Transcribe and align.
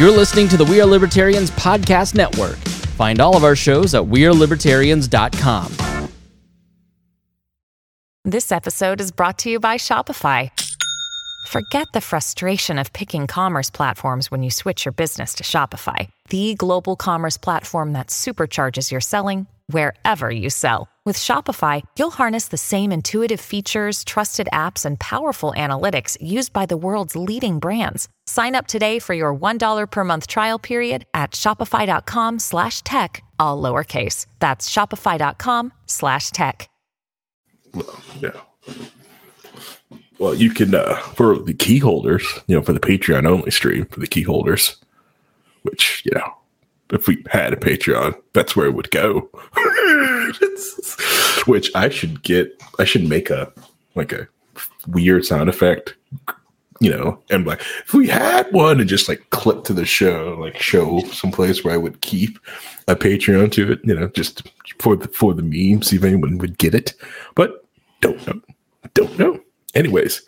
You're 0.00 0.10
listening 0.10 0.48
to 0.48 0.56
the 0.56 0.64
We 0.64 0.80
Are 0.80 0.86
Libertarians 0.86 1.50
Podcast 1.50 2.14
Network. 2.14 2.56
Find 2.96 3.20
all 3.20 3.36
of 3.36 3.44
our 3.44 3.54
shows 3.54 3.94
at 3.94 4.00
WeareLibertarians.com. 4.00 6.08
This 8.24 8.50
episode 8.50 9.02
is 9.02 9.12
brought 9.12 9.36
to 9.40 9.50
you 9.50 9.60
by 9.60 9.76
Shopify. 9.76 10.50
Forget 11.48 11.86
the 11.92 12.00
frustration 12.00 12.78
of 12.78 12.94
picking 12.94 13.26
commerce 13.26 13.68
platforms 13.68 14.30
when 14.30 14.42
you 14.42 14.50
switch 14.50 14.86
your 14.86 14.92
business 14.92 15.34
to 15.34 15.44
Shopify, 15.44 16.08
the 16.30 16.54
global 16.54 16.96
commerce 16.96 17.36
platform 17.36 17.92
that 17.92 18.06
supercharges 18.06 18.90
your 18.90 19.02
selling 19.02 19.48
wherever 19.66 20.30
you 20.30 20.48
sell. 20.48 20.88
With 21.06 21.16
Shopify, 21.16 21.82
you'll 21.98 22.10
harness 22.10 22.48
the 22.48 22.58
same 22.58 22.92
intuitive 22.92 23.40
features, 23.40 24.04
trusted 24.04 24.48
apps, 24.52 24.84
and 24.84 25.00
powerful 25.00 25.54
analytics 25.56 26.18
used 26.20 26.52
by 26.52 26.66
the 26.66 26.76
world's 26.76 27.16
leading 27.16 27.58
brands. 27.58 28.06
Sign 28.26 28.54
up 28.54 28.66
today 28.66 28.98
for 28.98 29.14
your 29.14 29.34
$1 29.34 29.90
per 29.90 30.04
month 30.04 30.26
trial 30.26 30.58
period 30.58 31.06
at 31.14 31.30
shopify.com 31.30 32.38
slash 32.38 32.82
tech, 32.82 33.24
all 33.38 33.60
lowercase. 33.62 34.26
That's 34.40 34.68
shopify.com 34.68 35.72
slash 35.86 36.32
tech. 36.32 36.68
Well, 37.72 38.02
yeah. 38.20 38.40
Well, 40.18 40.34
you 40.34 40.50
can 40.50 40.74
uh, 40.74 40.96
for 40.96 41.38
the 41.38 41.54
key 41.54 41.78
holders, 41.78 42.26
you 42.46 42.56
know, 42.56 42.62
for 42.62 42.74
the 42.74 42.80
Patreon 42.80 43.26
only 43.26 43.50
stream 43.50 43.86
for 43.86 44.00
the 44.00 44.06
key 44.06 44.22
holders, 44.22 44.76
which 45.62 46.02
you 46.04 46.12
know, 46.14 46.34
if 46.92 47.06
we 47.06 47.22
had 47.30 47.52
a 47.52 47.56
Patreon, 47.56 48.14
that's 48.32 48.56
where 48.56 48.66
it 48.66 48.74
would 48.74 48.90
go. 48.90 49.28
which 51.46 51.70
I 51.74 51.88
should 51.88 52.22
get. 52.22 52.62
I 52.78 52.84
should 52.84 53.08
make 53.08 53.30
a 53.30 53.52
like 53.94 54.12
a 54.12 54.28
weird 54.86 55.24
sound 55.24 55.48
effect, 55.48 55.94
you 56.80 56.90
know, 56.90 57.22
and 57.30 57.46
like 57.46 57.60
if 57.60 57.94
we 57.94 58.08
had 58.08 58.50
one, 58.52 58.80
and 58.80 58.88
just 58.88 59.08
like 59.08 59.28
clip 59.30 59.64
to 59.64 59.72
the 59.72 59.84
show, 59.84 60.36
like 60.40 60.60
show 60.60 61.00
someplace 61.12 61.64
where 61.64 61.74
I 61.74 61.78
would 61.78 62.00
keep 62.00 62.38
a 62.88 62.96
Patreon 62.96 63.52
to 63.52 63.72
it, 63.72 63.80
you 63.84 63.94
know, 63.94 64.08
just 64.08 64.48
for 64.78 64.96
the 64.96 65.08
for 65.08 65.34
the 65.34 65.42
meme, 65.42 65.82
see 65.82 65.96
if 65.96 66.04
anyone 66.04 66.38
would 66.38 66.58
get 66.58 66.74
it, 66.74 66.94
but 67.34 67.64
don't 68.00 68.24
know, 68.26 68.40
don't 68.94 69.18
know. 69.18 69.40
Anyways, 69.74 70.22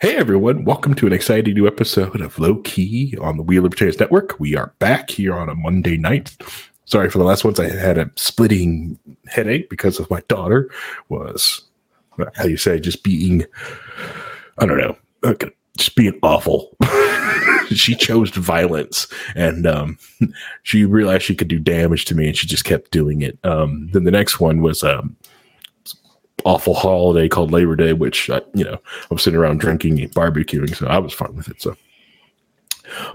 hey 0.00 0.16
everyone, 0.16 0.64
welcome 0.64 0.94
to 0.94 1.06
an 1.06 1.12
exciting 1.12 1.54
new 1.54 1.66
episode 1.66 2.20
of 2.20 2.38
Low 2.38 2.56
Key 2.56 3.16
on 3.20 3.36
the 3.36 3.42
We 3.42 3.58
Are 3.58 3.62
Libertarians 3.62 4.00
Network. 4.00 4.38
We 4.40 4.56
are 4.56 4.74
back 4.80 5.08
here 5.08 5.34
on 5.34 5.48
a 5.48 5.54
Monday 5.54 5.96
night. 5.96 6.36
Sorry 6.84 7.08
for 7.08 7.18
the 7.18 7.24
last 7.24 7.44
ones. 7.44 7.60
I 7.60 7.68
had 7.68 7.96
a 7.96 8.10
splitting 8.16 8.98
headache 9.28 9.70
because 9.70 10.00
of 10.00 10.10
my 10.10 10.20
daughter 10.22 10.68
was 11.08 11.62
how 12.34 12.44
you 12.44 12.56
say 12.56 12.80
just 12.80 13.04
being 13.04 13.44
I 14.58 14.66
don't 14.66 14.78
know, 14.78 14.96
okay, 15.22 15.50
just 15.76 15.94
being 15.94 16.18
awful. 16.22 16.76
she 17.70 17.94
chose 17.94 18.30
violence 18.30 19.06
and 19.36 19.66
um, 19.66 19.98
she 20.64 20.84
realized 20.84 21.22
she 21.22 21.36
could 21.36 21.48
do 21.48 21.58
damage 21.60 22.04
to 22.06 22.14
me 22.14 22.26
and 22.26 22.36
she 22.36 22.46
just 22.46 22.64
kept 22.64 22.90
doing 22.90 23.22
it. 23.22 23.38
Um, 23.44 23.88
then 23.92 24.04
the 24.04 24.10
next 24.10 24.40
one 24.40 24.60
was 24.60 24.82
um, 24.82 25.16
awful 26.44 26.74
holiday 26.74 27.28
called 27.28 27.52
Labor 27.52 27.76
Day, 27.76 27.92
which 27.92 28.30
I, 28.30 28.40
you 28.54 28.64
know 28.64 28.78
I 29.10 29.14
was 29.14 29.22
sitting 29.22 29.38
around 29.38 29.60
drinking, 29.60 30.00
and 30.00 30.12
barbecuing, 30.12 30.74
so 30.74 30.86
I 30.86 30.98
was 30.98 31.12
fine 31.12 31.34
with 31.34 31.48
it. 31.48 31.60
So, 31.60 31.76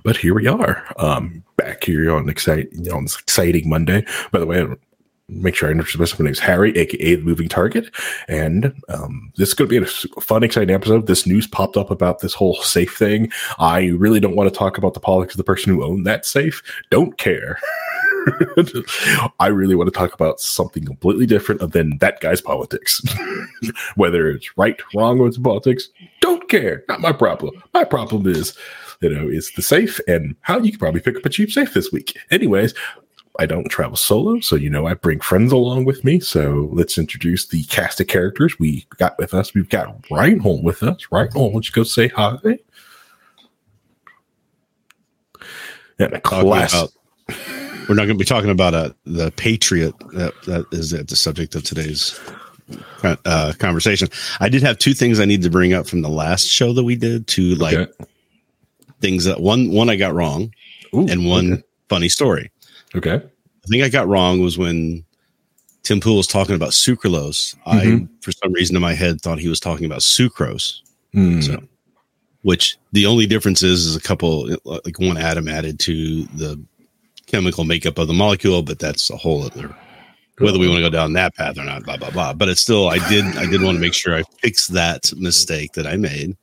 but 0.04 0.18
here 0.18 0.34
we 0.34 0.48
are, 0.48 0.84
um, 0.98 1.44
back 1.58 1.84
here 1.84 2.12
on 2.12 2.30
exciting 2.30 2.92
on 2.92 3.04
this 3.04 3.20
exciting 3.20 3.70
Monday. 3.70 4.06
By 4.32 4.40
the 4.40 4.46
way, 4.46 4.68
make 5.30 5.56
sure 5.56 5.70
I 5.70 5.72
introduce 5.72 5.98
myself. 5.98 6.20
My 6.20 6.26
name 6.26 6.34
is 6.34 6.40
Harry, 6.40 6.78
aka 6.78 7.16
the 7.16 7.24
Moving 7.24 7.48
Target, 7.48 7.94
and 8.28 8.74
um, 8.90 9.32
this 9.38 9.50
is 9.50 9.54
going 9.54 9.70
to 9.70 9.80
be 9.80 9.86
a 9.86 10.22
fun, 10.22 10.44
exciting 10.44 10.76
episode. 10.76 11.08
This 11.08 11.26
news 11.26 11.48
popped 11.48 11.78
up 11.78 11.92
about 11.92 12.20
this 12.20 12.34
whole 12.34 12.56
safe 12.62 12.98
thing. 12.98 13.32
I 13.58 13.88
really 13.88 14.20
don't 14.20 14.36
want 14.36 14.52
to 14.52 14.58
talk 14.58 14.78
about 14.78 14.94
the 14.94 15.00
politics 15.00 15.34
of 15.34 15.38
the 15.38 15.44
person 15.44 15.74
who 15.74 15.84
owned 15.84 16.06
that 16.06 16.26
safe. 16.26 16.62
Don't 16.90 17.18
care. 17.18 17.60
I 19.40 19.48
really 19.48 19.76
want 19.76 19.88
to 19.88 19.98
talk 19.98 20.14
about 20.14 20.40
something 20.40 20.84
completely 20.86 21.26
different 21.26 21.72
than 21.72 21.98
that 22.00 22.20
guy's 22.20 22.42
politics. 22.42 23.02
Whether 23.96 24.30
it's 24.30 24.58
right, 24.58 24.80
wrong 24.94 25.20
or 25.20 25.28
it's 25.28 25.38
politics, 25.38 25.90
don't 26.22 26.48
care. 26.50 26.84
Not 26.90 27.02
my 27.02 27.12
problem. 27.12 27.62
My 27.74 27.84
problem 27.84 28.28
is, 28.28 28.58
you 29.02 29.10
know, 29.10 29.28
is 29.28 29.52
the 29.56 29.62
safe 29.62 30.00
and 30.08 30.36
how 30.42 30.60
you 30.60 30.72
can 30.72 30.80
probably 30.80 31.02
pick 31.02 31.16
up 31.16 31.26
a 31.26 31.30
cheap 31.30 31.52
safe 31.52 31.74
this 31.74 31.92
week. 31.92 32.18
Anyways, 32.32 32.74
I 33.40 33.46
don't 33.46 33.70
travel 33.70 33.96
solo, 33.96 34.42
so 34.42 34.58
you 34.58 34.70
know 34.70 34.86
I 34.86 34.96
bring 34.96 35.22
friends 35.22 35.54
along 35.54 35.86
with 35.86 36.04
me. 36.04 36.20
So 36.20 36.70
let's 36.74 36.98
introduce 36.98 37.48
the 37.48 37.64
cast 37.64 38.02
of 38.02 38.08
characters 38.08 38.60
we 38.60 38.86
got 38.98 39.18
with 39.18 39.34
us. 39.34 39.54
We've 39.54 39.70
got 39.70 40.06
Reinhold 40.12 40.62
with 40.62 40.84
us. 40.84 41.08
Reinhold, 41.10 41.54
why 41.54 41.54
don't 41.54 41.66
you 41.66 41.72
go 41.72 41.84
say 41.84 42.10
hi? 42.10 42.60
And 45.98 46.14
a 46.14 46.20
class. 46.20 46.74
About, 46.74 46.92
we're 47.88 47.96
not 47.96 48.06
going 48.06 48.10
to 48.10 48.16
be 48.16 48.26
talking 48.26 48.50
about 48.50 48.74
uh, 48.74 48.90
the 49.06 49.32
Patriot. 49.32 49.94
That, 50.12 50.34
that 50.44 50.66
is 50.74 50.92
the 50.92 51.16
subject 51.16 51.56
of 51.56 51.64
today's 51.64 52.20
uh, 53.04 53.54
conversation. 53.58 54.10
I 54.42 54.50
did 54.50 54.64
have 54.64 54.78
two 54.80 54.94
things 54.94 55.18
I 55.18 55.26
need 55.26 55.44
to 55.44 55.50
bring 55.50 55.74
up 55.74 55.88
from 55.88 56.02
the 56.02 56.10
last 56.10 56.46
show 56.46 56.74
that 56.74 56.84
we 56.84 56.98
did. 56.98 57.28
To 57.28 57.56
like 57.56 57.76
okay. 57.76 58.06
things 59.00 59.24
that 59.24 59.40
one 59.40 59.72
one 59.72 59.90
I 59.90 59.96
got 59.96 60.14
wrong, 60.14 60.54
Ooh, 60.94 61.08
and 61.08 61.26
one 61.26 61.54
okay. 61.54 61.64
funny 61.88 62.10
story. 62.10 62.52
Okay. 62.96 63.16
I 63.16 63.68
think 63.68 63.84
I 63.84 63.90
got 63.90 64.08
wrong 64.08 64.40
was 64.40 64.58
when 64.58 65.06
Tim 65.84 66.00
Pool 66.00 66.18
was 66.18 66.28
talking 66.28 66.56
about 66.56 66.72
sucralose. 66.72 67.56
Mm-hmm. 67.66 68.04
I, 68.04 68.08
for 68.22 68.32
some 68.32 68.54
reason 68.54 68.76
in 68.76 68.82
my 68.82 68.94
head, 68.94 69.22
thought 69.22 69.40
he 69.40 69.50
was 69.50 69.60
talking 69.60 69.86
about 69.86 70.00
sucrose. 70.00 70.82
Mm. 71.16 71.44
So, 71.44 71.64
which 72.42 72.78
the 72.94 73.06
only 73.06 73.26
difference 73.26 73.64
is, 73.64 73.86
is 73.86 73.96
a 73.96 74.02
couple, 74.02 74.50
like 74.66 75.00
one 75.00 75.18
atom 75.18 75.48
added 75.48 75.80
to 75.82 76.24
the 76.26 76.62
chemical 77.28 77.64
makeup 77.64 77.98
of 77.98 78.08
the 78.08 78.14
molecule, 78.14 78.64
but 78.64 78.80
that's 78.80 79.10
a 79.10 79.18
whole 79.18 79.44
other, 79.44 79.76
whether 80.38 80.58
we 80.58 80.68
want 80.68 80.78
to 80.78 80.84
go 80.84 80.90
down 80.90 81.14
that 81.14 81.36
path 81.36 81.58
or 81.58 81.66
not, 81.66 81.84
blah, 81.84 81.98
blah, 81.98 82.12
blah. 82.12 82.34
But 82.34 82.50
it's 82.50 82.62
still, 82.62 82.90
I 82.90 82.98
did, 83.10 83.26
I 83.38 83.46
did 83.46 83.62
want 83.62 83.76
to 83.76 83.82
make 83.82 83.94
sure 83.94 84.16
I 84.16 84.24
fixed 84.42 84.74
that 84.74 85.12
mistake 85.18 85.74
that 85.74 85.86
I 85.86 85.98
made. 85.98 86.38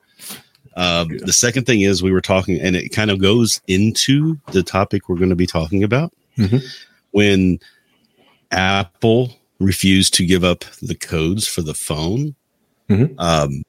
Um, 0.76 1.10
yeah. 1.10 1.18
The 1.24 1.32
second 1.32 1.64
thing 1.64 1.80
is 1.80 2.02
we 2.02 2.12
were 2.12 2.20
talking, 2.20 2.60
and 2.60 2.76
it 2.76 2.90
kind 2.90 3.10
of 3.10 3.18
goes 3.18 3.60
into 3.66 4.38
the 4.52 4.62
topic 4.62 5.08
we're 5.08 5.16
going 5.16 5.30
to 5.30 5.36
be 5.36 5.46
talking 5.46 5.82
about 5.82 6.12
mm-hmm. 6.38 6.58
when 7.12 7.58
Apple 8.50 9.32
refused 9.58 10.14
to 10.14 10.26
give 10.26 10.44
up 10.44 10.64
the 10.82 10.94
codes 10.94 11.46
for 11.46 11.62
the 11.62 11.74
phone. 11.74 12.34
Mm-hmm. 12.88 13.18
Um, 13.18 13.62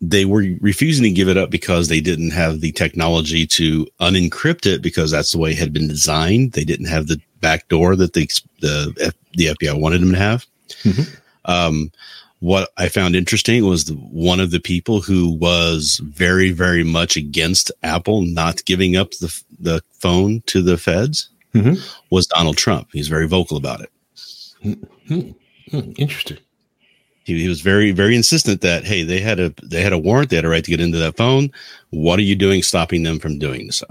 they 0.00 0.24
were 0.24 0.44
refusing 0.60 1.04
to 1.04 1.10
give 1.10 1.28
it 1.28 1.36
up 1.36 1.50
because 1.50 1.88
they 1.88 2.00
didn't 2.00 2.30
have 2.30 2.60
the 2.60 2.72
technology 2.72 3.46
to 3.46 3.86
unencrypt 4.00 4.66
it 4.66 4.80
because 4.80 5.10
that's 5.10 5.32
the 5.32 5.38
way 5.38 5.52
it 5.52 5.58
had 5.58 5.72
been 5.72 5.88
designed. 5.88 6.52
They 6.52 6.64
didn't 6.64 6.86
have 6.86 7.08
the 7.08 7.20
back 7.40 7.68
door 7.68 7.96
that 7.96 8.12
the 8.12 8.26
the, 8.60 9.12
the 9.34 9.46
FBI 9.46 9.80
wanted 9.80 10.02
them 10.02 10.12
to 10.12 10.18
have. 10.18 10.46
Mm-hmm. 10.82 11.14
Um, 11.46 11.90
what 12.40 12.70
I 12.76 12.88
found 12.88 13.16
interesting 13.16 13.66
was 13.66 13.86
the, 13.86 13.94
one 13.94 14.38
of 14.38 14.52
the 14.52 14.60
people 14.60 15.00
who 15.00 15.32
was 15.32 16.00
very, 16.04 16.52
very 16.52 16.84
much 16.84 17.16
against 17.16 17.72
Apple 17.82 18.22
not 18.22 18.64
giving 18.64 18.96
up 18.96 19.10
the 19.12 19.42
the 19.58 19.82
phone 19.90 20.42
to 20.46 20.62
the 20.62 20.78
feds 20.78 21.28
mm-hmm. 21.54 21.74
was 22.10 22.26
Donald 22.26 22.56
Trump. 22.56 22.88
He's 22.92 23.08
very 23.08 23.26
vocal 23.26 23.56
about 23.56 23.80
it. 23.80 23.90
Mm-hmm. 24.64 25.92
Interesting. 25.96 26.38
He, 27.24 27.42
he, 27.42 27.48
was 27.48 27.60
very, 27.60 27.92
very 27.92 28.16
insistent 28.16 28.62
that 28.62 28.84
hey, 28.84 29.02
they 29.02 29.20
had 29.20 29.38
a 29.38 29.52
they 29.62 29.82
had 29.82 29.92
a 29.92 29.98
warrant, 29.98 30.30
they 30.30 30.36
had 30.36 30.44
a 30.44 30.48
right 30.48 30.64
to 30.64 30.70
get 30.70 30.80
into 30.80 30.98
that 30.98 31.16
phone. 31.16 31.50
What 31.90 32.18
are 32.18 32.22
you 32.22 32.34
doing, 32.34 32.62
stopping 32.62 33.02
them 33.02 33.18
from 33.18 33.38
doing 33.38 33.70
so? 33.70 33.86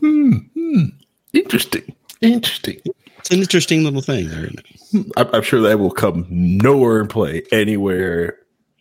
Hmm. 0.00 0.38
Interesting. 1.32 1.94
Interesting. 2.22 2.80
It's 3.18 3.30
an 3.30 3.40
interesting 3.40 3.84
little 3.84 4.00
thing, 4.00 4.28
there, 4.28 4.48
I'm, 5.16 5.28
I'm 5.34 5.42
sure 5.42 5.60
that 5.62 5.78
will 5.78 5.90
come 5.90 6.26
nowhere 6.30 7.00
in 7.00 7.08
play 7.08 7.42
anywhere 7.50 8.38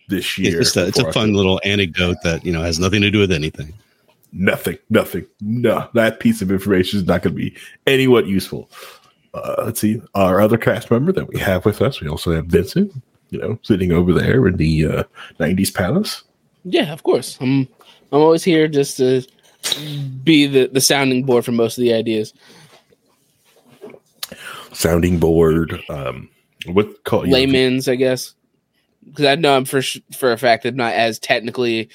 this 0.08 0.38
year. 0.38 0.62
It's, 0.62 0.78
a, 0.78 0.88
it's 0.88 1.00
a 1.00 1.12
fun 1.12 1.34
little 1.34 1.60
anecdote 1.64 2.18
that 2.24 2.46
you 2.46 2.54
know 2.54 2.62
has 2.62 2.80
nothing 2.80 3.02
to 3.02 3.12
do 3.12 3.20
with 3.20 3.32
anything 3.32 3.74
nothing, 4.36 4.78
nothing. 4.90 5.26
No, 5.42 5.90
that 5.94 6.20
piece 6.20 6.42
of 6.42 6.52
information 6.52 7.00
is 7.00 7.06
not 7.06 7.24
going 7.24 7.36
to 7.36 7.42
be 7.42 7.56
anywhat 7.88 8.28
useful. 8.28 8.70
Uh, 9.34 9.64
let's 9.66 9.80
see, 9.80 10.02
our 10.14 10.40
other 10.40 10.58
cast 10.58 10.92
member 10.92 11.12
that 11.12 11.28
we 11.28 11.40
have 11.40 11.66
with 11.66 11.82
us. 11.82 12.00
We 12.00 12.08
also 12.08 12.32
have 12.34 12.46
Vincent, 12.46 12.94
you 13.32 13.40
know, 13.40 13.60
sitting 13.64 13.92
over 13.92 14.14
there 14.14 14.48
in 14.48 14.58
the 14.58 14.86
uh, 14.86 15.04
'90s 15.40 15.74
palace. 15.74 16.24
Yeah, 16.64 16.94
of 16.94 17.04
course. 17.04 17.38
I'm. 17.42 17.68
I'm 18.12 18.22
always 18.22 18.44
here 18.44 18.68
just 18.68 18.98
to 18.98 19.26
be 20.24 20.46
the 20.46 20.68
the 20.68 20.80
sounding 20.80 21.24
board 21.26 21.44
for 21.44 21.52
most 21.52 21.78
of 21.78 21.82
the 21.82 21.94
ideas. 21.94 22.34
Sounding 24.72 25.20
board. 25.20 25.82
Um, 25.90 26.30
what 26.68 27.04
call 27.04 27.26
layman's, 27.26 27.90
I 27.90 27.96
guess, 27.96 28.36
because 29.06 29.26
I 29.26 29.36
know 29.36 29.56
I'm 29.56 29.66
for 29.66 29.82
for 30.16 30.32
a 30.32 30.38
fact 30.38 30.66
I'm 30.66 30.76
not 30.76 30.94
as 30.94 31.20
technically 31.20 31.90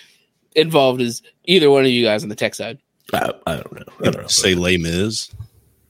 involved 0.56 1.00
as 1.00 1.22
either 1.44 1.70
one 1.70 1.84
of 1.84 1.90
you 1.90 2.04
guys 2.04 2.22
on 2.22 2.28
the 2.28 2.36
tech 2.36 2.54
side. 2.54 2.78
I, 3.12 3.32
I 3.46 3.54
don't 3.56 3.72
know. 3.72 3.84
I 4.00 4.04
don't 4.10 4.22
know. 4.22 4.26
Say 4.28 4.54
Les 4.54 4.76
Mis. 4.78 5.30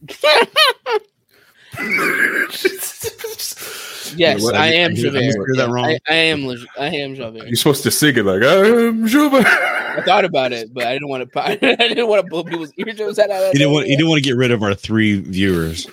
Yes, 4.17 4.43
what? 4.43 4.55
I 4.57 4.73
am 4.73 4.91
I 4.91 4.95
hear- 4.95 5.11
I 5.11 5.13
Javert. 5.13 5.23
hear 5.23 5.55
that 5.57 5.69
wrong. 5.71 5.85
I, 5.85 5.99
I 6.09 6.15
am. 6.15 6.49
I 6.79 6.87
am 6.89 7.15
Javert. 7.15 7.47
You're 7.47 7.55
supposed 7.57 7.85
to 7.85 7.91
sing 7.93 8.17
it 8.17 8.25
like 8.25 8.43
I'm 8.43 9.07
Javert. 9.07 9.47
I 9.47 10.03
thought 10.05 10.25
about 10.25 10.53
it, 10.53 10.75
but 10.75 10.85
I 10.85 10.93
didn't 10.95 11.09
want 11.09 11.31
to. 11.31 11.41
I 11.47 11.55
didn't 11.57 12.09
want 12.09 12.25
to 12.25 12.29
blow 12.29 12.43
people's 12.43 12.73
eardrums 12.77 13.19
out. 13.21 13.31
He 13.53 13.59
didn't 13.59 13.73
want. 13.73 13.87
He 13.87 13.95
didn't 13.97 14.09
want 14.09 14.23
to 14.23 14.29
get 14.29 14.37
rid 14.37 14.51
of 14.51 14.63
our 14.65 14.75
three 14.75 15.21
viewers. 15.21 15.87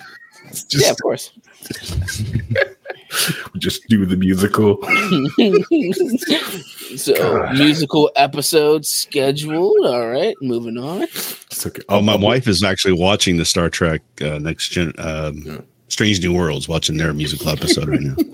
Just, 0.48 0.74
Yeah, 0.74 0.90
of 0.90 0.96
course. 1.00 1.30
just 3.58 3.86
do 3.88 4.04
the 4.06 4.16
musical. 4.16 4.78
so 6.96 7.14
God. 7.14 7.56
musical 7.56 8.10
episode 8.16 8.84
scheduled. 8.84 9.86
All 9.86 10.08
right, 10.08 10.36
moving 10.42 10.78
on. 10.78 11.02
It's 11.02 11.66
okay. 11.66 11.82
Oh, 11.88 12.02
my 12.02 12.16
wife 12.16 12.46
is 12.46 12.62
actually 12.62 12.94
watching 12.94 13.36
the 13.36 13.44
Star 13.44 13.70
Trek 13.70 14.02
uh, 14.20 14.38
Next 14.38 14.68
Gen, 14.68 14.92
um, 14.98 15.38
Yeah. 15.38 15.58
Strange 15.88 16.20
New 16.22 16.34
Worlds, 16.34 16.68
watching 16.68 16.98
their 16.98 17.12
musical 17.14 17.48
episode 17.48 17.88
right 17.88 18.00
now. 18.00 18.16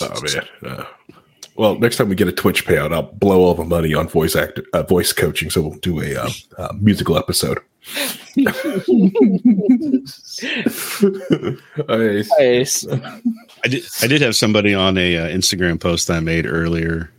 Oh 0.00 0.20
man. 0.22 0.48
Uh, 0.64 0.84
well, 1.54 1.78
next 1.78 1.96
time 1.96 2.08
we 2.08 2.16
get 2.16 2.26
a 2.28 2.32
Twitch 2.32 2.66
payout, 2.66 2.92
I'll 2.92 3.02
blow 3.02 3.40
all 3.40 3.54
the 3.54 3.64
money 3.64 3.94
on 3.94 4.08
voice 4.08 4.34
actor, 4.34 4.64
uh, 4.72 4.82
voice 4.82 5.12
coaching. 5.12 5.50
So 5.50 5.62
we'll 5.62 5.78
do 5.78 6.02
a 6.02 6.16
uh, 6.16 6.28
uh, 6.58 6.72
musical 6.80 7.16
episode. 7.16 7.58
Nice. 11.88 12.28
Nice. 12.38 12.86
I 13.64 13.68
did. 13.68 13.84
I 14.02 14.06
did 14.06 14.20
have 14.20 14.36
somebody 14.36 14.74
on 14.74 14.98
a 14.98 15.16
uh, 15.16 15.28
Instagram 15.28 15.80
post 15.80 16.10
I 16.10 16.20
made 16.20 16.46
earlier 16.46 17.10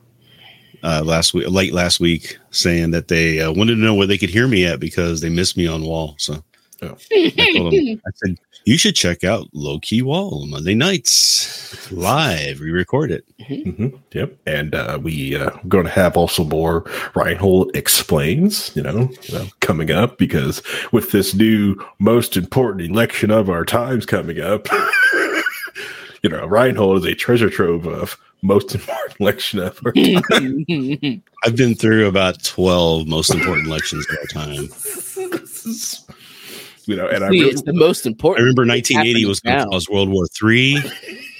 uh, 0.83 1.01
last 1.03 1.33
week, 1.33 1.49
late 1.49 1.73
last 1.73 1.99
week, 1.99 2.37
saying 2.51 2.91
that 2.91 3.07
they 3.07 3.41
uh, 3.41 3.51
wanted 3.51 3.75
to 3.75 3.81
know 3.81 3.95
where 3.95 4.07
they 4.07 4.17
could 4.17 4.29
hear 4.29 4.47
me 4.47 4.65
at 4.65 4.79
because 4.79 5.21
they 5.21 5.29
missed 5.29 5.57
me 5.57 5.67
on 5.67 5.83
Wall. 5.83 6.15
So 6.17 6.43
Oh. 6.81 6.95
I 7.11 7.53
told 7.57 7.73
them, 7.73 8.01
I 8.07 8.09
said, 8.15 8.37
you 8.65 8.77
should 8.77 8.95
check 8.95 9.23
out 9.23 9.47
Low 9.53 9.79
Key 9.79 10.01
Wall 10.01 10.45
Monday 10.45 10.75
nights 10.75 11.89
live. 11.91 12.59
We 12.59 12.71
record 12.71 13.11
it. 13.11 13.23
Mhm. 13.39 13.97
Yep. 14.11 14.37
And 14.45 14.75
uh, 14.75 14.99
we 15.01 15.35
uh, 15.35 15.51
we're 15.63 15.69
going 15.69 15.85
to 15.85 15.91
have 15.91 16.17
also 16.17 16.43
more 16.43 16.83
Reinhold 17.15 17.71
explains, 17.75 18.75
you 18.75 18.83
know, 18.83 19.09
you 19.23 19.33
know, 19.37 19.45
coming 19.61 19.89
up 19.91 20.17
because 20.17 20.61
with 20.91 21.11
this 21.11 21.33
new 21.33 21.75
most 21.99 22.35
important 22.35 22.89
election 22.89 23.31
of 23.31 23.49
our 23.49 23.63
times 23.63 24.05
coming 24.05 24.41
up, 24.41 24.67
you 26.23 26.29
know, 26.29 26.45
Reinhold 26.45 26.99
is 26.99 27.05
a 27.05 27.15
treasure 27.15 27.49
trove 27.49 27.87
of 27.87 28.17
most 28.41 28.75
important 28.75 29.15
election 29.19 29.59
of 29.59 29.79
our 29.85 29.93
time. 29.93 31.23
I've 31.43 31.55
been 31.55 31.73
through 31.75 32.07
about 32.07 32.43
12 32.43 33.07
most 33.07 33.33
important 33.33 33.67
elections 33.67 34.05
of 34.09 34.17
our 34.17 34.25
time. 34.47 34.69
You 36.87 36.95
know, 36.95 37.07
and 37.07 37.23
I 37.23 37.29
See, 37.29 37.39
really, 37.39 37.51
it's 37.51 37.61
the 37.63 37.73
most 37.73 38.05
important. 38.05 38.39
I 38.39 38.43
remember 38.43 38.65
1980 38.65 39.25
was 39.25 39.39
going 39.39 39.59
to 39.59 39.65
cause 39.65 39.87
World 39.89 40.09
War 40.09 40.25
Three. 40.27 40.77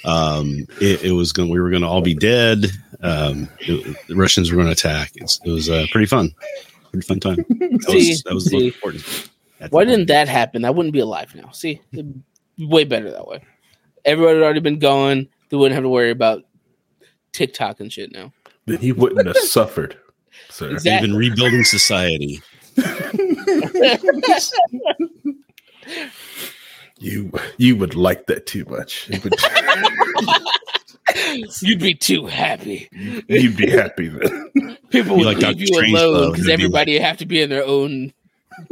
Um, 0.04 0.66
it, 0.80 1.02
it 1.04 1.12
was 1.12 1.32
going. 1.32 1.50
We 1.50 1.60
were 1.60 1.70
going 1.70 1.82
to 1.82 1.88
all 1.88 2.02
be 2.02 2.14
dead. 2.14 2.66
Um, 3.02 3.48
it- 3.60 3.96
the 4.08 4.14
Russians 4.16 4.50
were 4.50 4.56
going 4.56 4.66
to 4.68 4.72
attack. 4.72 5.12
It's, 5.16 5.40
it 5.44 5.50
was 5.50 5.68
uh, 5.68 5.86
pretty 5.90 6.06
fun. 6.06 6.32
Pretty 6.92 7.06
fun 7.06 7.20
time. 7.20 7.44
That 7.48 7.82
See, 7.90 8.08
was 8.10 8.22
that 8.24 8.34
was 8.34 8.44
the 8.44 8.50
see. 8.50 8.56
most 8.56 8.74
important. 8.74 9.30
Why 9.70 9.84
didn't 9.84 10.06
that 10.06 10.28
happen? 10.28 10.64
I 10.64 10.70
wouldn't 10.70 10.92
be 10.92 11.00
alive 11.00 11.34
now. 11.34 11.50
See, 11.50 11.80
way 12.58 12.84
better 12.84 13.10
that 13.10 13.26
way. 13.26 13.42
Everybody 14.04 14.36
had 14.36 14.44
already 14.44 14.60
been 14.60 14.78
gone. 14.78 15.28
They 15.50 15.56
wouldn't 15.56 15.74
have 15.74 15.82
to 15.84 15.88
worry 15.88 16.10
about 16.10 16.44
TikTok 17.32 17.80
and 17.80 17.92
shit 17.92 18.12
now. 18.12 18.32
then 18.66 18.78
he 18.78 18.92
wouldn't 18.92 19.26
have 19.26 19.36
suffered. 19.38 19.96
Sir. 20.50 20.70
Exactly. 20.70 21.08
Even 21.08 21.16
rebuilding 21.18 21.64
society. 21.64 22.40
You 26.98 27.30
you 27.58 27.76
would 27.76 27.94
like 27.94 28.26
that 28.26 28.46
too 28.46 28.64
much. 28.68 29.08
You 29.08 29.20
would, 29.22 29.34
You'd 31.62 31.80
be 31.80 31.94
too 31.94 32.26
happy. 32.26 32.88
you'd 33.28 33.56
be 33.56 33.70
happy 33.70 34.08
then. 34.08 34.76
People 34.90 35.16
would 35.16 35.26
like 35.26 35.38
leave 35.38 35.60
you 35.60 35.96
alone 35.96 36.32
because 36.32 36.46
it'd 36.46 36.58
be 36.58 36.64
everybody 36.64 36.92
would 36.94 37.02
have 37.02 37.16
to 37.18 37.26
be 37.26 37.40
in 37.40 37.48
their 37.50 37.64
own 37.64 38.12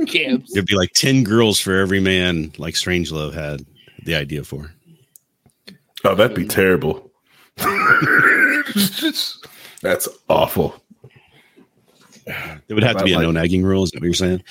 camps. 0.07 0.53
There'd 0.53 0.67
be 0.67 0.75
like 0.77 0.93
10 0.93 1.23
girls 1.25 1.59
for 1.61 1.79
every 1.79 2.01
man, 2.01 2.53
like 2.59 2.75
Strangelove 2.75 3.33
had 3.35 3.65
the 4.05 4.15
idea 4.17 4.43
for. 4.45 4.71
Oh, 6.05 6.15
that'd 6.15 6.37
be 6.37 6.47
terrible. 6.47 7.11
That's 9.83 10.09
awful. 10.29 10.81
It 12.69 12.75
would 12.75 12.83
have 12.83 12.97
to 12.99 13.05
be 13.05 13.13
a 13.13 13.17
Like- 13.17 13.23
no 13.23 13.31
nagging 13.31 13.63
rule. 13.63 13.85
Is 13.85 13.91
that 13.93 14.01
what 14.01 14.05
you're 14.07 14.15
saying? 14.15 14.43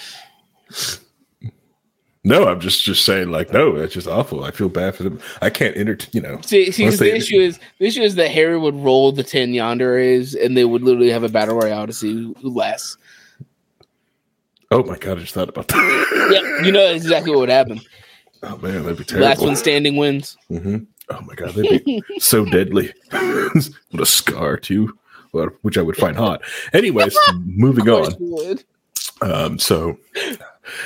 No, 2.26 2.48
I'm 2.48 2.60
just 2.60 2.84
just 2.84 3.06
saying 3.06 3.30
like 3.30 3.54
no, 3.54 3.78
that's 3.78 3.94
just 3.94 4.08
awful. 4.08 4.44
I 4.44 4.50
feel 4.50 4.68
bad 4.68 4.96
for 4.96 5.04
them. 5.04 5.20
I 5.44 5.52
can't 5.52 5.78
enter. 5.78 5.96
You 6.12 6.22
know, 6.22 6.42
See, 6.42 6.72
see 6.72 6.90
the 6.90 7.16
issue 7.16 7.40
is 7.40 7.60
the 7.78 7.86
issue 7.86 8.02
is 8.02 8.16
that 8.16 8.32
Harry 8.32 8.58
would 8.58 8.76
roll 8.76 9.12
the 9.12 9.24
ten 9.24 9.54
yanderes, 9.54 10.36
and 10.44 10.58
they 10.58 10.66
would 10.66 10.82
literally 10.82 11.12
have 11.12 11.24
a 11.24 11.30
battle 11.30 11.56
royale 11.56 11.86
to 11.86 11.94
see 11.94 12.34
who, 12.42 12.50
lasts. 12.50 12.98
oh 14.72 14.84
my 14.84 14.98
god, 14.98 15.20
I 15.20 15.22
just 15.22 15.36
thought 15.36 15.50
about 15.50 15.68
that. 15.68 16.30
yeah, 16.60 16.66
you 16.66 16.72
know 16.72 16.88
exactly 16.88 17.30
what 17.30 17.42
would 17.42 17.50
happen. 17.50 17.80
Oh 18.42 18.58
man, 18.58 18.82
that'd 18.84 18.98
be 18.98 19.04
The 19.04 19.20
last 19.20 19.42
one 19.42 19.56
standing 19.56 19.96
wins. 19.96 20.36
Mm-hmm. 20.50 20.78
Oh 21.10 21.22
my 21.22 21.36
god, 21.36 21.54
that'd 21.54 21.86
be 21.86 22.02
so 22.18 22.44
deadly. 22.44 22.92
what 23.12 24.02
a 24.02 24.06
scar 24.06 24.58
too, 24.58 24.98
which 25.62 25.78
I 25.78 25.84
would 25.84 25.96
find 25.96 26.18
hot. 26.18 26.42
Anyways, 26.74 27.16
moving 27.36 27.88
on. 27.88 28.58
Um, 29.22 29.60
so 29.60 29.98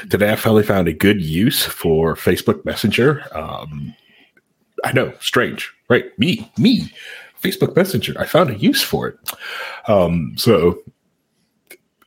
today 0.09 0.31
I 0.31 0.35
finally 0.35 0.63
found 0.63 0.87
a 0.87 0.93
good 0.93 1.21
use 1.21 1.63
for 1.63 2.15
Facebook 2.15 2.63
Messenger. 2.65 3.23
Um, 3.35 3.95
I 4.83 4.91
know, 4.91 5.13
strange, 5.19 5.73
right? 5.89 6.17
Me, 6.17 6.49
me, 6.57 6.91
Facebook 7.41 7.75
Messenger. 7.75 8.15
I 8.19 8.25
found 8.25 8.49
a 8.49 8.57
use 8.57 8.81
for 8.81 9.07
it. 9.07 9.17
Um, 9.87 10.33
so 10.37 10.79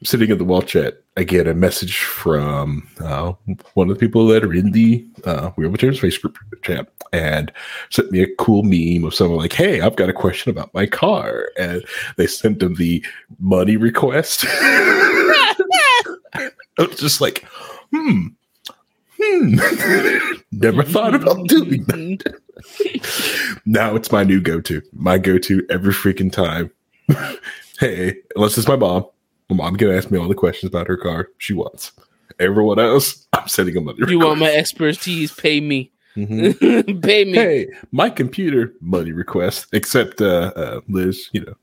sitting 0.05 0.31
in 0.31 0.39
the 0.39 0.45
wall 0.45 0.63
chat, 0.63 1.03
I 1.17 1.25
get 1.25 1.47
a 1.47 1.55
message 1.55 1.99
from 1.99 2.89
uh, 3.01 3.35
one 3.75 3.91
of 3.91 3.95
the 3.95 4.01
people 4.01 4.27
that 4.29 4.45
are 4.45 4.53
in 4.53 4.73
the 4.73 5.07
uh, 5.25 5.51
Wheel 5.51 5.71
Materials 5.71 6.01
Facebook 6.01 6.37
chat 6.63 6.89
and 7.13 7.53
sent 7.91 8.11
me 8.11 8.23
a 8.23 8.35
cool 8.37 8.63
meme 8.63 9.05
of 9.05 9.15
someone 9.15 9.39
like, 9.39 9.53
Hey, 9.53 9.83
I've 9.83 9.97
got 9.97 10.09
a 10.09 10.15
question 10.15 10.51
about 10.51 10.73
my 10.73 10.87
car. 10.87 11.51
And 11.59 11.85
they 12.17 12.27
sent 12.27 12.61
them 12.61 12.75
the 12.75 13.05
money 13.39 13.77
request. 13.77 14.47
I 16.79 16.83
was 16.83 16.99
just 16.99 17.21
like, 17.21 17.45
hmm, 17.93 18.29
hmm. 19.21 19.57
Never 20.53 20.83
thought 20.83 21.15
about 21.15 21.49
doing 21.49 21.85
that. 21.85 22.41
now 23.67 23.95
it's 23.97 24.13
my 24.13 24.25
new 24.25 24.41
go 24.41 24.61
to. 24.63 24.83
My 24.93 25.19
go 25.19 25.39
to 25.39 25.67
every 25.71 25.93
freaking 25.93 26.33
time. 26.33 26.71
hey, 27.81 28.17
unless 28.37 28.57
it's 28.59 28.69
my 28.69 28.77
mom. 28.77 29.07
My 29.51 29.57
mom 29.57 29.77
can 29.77 29.91
ask 29.91 30.11
me 30.11 30.19
all 30.19 30.29
the 30.29 30.35
questions 30.35 30.69
about 30.71 30.87
her 30.87 30.97
car 30.97 31.29
she 31.39 31.53
wants. 31.53 31.93
Everyone 32.39 32.79
else, 32.79 33.27
I'm 33.33 33.49
sending 33.49 33.75
them 33.75 33.85
money. 33.85 33.99
You 34.09 34.19
want 34.19 34.41
my 34.41 34.51
expertise? 34.51 35.33
Pay 35.33 35.61
me. 35.61 35.93
Mhm. 36.17 37.03
Pay 37.03 37.25
me. 37.25 37.33
Hey, 37.33 37.67
my 37.91 38.09
computer 38.11 38.73
money 38.81 39.13
request. 39.13 39.67
Except 39.73 40.21
uh, 40.21 40.53
uh, 40.57 40.81
Liz, 40.89 41.29
you 41.33 41.45
know, 41.45 41.55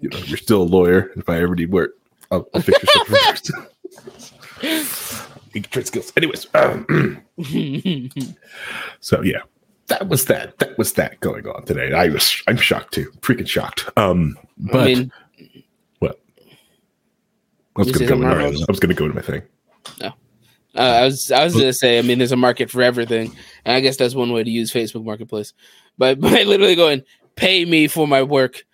you 0.00 0.10
know, 0.10 0.18
you're 0.18 0.36
still 0.36 0.62
a 0.62 0.64
lawyer. 0.64 1.10
If 1.16 1.28
I 1.28 1.40
ever 1.40 1.54
need 1.54 1.70
work, 1.72 1.92
I'll, 2.30 2.48
I'll 2.54 2.60
fix 2.60 2.82
your 2.82 3.04
stuff 3.04 3.18
first. 3.18 3.50
Can 4.58 5.62
trade 5.62 5.86
skills. 5.86 6.12
Anyways, 6.16 6.46
um, 6.54 7.22
so 9.00 9.22
yeah, 9.22 9.40
that 9.86 10.08
was 10.08 10.26
that. 10.26 10.58
That 10.58 10.76
was 10.78 10.92
that 10.94 11.18
going 11.20 11.46
on 11.46 11.64
today. 11.64 11.92
I 11.92 12.08
was, 12.08 12.42
I'm 12.46 12.56
shocked 12.56 12.94
too. 12.94 13.10
Freaking 13.20 13.48
shocked. 13.48 13.88
Um, 13.96 14.38
but 14.58 14.80
I 14.80 14.84
mean, 14.84 15.12
what? 15.98 16.20
I 17.76 17.80
was 17.80 17.92
gonna 17.92 18.06
go. 18.06 18.14
To 18.16 18.20
my, 18.20 18.44
I 18.44 18.64
was 18.68 18.80
gonna 18.80 18.94
go 18.94 19.08
to 19.08 19.14
my 19.14 19.22
thing. 19.22 19.42
uh, 20.02 20.10
I 20.74 21.04
was 21.04 21.32
I 21.32 21.44
was 21.44 21.54
gonna 21.54 21.72
say. 21.72 21.98
I 21.98 22.02
mean, 22.02 22.18
there's 22.18 22.32
a 22.32 22.36
market 22.36 22.70
for 22.70 22.82
everything, 22.82 23.34
and 23.64 23.74
I 23.74 23.80
guess 23.80 23.96
that's 23.96 24.14
one 24.14 24.32
way 24.32 24.44
to 24.44 24.50
use 24.50 24.72
Facebook 24.72 25.04
Marketplace. 25.04 25.54
But 25.96 26.20
by 26.20 26.42
literally 26.42 26.76
going, 26.76 27.02
pay 27.36 27.64
me 27.64 27.88
for 27.88 28.06
my 28.06 28.22
work, 28.22 28.64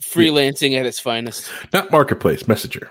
freelancing 0.00 0.78
at 0.78 0.86
its 0.86 1.00
finest. 1.00 1.50
Not 1.72 1.90
marketplace 1.90 2.46
messenger. 2.46 2.90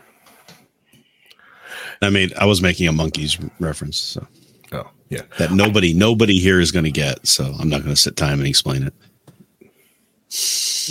I 2.02 2.10
mean, 2.10 2.30
I 2.38 2.46
was 2.46 2.62
making 2.62 2.88
a 2.88 2.94
Monkees 2.94 3.38
reference, 3.60 3.98
so 4.00 4.26
Oh 4.72 4.90
yeah. 5.10 5.24
that 5.38 5.52
nobody 5.52 5.94
nobody 5.94 6.40
here 6.40 6.60
is 6.60 6.72
going 6.72 6.86
to 6.86 6.92
get. 6.92 7.26
So 7.28 7.46
I'm 7.60 7.70
not 7.70 7.82
going 7.84 7.94
to 7.96 8.00
sit 8.02 8.16
time 8.16 8.40
and 8.40 8.48
explain 8.48 8.84
it. 8.84 8.94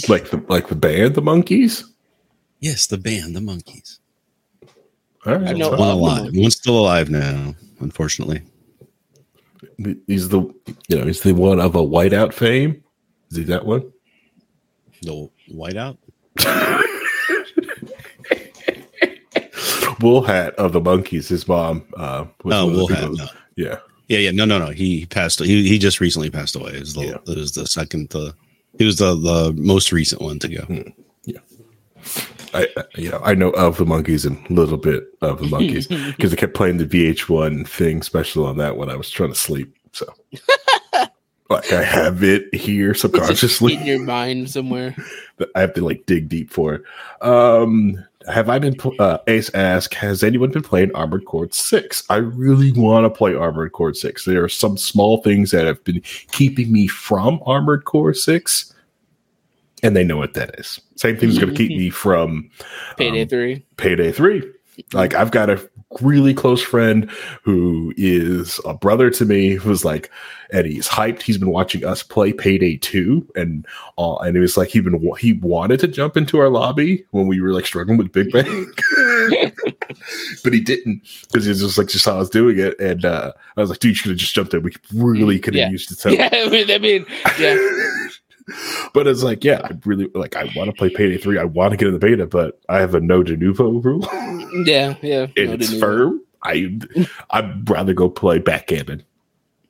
Like 0.09 0.31
the 0.31 0.45
like 0.49 0.69
the 0.69 0.75
band, 0.75 1.15
the 1.15 1.23
Monkees. 1.23 1.85
Yes, 2.61 2.87
the 2.87 2.99
band, 2.99 3.37
the 3.37 3.41
Monkees. 3.41 3.99
All 5.25 5.37
right. 5.37 5.49
I 5.49 5.53
know 5.53 5.71
One 5.71 5.81
alive. 5.81 6.23
Monkees. 6.33 6.41
One's 6.43 6.57
still 6.57 6.79
alive 6.79 7.11
now, 7.11 7.55
unfortunately. 7.81 8.43
He's 10.07 10.29
the 10.29 10.41
you 10.89 10.99
know 10.99 11.05
he's 11.07 11.23
the 11.23 11.33
one 11.33 11.61
of 11.61 11.75
a 11.75 11.79
whiteout 11.81 12.33
fame. 12.33 12.83
Is 13.31 13.37
he 13.37 13.45
that 13.45 13.65
one? 13.65 13.93
The 15.03 15.31
whiteout. 15.53 15.99
Wool 20.01 20.23
Hat 20.23 20.55
of 20.57 20.73
the 20.73 20.81
Monkees. 20.81 21.29
His 21.29 21.47
mom. 21.49 21.85
Uh, 21.97 22.25
was 22.45 22.55
Oh, 22.55 22.65
one 22.67 22.73
the 22.73 22.79
Wool 22.79 22.89
Hat, 22.89 23.11
no. 23.13 23.27
Yeah. 23.57 23.79
Yeah, 24.09 24.19
yeah, 24.19 24.31
no, 24.31 24.45
no, 24.47 24.59
no. 24.59 24.71
He 24.71 25.05
passed. 25.07 25.41
He 25.41 25.69
he 25.69 25.79
just 25.79 26.01
recently 26.01 26.31
passed 26.31 26.57
away. 26.57 26.73
It 26.73 26.81
was 26.81 26.95
the, 26.95 27.05
Yeah. 27.05 27.19
it 27.27 27.37
was 27.37 27.53
the 27.53 27.67
second 27.67 28.11
to 28.13 28.35
He 28.79 28.85
was 28.85 28.97
the, 28.97 29.15
the 29.15 29.53
most 29.57 29.93
recent 29.93 30.23
one 30.23 30.39
to 30.39 30.49
go. 30.49 30.63
Mm, 30.63 30.95
yeah. 31.25 31.41
I 32.55 32.69
you 32.97 33.11
know 33.11 33.21
I 33.23 33.35
know 33.35 33.51
of 33.51 33.77
the 33.77 33.85
Monkees 33.85 34.25
and 34.25 34.39
a 34.49 34.53
little 34.55 34.79
bit 34.79 35.05
of 35.21 35.41
the 35.41 35.47
Monkees 35.47 35.89
because 36.17 36.33
I 36.33 36.37
kept 36.37 36.55
playing 36.55 36.79
the 36.79 36.87
VH1 36.87 37.69
thing 37.69 38.03
special 38.03 38.47
on 38.47 38.57
that 38.57 38.79
when 38.79 38.89
I 38.89 38.97
was 38.97 39.11
trying 39.11 39.29
to 39.31 39.35
sleep. 39.39 39.77
So 39.93 40.11
like 41.51 41.71
I 41.73 41.83
have 41.83 42.23
it 42.23 42.55
here 42.55 42.95
subconsciously 42.95 43.75
in 43.75 43.85
your 43.85 44.03
mind 44.03 44.49
somewhere. 44.51 44.97
I 45.55 45.61
have 45.61 45.75
to 45.75 45.85
like 45.85 46.07
dig 46.07 46.31
deep 46.31 46.51
for 46.51 46.75
it. 46.77 46.83
Um, 47.21 48.03
have 48.29 48.49
I 48.49 48.59
been 48.59 48.77
uh, 48.99 49.19
Ace 49.27 49.53
ask 49.55 49.95
has 49.95 50.23
anyone 50.23 50.51
been 50.51 50.63
playing 50.63 50.95
Armored 50.95 51.25
Core 51.25 51.49
6? 51.51 52.05
I 52.11 52.17
really 52.17 52.73
want 52.73 53.05
to 53.05 53.11
play 53.11 53.35
Armored 53.35 53.73
Core 53.73 53.95
6. 53.95 54.25
There 54.25 54.45
are 54.45 54.49
some 54.49 54.77
small 54.77 55.23
things 55.23 55.51
that 55.51 55.67
have 55.67 55.83
been 55.85 56.03
keeping 56.33 56.73
me 56.73 56.87
from 56.87 57.41
Armored 57.47 57.85
Core 57.85 58.15
6 58.15 58.75
and 59.83 59.95
they 59.95 60.05
know 60.05 60.17
what 60.17 60.35
that 60.35 60.59
is. 60.59 60.81
Same 60.97 61.17
thing's 61.17 61.39
going 61.39 61.55
to 61.55 61.57
keep 61.57 61.71
me 61.71 61.91
from 61.91 62.51
Payday 62.97 63.23
um, 63.23 63.29
3. 63.29 63.65
Payday 63.77 64.13
3. 64.13 64.43
Like 64.93 65.15
I've 65.15 65.31
got 65.31 65.51
a 65.51 65.71
really 66.01 66.35
close 66.35 66.63
friend 66.63 67.11
who 67.43 67.95
is 67.97 68.61
a 68.67 68.75
brother 68.75 69.11
to 69.11 69.25
me 69.25 69.53
who's 69.53 69.85
like 69.85 70.11
and 70.51 70.67
he's 70.67 70.89
hyped. 70.89 71.23
He's 71.23 71.39
been 71.39 71.51
watching 71.51 71.85
us 71.85 72.03
play 72.03 72.33
payday 72.33 72.77
2 72.77 73.27
and 73.37 73.67
uh, 73.97 74.17
and 74.17 74.37
it 74.37 74.41
was 74.41 74.57
like 74.57 74.69
he 74.69 74.81
been 74.81 75.01
he 75.19 75.35
wanted 75.35 75.81
to 75.81 75.89
jump 75.89 76.17
into 76.17 76.39
our 76.39 76.49
lobby 76.49 77.05
when 77.11 77.27
we 77.27 77.41
were 77.41 77.53
like 77.53 77.67
struggling 77.67 77.99
with 77.99 78.13
big 78.13 78.33
bang. 78.33 78.73
But 80.45 80.53
he 80.53 80.61
didn't 80.61 81.03
because 81.23 81.45
he 81.45 81.49
was 81.49 81.61
just 81.61 81.79
like 81.79 81.89
just 81.89 82.05
saw 82.05 82.19
was 82.19 82.29
doing 82.29 82.59
it. 82.59 82.79
And 82.79 83.05
uh 83.05 83.33
i 83.57 83.61
was 83.61 83.71
like 83.71 83.79
dude 83.79 83.97
you 83.97 84.03
could 84.03 84.11
have 84.11 84.19
just 84.19 84.35
jumped 84.35 84.53
in. 84.55 84.63
We 84.63 84.73
really 84.95 85.39
could 85.39 85.55
have 85.55 85.61
yeah. 85.61 85.71
used 85.71 85.91
it 85.91 85.99
so 85.99 86.09
yeah 86.11 86.29
i 86.33 86.49
mean, 86.49 86.71
I 86.71 86.79
mean 86.79 87.07
yeah 87.39 88.08
but 88.95 89.07
it's 89.07 89.23
like, 89.23 89.45
yeah, 89.45 89.61
I 89.65 89.73
really 89.85 90.09
like. 90.15 90.37
I 90.37 90.51
want 90.57 90.71
to 90.71 90.77
play 90.77 90.91
Payday 90.91 91.19
Three. 91.19 91.39
I 91.39 91.45
want 91.45 91.73
to 91.73 91.77
get 91.77 91.89
in 91.89 91.95
the 91.95 91.99
beta, 91.99 92.27
but 92.27 92.61
I 92.69 92.81
have 92.81 92.95
a 92.95 93.01
no 93.01 93.23
Denuvo 93.23 93.83
rule. 93.83 94.09
Yeah, 94.65 94.95
yeah, 95.03 95.27
and 95.37 95.49
no 95.49 95.55
it's 95.55 95.79
firm. 95.79 96.23
I 96.43 96.79
I'd 97.31 97.69
rather 97.69 97.95
go 97.95 98.09
play 98.09 98.39
backgammon. 98.39 99.05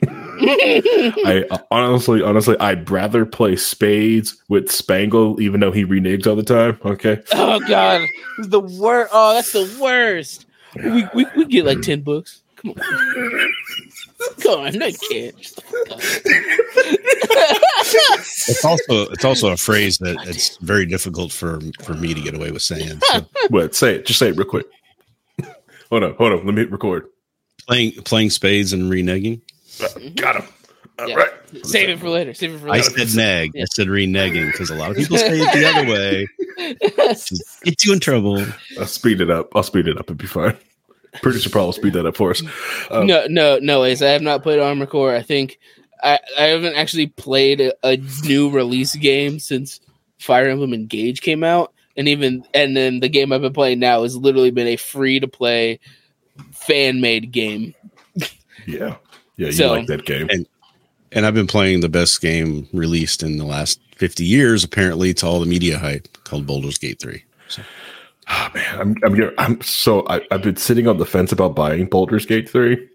I 0.00 1.44
uh, 1.50 1.58
honestly, 1.70 2.22
honestly, 2.22 2.56
I'd 2.60 2.88
rather 2.88 3.26
play 3.26 3.56
spades 3.56 4.40
with 4.48 4.70
Spangle, 4.70 5.40
even 5.40 5.60
though 5.60 5.72
he 5.72 5.84
reneges 5.84 6.26
all 6.26 6.36
the 6.36 6.44
time. 6.44 6.78
Okay. 6.84 7.20
Oh 7.32 7.58
God, 7.60 8.06
the 8.38 8.60
worst. 8.60 9.10
Oh, 9.12 9.34
that's 9.34 9.52
the 9.52 9.78
worst. 9.80 10.46
We, 10.76 11.08
we 11.14 11.26
we 11.36 11.44
get 11.46 11.64
like 11.64 11.80
ten 11.80 12.02
books. 12.02 12.42
Come 12.56 12.72
on. 12.72 13.54
Come 14.40 14.60
on, 14.60 14.82
I 14.82 14.92
can't. 14.92 15.34
It's 16.90 18.64
also 18.64 19.10
it's 19.10 19.24
also 19.24 19.52
a 19.52 19.56
phrase 19.56 19.98
that 19.98 20.16
it's 20.26 20.56
very 20.58 20.86
difficult 20.86 21.32
for 21.32 21.60
for 21.82 21.94
me 21.94 22.14
to 22.14 22.20
get 22.20 22.34
away 22.34 22.50
with 22.50 22.62
saying. 22.62 23.00
So. 23.00 23.26
What? 23.48 23.74
Say 23.74 23.96
it. 23.96 24.06
Just 24.06 24.18
say 24.18 24.28
it 24.28 24.36
real 24.36 24.46
quick. 24.46 24.66
hold 25.90 26.04
on, 26.04 26.14
hold 26.14 26.32
on. 26.32 26.46
Let 26.46 26.54
me 26.54 26.64
record. 26.64 27.06
Playing 27.66 27.92
playing 28.02 28.30
spades 28.30 28.72
and 28.72 28.90
reneging. 28.90 29.40
Uh, 29.82 30.10
got 30.14 30.36
him. 30.36 30.48
Yeah. 31.06 31.14
Right. 31.14 31.30
Save 31.62 31.90
it 31.90 31.98
for 32.00 32.08
later. 32.08 32.34
Save 32.34 32.54
it 32.54 32.58
for 32.58 32.70
later. 32.70 32.90
I 32.90 33.04
said 33.04 33.16
neg. 33.16 33.52
Yeah. 33.54 33.62
I 33.62 33.66
said 33.72 33.86
reneging 33.86 34.50
because 34.50 34.70
a 34.70 34.74
lot 34.74 34.90
of 34.90 34.96
people 34.96 35.16
say 35.16 35.38
it 35.38 35.52
the 35.52 35.64
other 35.64 35.88
way. 35.88 36.26
Get 37.64 37.84
you 37.84 37.92
in 37.92 38.00
trouble. 38.00 38.44
I'll 38.78 38.86
speed 38.86 39.20
it 39.20 39.30
up. 39.30 39.54
I'll 39.54 39.62
speed 39.62 39.86
it 39.86 39.96
up. 39.96 40.06
It'll 40.06 40.16
be 40.16 40.26
fine. 40.26 40.56
Producer 41.22 41.50
Paul 41.50 41.66
will 41.66 41.72
speed 41.72 41.94
that 41.94 42.06
up 42.06 42.16
for 42.16 42.30
us. 42.30 42.42
Um, 42.90 43.06
no, 43.06 43.26
no, 43.28 43.58
no, 43.58 43.84
Ace. 43.84 44.02
I 44.02 44.08
have 44.08 44.22
not 44.22 44.42
played 44.42 44.58
Armored 44.58 44.90
Core. 44.90 45.14
I 45.14 45.22
think 45.22 45.58
I, 46.02 46.18
I 46.38 46.42
haven't 46.44 46.74
actually 46.74 47.08
played 47.08 47.60
a, 47.60 47.72
a 47.82 47.96
new 48.24 48.50
release 48.50 48.94
game 48.96 49.38
since 49.38 49.80
Fire 50.18 50.48
Emblem 50.48 50.72
Engage 50.72 51.22
came 51.22 51.44
out, 51.44 51.72
and 51.96 52.08
even 52.08 52.44
and 52.54 52.76
then 52.76 53.00
the 53.00 53.08
game 53.08 53.32
I've 53.32 53.42
been 53.42 53.52
playing 53.52 53.80
now 53.80 54.02
has 54.02 54.16
literally 54.16 54.50
been 54.50 54.66
a 54.66 54.76
free 54.76 55.20
to 55.20 55.28
play 55.28 55.80
fan 56.52 57.00
made 57.00 57.32
game. 57.32 57.74
yeah, 58.16 58.26
yeah, 58.66 58.96
you 59.36 59.52
so, 59.52 59.72
like 59.72 59.86
that 59.86 60.04
game. 60.04 60.28
And, 60.30 60.46
and 61.12 61.26
I've 61.26 61.34
been 61.34 61.46
playing 61.46 61.80
the 61.80 61.88
best 61.88 62.20
game 62.20 62.68
released 62.72 63.22
in 63.22 63.38
the 63.38 63.44
last 63.44 63.80
fifty 63.96 64.24
years, 64.24 64.64
apparently, 64.64 65.14
to 65.14 65.26
all 65.26 65.40
the 65.40 65.46
media 65.46 65.78
hype 65.78 66.08
called 66.24 66.46
Baldur's 66.46 66.78
Gate 66.78 67.00
Three. 67.00 67.24
So. 67.48 67.62
Oh, 68.30 68.48
man, 68.54 68.78
I'm 68.78 68.96
I'm 69.04 69.32
I'm 69.38 69.60
so 69.62 70.06
I, 70.08 70.20
have 70.30 70.42
been 70.42 70.56
sitting 70.56 70.86
on 70.86 70.98
the 70.98 71.06
fence 71.06 71.32
about 71.32 71.54
buying 71.54 71.86
Baldur's 71.86 72.26
Gate 72.26 72.48
three. 72.48 72.88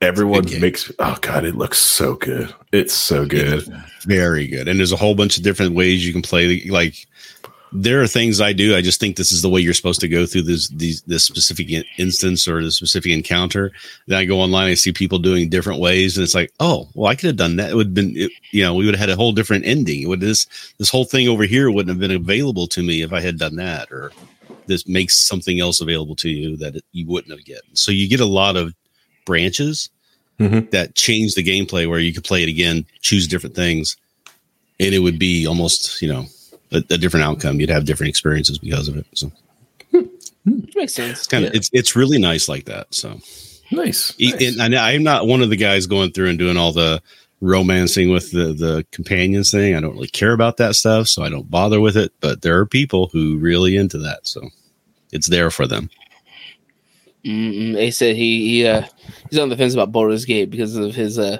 Everyone 0.00 0.44
makes 0.60 0.92
oh 1.00 1.18
god, 1.20 1.44
it 1.44 1.56
looks 1.56 1.78
so 1.78 2.14
good. 2.14 2.54
It's 2.70 2.94
so 2.94 3.26
good, 3.26 3.64
very 4.02 4.46
good. 4.46 4.68
And 4.68 4.78
there's 4.78 4.92
a 4.92 4.96
whole 4.96 5.16
bunch 5.16 5.36
of 5.36 5.42
different 5.42 5.74
ways 5.74 6.06
you 6.06 6.12
can 6.12 6.22
play. 6.22 6.62
Like 6.68 7.06
there 7.72 8.00
are 8.00 8.06
things 8.06 8.40
I 8.40 8.52
do. 8.52 8.76
I 8.76 8.80
just 8.80 9.00
think 9.00 9.16
this 9.16 9.32
is 9.32 9.42
the 9.42 9.48
way 9.48 9.60
you're 9.60 9.74
supposed 9.74 10.00
to 10.00 10.08
go 10.08 10.24
through 10.24 10.42
this 10.42 10.68
these 10.68 11.02
this 11.02 11.24
specific 11.24 11.84
instance 11.98 12.46
or 12.46 12.62
the 12.62 12.70
specific 12.70 13.12
encounter. 13.12 13.72
Then 14.06 14.18
I 14.18 14.24
go 14.24 14.40
online, 14.40 14.70
I 14.70 14.74
see 14.74 14.92
people 14.92 15.18
doing 15.18 15.48
different 15.48 15.80
ways, 15.80 16.16
and 16.16 16.24
it's 16.24 16.34
like, 16.34 16.52
oh, 16.60 16.88
well, 16.94 17.10
I 17.10 17.14
could 17.14 17.26
have 17.26 17.36
done 17.36 17.56
that. 17.56 17.70
It 17.70 17.74
would 17.74 17.88
have 17.88 17.94
been, 17.94 18.16
it, 18.16 18.30
you 18.52 18.62
know, 18.62 18.74
we 18.74 18.84
would 18.84 18.94
have 18.94 19.08
had 19.08 19.10
a 19.10 19.16
whole 19.16 19.32
different 19.32 19.66
ending. 19.66 20.02
It 20.02 20.06
would 20.06 20.20
this 20.20 20.46
this 20.78 20.90
whole 20.90 21.04
thing 21.04 21.28
over 21.28 21.44
here 21.44 21.70
wouldn't 21.70 21.90
have 21.90 22.00
been 22.00 22.16
available 22.16 22.66
to 22.68 22.82
me 22.82 23.02
if 23.02 23.12
I 23.12 23.20
had 23.20 23.38
done 23.38 23.56
that, 23.56 23.90
or 23.90 24.12
this 24.66 24.86
makes 24.86 25.18
something 25.18 25.60
else 25.60 25.80
available 25.80 26.16
to 26.16 26.30
you 26.30 26.56
that 26.58 26.76
it, 26.76 26.84
you 26.92 27.06
wouldn't 27.06 27.32
have 27.32 27.44
get. 27.44 27.62
So 27.72 27.90
you 27.90 28.08
get 28.08 28.20
a 28.20 28.26
lot 28.26 28.56
of 28.56 28.74
branches 29.28 29.90
mm-hmm. 30.40 30.68
that 30.70 30.94
change 30.94 31.34
the 31.34 31.44
gameplay 31.44 31.88
where 31.88 32.00
you 32.00 32.14
could 32.14 32.24
play 32.24 32.42
it 32.42 32.48
again, 32.48 32.86
choose 33.00 33.28
different 33.28 33.54
things, 33.54 33.96
and 34.80 34.94
it 34.94 35.00
would 35.00 35.18
be 35.18 35.46
almost 35.46 36.00
you 36.00 36.08
know 36.08 36.24
a, 36.72 36.78
a 36.90 36.98
different 36.98 37.24
outcome. 37.24 37.60
You'd 37.60 37.70
have 37.70 37.84
different 37.84 38.08
experiences 38.08 38.58
because 38.58 38.88
of 38.88 38.96
it. 38.96 39.06
So 39.14 39.30
makes 40.74 40.94
sense. 40.94 41.26
Kind 41.26 41.44
of, 41.44 41.52
yeah. 41.52 41.58
it's 41.58 41.70
it's 41.72 41.94
really 41.94 42.18
nice 42.18 42.48
like 42.48 42.64
that. 42.64 42.92
So 42.94 43.20
nice. 43.70 44.18
nice. 44.18 44.58
And 44.58 44.74
I'm 44.74 45.02
not 45.02 45.26
one 45.26 45.42
of 45.42 45.50
the 45.50 45.56
guys 45.56 45.86
going 45.86 46.12
through 46.12 46.30
and 46.30 46.38
doing 46.38 46.56
all 46.56 46.72
the 46.72 47.02
romancing 47.40 48.10
with 48.10 48.32
the 48.32 48.52
the 48.52 48.86
companions 48.90 49.50
thing. 49.50 49.74
I 49.74 49.80
don't 49.80 49.94
really 49.94 50.08
care 50.08 50.32
about 50.32 50.56
that 50.56 50.74
stuff, 50.74 51.08
so 51.08 51.22
I 51.22 51.30
don't 51.30 51.50
bother 51.50 51.80
with 51.80 51.96
it. 51.96 52.12
But 52.20 52.42
there 52.42 52.58
are 52.58 52.66
people 52.66 53.10
who 53.12 53.38
really 53.38 53.76
into 53.76 53.98
that, 53.98 54.26
so 54.26 54.48
it's 55.12 55.28
there 55.28 55.50
for 55.50 55.66
them. 55.66 55.90
Mm-mm. 57.24 57.74
They 57.74 57.90
said 57.90 58.16
he 58.16 58.48
he 58.48 58.66
uh, 58.66 58.82
he's 59.30 59.38
on 59.38 59.48
the 59.48 59.56
fence 59.56 59.74
about 59.74 59.92
Baldur's 59.92 60.24
Gate 60.24 60.50
because 60.50 60.76
of 60.76 60.94
his 60.94 61.18
uh, 61.18 61.38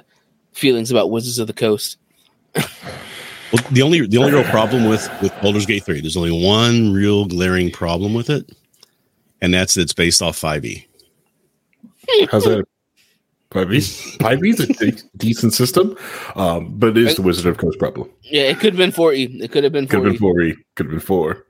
feelings 0.51 0.91
about 0.91 1.11
Wizards 1.11 1.39
of 1.39 1.47
the 1.47 1.53
Coast. 1.53 1.97
well, 2.55 3.63
the 3.71 3.81
only 3.81 4.05
the 4.05 4.17
only 4.17 4.33
real 4.33 4.43
problem 4.45 4.89
with 4.89 5.09
with 5.21 5.33
Baldur's 5.41 5.65
Gate 5.65 5.83
three, 5.83 6.01
there's 6.01 6.17
only 6.17 6.45
one 6.45 6.91
real 6.91 7.25
glaring 7.25 7.71
problem 7.71 8.13
with 8.13 8.29
it, 8.29 8.51
and 9.41 9.53
that's 9.53 9.75
that 9.75 9.81
it's 9.81 9.93
based 9.93 10.21
off 10.21 10.37
five 10.37 10.65
E. 10.65 10.85
How's 12.29 12.43
that? 12.43 12.65
Five 13.51 13.73
E, 13.73 13.79
five 14.21 14.43
E 14.43 14.49
is 14.49 14.59
a 14.59 14.67
de- 14.67 15.03
decent 15.17 15.53
system, 15.53 15.97
um, 16.35 16.77
but 16.77 16.89
it 16.89 16.97
is 16.97 17.15
the 17.15 17.21
Wizard 17.23 17.47
of 17.47 17.57
Coast 17.57 17.79
problem. 17.79 18.09
Yeah, 18.23 18.43
it 18.43 18.59
could 18.59 18.73
have 18.73 18.77
been 18.77 18.91
four 18.91 19.13
E. 19.13 19.23
It 19.41 19.51
could 19.51 19.63
have 19.63 19.73
been 19.73 19.87
could 19.87 20.03
have 20.03 20.13
been 20.13 20.19
four 20.19 20.41
E. 20.41 20.55
Could 20.75 20.87
have 20.87 20.91
been 20.91 20.99
four. 20.99 21.45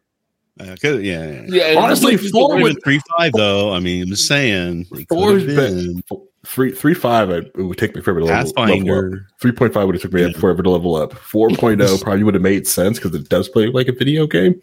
Uh, 0.59 0.75
yeah, 0.83 0.91
yeah, 0.97 1.41
yeah. 1.47 1.79
Honestly, 1.79 2.17
four 2.17 2.61
with 2.61 2.83
three 2.83 2.99
five 3.17 3.31
though. 3.33 3.73
I 3.73 3.79
mean, 3.79 4.03
I'm 4.03 4.09
just 4.09 4.27
saying 4.27 4.85
four 5.07 5.33
has 5.33 5.45
been 5.45 6.03
three 6.45 6.71
three 6.71 6.93
five. 6.93 7.29
It 7.29 7.55
would 7.55 7.77
take 7.77 7.95
me 7.95 8.01
forever 8.01 8.19
to 8.19 8.25
level, 8.25 8.51
level 8.65 8.95
up. 8.95 9.19
Three 9.39 9.51
point 9.51 9.73
five 9.73 9.85
would 9.85 9.95
have 9.95 10.01
took 10.01 10.13
me 10.13 10.23
yeah. 10.23 10.31
forever 10.33 10.61
to 10.61 10.69
level 10.69 10.95
up. 10.95 11.13
4.0 11.13 12.01
probably 12.03 12.23
would 12.23 12.33
have 12.33 12.43
made 12.43 12.67
sense 12.67 12.99
because 12.99 13.15
it 13.15 13.29
does 13.29 13.47
play 13.47 13.67
like 13.67 13.87
a 13.87 13.93
video 13.93 14.27
game. 14.27 14.61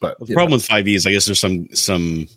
but 0.00 0.18
the 0.20 0.34
problem 0.34 0.50
know. 0.50 0.56
with 0.56 0.66
five 0.66 0.86
E 0.86 0.94
is, 0.94 1.06
I 1.06 1.12
guess 1.12 1.26
there's 1.26 1.40
some 1.40 1.68
some 1.74 2.28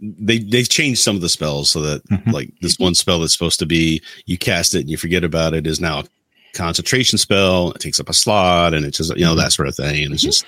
they 0.00 0.38
they've 0.38 0.68
changed 0.68 1.00
some 1.00 1.16
of 1.16 1.22
the 1.22 1.28
spells 1.28 1.70
so 1.70 1.80
that 1.82 2.04
mm-hmm. 2.08 2.30
like 2.30 2.52
this 2.60 2.78
one 2.78 2.94
spell 2.94 3.20
that's 3.20 3.32
supposed 3.32 3.58
to 3.60 3.66
be 3.66 4.02
you 4.26 4.36
cast 4.36 4.74
it 4.74 4.80
and 4.80 4.90
you 4.90 4.96
forget 4.96 5.24
about 5.24 5.54
it 5.54 5.66
is 5.66 5.80
now 5.80 6.02
concentration 6.56 7.18
spell. 7.18 7.70
It 7.72 7.80
takes 7.80 8.00
up 8.00 8.08
a 8.08 8.14
slot, 8.14 8.74
and 8.74 8.84
it's 8.84 8.98
just 8.98 9.16
you 9.16 9.24
know 9.24 9.34
that 9.34 9.52
sort 9.52 9.68
of 9.68 9.76
thing. 9.76 10.04
And 10.04 10.14
it's 10.14 10.22
just 10.22 10.44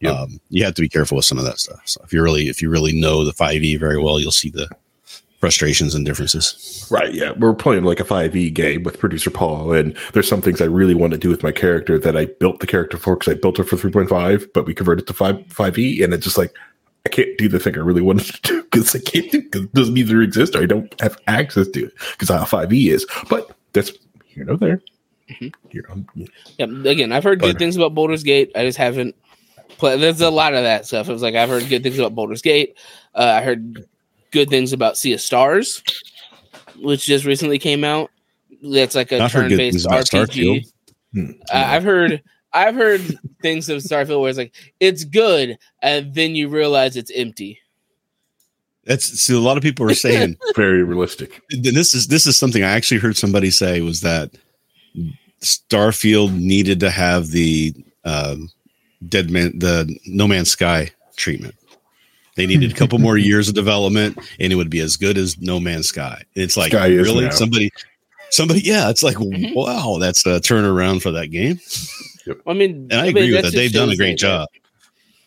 yep. 0.00 0.14
um, 0.14 0.40
you 0.50 0.64
have 0.64 0.74
to 0.74 0.82
be 0.82 0.88
careful 0.88 1.16
with 1.16 1.24
some 1.24 1.38
of 1.38 1.44
that 1.44 1.58
stuff. 1.58 1.80
So 1.84 2.00
if 2.04 2.12
you 2.12 2.22
really 2.22 2.48
if 2.48 2.62
you 2.62 2.70
really 2.70 2.98
know 2.98 3.24
the 3.24 3.32
five 3.32 3.62
E 3.62 3.76
very 3.76 4.00
well, 4.00 4.18
you'll 4.18 4.32
see 4.32 4.50
the 4.50 4.68
frustrations 5.42 5.92
and 5.92 6.06
differences. 6.06 6.86
Right. 6.88 7.12
Yeah. 7.12 7.32
We're 7.32 7.52
playing 7.52 7.82
like 7.82 7.98
a 7.98 8.04
5e 8.04 8.54
game 8.54 8.84
with 8.84 9.00
producer 9.00 9.28
Paul, 9.28 9.72
and 9.72 9.96
there's 10.12 10.28
some 10.28 10.40
things 10.40 10.60
I 10.60 10.66
really 10.66 10.94
want 10.94 11.14
to 11.14 11.18
do 11.18 11.28
with 11.28 11.42
my 11.42 11.50
character 11.50 11.98
that 11.98 12.16
I 12.16 12.26
built 12.26 12.60
the 12.60 12.66
character 12.68 12.96
for 12.96 13.16
because 13.16 13.32
I 13.32 13.36
built 13.36 13.58
it 13.58 13.64
for 13.64 13.74
3.5, 13.74 14.52
but 14.54 14.66
we 14.66 14.72
converted 14.72 15.08
to 15.08 15.12
5 15.12 15.34
5e, 15.48 16.04
and 16.04 16.14
it's 16.14 16.22
just 16.22 16.38
like 16.38 16.54
I 17.04 17.08
can't 17.08 17.36
do 17.38 17.48
the 17.48 17.58
thing 17.58 17.74
I 17.74 17.80
really 17.80 18.02
wanted 18.02 18.26
to 18.26 18.40
do 18.42 18.62
because 18.62 18.94
I 18.94 19.00
can't 19.00 19.32
do 19.32 19.42
because 19.42 19.62
it 19.62 19.72
doesn't 19.72 19.98
either 19.98 20.22
exist 20.22 20.54
or 20.54 20.62
I 20.62 20.66
don't 20.66 20.94
have 21.00 21.18
access 21.26 21.66
to 21.66 21.86
it 21.86 21.92
because 22.12 22.28
how 22.28 22.44
5e 22.44 22.92
is. 22.92 23.04
But 23.28 23.50
that's 23.72 23.90
you 24.34 24.44
know 24.44 24.54
there. 24.54 24.80
Mm-hmm. 25.40 26.24
Yeah, 26.58 26.90
again, 26.90 27.12
I've 27.12 27.24
heard 27.24 27.40
good 27.40 27.58
things 27.58 27.76
about 27.76 27.94
Baldur's 27.94 28.22
Gate. 28.22 28.52
I 28.54 28.64
just 28.64 28.78
haven't 28.78 29.14
played. 29.78 30.00
There's 30.00 30.20
a 30.20 30.30
lot 30.30 30.54
of 30.54 30.62
that 30.62 30.86
stuff. 30.86 31.08
It 31.08 31.12
was 31.12 31.22
like 31.22 31.34
I've 31.34 31.48
heard 31.48 31.68
good 31.68 31.82
things 31.82 31.98
about 31.98 32.14
Baldur's 32.14 32.42
Gate. 32.42 32.76
Uh, 33.14 33.34
I 33.38 33.42
heard 33.42 33.84
good 34.30 34.48
things 34.48 34.72
about 34.72 34.96
Sea 34.96 35.14
of 35.14 35.20
Stars, 35.20 35.82
which 36.80 37.04
just 37.04 37.24
recently 37.24 37.58
came 37.58 37.84
out. 37.84 38.10
That's 38.62 38.94
like 38.94 39.12
a 39.12 39.28
turn-based 39.28 39.86
RPG. 39.86 40.70
Hmm. 41.12 41.30
Uh, 41.52 41.64
I've 41.66 41.84
heard 41.84 42.22
I've 42.52 42.74
heard 42.74 43.00
things 43.40 43.68
of 43.68 43.82
Starfield 43.82 44.20
where 44.20 44.30
it's 44.30 44.38
like 44.38 44.54
it's 44.80 45.04
good, 45.04 45.58
and 45.80 46.14
then 46.14 46.34
you 46.34 46.48
realize 46.48 46.96
it's 46.96 47.10
empty. 47.14 47.58
That's 48.84 49.06
see, 49.06 49.34
a 49.34 49.38
lot 49.38 49.56
of 49.56 49.62
people 49.62 49.88
are 49.88 49.94
saying 49.94 50.36
Very 50.56 50.82
realistic. 50.82 51.40
and 51.50 51.64
this 51.64 51.94
is 51.94 52.08
this 52.08 52.26
is 52.26 52.36
something 52.36 52.62
I 52.62 52.72
actually 52.72 53.00
heard 53.00 53.16
somebody 53.16 53.50
say 53.50 53.80
was 53.80 54.00
that 54.00 54.30
Starfield 55.42 56.32
needed 56.34 56.80
to 56.80 56.90
have 56.90 57.28
the 57.28 57.74
um, 58.04 58.48
Dead 59.08 59.30
Man, 59.30 59.58
the 59.58 59.94
No 60.06 60.26
Man's 60.28 60.50
Sky 60.50 60.90
treatment. 61.16 61.54
They 62.36 62.46
needed 62.46 62.72
a 62.72 62.74
couple 62.74 62.98
more 62.98 63.18
years 63.18 63.48
of 63.48 63.54
development, 63.54 64.18
and 64.40 64.52
it 64.52 64.56
would 64.56 64.70
be 64.70 64.80
as 64.80 64.96
good 64.96 65.18
as 65.18 65.38
No 65.40 65.60
Man's 65.60 65.88
Sky. 65.88 66.22
It's 66.34 66.56
like 66.56 66.72
Sky 66.72 66.86
really 66.88 67.30
somebody, 67.30 67.70
somebody, 68.30 68.60
yeah. 68.60 68.88
It's 68.88 69.02
like 69.02 69.16
Mhm. 69.16 69.54
wow, 69.54 69.98
that's 70.00 70.24
a 70.24 70.40
turnaround 70.40 71.02
for 71.02 71.10
that 71.10 71.26
game, 71.28 71.60
I 72.46 72.54
mean, 72.54 72.88
and 72.90 72.94
I, 72.94 73.02
mean, 73.04 73.16
agree 73.16 73.32
with 73.32 73.42
that 73.42 73.50
that. 73.50 73.56
They've 73.56 73.72
done 73.72 73.90
a 73.90 73.96
great 73.96 74.18
job. 74.18 74.48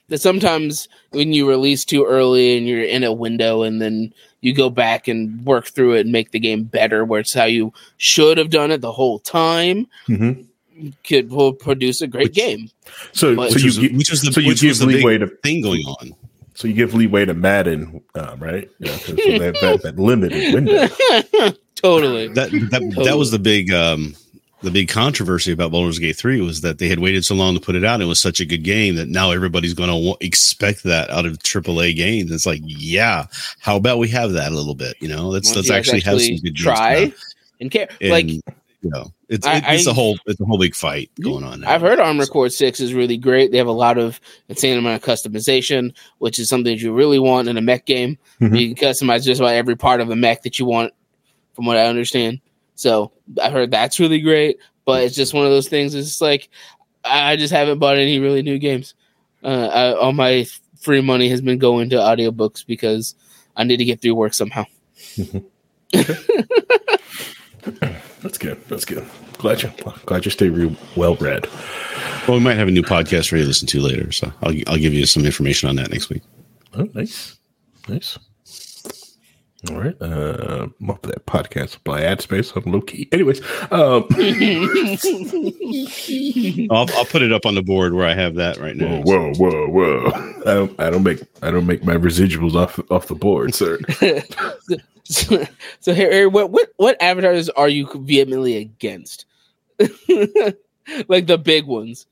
That 0.08 0.22
sometimes 0.22 0.88
when 1.12 1.34
you 1.34 1.48
release 1.50 1.84
too 1.84 2.06
early 2.06 2.58
and 2.58 2.68
you're 2.68 2.84
in 2.84 3.04
a 3.04 3.12
window, 3.14 3.64
and 3.64 3.82
then 3.82 4.14
you 4.42 4.54
go 4.54 4.70
back 4.70 5.08
and 5.08 5.44
work 5.46 5.66
through 5.68 5.96
it 5.96 6.02
and 6.02 6.12
make 6.12 6.32
the 6.32 6.40
game 6.40 6.64
better, 6.64 7.04
where 7.06 7.22
it's 7.22 7.34
how 7.34 7.46
you 7.46 7.74
should 7.98 8.38
have 8.38 8.50
done 8.50 8.72
it 8.72 8.82
the 8.82 8.92
whole 8.92 9.20
time, 9.20 9.88
hmm 10.08 10.32
could 11.06 11.30
will 11.32 11.54
produce 11.54 12.02
a 12.02 12.08
great 12.08 12.26
Which- 12.26 12.34
game. 12.36 12.70
So, 13.14 13.34
But- 13.34 13.52
so 13.52 13.56
Which 13.56 13.64
you 13.78 13.98
which 13.98 14.12
was 14.12 14.22
the 14.24 14.34
so 14.34 14.42
you 14.42 14.50
which 14.50 14.60
give 14.62 14.70
was 14.72 14.80
the 14.80 14.88
leeway 14.88 15.18
to 15.18 15.28
thing 15.42 15.62
going 15.62 15.82
on. 15.86 16.12
so 16.54 16.68
you 16.68 16.74
give 16.74 16.94
leeway 16.94 17.24
to 17.24 17.34
Madden, 17.34 18.02
um, 18.16 18.40
right? 18.40 18.70
Yeah, 18.80 18.92
'cause 18.92 19.06
so 19.06 19.40
that, 19.40 19.58
that, 19.62 19.82
that 19.84 19.98
limited 19.98 20.54
window. 20.54 20.88
totally. 21.76 22.28
that 22.30 22.52
that, 22.72 23.04
that 23.06 23.18
was 23.18 23.32
the 23.32 23.40
big 23.40 23.72
um 23.72 24.16
the 24.64 24.72
big 24.72 24.88
controversy 24.88 25.52
about 25.52 25.72
Baldur's 25.72 26.00
Gate 26.00 26.16
3 26.16 26.42
was 26.42 26.62
that 26.62 26.80
they 26.80 26.88
had 26.88 27.00
waited 27.00 27.24
so 27.26 27.36
long 27.36 27.54
to 27.54 27.60
put 27.62 27.76
it 27.76 27.84
out. 27.84 28.02
It 28.02 28.06
was 28.06 28.20
such 28.22 28.40
a 28.40 28.46
good 28.46 28.64
game 28.64 28.96
that 28.96 29.08
now 29.10 29.32
everybody's 29.32 29.74
going 29.74 29.90
to 29.90 29.96
w- 29.96 30.16
expect 30.22 30.84
that 30.84 31.10
out 31.12 31.26
of 31.26 31.38
AAA 31.40 31.96
games. 31.96 32.32
It's 32.32 32.46
like, 32.46 32.62
yeah, 32.64 33.26
how 33.60 33.76
about 33.76 34.00
we 34.00 34.08
have 34.10 34.32
that 34.32 34.52
a 34.52 34.56
little 34.56 34.74
bit? 34.76 34.96
You 35.02 35.10
know, 35.10 35.28
let's 35.28 35.56
let's 35.56 35.70
guys 35.70 35.80
actually, 35.80 36.02
have 36.02 36.22
some 36.22 36.38
good 36.38 36.56
try 36.56 37.14
and 37.60 37.70
care. 37.70 37.88
And, 38.02 38.10
like 38.12 38.28
you 38.28 38.42
know, 38.92 39.12
it's 39.30 39.46
I- 39.46 39.62
it's 39.74 39.88
a 39.88 39.92
I- 39.92 39.94
whole 39.94 40.18
it's 40.26 40.40
a 40.40 40.46
whole 40.46 40.58
big 40.58 40.74
fight 40.76 41.10
going 41.22 41.44
on. 41.44 41.62
Now. 41.62 41.72
I've 41.72 41.82
heard 41.82 42.00
Armor 42.00 42.26
Core 42.26 42.50
6 42.50 42.80
is 42.80 42.94
really 42.94 43.18
great. 43.18 43.52
They 43.52 43.58
have 43.58 43.68
a 43.68 43.72
lot 43.72 43.98
of 43.98 44.20
insane 44.48 44.78
amount 44.78 45.04
of 45.04 45.08
customization, 45.08 45.94
which 46.20 46.40
is 46.40 46.50
something 46.50 46.76
that 46.76 46.82
you 46.82 46.94
really 46.94 47.20
want 47.20 47.48
in 47.50 47.58
a 47.58 47.62
mech 47.62 47.86
game. 47.86 48.18
Mhm. 48.42 48.60
You 48.60 48.74
can 48.76 48.88
customize 48.90 49.24
just 49.26 49.42
about 49.42 49.54
every 49.56 49.76
part 49.76 50.02
of 50.02 50.10
a 50.12 50.16
mech 50.16 50.44
that 50.44 50.60
you 50.60 50.66
want, 50.66 50.94
from 51.56 51.66
what 51.66 51.78
I 51.78 51.88
understand. 51.88 52.40
So 52.76 53.12
I 53.42 53.50
heard 53.50 53.72
that's 53.72 54.00
really 54.00 54.20
great, 54.20 54.60
but 54.86 55.04
it's 55.04 55.16
just 55.16 55.34
one 55.34 55.46
of 55.46 55.52
those 55.52 55.70
things. 55.70 55.96
It's 55.96 56.22
like 56.22 56.50
I 57.04 57.32
I 57.32 57.36
just 57.36 57.54
haven't 57.54 57.80
bought 57.80 57.98
any 57.98 58.20
really 58.20 58.42
new 58.42 58.60
games. 58.60 58.94
Uh, 59.44 59.70
I, 59.72 59.94
all 59.94 60.14
my 60.14 60.46
free 60.80 61.02
money 61.02 61.30
has 61.30 61.42
been 61.42 61.58
going 61.60 61.90
to 61.90 61.96
audiobooks 61.98 62.66
because 62.66 63.16
I 63.56 63.64
need 63.64 63.78
to 63.78 63.86
get 63.86 64.02
through 64.02 64.16
work 64.16 64.34
somehow. 64.34 64.66
That's 68.22 68.38
good. 68.38 68.64
That's 68.68 68.86
good. 68.86 69.06
Glad 69.38 69.64
you 69.64 69.72
glad 70.06 70.26
you 70.26 70.32
stay 70.32 70.50
real 70.50 70.76
well 70.96 71.16
read. 71.16 71.48
Well, 72.28 72.38
we 72.38 72.44
might 72.44 72.58
have 72.58 72.68
a 72.68 72.72
new 72.72 72.82
podcast 72.82 73.30
for 73.30 73.38
you 73.38 73.44
to 73.44 73.48
listen 73.48 73.68
to 73.68 73.80
later, 73.80 74.12
so 74.12 74.32
I'll 74.42 74.54
I'll 74.68 74.78
give 74.78 74.94
you 74.94 75.06
some 75.06 75.26
information 75.26 75.70
on 75.70 75.76
that 75.76 75.92
next 75.92 76.10
week. 76.10 76.24
Oh, 76.74 76.90
nice, 76.94 77.38
nice. 77.88 78.18
All 79.70 79.78
right, 79.78 79.96
uh, 80.02 80.68
I'm 80.80 80.90
up 80.90 81.02
that 81.04 81.26
podcast 81.26 81.78
by 81.84 82.04
ad 82.04 82.22
space. 82.22 82.52
I'm 82.56 82.72
low 82.72 82.82
key. 82.82 83.08
Anyways, 83.12 83.42
um, 83.72 84.06
I'll 86.72 86.90
I'll 86.96 87.06
put 87.06 87.24
it 87.24 87.32
up 87.32 87.46
on 87.46 87.56
the 87.56 87.64
board 87.64 87.94
where 87.94 88.06
I 88.06 88.14
have 88.14 88.36
that 88.36 88.58
right 88.58 88.76
now. 88.76 89.02
whoa, 89.02 89.34
whoa, 89.34 89.68
whoa, 89.68 89.70
whoa! 89.70 90.12
I 90.46 90.54
don't, 90.54 90.80
I 90.80 90.90
don't 90.90 91.04
make, 91.04 91.24
I 91.42 91.52
don't 91.52 91.66
make 91.66 91.84
my 91.84 91.96
residuals 91.96 92.54
off 92.54 92.80
off 92.92 93.08
the 93.08 93.16
board, 93.16 93.56
sir. 93.56 93.80
so, 95.06 95.46
so 95.80 95.94
Harry, 95.94 96.28
what 96.28 96.52
what 96.52 96.70
what 96.78 96.98
advertisers 97.02 97.50
are 97.50 97.70
you 97.70 97.90
vehemently 97.96 98.58
against? 98.58 99.26
like 101.08 101.26
the 101.26 101.40
big 101.42 101.66
ones, 101.66 102.06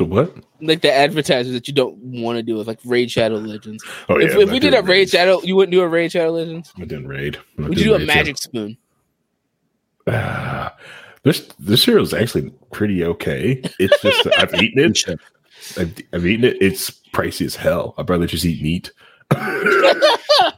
The 0.00 0.06
what? 0.06 0.34
like 0.62 0.80
the 0.80 0.90
advertisers 0.90 1.52
that 1.52 1.68
you 1.68 1.74
don't 1.74 1.94
want 1.98 2.38
to 2.38 2.42
do 2.42 2.56
with, 2.56 2.66
like 2.66 2.78
Raid 2.86 3.10
Shadow 3.10 3.34
Legends. 3.34 3.84
Oh 4.08 4.18
if, 4.18 4.34
if 4.34 4.50
we 4.50 4.58
did 4.58 4.72
a 4.72 4.78
Raid 4.78 4.88
raids. 4.88 5.10
Shadow, 5.10 5.42
you 5.42 5.54
wouldn't 5.54 5.72
do 5.72 5.82
a 5.82 5.88
Raid 5.88 6.12
Shadow 6.12 6.30
Legends. 6.30 6.72
I 6.78 6.86
didn't 6.86 7.06
raid. 7.06 7.36
I'm 7.58 7.68
Would 7.68 7.76
you 7.76 7.84
doing 7.84 7.98
do 7.98 8.04
a 8.04 8.06
raids, 8.06 8.16
Magic 8.16 8.38
Spoon? 8.38 8.78
yeah. 10.06 10.70
this 11.22 11.46
this 11.58 11.82
cereal 11.82 12.02
is 12.02 12.14
actually 12.14 12.48
pretty 12.72 13.04
okay. 13.04 13.60
It's 13.78 14.00
just 14.00 14.26
I've 14.38 14.54
eaten 14.54 14.90
it. 14.90 15.20
I've, 15.78 15.94
I've 16.14 16.26
eaten 16.26 16.46
it. 16.46 16.56
It's 16.62 16.90
pricey 17.12 17.44
as 17.44 17.54
hell. 17.56 17.92
I'd 17.98 18.08
rather 18.08 18.26
just 18.26 18.46
eat 18.46 18.62
meat. 18.62 18.92
I 19.32 20.54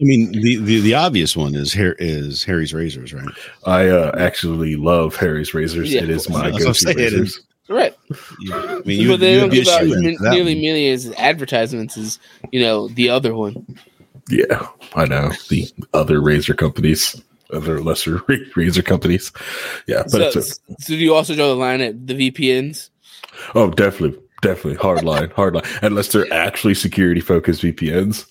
mean, 0.00 0.32
the, 0.32 0.56
the 0.56 0.80
the 0.80 0.94
obvious 0.94 1.36
one 1.36 1.54
is 1.54 1.74
Har- 1.74 1.96
is 1.98 2.44
Harry's 2.44 2.72
razors, 2.72 3.12
right? 3.12 3.28
I 3.66 3.88
uh, 3.88 4.12
actually 4.16 4.76
love 4.76 5.16
Harry's 5.16 5.52
razors. 5.52 5.92
Yeah, 5.92 6.04
it 6.04 6.08
is 6.08 6.30
my 6.30 6.50
that's 6.50 6.52
what 6.54 6.60
I'm 6.60 6.66
go-to 6.68 6.74
saying. 6.74 6.96
razors. 6.96 7.42
Right, 7.68 7.94
You- 8.40 8.54
I 8.54 8.78
mean, 8.84 9.00
you, 9.00 9.08
but 9.08 9.20
they 9.20 9.32
you 9.34 9.40
don't 9.40 9.48
would 9.48 9.52
be 9.52 9.60
a 9.60 9.64
give 9.64 9.72
out 9.74 9.80
shoe-in 9.80 10.00
mi- 10.04 10.16
that 10.20 10.30
nearly 10.32 10.54
one. 10.54 10.62
millions 10.62 11.10
advertisements. 11.12 11.96
Is 11.96 12.18
you 12.52 12.60
know 12.60 12.88
the 12.88 13.08
other 13.10 13.34
one? 13.34 13.66
Yeah, 14.28 14.66
I 14.94 15.04
know 15.06 15.30
the 15.48 15.68
other 15.94 16.20
razor 16.20 16.54
companies, 16.54 17.20
other 17.52 17.80
lesser 17.80 18.22
razor 18.56 18.82
companies. 18.82 19.32
Yeah, 19.86 20.02
but 20.04 20.10
So, 20.10 20.20
it's 20.22 20.36
a, 20.36 20.42
so 20.42 20.88
do 20.88 20.96
you 20.96 21.14
also 21.14 21.34
draw 21.34 21.48
the 21.48 21.54
line 21.56 21.80
at 21.80 22.06
the 22.06 22.30
VPNs? 22.30 22.90
oh, 23.54 23.70
definitely, 23.70 24.18
definitely 24.42 24.76
hard 24.76 25.04
line, 25.04 25.30
hard 25.30 25.54
line. 25.54 25.64
Unless 25.82 26.08
they're 26.12 26.32
actually 26.32 26.74
security 26.74 27.20
focused 27.20 27.62
VPNs. 27.62 28.26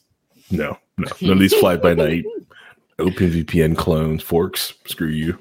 No, 0.51 0.77
no, 0.97 1.07
none 1.21 1.31
of 1.33 1.39
these 1.39 1.53
fly 1.53 1.75
by 1.77 1.93
night. 1.93 2.23
Open 2.99 3.29
VPN 3.31 3.75
clones, 3.75 4.23
forks. 4.23 4.73
Screw 4.85 5.07
you. 5.09 5.37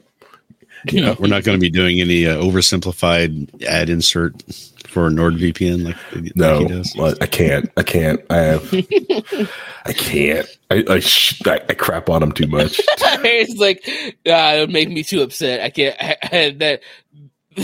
Yeah, 0.91 1.15
we're 1.19 1.29
not 1.29 1.45
going 1.45 1.57
to 1.59 1.61
be 1.61 1.71
doing 1.71 2.01
any 2.01 2.27
uh, 2.27 2.37
oversimplified 2.37 3.63
ad 3.65 3.89
insert 3.89 4.43
for 4.87 5.11
NordVPN 5.11 5.85
like, 5.85 5.97
like 6.15 6.37
No, 6.37 6.59
he 6.61 6.65
does. 6.67 6.95
I 6.99 7.15
I 7.23 7.27
can't. 7.27 7.71
I 7.77 7.83
can't. 7.83 8.21
I 8.31 8.37
have. 8.37 8.73
I 9.87 9.93
can't. 9.93 10.47
I 10.71 10.85
I, 10.89 11.01
sh- 11.01 11.43
I 11.47 11.61
I 11.69 11.75
crap 11.75 12.09
on 12.09 12.21
them 12.21 12.33
too 12.33 12.47
much. 12.47 12.81
it's 12.99 13.59
like 13.59 13.83
uh, 14.27 14.57
it 14.57 14.61
would 14.61 14.71
make 14.73 14.89
me 14.91 15.03
too 15.03 15.23
upset. 15.23 15.61
I 15.61 15.71
can't. 15.71 15.97
I, 16.01 16.17
I, 16.23 16.51
that 16.59 16.83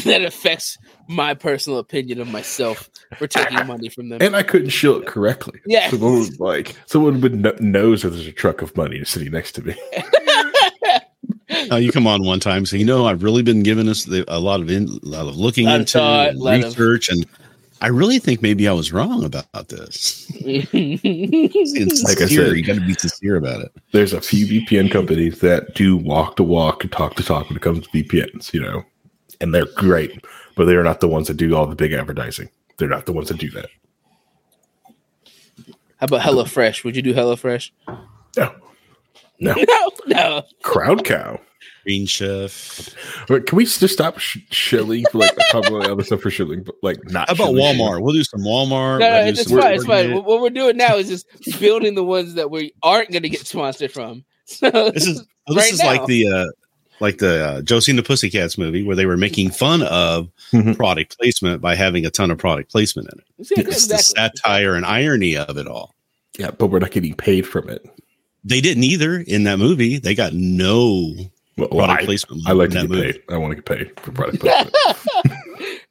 that 0.05 0.23
affects 0.23 0.79
my 1.09 1.35
personal 1.35 1.81
opinion 1.81 2.21
of 2.21 2.29
myself 2.31 2.89
for 3.19 3.27
taking 3.27 3.67
money 3.67 3.89
from 3.89 4.09
them. 4.09 4.19
and 4.23 4.37
I 4.37 4.45
couldn't 4.45 4.69
show 4.71 4.97
it 4.97 5.07
correctly. 5.07 5.61
Yeah. 5.67 5.91
someone 5.91 6.19
was 6.19 6.39
like 6.39 6.77
someone 6.87 7.21
would 7.21 7.43
kn- 7.43 7.57
knows 7.73 8.03
that 8.03 8.11
there's 8.11 8.29
a 8.29 8.33
truck 8.33 8.63
of 8.63 8.77
money 8.77 9.05
sitting 9.05 9.33
next 9.33 9.53
to 9.53 9.63
me. 9.63 9.75
Oh, 11.71 11.77
you 11.77 11.93
come 11.93 12.07
on 12.07 12.25
one 12.25 12.41
time, 12.41 12.67
so 12.67 12.77
you 12.77 12.85
know 12.85 13.07
I've 13.07 13.23
really 13.23 13.43
been 13.43 13.63
giving 13.63 13.89
us 13.89 14.05
the, 14.05 14.25
a 14.29 14.39
lot 14.41 14.61
of 14.61 14.71
in, 14.71 14.89
a 14.89 15.07
lot 15.09 15.27
of 15.29 15.37
looking 15.37 15.67
Lot 15.67 15.81
into 15.81 15.93
thought, 15.99 16.29
and 16.31 16.39
lot 16.39 16.59
of- 16.59 16.65
research, 16.65 17.09
and 17.09 17.25
I 17.81 17.87
really 17.87 18.19
think 18.19 18.43
maybe 18.43 18.69
I 18.69 18.73
was 18.73 18.93
wrong 18.93 19.25
about 19.25 19.69
this. 19.69 20.27
It's 20.35 22.03
Like 22.05 22.21
I 22.21 22.27
said- 22.27 22.57
you 22.57 22.65
got 22.65 22.75
to 22.75 22.81
be 22.87 22.95
sincere 22.95 23.37
about 23.37 23.61
it. 23.63 23.73
There's 23.93 24.13
a 24.13 24.21
few 24.21 24.47
VPN 24.47 24.91
companies 24.91 25.41
that 25.41 25.75
do 25.75 25.97
walk 25.97 26.37
to 26.37 26.43
walk 26.43 26.83
and 26.83 26.93
talk 26.93 27.15
to 27.17 27.23
talk 27.23 27.49
when 27.49 27.57
it 27.57 27.63
comes 27.63 27.87
to 27.87 27.91
VPNs, 27.91 28.53
you 28.53 28.61
know, 28.61 28.83
and 29.41 29.55
they're 29.55 29.67
great, 29.77 30.25
but 30.57 30.67
they 30.67 30.75
are 30.75 30.83
not 30.85 31.01
the 31.01 31.09
ones 31.09 31.29
that 31.29 31.37
do 31.39 31.55
all 31.55 31.67
the 31.67 31.75
big 31.77 31.93
advertising. 31.93 32.51
They're 32.77 32.89
not 32.89 33.07
the 33.07 33.13
ones 33.13 33.29
that 33.29 33.39
do 33.39 33.51
that. 33.53 33.69
How 35.99 36.05
about 36.07 36.21
HelloFresh? 36.23 36.83
Would 36.85 36.97
you 36.97 37.03
do 37.03 37.15
HelloFresh? 37.15 37.71
No, 38.37 38.55
no, 39.39 39.55
No, 39.69 39.91
no. 40.07 40.43
Crowd 40.63 41.05
Cow. 41.05 41.41
Green 41.85 42.07
Chef. 42.07 42.95
But 43.29 43.47
can 43.47 43.57
we 43.57 43.65
just 43.65 43.89
stop 43.93 44.19
sh- 44.19 44.39
shilling 44.51 45.05
for 45.11 45.19
like 45.19 45.33
a 45.37 45.53
couple 45.53 45.81
of 45.81 45.91
other 45.91 46.03
stuff 46.05 46.21
for 46.21 46.31
shilling, 46.31 46.63
but 46.63 46.75
like 46.83 46.99
not? 47.11 47.29
How 47.29 47.35
about 47.35 47.47
shilling? 47.55 47.77
Walmart? 47.79 48.03
We'll 48.03 48.15
do 48.15 48.25
some 48.25 48.41
Walmart. 48.41 49.01
No, 49.01 49.09
no, 49.09 49.11
we'll 49.11 49.25
do 49.25 49.29
it's, 49.31 49.41
it's 49.41 49.51
fine. 49.51 49.75
It's 49.75 49.85
fine. 49.85 49.97
Target. 50.05 50.15
What, 50.17 50.25
what 50.27 50.41
we're 50.43 50.51
doing 50.51 50.77
now 50.77 50.97
is 50.97 51.09
just 51.09 51.27
building 51.61 51.95
the 51.95 52.05
ones 52.05 52.35
that 52.35 52.51
we 52.51 52.73
aren't 52.83 53.11
going 53.11 53.23
to 53.23 53.29
get 53.29 53.47
sponsored 53.47 53.93
from. 53.93 54.25
So 54.47 54.69
This 54.91 55.07
is 55.07 55.17
well, 55.49 55.57
this 55.57 55.65
Right 55.65 55.73
is 55.73 55.79
now. 55.79 55.87
like 55.87 56.07
the 56.07 56.27
uh, 56.29 56.47
like 56.99 57.19
the 57.19 57.45
uh, 57.47 57.63
Josie 57.63 57.93
and 57.93 57.99
the 57.99 58.03
Pussycats 58.03 58.59
movie 58.59 58.83
where 58.83 58.97
they 58.97 59.07
were 59.07 59.17
making 59.17 59.51
fun 59.51 59.83
of 59.85 60.29
Mhm. 60.53 60.77
product 60.77 61.17
placement 61.19 61.61
by 61.63 61.77
having 61.77 62.05
a 62.05 62.11
ton 62.11 62.33
of 62.33 62.39
product 62.39 62.71
placement 62.73 63.09
in 63.13 63.21
it. 63.21 63.49
Yeah, 63.57 63.65
It's 63.69 63.87
the 63.87 63.99
satire 63.99 64.75
and 64.75 64.85
irony 64.85 65.37
of 65.37 65.57
it 65.57 65.69
all. 65.69 65.95
Yeah, 66.37 66.51
but 66.51 66.67
we're 66.67 66.81
not 66.81 66.91
getting 66.91 67.15
paid 67.15 67.47
from 67.47 67.69
it. 67.71 67.89
They 68.43 68.61
didn't 68.61 68.83
either 68.85 69.19
in 69.19 69.45
that 69.45 69.59
movie. 69.61 69.99
They 69.99 70.15
got 70.17 70.33
no 70.33 71.15
Well, 71.61 71.69
well, 71.71 71.87
product 71.87 72.03
I, 72.03 72.07
placement. 72.07 72.43
I 72.49 72.53
like 72.53 72.71
to 72.71 72.81
get 72.81 72.89
movie. 72.91 73.13
paid. 73.13 73.23
I 73.29 73.37
want 73.37 73.51
to 73.53 73.57
get 73.57 73.65
paid 73.67 74.01
for 74.01 74.13
product 74.13 74.41
placement. 74.41 74.75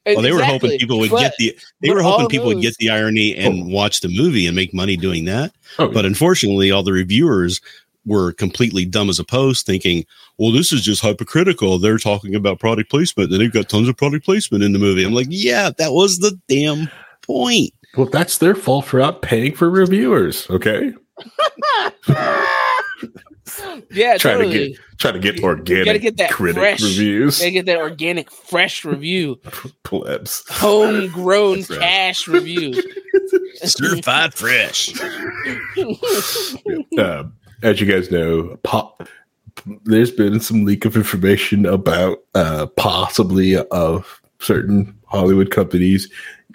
Well, 0.06 0.22
they 0.22 0.32
were 0.32 0.44
hoping 0.44 0.78
people 0.80 0.98
would 1.00 1.12
But- 1.12 1.20
get 1.22 1.34
the 1.38 1.58
they 1.82 1.92
were 1.92 2.02
hoping 2.02 2.24
all 2.24 2.30
people 2.30 2.48
would 2.48 2.62
get 2.62 2.76
the 2.78 2.90
irony 2.90 3.36
and 3.36 3.64
oh. 3.64 3.66
watch 3.74 4.02
the 4.02 4.08
movie 4.10 4.48
and 4.48 4.56
make 4.56 4.74
money 4.74 4.98
doing 4.98 5.26
that. 5.26 5.54
Oh, 5.78 5.88
But 5.90 6.06
unfortunately, 6.06 6.72
all 6.72 6.82
the 6.84 6.94
reviewers 6.94 7.62
were 8.06 8.32
completely 8.34 8.86
dumb 8.86 9.10
as 9.10 9.20
a 9.20 9.24
post, 9.24 9.66
thinking, 9.68 10.06
"Well, 10.40 10.52
this 10.52 10.72
is 10.72 10.82
just 10.82 11.02
hypocritical. 11.04 11.78
They're 11.78 11.98
talking 12.00 12.34
about 12.34 12.60
product 12.60 12.90
placement, 12.90 13.32
and 13.32 13.40
they've 13.40 13.52
got 13.54 13.70
tons 13.70 13.88
of 13.88 13.98
product 13.98 14.26
placement 14.26 14.64
in 14.64 14.74
the 14.74 14.80
movie." 14.80 15.04
I'm 15.04 15.14
like, 15.14 15.28
"Yeah, 15.30 15.70
that 15.78 15.92
was 15.92 16.18
the 16.20 16.40
damn 16.48 16.90
point." 17.22 17.72
Well, 17.98 18.08
that's 18.08 18.38
their 18.40 18.56
fault 18.56 18.86
for 18.86 19.00
not 19.00 19.22
paying 19.22 19.54
for 19.54 19.70
reviewers. 19.70 20.50
Okay, 20.50 20.94
Yeah, 23.92 24.18
try 24.18 24.34
totally. 24.34 24.54
to 24.54 24.70
get 24.70 24.80
try 24.98 25.12
to 25.12 25.20
get 25.20 25.44
organic 25.44 25.86
gotta 25.86 26.00
get 26.00 26.18
that 26.18 26.32
critic 26.32 26.56
fresh- 26.62 26.82
reviews. 26.82 27.40
They 27.40 27.52
get 27.52 27.66
that 27.66 27.78
organic, 27.78 28.30
fresh 28.32 28.86
review, 28.86 29.40
Plebs. 29.84 30.44
homegrown 30.50 31.64
right. 31.70 31.80
cash 31.80 32.28
review. 32.28 32.74
Certified 33.64 34.34
fresh. 34.34 34.94
um, 37.00 37.34
as 37.64 37.82
you 37.82 37.92
guys 37.92 38.12
know, 38.12 38.58
pop. 38.64 39.08
There's 39.84 40.12
been 40.12 40.40
some 40.40 40.64
leak 40.64 40.86
of 40.86 40.96
information 40.96 41.66
about 41.66 42.20
uh, 42.34 42.68
possibly 42.78 43.58
of 43.58 44.22
certain 44.40 44.98
Hollywood 45.08 45.52
companies 45.52 46.10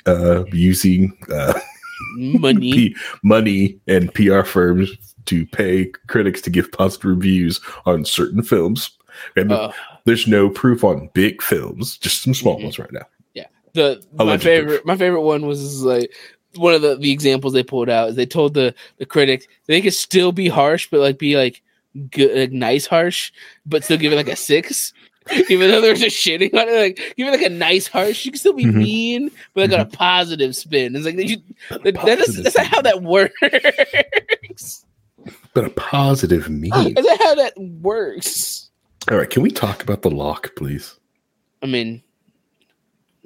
uh, 0.06 0.44
using 0.52 1.16
uh, 1.30 1.58
Money. 2.16 2.72
P- 2.72 2.96
money 3.22 3.78
and 3.86 4.12
PR 4.14 4.42
firms 4.42 4.90
to 5.26 5.46
pay 5.46 5.86
critics 6.06 6.40
to 6.42 6.50
give 6.50 6.70
positive 6.72 7.10
reviews 7.10 7.60
on 7.86 8.04
certain 8.04 8.42
films. 8.42 8.90
And 9.36 9.52
Uh, 9.52 9.72
there's 10.04 10.26
no 10.26 10.48
proof 10.50 10.82
on 10.84 11.08
big 11.14 11.40
films, 11.42 11.96
just 11.98 12.22
some 12.22 12.34
small 12.34 12.58
Mhm. 12.58 12.64
ones 12.64 12.78
right 12.78 12.92
now. 12.92 13.06
Yeah. 13.34 13.46
The 13.74 14.02
my 14.14 14.38
favorite 14.38 14.84
my 14.84 14.96
favorite 14.96 15.22
one 15.22 15.46
was 15.46 15.82
like 15.82 16.12
one 16.56 16.74
of 16.74 16.82
the, 16.82 16.96
the 16.96 17.10
examples 17.10 17.52
they 17.52 17.62
pulled 17.64 17.88
out 17.88 18.10
is 18.10 18.16
they 18.16 18.26
told 18.26 18.54
the 18.54 18.74
the 18.98 19.06
critic 19.06 19.48
they 19.66 19.80
could 19.80 19.94
still 19.94 20.30
be 20.32 20.48
harsh 20.48 20.88
but 20.90 21.00
like 21.00 21.18
be 21.18 21.36
like 21.36 21.62
good 22.12 22.36
like 22.36 22.52
nice 22.52 22.86
harsh 22.86 23.32
but 23.66 23.82
still 23.84 23.96
give 23.96 24.12
it 24.12 24.16
like 24.16 24.28
a 24.28 24.36
six 24.36 24.92
even 25.48 25.70
though 25.70 25.80
they're 25.80 25.94
just 25.94 26.16
shitting 26.16 26.52
on 26.54 26.68
it 26.68 26.78
like 26.78 27.14
give 27.16 27.26
it 27.26 27.30
like 27.32 27.42
a 27.42 27.48
nice 27.48 27.88
harsh 27.88 28.24
you 28.24 28.30
can 28.30 28.38
still 28.38 28.52
be 28.52 28.66
Mhm. 28.66 28.74
mean 28.74 29.30
but 29.54 29.62
like 29.62 29.70
got 29.70 29.80
a 29.92 29.96
positive 29.96 30.54
spin 30.54 30.94
it's 30.94 31.04
like 31.06 31.16
you, 31.18 31.38
that, 31.70 31.94
that's, 31.94 32.40
that's 32.42 32.56
not 32.56 32.66
how 32.66 32.82
that 32.82 33.02
works 33.02 34.83
But 35.54 35.64
a 35.64 35.70
positive 35.70 36.50
mean. 36.50 36.72
Is 36.98 37.06
that 37.06 37.18
how 37.22 37.34
that 37.36 37.54
works 37.58 38.70
All 39.10 39.16
right, 39.18 39.30
can 39.30 39.42
we 39.42 39.50
talk 39.50 39.82
about 39.82 40.02
the 40.02 40.10
lock, 40.10 40.50
please? 40.56 40.94
I 41.62 41.66
mean 41.66 42.02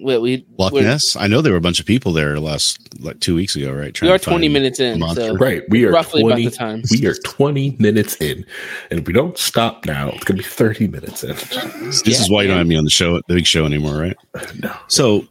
well, 0.00 0.20
we 0.20 0.46
Loch 0.56 0.72
we're- 0.72 0.86
Ness. 0.86 1.16
I 1.16 1.26
know 1.26 1.40
there 1.42 1.52
were 1.52 1.58
a 1.58 1.60
bunch 1.60 1.80
of 1.80 1.86
people 1.86 2.12
there 2.12 2.38
last 2.38 2.78
like 3.02 3.18
two 3.18 3.34
weeks 3.34 3.56
ago, 3.56 3.72
right? 3.72 4.00
we 4.00 4.08
are 4.08 4.16
20 4.18 4.48
minutes 4.48 4.78
in 4.78 5.00
so 5.14 5.34
Right, 5.34 5.64
we 5.70 5.84
are 5.86 5.90
roughly 5.90 6.22
twenty. 6.22 6.42
about 6.44 6.52
the 6.52 6.56
time 6.56 6.82
We 6.92 7.04
are 7.08 7.14
twenty 7.24 7.74
minutes 7.80 8.14
in, 8.20 8.46
and 8.92 9.00
if 9.00 9.06
we 9.08 9.12
don't 9.12 9.36
stop 9.36 9.86
now, 9.86 10.10
it's 10.10 10.22
gonna 10.22 10.38
be 10.38 10.44
thirty 10.44 10.86
minutes 10.86 11.24
in. 11.24 11.34
This 11.34 12.02
Yeah, 12.06 12.14
is 12.20 12.30
why 12.30 12.42
you 12.42 12.48
don't 12.48 12.58
have 12.58 12.66
me 12.68 12.76
on 12.76 12.84
the 12.84 12.90
show, 12.90 13.16
the 13.26 13.34
big 13.34 13.44
show 13.46 13.64
anymore, 13.66 13.96
right? 13.98 14.16
Uh, 14.34 14.46
no, 14.62 14.76
So 14.86 15.26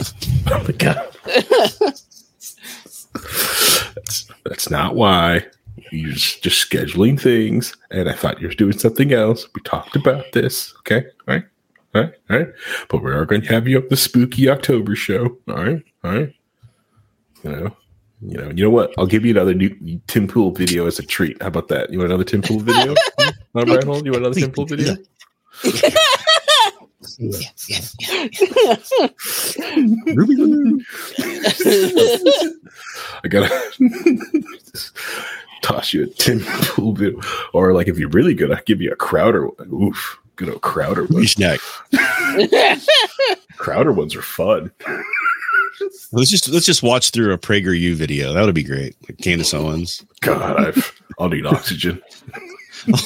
oh 0.50 0.64
my 0.64 0.72
god, 0.72 1.16
that's, 3.94 4.26
that's 4.44 4.70
not 4.70 4.96
why. 4.96 5.46
You're 5.94 6.12
just, 6.12 6.42
just 6.42 6.70
scheduling 6.70 7.20
things, 7.20 7.76
and 7.90 8.08
I 8.08 8.12
thought 8.12 8.40
you 8.40 8.48
were 8.48 8.54
doing 8.54 8.76
something 8.76 9.12
else. 9.12 9.46
We 9.54 9.62
talked 9.62 9.94
about 9.94 10.32
this, 10.32 10.74
okay? 10.80 11.04
All 11.28 11.34
right, 11.34 11.44
all 11.94 12.02
right, 12.02 12.14
all 12.30 12.38
right. 12.38 12.48
But 12.88 13.02
we 13.02 13.12
are 13.12 13.24
going 13.24 13.42
to 13.42 13.48
have 13.48 13.68
you 13.68 13.78
up 13.78 13.88
the 13.88 13.96
spooky 13.96 14.48
October 14.48 14.96
show. 14.96 15.38
All 15.48 15.54
right, 15.54 15.82
all 16.02 16.10
right. 16.10 16.34
You 17.44 17.50
know, 17.50 17.76
you 18.22 18.38
know, 18.38 18.50
you 18.50 18.64
know 18.64 18.70
what? 18.70 18.92
I'll 18.98 19.06
give 19.06 19.24
you 19.24 19.30
another 19.30 19.54
new 19.54 20.00
Tim 20.08 20.26
Pool 20.26 20.50
video 20.50 20.86
as 20.86 20.98
a 20.98 21.02
treat. 21.02 21.40
How 21.40 21.48
about 21.48 21.68
that? 21.68 21.92
You 21.92 21.98
want 21.98 22.10
another 22.10 22.24
Tim 22.24 22.42
Pool 22.42 22.60
video? 22.60 22.94
Hmm? 23.54 23.58
All 23.58 23.64
right, 23.66 23.84
hold. 23.84 24.04
You 24.04 24.10
want 24.10 24.24
another 24.24 24.40
Tim 24.40 24.50
Pool 24.50 24.66
video? 24.66 24.96
yes, 27.18 27.68
yes, 27.68 27.96
yes. 28.00 29.54
I 33.22 33.28
gotta 33.28 33.48
toss 35.62 35.92
you 35.92 36.04
a 36.04 36.06
Tim 36.06 36.40
Pool 36.44 36.92
video, 36.92 37.20
or 37.52 37.72
like 37.72 37.88
if 37.88 37.98
you're 37.98 38.08
really 38.08 38.34
good, 38.34 38.50
I'll 38.52 38.62
give 38.66 38.80
you 38.80 38.90
a 38.92 38.96
Crowder. 38.96 39.46
one. 39.46 39.68
Oof, 39.72 40.18
good 40.36 40.48
old 40.48 40.62
Crowder 40.62 41.04
one. 41.06 41.26
snack. 41.26 41.60
Crowder 43.56 43.92
ones 43.92 44.14
are 44.14 44.22
fun. 44.22 44.70
Let's 46.12 46.30
just 46.30 46.48
let's 46.48 46.66
just 46.66 46.84
watch 46.84 47.10
through 47.10 47.32
a 47.32 47.38
PragerU 47.38 47.94
video. 47.94 48.32
That 48.32 48.44
would 48.44 48.54
be 48.54 48.62
great. 48.62 48.94
Like 49.08 49.18
Candace 49.18 49.52
Owens. 49.52 50.06
God, 50.20 50.64
I've 50.64 51.02
I'll 51.18 51.28
need 51.28 51.46
oxygen. 51.46 52.00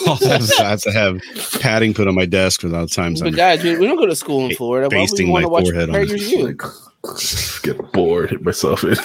I'll 0.07 0.17
have, 0.17 0.47
to, 0.47 0.55
I 0.59 0.69
have 0.69 0.81
to 0.83 0.93
have 0.93 1.21
padding 1.61 1.95
put 1.95 2.09
on 2.09 2.15
my 2.15 2.27
desk 2.27 2.61
for 2.61 2.69
the 2.69 2.87
times 2.87 3.21
But 3.21 3.29
I'm 3.29 3.35
guys, 3.35 3.63
we, 3.63 3.79
we 3.79 3.87
don't 3.87 3.97
go 3.97 4.07
to 4.07 4.17
school 4.17 4.47
in 4.47 4.55
Florida. 4.57 4.89
Why 4.89 5.01
would 5.01 5.01
we 5.01 5.03
basting 5.07 5.31
want 5.31 5.43
my 5.45 5.47
to 5.47 5.49
watch 5.49 5.65
forehead 5.65 5.89
on 5.89 5.97
it. 5.97 6.09
PragerU? 6.09 6.45
Like, 6.45 7.63
get 7.63 7.93
bored, 7.93 8.31
hit 8.31 8.43
myself 8.43 8.85
in. 8.85 8.97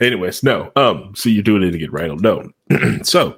Anyways, 0.00 0.42
no. 0.42 0.72
Um, 0.76 1.12
so 1.14 1.28
you're 1.28 1.42
doing 1.42 1.62
it 1.62 1.74
again, 1.74 1.90
right? 1.90 2.10
No. 2.20 2.50
so, 3.02 3.36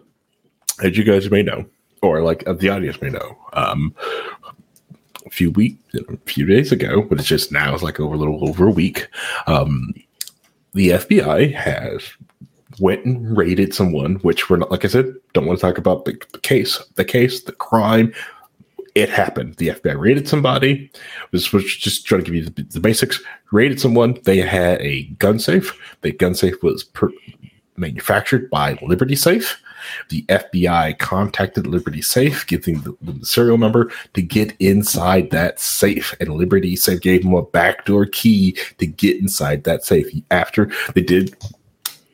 as 0.83 0.96
you 0.96 1.05
guys 1.05 1.31
may 1.31 1.42
know, 1.42 1.64
or 2.03 2.22
like 2.22 2.46
uh, 2.46 2.53
the 2.53 2.68
audience 2.68 3.01
may 3.01 3.11
know, 3.11 3.38
um, 3.53 3.94
a 5.27 5.31
few 5.31 5.51
weeks, 5.53 5.83
a 5.94 6.16
few 6.27 6.46
days 6.46 6.72
ago, 6.72 7.03
but 7.03 7.18
it's 7.18 7.29
just 7.29 7.53
now, 7.53 7.75
it's 7.75 7.83
like 7.83 8.01
over 8.01 8.14
a 8.14 8.18
little 8.18 8.48
over 8.48 8.66
a 8.66 8.70
week. 8.70 9.09
Um, 9.46 9.92
the 10.75 10.90
FBI 10.90 11.53
has 11.55 12.03
went 12.81 13.05
and 13.05 13.37
raided 13.37 13.75
someone, 13.75 14.16
which 14.16 14.48
we're 14.48 14.57
not, 14.57 14.70
like 14.70 14.85
I 14.85 14.88
said, 14.88 15.14
don't 15.33 15.46
want 15.46 15.59
to 15.59 15.66
talk 15.66 15.79
about 15.79 16.05
the, 16.05 16.20
the 16.33 16.38
case, 16.38 16.83
the 16.94 17.05
case, 17.05 17.42
the 17.42 17.53
crime. 17.53 18.12
It 18.94 19.09
happened. 19.09 19.57
The 19.57 19.68
FBI 19.68 19.98
raided 19.98 20.28
somebody. 20.28 20.90
This 21.31 21.52
was 21.52 21.64
just 21.64 22.07
trying 22.07 22.24
to 22.24 22.31
give 22.31 22.35
you 22.35 22.44
the, 22.44 22.62
the 22.62 22.81
basics. 22.81 23.22
Raided 23.50 23.81
someone. 23.81 24.18
They 24.24 24.38
had 24.38 24.81
a 24.83 25.05
gun 25.18 25.38
safe. 25.38 25.78
The 26.02 26.12
gun 26.12 26.35
safe 26.35 26.62
was 26.62 26.85
per, 26.85 27.11
manufactured 27.76 28.50
by 28.50 28.78
Liberty 28.83 29.16
Safe. 29.16 29.61
The 30.11 30.22
FBI 30.24 30.98
contacted 30.98 31.66
Liberty 31.66 32.02
Safe, 32.02 32.46
giving 32.46 32.81
the, 32.83 32.96
the 33.00 33.24
serial 33.24 33.59
number 33.59 33.90
to 34.14 34.22
get 34.22 34.55
inside 34.61 35.31
that 35.31 35.59
safe, 35.59 36.14
and 36.20 36.31
Liberty 36.31 36.76
Safe 36.76 37.00
gave 37.00 37.22
them 37.22 37.35
a 37.35 37.42
backdoor 37.42 38.07
key 38.07 38.57
to 38.78 38.87
get 38.87 39.18
inside 39.18 39.64
that 39.64 39.85
safe. 39.85 40.07
After 40.31 40.70
they 40.94 41.02
did 41.02 41.35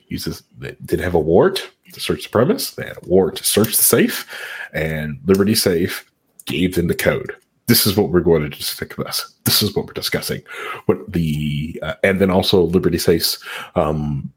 use 0.09 0.25
this, 0.25 0.43
they 0.59 0.77
did 0.85 1.01
have 1.01 1.15
a 1.15 1.21
warrant 1.21 1.71
to 1.93 2.01
search 2.01 2.25
the 2.25 2.31
premise. 2.31 2.71
They 2.71 2.87
had 2.87 2.97
a 2.97 3.09
warrant 3.09 3.39
to 3.39 3.45
search 3.45 3.77
the 3.77 3.85
safe, 3.85 4.27
and 4.73 5.19
Liberty 5.27 5.55
Safe 5.55 6.11
gave 6.49 6.75
them 6.75 6.89
the 6.89 6.95
code. 6.95 7.37
This 7.67 7.87
is 7.87 7.97
what 7.97 8.09
we're 8.09 8.21
going 8.21 8.43
to 8.43 8.49
discuss. 8.49 9.35
This 9.45 9.63
is 9.63 9.77
what 9.77 9.87
we're 9.87 9.93
discussing. 9.93 10.43
What 10.87 11.13
the 11.13 11.79
uh, 11.83 11.95
and 12.03 12.21
then 12.21 12.31
also 12.31 12.63
Liberty 12.63 12.99
Safe's 12.99 13.39
um, 13.77 14.33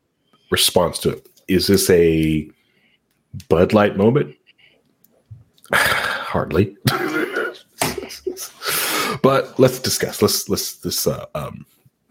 response 0.52 1.00
to 1.00 1.12
it. 1.12 1.28
Is 1.48 1.68
this 1.68 1.90
a 1.90 2.48
Bud 3.48 3.74
Light 3.74 3.98
moment? 3.98 4.36
Hardly. 5.74 6.76
but 9.24 9.58
let's 9.60 9.80
discuss. 9.80 10.22
Let's 10.22 10.50
let's 10.50 10.76
this. 10.76 11.08
Uh, 11.08 11.26
um, 11.34 11.66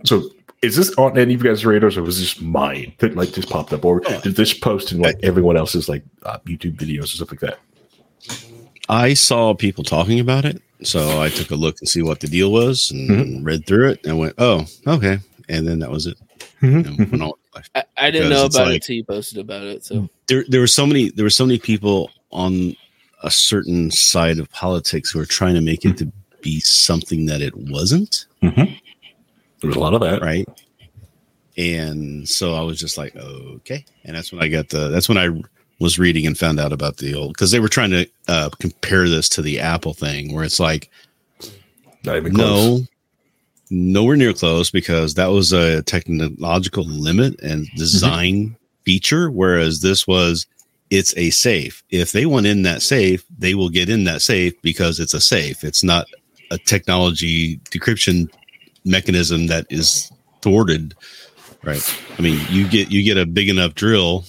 so 0.05 0.23
is 0.63 0.77
this 0.77 0.95
on 0.97 1.19
any 1.19 1.35
of 1.35 1.43
you 1.43 1.51
guys' 1.51 1.67
radars, 1.67 1.97
or 1.97 2.03
was 2.03 2.19
this 2.19 2.41
mine 2.41 2.95
that 2.99 3.15
like 3.17 3.33
just 3.33 3.51
popped 3.51 3.73
up, 3.73 3.85
or 3.85 4.01
did 4.01 4.37
this 4.37 4.55
post 4.55 4.93
in 4.93 5.01
like 5.01 5.17
everyone 5.23 5.57
else's 5.57 5.89
like 5.89 6.05
uh, 6.25 6.39
YouTube 6.47 6.77
videos 6.77 7.05
or 7.05 7.07
stuff 7.07 7.31
like 7.31 7.41
that? 7.41 7.59
I 8.90 9.14
saw 9.14 9.55
people 9.55 9.85
talking 9.85 10.18
about 10.18 10.44
it, 10.44 10.61
so 10.83 11.22
I 11.22 11.29
took 11.29 11.53
a 11.53 11.55
look 11.55 11.76
and 11.81 11.88
see 11.88 12.03
what 12.03 12.18
the 12.18 12.26
deal 12.26 12.50
was 12.50 12.90
and 12.90 13.11
mm-hmm. 13.11 13.44
read 13.44 13.64
through 13.64 13.90
it 13.90 14.05
and 14.05 14.18
went, 14.18 14.35
"Oh, 14.38 14.66
okay." 14.87 15.18
And 15.48 15.66
then 15.66 15.79
that 15.79 15.90
was 15.90 16.07
it. 16.07 16.18
Mm-hmm. 16.61 17.00
And 17.00 17.11
went 17.11 17.22
on. 17.22 17.33
I, 17.74 17.85
I 17.96 18.11
didn't 18.11 18.31
know 18.31 18.46
it's 18.46 18.57
about 18.57 18.68
it 18.68 18.70
like- 18.70 18.83
until 18.83 18.96
you 18.96 19.05
posted 19.05 19.38
about 19.38 19.62
it. 19.62 19.85
So 19.85 20.09
there 20.26 20.44
there 20.48 20.61
were 20.61 20.66
so 20.66 20.87
many 20.87 21.11
there 21.11 21.24
were 21.24 21.31
so 21.31 21.46
many 21.46 21.59
people 21.59 22.11
on 22.33 22.74
a 23.22 23.31
certain 23.31 23.90
side 23.90 24.38
of 24.38 24.50
politics 24.50 25.11
who 25.11 25.20
are 25.20 25.26
trying 25.26 25.55
to 25.55 25.61
make 25.61 25.85
it 25.85 25.96
to 25.98 26.11
be 26.40 26.59
something 26.61 27.26
that 27.26 27.42
it 27.42 27.55
wasn't, 27.55 28.26
mm-hmm. 28.42 28.72
There 29.61 29.68
was 29.68 29.76
a 29.76 29.81
lot 29.81 29.94
of 29.94 30.00
that. 30.00 30.22
right? 30.22 30.48
And 31.57 32.26
so 32.26 32.55
I 32.55 32.62
was 32.62 32.81
just 32.81 32.96
like, 32.96 33.14
okay. 33.16 33.85
And 34.05 34.16
that's 34.16 34.33
when 34.33 34.42
I 34.42 34.48
got 34.48 34.70
the 34.70 34.88
that's 34.88 35.09
when 35.09 35.18
I 35.18 35.29
was 35.81 35.99
reading 35.99 36.27
and 36.27 36.38
found 36.38 36.61
out 36.61 36.73
about 36.73 36.99
the 36.99 37.14
old 37.14 37.33
because 37.33 37.51
they 37.51 37.59
were 37.61 37.69
trying 37.69 37.90
to 37.90 38.07
uh, 38.29 38.51
compare 38.61 39.09
this 39.09 39.29
to 39.31 39.43
the 39.43 39.59
Apple 39.59 39.95
thing 39.95 40.33
where 40.35 40.45
it's 40.45 40.61
like 40.61 40.90
Not 42.05 42.16
even 42.16 42.35
close. 42.35 42.81
no 42.81 42.87
nowhere 43.73 44.16
near 44.16 44.33
close 44.33 44.71
because 44.71 45.14
that 45.14 45.29
was 45.29 45.53
a 45.53 45.83
technological 45.83 46.85
limit 46.85 47.40
and 47.40 47.69
design 47.77 48.57
feature 48.85 49.31
whereas 49.31 49.81
this 49.81 50.07
was 50.07 50.47
it's 50.90 51.16
a 51.16 51.31
safe. 51.31 51.85
If 51.90 52.11
they 52.11 52.27
want 52.27 52.47
in 52.47 52.62
that 52.62 52.83
safe 52.83 53.25
they 53.38 53.55
will 53.55 53.71
get 53.71 53.88
in 53.88 54.05
that 54.05 54.23
safe 54.23 54.61
because 54.62 54.99
it's 55.01 55.14
a 55.14 55.21
safe. 55.21 55.62
It's 55.64 55.85
not 55.85 56.07
a 56.51 56.59
technology 56.59 57.59
decryption 57.71 58.29
mechanism 58.85 59.47
that 59.47 59.66
is 59.71 60.11
thwarted 60.43 60.95
right? 61.62 62.03
I 62.19 62.23
mean 62.23 62.45
you 62.51 62.66
get 62.69 62.90
you 62.90 63.03
get 63.05 63.19
a 63.19 63.25
big 63.27 63.49
enough 63.49 63.75
drill 63.75 64.25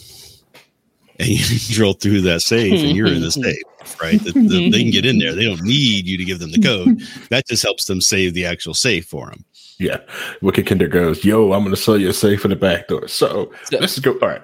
and 1.21 1.29
you 1.29 1.59
drill 1.75 1.93
through 1.93 2.21
that 2.21 2.41
safe 2.41 2.81
and 2.83 2.95
you're 2.95 3.07
in 3.07 3.21
the 3.21 3.31
safe, 3.31 4.01
right? 4.01 4.21
The, 4.23 4.31
the, 4.31 4.69
they 4.69 4.81
can 4.81 4.91
get 4.91 5.05
in 5.05 5.19
there. 5.19 5.33
They 5.33 5.45
don't 5.45 5.61
need 5.61 6.07
you 6.07 6.17
to 6.17 6.25
give 6.25 6.39
them 6.39 6.51
the 6.51 6.61
code. 6.61 7.01
That 7.29 7.47
just 7.47 7.63
helps 7.63 7.85
them 7.85 8.01
save 8.01 8.33
the 8.33 8.45
actual 8.45 8.73
safe 8.73 9.05
for 9.05 9.29
them. 9.29 9.45
Yeah. 9.77 9.99
Wicked 10.41 10.65
Kinder 10.67 10.87
goes, 10.87 11.23
Yo, 11.23 11.53
I'm 11.53 11.61
going 11.63 11.73
to 11.73 11.81
sell 11.81 11.97
you 11.97 12.09
a 12.09 12.13
safe 12.13 12.43
in 12.43 12.49
the 12.49 12.57
back 12.57 12.87
door. 12.87 13.07
So, 13.07 13.51
so 13.65 13.77
let's 13.79 13.97
go. 13.99 14.13
All 14.13 14.27
right. 14.27 14.41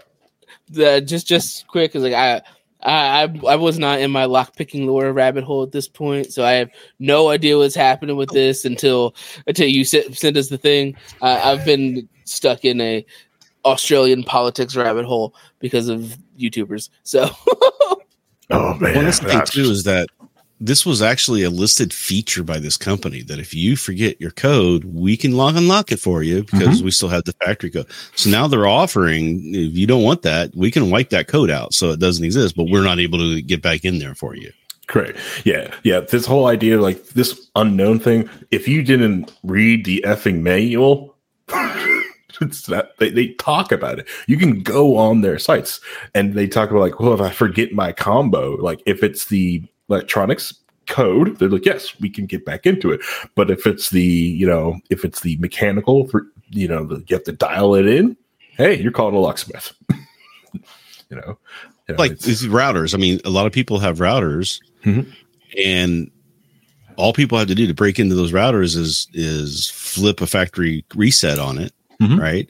The, 0.70 1.02
just, 1.02 1.28
just 1.28 1.68
quick, 1.68 1.92
because 1.92 2.04
like 2.04 2.13
I, 2.13 2.42
I, 2.82 3.24
I 3.48 3.56
was 3.56 3.80
not 3.80 4.00
in 4.00 4.12
my 4.12 4.26
lock 4.26 4.56
picking 4.56 4.88
lore 4.88 5.12
rabbit 5.12 5.44
hole 5.44 5.63
at 5.63 5.72
this 5.72 5.88
point, 5.88 6.32
so 6.32 6.46
I 6.46 6.54
have 6.54 6.70
no 7.00 7.30
idea 7.30 7.58
what's 7.58 7.76
happening 7.76 8.16
with 8.16 8.30
this 8.30 8.63
until 8.66 9.16
until 9.48 9.68
you 9.68 9.84
sent, 9.84 10.16
sent 10.16 10.38
us 10.38 10.50
the 10.50 10.58
thing. 10.58 10.96
Uh, 11.22 11.42
I've 11.44 11.66
been 11.66 12.08
stuck 12.26 12.63
in 12.63 12.80
a 12.80 13.06
Australian 13.65 14.24
politics 14.24 14.76
rabbit 14.76 15.06
hole 15.06 15.36
because 15.60 15.89
of 15.89 16.17
YouTubers. 16.38 16.89
So, 17.04 17.30
oh 18.50 18.74
man, 18.76 18.96
one 18.96 19.12
thing 19.12 19.41
too 19.46 19.63
is 19.63 19.84
that 19.84 20.10
this 20.60 20.86
was 20.86 21.02
actually 21.02 21.43
a 21.43 21.50
listed 21.50 21.93
feature 21.93 22.43
by 22.43 22.60
this 22.60 22.78
company 22.78 23.22
that 23.24 23.39
if 23.39 23.54
you 23.54 23.76
forget 23.76 24.20
your 24.20 24.32
code, 24.32 24.86
we 24.86 25.15
can 25.15 25.38
log 25.38 25.56
unlock 25.56 25.91
it 25.91 26.00
for 26.00 26.24
you 26.24 26.43
because 26.43 26.78
mm-hmm. 26.78 26.86
we 26.86 26.91
still 26.91 27.10
have 27.10 27.26
the 27.26 27.34
factory 27.43 27.70
code. 27.70 27.88
So 28.15 28.30
now 28.30 28.48
they're 28.48 28.67
offering, 28.67 29.54
if 29.54 29.78
you 29.78 29.86
don't 29.86 30.04
want 30.04 30.24
that, 30.24 30.56
we 30.56 30.72
can 30.72 30.89
wipe 30.89 31.10
that 31.12 31.28
code 31.28 31.52
out 31.52 31.74
so 31.74 31.91
it 31.91 32.00
doesn't 32.00 32.26
exist, 32.26 32.56
but 32.56 32.70
we're 32.70 32.84
not 32.84 33.00
able 33.00 33.20
to 33.20 33.41
get 33.41 33.62
back 33.62 33.86
in 33.86 34.00
there 34.00 34.15
for 34.15 34.36
you. 34.36 34.52
Correct. 34.88 35.20
Yeah. 35.43 35.74
Yeah. 35.84 36.00
This 36.00 36.26
whole 36.26 36.48
idea, 36.48 36.82
like 36.82 37.10
this 37.10 37.50
unknown 37.56 38.00
thing, 38.00 38.30
if 38.52 38.67
you 38.67 38.84
didn't 38.84 39.32
read 39.43 39.86
the 39.86 40.04
effing 40.08 40.41
manual, 40.41 41.15
it's 42.41 42.62
that 42.67 42.97
they, 42.97 43.10
they 43.10 43.30
talk 43.34 43.71
about 43.71 44.00
it. 44.00 44.08
You 44.28 44.38
can 44.38 44.62
go 44.62 44.97
on 44.97 45.21
their 45.21 45.39
sites 45.39 45.80
and 46.13 46.34
they 46.34 46.47
talk 46.47 46.71
about 46.71 46.82
like, 46.82 47.00
well, 47.00 47.13
if 47.13 47.21
I 47.21 47.30
forget 47.30 47.73
my 47.73 47.91
combo, 47.91 48.56
like 48.56 48.82
if 48.86 49.04
it's 49.04 49.26
the 49.26 49.63
electronics 49.89 50.54
code, 50.88 51.38
they're 51.38 51.50
like, 51.50 51.65
yes, 51.65 52.00
we 52.00 52.10
can 52.10 52.26
get 52.26 52.45
back 52.45 52.65
into 52.65 52.91
it. 52.91 53.02
But 53.36 53.52
if 53.52 53.67
it's 53.67 53.89
the, 53.89 54.04
you 54.04 54.47
know, 54.47 54.80
if 54.89 55.06
it's 55.06 55.21
the 55.21 55.38
mechanical, 55.38 56.08
for, 56.08 56.28
you 56.50 56.67
know, 56.67 56.86
the, 56.86 57.04
you 57.08 57.15
have 57.15 57.23
to 57.26 57.32
dial 57.34 57.76
it 57.76 57.88
in. 57.88 58.17
Hey, 58.52 58.82
you're 58.82 58.91
calling 58.91 59.15
a 59.15 59.19
locksmith. 59.19 59.73
you 59.91 60.60
know, 61.12 61.38
you 61.88 61.93
know 61.93 61.95
like 61.95 62.19
these 62.19 62.45
routers. 62.45 62.93
I 62.93 62.97
mean, 62.97 63.19
a 63.23 63.30
lot 63.30 63.45
of 63.45 63.52
people 63.52 63.80
have 63.80 64.00
routers, 64.00 64.60
mm-hmm. 64.84 65.10
and 65.63 66.10
all 66.95 67.13
people 67.13 67.38
have 67.38 67.47
to 67.47 67.56
do 67.56 67.67
to 67.67 67.73
break 67.73 68.00
into 68.00 68.15
those 68.15 68.32
routers 68.32 68.76
is 68.76 69.08
is 69.13 69.69
flip 69.69 70.21
a 70.21 70.28
factory 70.28 70.84
reset 70.95 71.38
on 71.38 71.60
it, 71.60 71.71
mm-hmm. 72.02 72.20
right? 72.20 72.50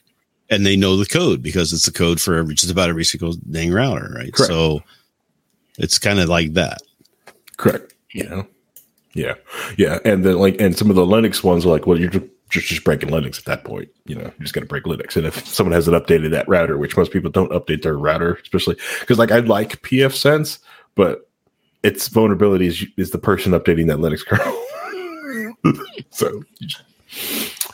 And 0.50 0.66
they 0.66 0.76
know 0.76 0.96
the 0.96 1.06
code 1.06 1.42
because 1.42 1.74
it's 1.74 1.86
the 1.86 1.92
code 1.92 2.22
for 2.22 2.36
every, 2.36 2.56
just 2.56 2.72
about 2.72 2.90
every 2.90 3.04
single 3.04 3.34
dang 3.52 3.72
router, 3.72 4.14
right? 4.16 4.34
Correct. 4.34 4.52
So 4.52 4.82
it's 5.78 6.00
kind 6.00 6.20
of 6.20 6.30
like 6.30 6.54
that. 6.54 6.80
Correct. 7.58 7.94
You 8.12 8.30
know. 8.30 8.48
Yeah, 9.14 9.34
yeah, 9.78 9.98
and 10.06 10.24
then 10.24 10.38
like, 10.38 10.62
and 10.62 10.78
some 10.78 10.92
of 10.92 10.96
the 10.96 11.06
Linux 11.06 11.44
ones 11.44 11.66
are 11.66 11.70
like, 11.70 11.88
well, 11.88 12.00
you're 12.00 12.12
just 12.12 12.26
just 12.50 12.84
breaking 12.84 13.10
Linux 13.10 13.40
at 13.40 13.46
that 13.46 13.64
point. 13.64 13.90
You 14.06 14.16
know, 14.16 14.22
you're 14.22 14.42
just 14.42 14.54
gonna 14.54 14.68
break 14.68 14.84
Linux. 14.84 15.16
And 15.16 15.26
if 15.26 15.46
someone 15.48 15.74
hasn't 15.74 15.98
updated 15.98 16.30
that 16.32 16.48
router, 16.48 16.78
which 16.78 16.96
most 16.96 17.12
people 17.12 17.32
don't 17.32 17.52
update 17.52 17.82
their 17.82 17.98
router, 17.98 18.36
especially 18.44 18.78
because 19.00 19.18
like 19.18 19.32
I 19.32 19.40
like 19.40 19.82
pfSense, 19.82 20.60
but 20.94 21.30
its 21.84 22.08
vulnerability 22.10 22.68
is, 22.68 22.86
is 22.98 23.12
the 23.12 23.18
person 23.18 23.54
updating 23.54 23.88
that 23.88 23.98
Linux 23.98 24.26
kernel. 24.26 24.56
so, 26.12 26.44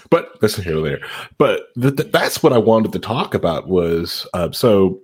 but 0.09 0.39
that's 0.41 0.55
here 0.57 0.75
later. 0.75 1.01
But 1.37 1.73
th- 1.79 1.95
th- 1.95 2.11
that's 2.11 2.43
what 2.43 2.53
I 2.53 2.57
wanted 2.57 2.91
to 2.93 2.99
talk 2.99 3.33
about 3.33 3.67
was 3.67 4.27
uh, 4.33 4.51
so 4.51 5.01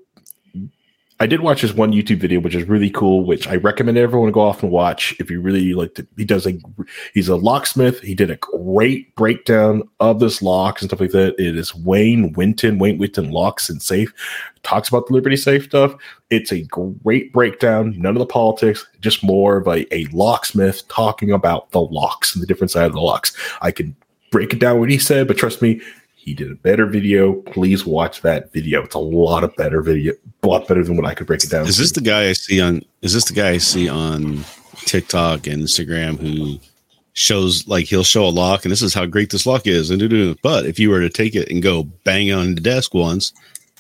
I 1.22 1.28
did 1.28 1.42
watch 1.42 1.62
this 1.62 1.74
one 1.74 1.92
YouTube 1.92 2.20
video, 2.20 2.40
which 2.40 2.56
is 2.56 2.70
really 2.70 2.90
cool, 2.90 3.26
which 3.26 3.46
I 3.46 3.58
recommend 3.58 3.98
everyone 3.98 4.30
to 4.30 4.32
go 4.32 4.40
off 4.40 4.64
and 4.64 4.72
watch 4.72 5.14
if 5.20 5.30
you 5.30 5.42
really 5.42 5.74
like 5.74 5.94
to. 5.96 6.08
He 6.16 6.24
does 6.24 6.48
a, 6.48 6.58
he's 7.14 7.28
a 7.28 7.36
locksmith. 7.36 8.00
He 8.00 8.16
did 8.16 8.32
a 8.32 8.38
great 8.38 9.14
breakdown 9.16 9.84
of 10.00 10.22
this 10.22 10.42
locks 10.42 10.82
and 10.82 10.90
stuff 10.90 11.02
like 11.02 11.12
that. 11.12 11.36
It 11.38 11.58
is 11.58 11.76
Wayne 11.76 12.32
Winton, 12.34 12.80
Wayne 12.80 12.98
Winton 12.98 13.32
Locks 13.32 13.70
and 13.70 13.82
Safe. 13.82 14.14
Talks 14.64 14.88
about 14.88 15.08
the 15.08 15.14
Liberty 15.14 15.36
Safe 15.36 15.66
stuff. 15.66 15.94
It's 16.30 16.54
a 16.54 16.62
great 16.64 17.34
breakdown. 17.34 17.96
None 17.98 18.16
of 18.16 18.20
the 18.20 18.26
politics, 18.26 18.88
just 19.02 19.22
more 19.22 19.58
of 19.58 19.68
a, 19.68 19.94
a 19.94 20.06
locksmith 20.14 20.88
talking 20.88 21.34
about 21.34 21.72
the 21.72 21.82
locks 21.82 22.34
and 22.34 22.42
the 22.42 22.48
different 22.48 22.72
side 22.72 22.86
of 22.86 22.94
the 22.94 23.02
locks. 23.02 23.36
I 23.62 23.72
can 23.72 23.94
break 24.32 24.54
it 24.54 24.60
down 24.60 24.80
what 24.80 24.90
he 24.90 24.98
said, 24.98 25.28
but 25.28 25.38
trust 25.38 25.62
me, 25.62 25.82
he 26.16 26.34
did 26.34 26.52
a 26.52 26.56
better 26.56 26.86
video. 26.86 27.34
Please 27.34 27.86
watch 27.86 28.22
that 28.22 28.52
video. 28.52 28.84
It's 28.84 28.96
a 28.96 29.00
lot 29.00 29.44
of 29.44 29.56
better 29.56 29.82
video, 29.82 30.14
a 30.44 30.48
lot 30.48 30.68
better 30.68 30.84
than 30.84 30.96
what 30.96 31.06
I 31.06 31.14
could 31.14 31.28
break 31.28 31.44
it 31.44 31.50
down. 31.50 31.68
Is 31.68 31.78
this 31.78 31.94
the 31.94 32.02
guy 32.02 32.30
I 32.30 32.34
see 32.34 32.62
on? 32.62 32.84
Is 33.02 33.14
this 33.14 33.26
the 33.26 33.34
guy 33.34 33.52
I 33.52 33.58
see 33.58 33.88
on 33.88 34.44
TikTok 34.86 35.48
and 35.48 35.64
Instagram 35.64 36.20
who 36.20 36.60
shows 37.14 37.68
like 37.68 37.86
he'll 37.86 38.04
show 38.04 38.26
a 38.26 38.30
lock 38.30 38.64
and 38.64 38.72
this 38.72 38.82
is 38.82 38.94
how 38.94 39.06
great 39.06 39.30
this 39.30 39.46
lock 39.46 39.68
is 39.68 39.90
and 39.90 40.40
but 40.42 40.66
if 40.66 40.80
you 40.80 40.90
were 40.90 41.02
to 41.02 41.10
take 41.10 41.36
it 41.36 41.50
and 41.50 41.62
go 41.62 41.84
bang 42.06 42.32
on 42.32 42.56
the 42.56 42.62
desk 42.62 42.94
once, 42.94 43.34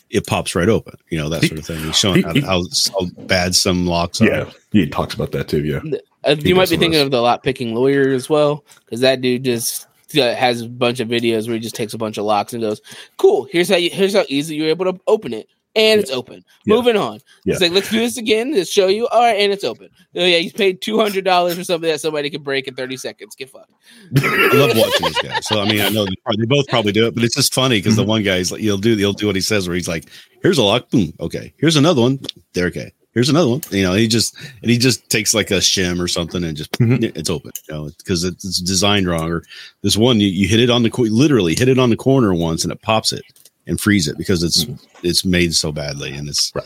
it 0.09 0.25
pops 0.25 0.55
right 0.55 0.69
open. 0.69 0.95
You 1.09 1.19
know 1.19 1.29
that 1.29 1.43
sort 1.43 1.59
of 1.59 1.65
thing. 1.65 1.79
He's 1.79 1.97
showing 1.97 2.23
he, 2.23 2.39
he, 2.39 2.41
how, 2.41 2.63
how, 2.99 3.05
bad 3.25 3.55
some 3.55 3.85
locks 3.85 4.19
yeah, 4.19 4.27
are. 4.27 4.45
Yeah, 4.45 4.51
he 4.71 4.88
talks 4.88 5.13
about 5.13 5.31
that 5.33 5.47
too. 5.47 5.63
Yeah, 5.63 5.81
uh, 6.23 6.35
you 6.39 6.55
might 6.55 6.69
be 6.69 6.77
thinking 6.77 6.99
of 6.99 7.12
the 7.12 7.21
lock 7.21 7.43
picking 7.43 7.75
lawyer 7.75 8.09
as 8.09 8.29
well 8.29 8.65
because 8.85 9.01
that 9.01 9.21
dude 9.21 9.43
just 9.43 9.88
has 10.13 10.61
a 10.61 10.69
bunch 10.69 10.99
of 10.99 11.07
videos 11.07 11.47
where 11.47 11.55
he 11.55 11.59
just 11.59 11.75
takes 11.75 11.93
a 11.93 11.97
bunch 11.97 12.17
of 12.17 12.25
locks 12.25 12.53
and 12.53 12.61
goes, 12.61 12.81
"Cool, 13.17 13.45
here's 13.51 13.69
how 13.69 13.77
you, 13.77 13.89
here's 13.89 14.13
how 14.13 14.25
easy 14.27 14.55
you're 14.55 14.69
able 14.69 14.91
to 14.91 14.99
open 15.07 15.33
it." 15.33 15.47
And 15.75 15.97
yeah. 15.97 16.01
it's 16.01 16.11
open. 16.11 16.43
Yeah. 16.65 16.75
Moving 16.75 16.97
on. 16.97 17.19
Yeah. 17.45 17.53
It's 17.53 17.61
like 17.61 17.71
let's 17.71 17.89
do 17.91 17.99
this 17.99 18.17
again. 18.17 18.53
Let's 18.53 18.69
show 18.69 18.87
you. 18.87 19.07
All 19.07 19.21
right, 19.21 19.39
and 19.39 19.51
it's 19.51 19.63
open. 19.63 19.89
Oh 20.15 20.25
yeah, 20.25 20.37
he's 20.37 20.53
paid 20.53 20.81
two 20.81 20.99
hundred 20.99 21.25
dollars 21.25 21.55
for 21.55 21.63
something 21.63 21.89
that 21.89 22.01
somebody 22.01 22.29
can 22.29 22.41
break 22.41 22.67
in 22.67 22.75
thirty 22.75 22.97
seconds. 22.97 23.35
Get 23.35 23.49
fucked. 23.49 23.71
I 24.17 24.49
love 24.53 24.71
watching 24.75 25.07
these 25.07 25.19
guys. 25.19 25.47
So 25.47 25.61
I 25.61 25.69
mean, 25.69 25.81
I 25.81 25.89
know 25.89 26.05
they 26.05 26.45
both 26.45 26.67
probably 26.67 26.91
do 26.91 27.07
it, 27.07 27.13
but 27.13 27.23
it's 27.23 27.35
just 27.35 27.53
funny 27.53 27.77
because 27.77 27.93
mm-hmm. 27.93 28.01
the 28.01 28.07
one 28.07 28.23
guy's 28.23 28.51
like, 28.51 28.61
he'll 28.61 28.77
do 28.77 28.95
he'll 28.95 29.13
do 29.13 29.27
what 29.27 29.35
he 29.35 29.41
says, 29.41 29.67
where 29.67 29.75
he's 29.75 29.87
like, 29.87 30.09
"Here's 30.41 30.57
a 30.57 30.63
lock. 30.63 30.89
Boom. 30.89 31.13
Okay. 31.19 31.53
Here's 31.57 31.75
another 31.75 32.01
one. 32.01 32.19
There. 32.53 32.67
Okay 32.67 32.91
here's 33.19 33.27
another 33.27 33.49
one. 33.49 33.62
You 33.69 33.84
know, 33.84 33.95
he 33.95 34.08
just 34.08 34.34
and 34.62 34.71
he 34.71 34.77
just 34.77 35.10
takes 35.10 35.34
like 35.34 35.51
a 35.51 35.55
shim 35.55 36.01
or 36.01 36.08
something 36.08 36.41
and 36.41 36.55
just 36.55 36.71
mm-hmm. 36.73 37.03
it's 37.03 37.29
open. 37.29 37.51
You 37.67 37.75
know, 37.75 37.89
because 37.97 38.23
it's 38.23 38.62
designed 38.62 39.08
wrong. 39.08 39.29
Or 39.29 39.43
this 39.82 39.97
one 39.97 40.21
you, 40.21 40.29
you 40.29 40.47
hit 40.47 40.62
it 40.62 40.69
on 40.69 40.84
the 40.84 40.89
literally 40.89 41.53
hit 41.53 41.67
it 41.67 41.77
on 41.77 41.89
the 41.89 41.97
corner 41.97 42.34
once 42.34 42.63
and 42.63 42.71
it 42.71 42.82
pops 42.82 43.12
it 43.12 43.23
and 43.67 43.77
frees 43.77 44.08
it 44.08 44.17
because 44.17 44.41
it's 44.41 44.63
mm-hmm. 44.63 45.05
it's 45.05 45.25
made 45.25 45.53
so 45.53 45.73
badly 45.73 46.13
and 46.13 46.29
it's. 46.29 46.53
Right. 46.55 46.65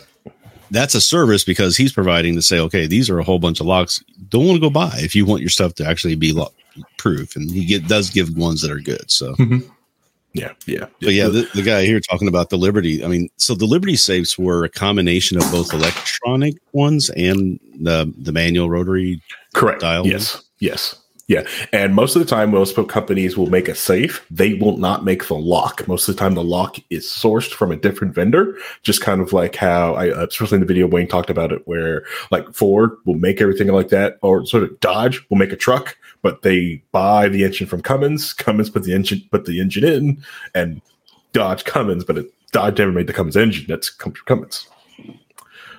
That's 0.69 0.95
a 0.95 1.01
service 1.01 1.43
because 1.43 1.77
he's 1.77 1.93
providing 1.93 2.33
to 2.35 2.41
say, 2.41 2.57
okay, 2.57 2.87
these 2.87 3.07
are 3.07 3.19
a 3.19 3.23
whole 3.23 3.37
bunch 3.37 3.59
of 3.59 3.67
locks. 3.67 4.03
Don't 4.29 4.45
want 4.45 4.55
to 4.55 4.61
go 4.61 4.71
buy 4.71 4.91
if 4.95 5.15
you 5.15 5.23
want 5.23 5.41
your 5.41 5.51
stuff 5.51 5.75
to 5.75 5.87
actually 5.87 6.15
be 6.15 6.33
lock 6.33 6.53
proof, 6.97 7.35
and 7.35 7.51
he 7.51 7.65
get, 7.65 7.87
does 7.87 8.09
give 8.09 8.35
ones 8.35 8.61
that 8.61 8.71
are 8.71 8.79
good. 8.79 9.11
So, 9.11 9.33
mm-hmm. 9.35 9.69
Yeah, 10.33 10.53
yeah. 10.65 10.87
But 10.99 11.13
yeah, 11.13 11.27
the, 11.27 11.47
the, 11.53 11.61
guy 11.61 11.85
here 11.85 11.99
talking 11.99 12.27
about 12.27 12.49
the 12.49 12.57
Liberty. 12.57 13.03
I 13.03 13.07
mean, 13.07 13.29
so 13.37 13.53
the 13.53 13.67
Liberty 13.67 13.95
safes 13.95 14.37
were 14.37 14.63
a 14.63 14.69
combination 14.69 15.37
of 15.37 15.43
both 15.51 15.71
electronic 15.73 16.55
ones 16.71 17.11
and 17.11 17.59
the 17.79 18.11
the 18.17 18.31
manual 18.31 18.67
rotary. 18.67 19.21
Correct. 19.53 19.81
Dial. 19.81 20.07
Yes. 20.07 20.43
Yes. 20.59 21.02
Yeah, 21.27 21.47
and 21.71 21.95
most 21.95 22.17
of 22.17 22.21
the 22.21 22.27
time, 22.27 22.51
most 22.51 22.75
companies 22.89 23.37
will 23.37 23.49
make 23.49 23.69
a 23.69 23.75
safe. 23.75 24.25
They 24.29 24.55
will 24.55 24.75
not 24.77 25.05
make 25.05 25.27
the 25.27 25.35
lock. 25.35 25.87
Most 25.87 26.09
of 26.09 26.15
the 26.15 26.19
time, 26.19 26.35
the 26.35 26.43
lock 26.43 26.75
is 26.89 27.05
sourced 27.05 27.53
from 27.53 27.71
a 27.71 27.77
different 27.77 28.13
vendor. 28.13 28.57
Just 28.81 28.99
kind 28.99 29.21
of 29.21 29.31
like 29.31 29.55
how 29.55 29.93
I, 29.93 30.09
uh, 30.09 30.25
especially 30.25 30.55
in 30.55 30.61
the 30.61 30.67
video, 30.67 30.85
Wayne 30.85 31.07
talked 31.07 31.29
about 31.29 31.53
it, 31.53 31.65
where 31.65 32.03
like 32.29 32.53
Ford 32.53 32.91
will 33.05 33.15
make 33.15 33.39
everything 33.39 33.69
like 33.69 33.87
that, 33.87 34.17
or 34.21 34.45
sort 34.45 34.63
of 34.63 34.77
Dodge 34.81 35.25
will 35.29 35.37
make 35.37 35.53
a 35.53 35.57
truck, 35.57 35.97
but 36.23 36.41
they 36.41 36.83
buy 36.91 37.29
the 37.29 37.45
engine 37.45 37.67
from 37.67 37.81
Cummins. 37.81 38.33
Cummins 38.33 38.69
put 38.69 38.83
the 38.83 38.93
engine 38.93 39.21
put 39.31 39.45
the 39.45 39.61
engine 39.61 39.85
in, 39.85 40.21
and 40.53 40.81
Dodge 41.31 41.63
Cummins, 41.63 42.03
but 42.03 42.17
it, 42.17 42.33
Dodge 42.51 42.77
never 42.79 42.91
made 42.91 43.07
the 43.07 43.13
Cummins 43.13 43.37
engine. 43.37 43.65
That's 43.69 43.89
Cummins. 43.89 44.67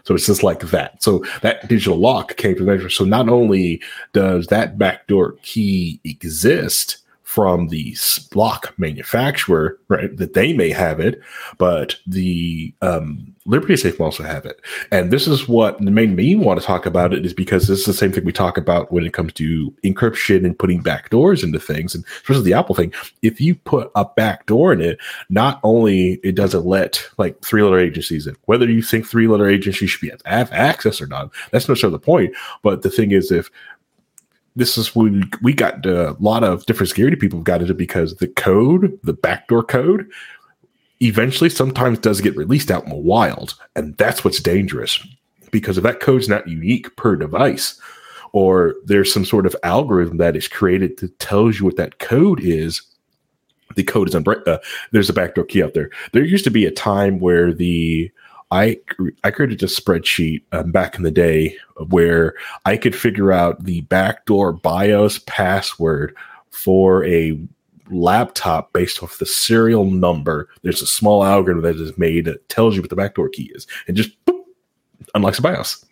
So 0.05 0.15
it's 0.15 0.27
just 0.27 0.43
like 0.43 0.61
that. 0.61 1.03
So 1.03 1.25
that 1.43 1.67
digital 1.69 1.99
lock 1.99 2.37
came 2.37 2.57
from 2.57 2.67
there. 2.67 2.89
So 2.91 3.05
not 3.05 3.29
only 3.29 3.83
does 4.13 4.47
that 4.49 4.79
backdoor 4.79 5.33
key 5.43 6.01
exist, 6.05 6.99
from 7.35 7.67
the 7.67 7.97
lock 8.33 8.73
manufacturer, 8.79 9.77
right? 9.89 10.17
That 10.17 10.35
they 10.35 10.53
may 10.53 10.71
have 10.71 11.01
it, 11.01 11.21
but 11.59 11.97
the 12.07 12.73
um, 12.81 13.35
Liberty 13.45 13.77
Safe 13.77 13.99
will 13.99 14.07
also 14.07 14.23
have 14.23 14.47
it. 14.47 14.61
And 14.93 15.11
this 15.11 15.27
is 15.27 15.49
what 15.49 15.81
made 15.81 16.15
me 16.15 16.37
want 16.37 16.61
to 16.61 16.67
talk 16.67 16.87
about 16.87 17.13
it 17.13 17.27
is 17.27 17.35
because 17.35 17.67
this 17.67 17.81
is 17.81 17.87
the 17.87 17.93
same 17.93 18.13
thing 18.13 18.25
we 18.25 18.31
talk 18.31 18.57
about 18.57 18.93
when 18.93 19.05
it 19.05 19.15
comes 19.15 19.33
to 19.33 19.75
encryption 19.83 20.45
and 20.45 20.57
putting 20.57 20.81
backdoors 20.81 21.43
into 21.43 21.59
things, 21.59 21.93
and 21.93 22.05
especially 22.19 22.45
the 22.45 22.55
Apple 22.55 22.77
thing. 22.77 22.93
If 23.23 23.41
you 23.41 23.57
put 23.57 23.91
a 23.97 24.05
backdoor 24.05 24.73
in 24.73 24.81
it, 24.81 25.01
not 25.29 25.59
only 25.65 26.21
it 26.23 26.37
doesn't 26.37 26.65
let 26.65 27.05
like 27.19 27.43
three 27.43 27.65
letter 27.65 27.81
agencies 27.81 28.29
in, 28.29 28.37
whether 28.45 28.71
you 28.71 28.81
think 28.81 29.09
three 29.09 29.27
letter 29.27 29.49
agencies 29.49 29.91
should 29.91 30.03
be 30.03 30.13
have 30.25 30.53
access 30.53 31.03
or 31.03 31.09
not, 31.09 31.33
that's 31.51 31.69
not 31.69 31.83
of 31.83 31.91
the 31.91 31.99
point. 31.99 32.33
But 32.63 32.83
the 32.83 32.91
thing 32.91 33.11
is, 33.11 33.33
if 33.33 33.51
this 34.57 34.79
is 34.79 34.95
when 34.95 35.31
we 35.43 35.53
got 35.53 35.85
a 35.85 36.17
lot 36.21 36.45
of 36.45 36.65
different 36.67 36.89
security 36.89 37.17
people 37.17 37.41
got 37.41 37.61
into 37.61 37.75
because 37.75 38.17
the 38.17 38.29
code, 38.29 38.99
the 39.03 39.13
backdoor 39.13 39.65
code, 39.65 40.09
eventually 41.01 41.51
sometimes 41.51 41.99
does 41.99 42.21
get 42.21 42.37
released 42.37 42.71
out 42.71 42.85
in 42.85 42.91
the 42.91 42.97
wild. 42.97 43.55
And 43.75 43.97
that's 43.97 44.25
what's 44.25 44.41
dangerous 44.41 45.05
because 45.51 45.77
if 45.79 45.85
that 45.85 46.01
code's 46.01 46.29
not 46.29 46.49
unique 46.49 46.95
per 46.97 47.17
device, 47.17 47.81
or 48.33 48.75
there's 48.85 49.13
some 49.13 49.25
sort 49.25 49.47
of 49.47 49.55
algorithm 49.63 50.17
that 50.17 50.35
is 50.35 50.49
created 50.49 50.99
that 50.99 51.17
tells 51.21 51.59
you 51.59 51.65
what 51.65 51.77
that 51.77 52.01
code 52.01 52.41
is, 52.43 52.83
the 53.77 53.85
code 53.85 54.09
is 54.09 54.15
unbreakable. 54.17 54.55
Uh, 54.55 54.59
there's 54.91 55.09
a 55.09 55.13
backdoor 55.13 55.45
key 55.45 55.63
out 55.63 55.75
there. 55.75 55.91
There 56.13 56.25
used 56.25 56.45
to 56.45 56.51
be 56.51 56.67
a 56.67 56.73
time 56.73 57.21
where 57.21 57.53
the 57.53 58.11
I 58.55 58.79
I 59.25 59.33
created 59.33 59.63
a 59.65 59.67
spreadsheet 59.67 60.43
um, 60.53 60.71
back 60.71 60.97
in 60.97 61.03
the 61.03 61.11
day 61.11 61.57
where 61.89 62.35
I 62.65 62.77
could 62.77 62.95
figure 62.95 63.33
out 63.33 63.65
the 63.65 63.81
backdoor 63.83 64.53
BIOS 64.53 65.19
password 65.27 66.17
for 66.51 67.05
a 67.05 67.37
laptop 67.91 68.73
based 68.73 69.03
off 69.03 69.19
the 69.19 69.27
serial 69.27 69.91
number. 69.91 70.49
There's 70.63 70.83
a 70.83 70.87
small 70.87 71.25
algorithm 71.25 71.65
that 71.65 71.83
is 71.83 71.99
made 71.99 72.27
that 72.27 72.49
tells 72.49 72.77
you 72.77 72.81
what 72.81 72.91
the 72.91 72.97
backdoor 72.97 73.29
key 73.31 73.51
is, 73.57 73.67
and 73.89 73.97
just 73.97 74.13
boop, 74.25 74.45
unlocks 75.17 75.39
the 75.39 75.43
BIOS. 75.43 75.85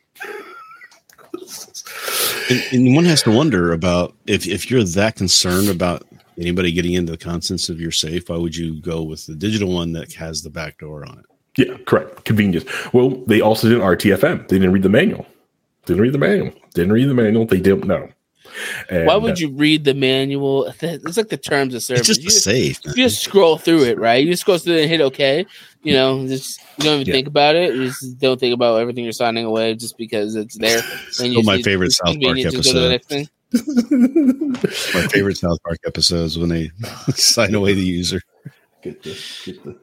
and, 2.49 2.63
and 2.71 2.95
one 2.95 3.05
has 3.05 3.25
to 3.25 3.33
wonder 3.33 3.73
about 3.73 4.15
if 4.29 4.47
if 4.47 4.71
you're 4.71 4.85
that 4.85 5.17
concerned 5.17 5.69
about 5.69 6.05
anybody 6.39 6.71
getting 6.71 6.93
into 6.93 7.11
the 7.11 7.19
contents 7.19 7.69
of 7.69 7.81
your 7.81 7.91
safe, 7.91 8.29
why 8.29 8.37
would 8.37 8.55
you 8.55 8.81
go 8.81 9.03
with 9.03 9.27
the 9.27 9.35
digital 9.35 9.75
one 9.75 9.93
that 9.95 10.13
has 10.13 10.43
the 10.43 10.51
backdoor 10.51 11.05
on 11.05 11.19
it? 11.19 11.32
Yeah, 11.57 11.77
correct. 11.87 12.25
Convenience. 12.25 12.65
Well, 12.93 13.11
they 13.27 13.41
also 13.41 13.69
didn't 13.69 13.83
RTFM. 13.83 14.49
They 14.49 14.57
didn't 14.57 14.73
read 14.73 14.83
the 14.83 14.89
manual. 14.89 15.27
Didn't 15.87 16.03
read 16.03 16.15
the 16.15 16.19
manual. 16.19 16.53
Didn't 16.75 16.93
read 16.93 17.09
the 17.09 17.15
manual. 17.15 17.45
They 17.45 17.61
didn't 17.61 17.87
know. 17.87 18.09
And, 18.91 19.07
Why 19.07 19.17
would 19.17 19.33
uh, 19.33 19.37
you 19.37 19.51
read 19.51 19.85
the 19.85 19.95
manual? 19.95 20.73
It's 20.81 21.17
like 21.17 21.29
the 21.29 21.37
terms 21.37 21.75
of 21.75 21.83
service. 21.83 22.01
It's 22.01 22.19
just 22.19 22.23
you, 22.23 22.31
safe. 22.31 22.81
You 22.85 22.95
just 22.95 23.23
scroll 23.23 23.57
through 23.57 23.85
it, 23.85 23.99
right? 23.99 24.25
You 24.25 24.31
just 24.31 24.45
go 24.45 24.59
through 24.59 24.75
it 24.75 24.83
and 24.83 24.91
hit 24.91 25.01
OK. 25.01 25.47
You 25.83 25.93
know, 25.95 26.27
just 26.27 26.61
you 26.79 26.85
don't 26.85 26.95
even 27.01 27.07
yeah. 27.07 27.13
think 27.13 27.27
about 27.29 27.57
it. 27.57 27.75
You 27.75 27.87
just 27.87 28.19
don't 28.19 28.39
think 28.39 28.55
about 28.55 28.81
everything 28.81 29.05
you're 29.05 29.13
signing 29.13 29.45
away 29.45 29.75
just 29.75 29.97
because 29.97 30.37
it's 30.37 30.57
there. 30.59 30.83
And 31.21 31.33
you, 31.33 31.43
my 31.43 31.61
favorite 31.63 31.93
South 31.93 32.21
Park 32.21 32.39
episode. 32.39 33.03
my 33.53 35.07
favorite 35.09 35.37
South 35.37 35.63
Park 35.63 35.79
episodes 35.87 36.39
when 36.39 36.49
they 36.49 36.71
sign 37.15 37.55
away 37.55 37.75
the 37.75 37.83
user. 37.83 38.21
Get 38.83 39.03
the, 39.03 39.11
get 39.45 39.65
the 39.65 39.79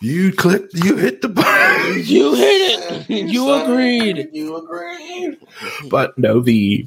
you 0.00 0.32
clicked. 0.32 0.74
You 0.74 0.96
hit 0.96 1.22
the 1.22 1.28
button. 1.28 1.70
You 1.90 2.34
hit 2.34 3.08
it. 3.10 3.28
You 3.30 3.52
agreed. 3.52 4.30
You 4.32 4.56
agreed. 4.56 5.38
But 5.88 6.16
no, 6.16 6.40
the 6.40 6.86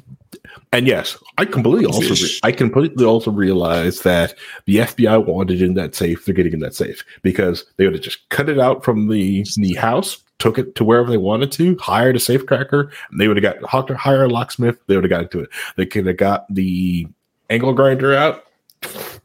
and 0.72 0.86
yes, 0.86 1.16
I 1.38 1.44
completely 1.44 1.86
also 1.86 2.14
re- 2.14 2.40
I 2.42 2.52
completely 2.52 3.04
also 3.04 3.30
realize 3.30 4.00
that 4.00 4.34
the 4.66 4.78
FBI 4.78 5.24
wanted 5.26 5.62
in 5.62 5.74
that 5.74 5.94
safe. 5.94 6.24
They're 6.24 6.34
getting 6.34 6.54
in 6.54 6.60
that 6.60 6.74
safe 6.74 7.04
because 7.22 7.64
they 7.76 7.84
would 7.84 7.94
have 7.94 8.02
just 8.02 8.28
cut 8.30 8.48
it 8.48 8.58
out 8.58 8.84
from 8.84 9.08
the 9.08 9.46
the 9.56 9.74
house, 9.74 10.22
took 10.38 10.58
it 10.58 10.74
to 10.76 10.84
wherever 10.84 11.10
they 11.10 11.16
wanted 11.16 11.52
to, 11.52 11.76
hired 11.78 12.16
a 12.16 12.20
safe 12.20 12.44
cracker, 12.46 12.90
and 13.10 13.20
they 13.20 13.28
would 13.28 13.42
have 13.42 13.60
got 13.60 13.96
hire 13.96 14.24
a 14.24 14.28
locksmith. 14.28 14.78
They 14.86 14.96
would 14.96 15.04
have 15.04 15.10
got 15.10 15.22
into 15.22 15.40
it. 15.40 15.50
They 15.76 15.86
could 15.86 16.06
have 16.06 16.16
got 16.16 16.52
the 16.52 17.06
angle 17.50 17.72
grinder 17.72 18.14
out, 18.14 18.44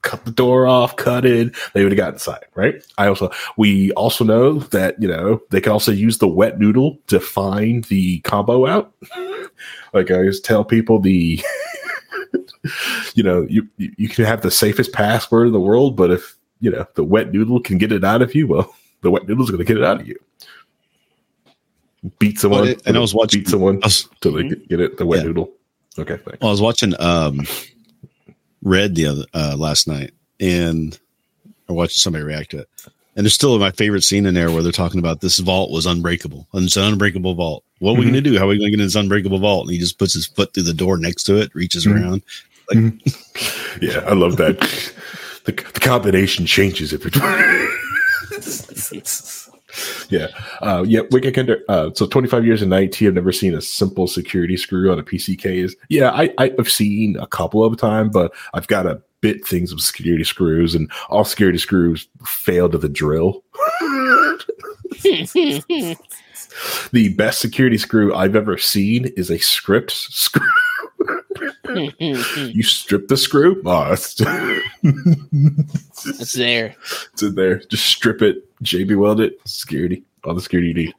cut 0.09 0.25
the 0.25 0.31
door 0.31 0.65
off, 0.65 0.95
cut 0.95 1.23
it, 1.23 1.55
they 1.73 1.83
would 1.83 1.91
have 1.91 1.97
got 1.97 2.13
inside, 2.13 2.45
right? 2.55 2.83
I 2.97 3.07
also 3.07 3.29
we 3.57 3.91
also 3.91 4.23
know 4.23 4.59
that 4.59 4.99
you 4.99 5.07
know 5.07 5.39
they 5.51 5.61
can 5.61 5.71
also 5.71 5.91
use 5.91 6.17
the 6.17 6.27
wet 6.27 6.59
noodle 6.59 6.97
to 7.07 7.19
find 7.19 7.83
the 7.85 8.19
combo 8.21 8.65
out. 8.65 8.91
like 9.93 10.09
I 10.09 10.15
always 10.15 10.39
tell 10.39 10.65
people 10.65 10.99
the 10.99 11.39
you 13.13 13.23
know, 13.23 13.45
you 13.49 13.67
you 13.77 14.09
can 14.09 14.25
have 14.25 14.41
the 14.41 14.51
safest 14.51 14.93
password 14.93 15.47
in 15.47 15.53
the 15.53 15.59
world, 15.59 15.95
but 15.95 16.09
if 16.09 16.35
you 16.59 16.71
know 16.71 16.85
the 16.95 17.03
wet 17.03 17.31
noodle 17.31 17.59
can 17.59 17.77
get 17.77 17.91
it 17.91 18.03
out 18.03 18.23
of 18.23 18.33
you, 18.33 18.47
well, 18.47 18.73
the 19.01 19.11
wet 19.11 19.27
noodle's 19.27 19.51
gonna 19.51 19.63
get 19.63 19.77
it 19.77 19.83
out 19.83 20.01
of 20.01 20.07
you. 20.07 20.17
Beat 22.17 22.39
someone, 22.39 22.63
well, 22.63 22.75
and 22.85 22.97
I 22.97 22.99
was 22.99 23.13
watching 23.13 23.41
beat 23.41 23.49
someone 23.49 23.79
was, 23.81 24.07
till 24.21 24.33
they 24.33 24.47
get, 24.47 24.69
get 24.69 24.79
it 24.79 24.97
the 24.97 25.05
wet 25.05 25.19
yeah. 25.19 25.27
noodle. 25.27 25.51
Okay, 25.97 26.15
thanks. 26.15 26.39
Well, 26.41 26.49
I 26.49 26.51
was 26.51 26.61
watching 26.61 26.99
um 26.99 27.41
Red 28.61 28.95
the 28.95 29.05
other 29.05 29.25
uh, 29.33 29.55
last 29.57 29.87
night, 29.87 30.11
and 30.39 30.97
I 31.67 31.73
watching 31.73 31.99
somebody 31.99 32.23
react 32.23 32.51
to 32.51 32.59
it. 32.59 32.69
And 33.15 33.25
there's 33.25 33.33
still 33.33 33.57
my 33.59 33.71
favorite 33.71 34.03
scene 34.03 34.25
in 34.25 34.33
there 34.33 34.51
where 34.51 34.63
they're 34.63 34.71
talking 34.71 34.99
about 34.99 35.19
this 35.19 35.39
vault 35.39 35.71
was 35.71 35.85
unbreakable. 35.85 36.47
It's 36.53 36.77
an 36.77 36.83
unbreakable 36.83 37.33
vault. 37.33 37.63
What 37.79 37.91
are 37.91 37.93
we 37.95 38.01
mm-hmm. 38.01 38.13
going 38.13 38.23
to 38.23 38.29
do? 38.29 38.37
How 38.37 38.45
are 38.45 38.47
we 38.47 38.57
going 38.57 38.71
to 38.71 38.77
get 38.77 38.79
in 38.81 38.85
this 38.85 38.95
unbreakable 38.95 39.39
vault? 39.39 39.65
And 39.65 39.73
he 39.73 39.79
just 39.79 39.99
puts 39.99 40.13
his 40.13 40.25
foot 40.25 40.53
through 40.53 40.63
the 40.63 40.73
door 40.73 40.97
next 40.97 41.23
to 41.23 41.35
it, 41.35 41.53
reaches 41.53 41.85
mm-hmm. 41.85 42.01
around. 42.01 42.21
Like, 42.69 42.77
mm-hmm. 42.77 43.81
yeah, 43.85 43.99
I 44.07 44.13
love 44.13 44.37
that. 44.37 44.59
the, 45.45 45.51
the 45.51 45.79
combination 45.79 46.45
changes 46.45 46.93
if 46.93 47.05
it's. 47.05 47.17
yeah. 50.09 50.27
Uh, 50.61 50.83
yeah. 50.87 51.01
Wicked 51.11 51.33
Kinder. 51.33 51.61
Uh, 51.69 51.91
so 51.93 52.07
25 52.07 52.45
years 52.45 52.61
in 52.61 52.71
IT, 52.73 53.01
I've 53.01 53.13
never 53.13 53.31
seen 53.31 53.53
a 53.55 53.61
simple 53.61 54.07
security 54.07 54.57
screw 54.57 54.91
on 54.91 54.99
a 54.99 55.03
PC 55.03 55.37
case. 55.37 55.75
Yeah, 55.89 56.11
I, 56.11 56.33
I've 56.37 56.69
seen 56.69 57.17
a 57.17 57.27
couple 57.27 57.63
of 57.63 57.77
time, 57.77 58.09
but 58.09 58.33
I've 58.53 58.67
got 58.67 58.83
to 58.83 59.01
bit 59.21 59.45
things 59.45 59.73
with 59.73 59.83
security 59.83 60.23
screws, 60.23 60.75
and 60.75 60.91
all 61.09 61.25
security 61.25 61.57
screws 61.57 62.07
fail 62.25 62.69
to 62.69 62.77
the 62.77 62.89
drill. 62.89 63.43
the 66.91 67.13
best 67.15 67.41
security 67.41 67.77
screw 67.77 68.13
I've 68.13 68.35
ever 68.35 68.57
seen 68.57 69.05
is 69.17 69.29
a 69.29 69.37
script 69.37 69.91
screw. 69.91 70.47
you 71.99 72.63
strip 72.63 73.07
the 73.07 73.17
screw? 73.17 73.61
Oh, 73.65 73.91
it's, 73.93 74.15
it's 76.05 76.33
there. 76.33 76.75
It's 77.13 77.23
in 77.23 77.35
there. 77.35 77.59
Just 77.59 77.85
strip 77.85 78.21
it, 78.21 78.43
JB 78.63 78.97
weld 78.97 79.21
it, 79.21 79.39
security. 79.45 80.03
All 80.25 80.33
the 80.33 80.41
security 80.41 80.67
you 80.67 80.73
need. 80.73 80.93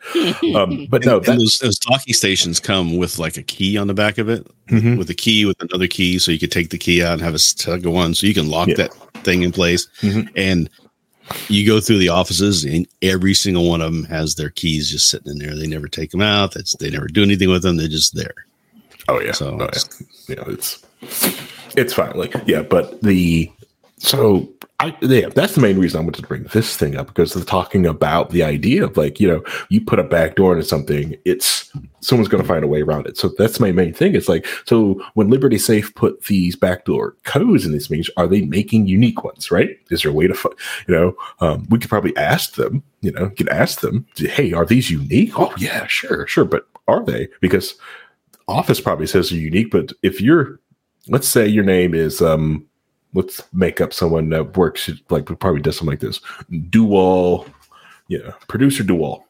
Um, 0.56 0.86
but 0.88 1.04
no, 1.04 1.18
and, 1.18 1.28
and 1.28 1.40
those, 1.40 1.58
those, 1.58 1.78
docking 1.78 2.14
stations 2.14 2.58
come 2.58 2.96
with 2.96 3.18
like 3.18 3.36
a 3.36 3.42
key 3.42 3.76
on 3.76 3.86
the 3.86 3.94
back 3.94 4.18
of 4.18 4.28
it, 4.28 4.46
mm-hmm. 4.68 4.96
with 4.96 5.10
a 5.10 5.14
key 5.14 5.44
with 5.44 5.62
another 5.62 5.86
key, 5.86 6.18
so 6.18 6.32
you 6.32 6.38
could 6.38 6.50
take 6.50 6.70
the 6.70 6.78
key 6.78 7.04
out 7.04 7.12
and 7.12 7.22
have 7.22 7.34
a 7.34 7.38
second 7.38 7.92
one, 7.92 8.14
so 8.14 8.26
you 8.26 8.34
can 8.34 8.48
lock 8.48 8.68
yeah. 8.68 8.76
that 8.76 8.94
thing 9.22 9.42
in 9.42 9.52
place. 9.52 9.86
Mm-hmm. 10.00 10.28
And 10.36 10.70
you 11.48 11.66
go 11.66 11.80
through 11.80 11.98
the 11.98 12.08
offices, 12.08 12.64
and 12.64 12.86
every 13.02 13.34
single 13.34 13.68
one 13.68 13.80
of 13.80 13.92
them 13.92 14.04
has 14.04 14.34
their 14.34 14.50
keys 14.50 14.90
just 14.90 15.08
sitting 15.08 15.32
in 15.32 15.38
there. 15.38 15.54
They 15.54 15.66
never 15.66 15.88
take 15.88 16.10
them 16.10 16.22
out. 16.22 16.52
That's 16.54 16.74
they 16.76 16.90
never 16.90 17.06
do 17.06 17.22
anything 17.22 17.50
with 17.50 17.62
them. 17.62 17.76
They're 17.76 17.88
just 17.88 18.14
there. 18.14 18.46
Oh 19.08 19.20
yeah. 19.20 19.32
So 19.32 19.58
oh, 19.60 19.68
yeah. 20.28 20.36
yeah, 20.36 20.44
it's 20.52 20.84
it's 21.76 21.92
fine. 21.92 22.16
Like 22.16 22.34
yeah, 22.46 22.62
but 22.62 23.00
the 23.02 23.50
so 23.98 24.48
I 24.80 24.96
yeah, 25.02 25.28
that's 25.28 25.54
the 25.54 25.60
main 25.60 25.78
reason 25.78 26.00
I 26.00 26.02
wanted 26.02 26.22
to 26.22 26.26
bring 26.26 26.44
this 26.44 26.74
thing 26.74 26.96
up 26.96 27.08
because 27.08 27.34
they're 27.34 27.44
talking 27.44 27.84
about 27.84 28.30
the 28.30 28.42
idea 28.42 28.84
of 28.84 28.96
like, 28.96 29.20
you 29.20 29.28
know, 29.28 29.44
you 29.68 29.82
put 29.82 29.98
a 29.98 30.02
back 30.02 30.36
door 30.36 30.54
into 30.54 30.64
something, 30.64 31.16
it's 31.26 31.70
someone's 32.00 32.28
gonna 32.28 32.44
find 32.44 32.64
a 32.64 32.66
way 32.66 32.80
around 32.80 33.06
it. 33.06 33.18
So 33.18 33.28
that's 33.36 33.60
my 33.60 33.72
main 33.72 33.92
thing. 33.92 34.14
It's 34.14 34.28
like, 34.28 34.46
so 34.64 35.02
when 35.14 35.28
Liberty 35.28 35.58
Safe 35.58 35.94
put 35.96 36.24
these 36.24 36.56
backdoor 36.56 37.14
codes 37.24 37.66
in 37.66 37.72
these 37.72 37.88
things, 37.88 38.08
are 38.16 38.26
they 38.26 38.40
making 38.40 38.86
unique 38.86 39.22
ones, 39.22 39.50
right? 39.50 39.76
Is 39.90 40.00
there 40.00 40.12
a 40.12 40.14
way 40.14 40.26
to 40.26 40.50
you 40.88 40.94
know, 40.94 41.14
um, 41.40 41.66
we 41.68 41.78
could 41.78 41.90
probably 41.90 42.16
ask 42.16 42.54
them, 42.54 42.82
you 43.02 43.12
know, 43.12 43.28
could 43.28 43.50
ask 43.50 43.80
them, 43.80 44.06
hey, 44.16 44.54
are 44.54 44.64
these 44.64 44.90
unique? 44.90 45.38
Oh 45.38 45.52
yeah, 45.58 45.86
sure, 45.88 46.26
sure, 46.26 46.46
but 46.46 46.66
are 46.88 47.04
they? 47.04 47.28
Because 47.42 47.74
Office 48.48 48.80
probably 48.80 49.06
says 49.06 49.30
they're 49.30 49.38
unique, 49.38 49.70
but 49.70 49.92
if 50.02 50.20
you're, 50.20 50.60
let's 51.08 51.28
say 51.28 51.46
your 51.46 51.64
name 51.64 51.94
is, 51.94 52.20
um, 52.20 52.66
let's 53.14 53.42
make 53.52 53.80
up 53.80 53.92
someone 53.92 54.28
that 54.30 54.56
works 54.56 54.90
like 55.08 55.26
probably 55.38 55.60
does 55.60 55.76
something 55.76 55.92
like 55.92 56.00
this. 56.00 56.20
Dual, 56.68 57.46
yeah, 58.08 58.32
producer 58.48 58.82
Dual. 58.82 59.24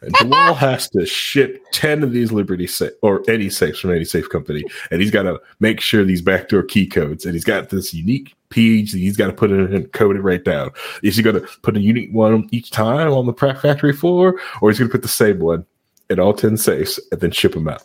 And 0.00 0.12
Dual 0.14 0.54
has 0.54 0.88
to 0.90 1.06
ship 1.06 1.64
10 1.72 2.02
of 2.02 2.12
these 2.12 2.32
Liberty 2.32 2.66
safe 2.66 2.92
or 3.02 3.22
any 3.28 3.50
safes 3.50 3.80
from 3.80 3.92
any 3.92 4.04
safe 4.04 4.28
company. 4.28 4.64
And 4.90 5.00
he's 5.00 5.10
got 5.10 5.22
to 5.22 5.40
make 5.60 5.80
sure 5.80 6.04
these 6.04 6.22
backdoor 6.22 6.64
key 6.64 6.86
codes. 6.86 7.24
And 7.24 7.34
he's 7.34 7.44
got 7.44 7.70
this 7.70 7.94
unique 7.94 8.34
page 8.48 8.92
that 8.92 8.98
he's 8.98 9.16
got 9.16 9.26
to 9.26 9.32
put 9.32 9.50
it 9.50 9.70
and 9.72 9.92
code 9.92 10.16
it 10.16 10.22
right 10.22 10.44
down. 10.44 10.70
Is 11.02 11.16
he 11.16 11.22
going 11.22 11.40
to 11.40 11.48
put 11.62 11.76
a 11.76 11.80
unique 11.80 12.10
one 12.12 12.48
each 12.52 12.70
time 12.70 13.12
on 13.12 13.26
the 13.26 13.32
factory 13.32 13.92
floor, 13.92 14.40
or 14.60 14.70
is 14.70 14.78
he 14.78 14.82
going 14.82 14.90
to 14.90 14.92
put 14.92 15.02
the 15.02 15.08
same 15.08 15.38
one 15.40 15.64
in 16.10 16.20
all 16.20 16.32
10 16.32 16.56
safes 16.56 17.00
and 17.10 17.20
then 17.20 17.30
ship 17.30 17.52
them 17.52 17.68
out? 17.68 17.82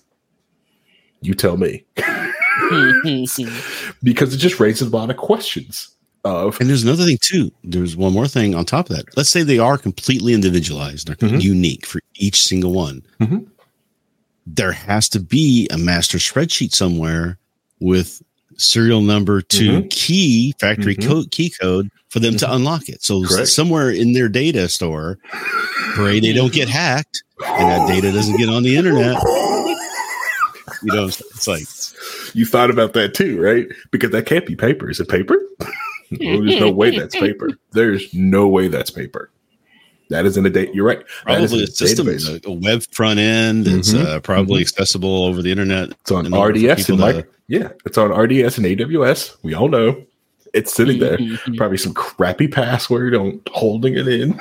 You 1.22 1.34
tell 1.34 1.58
me. 1.58 1.86
because 4.04 4.34
it 4.34 4.38
just 4.38 4.60
raises 4.60 4.88
a 4.88 4.96
lot 4.96 5.10
of 5.10 5.18
questions. 5.18 5.90
Of 6.24 6.60
and 6.60 6.70
there's 6.70 6.84
another 6.84 7.06
thing 7.06 7.18
too. 7.20 7.52
There's 7.64 7.96
one 7.98 8.14
more 8.14 8.28
thing 8.28 8.54
on 8.54 8.64
top 8.64 8.92
of 8.92 8.96
that. 8.96 9.18
Let's 9.18 9.30
say 9.30 9.42
they 9.42 9.58
are 9.58 9.78
completely 9.78 10.34
individualized, 10.34 11.08
they're 11.08 11.16
mm-hmm. 11.16 11.40
unique 11.40 11.86
for 11.86 12.00
each 12.16 12.44
single 12.44 12.74
one. 12.74 13.02
Mm-hmm. 13.20 13.40
There 14.46 14.72
has 14.72 15.10
to 15.10 15.20
be 15.20 15.68
a 15.72 15.80
master 15.80 16.20
spreadsheet 16.20 16.74
somewhere 16.74 17.40
with 17.80 18.22
serial 18.56 19.02
number 19.02 19.42
to 19.42 19.80
mm-hmm. 19.80 19.88
key 19.88 20.54
factory 20.60 20.96
mm-hmm. 20.96 21.10
code 21.10 21.32
key 21.32 21.52
code 21.60 21.90
for 22.10 22.20
them 22.20 22.38
to 22.38 22.46
mm-hmm. 22.46 22.56
unlock 22.56 22.88
it. 22.88 23.04
So 23.04 23.26
Correct. 23.26 23.48
somewhere 23.48 23.90
in 23.90 24.14
their 24.14 24.30
data 24.30 24.70
store, 24.70 25.18
pray 25.96 26.20
they 26.20 26.34
don't 26.34 26.54
get 26.54 26.70
hacked 26.70 27.24
and 27.44 27.68
that 27.68 27.88
data 27.88 28.12
doesn't 28.12 28.38
get 28.38 28.50
on 28.50 28.62
the 28.62 28.76
internet. 28.78 29.18
You 30.84 30.94
know, 30.94 31.06
it's 31.06 31.48
like 31.48 31.64
you 32.36 32.46
thought 32.46 32.70
about 32.70 32.94
that 32.94 33.14
too, 33.14 33.42
right? 33.42 33.68
Because 33.92 34.12
that 34.12 34.26
can't 34.26 34.46
be 34.46 34.56
paper. 34.56 34.90
Is 34.90 35.00
it 35.00 35.10
paper? 35.10 35.38
well, 35.60 36.42
there's 36.42 36.60
no 36.60 36.72
way 36.72 36.98
that's 36.98 37.16
paper. 37.16 37.50
There's 37.72 38.14
no 38.14 38.48
way 38.48 38.68
that's 38.68 38.92
paper. 38.92 39.32
That 40.10 40.26
is 40.26 40.36
in 40.36 40.46
a 40.46 40.50
date. 40.50 40.76
You're 40.76 40.86
right. 40.86 41.08
Probably 41.24 41.64
a 41.64 41.68
system, 41.68 42.10
a, 42.10 42.40
a, 42.46 42.52
web 42.52 42.84
front 42.92 43.18
end. 43.18 43.66
Mm-hmm. 43.66 43.80
It's 43.80 43.94
uh, 43.94 44.20
probably 44.20 44.56
mm-hmm. 44.56 44.62
accessible 44.64 45.24
over 45.24 45.42
the 45.42 45.52
internet. 45.52 45.92
It's 45.92 46.12
on 46.12 46.26
RDS 46.26 46.90
and 46.90 47.00
like, 47.00 47.32
yeah, 47.48 47.70
it's 47.86 47.98
on 47.98 48.12
RDS 48.12 48.58
and 48.58 48.68
AWS. 48.68 49.38
We 49.42 49.54
all 49.54 49.70
know 49.70 50.06
it's 50.54 50.74
sitting 50.74 51.00
there. 51.00 51.18
Mm-hmm. 51.18 51.56
Probably 51.56 51.78
some 51.78 51.94
crappy 51.94 52.50
password 52.50 53.16
on 53.16 53.42
holding 53.52 53.94
it 53.96 54.08
in. 54.08 54.40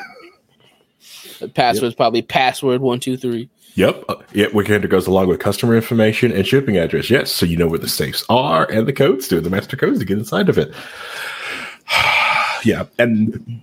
The 1.38 1.48
password's 1.48 1.92
yep. 1.92 1.96
probably 1.96 2.22
password 2.22 2.80
one 2.80 2.98
two 2.98 3.16
three. 3.16 3.48
Yep. 3.74 4.04
Uh, 4.08 4.16
yeah, 4.32 4.46
Wickeder 4.52 4.88
goes 4.88 5.06
along 5.06 5.28
with 5.28 5.40
customer 5.40 5.76
information 5.76 6.32
and 6.32 6.46
shipping 6.46 6.76
address. 6.76 7.10
Yes, 7.10 7.32
so 7.32 7.46
you 7.46 7.56
know 7.56 7.68
where 7.68 7.78
the 7.78 7.88
safes 7.88 8.24
are 8.28 8.70
and 8.70 8.86
the 8.86 8.92
codes 8.92 9.28
to 9.28 9.40
the 9.40 9.50
master 9.50 9.76
codes 9.76 9.98
to 9.98 10.04
get 10.04 10.18
inside 10.18 10.48
of 10.48 10.58
it. 10.58 10.74
yeah, 12.64 12.84
and 12.98 13.62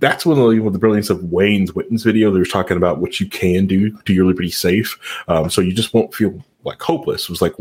that's 0.00 0.26
one 0.26 0.38
of 0.38 0.50
the, 0.50 0.58
one 0.58 0.68
of 0.68 0.72
the 0.72 0.78
brilliance 0.78 1.10
of 1.10 1.32
Wayne's 1.32 1.74
Witten's 1.74 2.02
video. 2.02 2.30
They 2.30 2.38
were 2.38 2.44
talking 2.44 2.76
about 2.76 2.98
what 2.98 3.20
you 3.20 3.26
can 3.26 3.66
do 3.66 3.90
to 4.02 4.12
your 4.12 4.26
Liberty 4.26 4.50
safe, 4.50 4.98
um, 5.28 5.50
so 5.50 5.60
you 5.60 5.72
just 5.72 5.94
won't 5.94 6.14
feel 6.14 6.42
like 6.64 6.80
hopeless. 6.80 7.24
It 7.24 7.30
was 7.30 7.42
like 7.42 7.54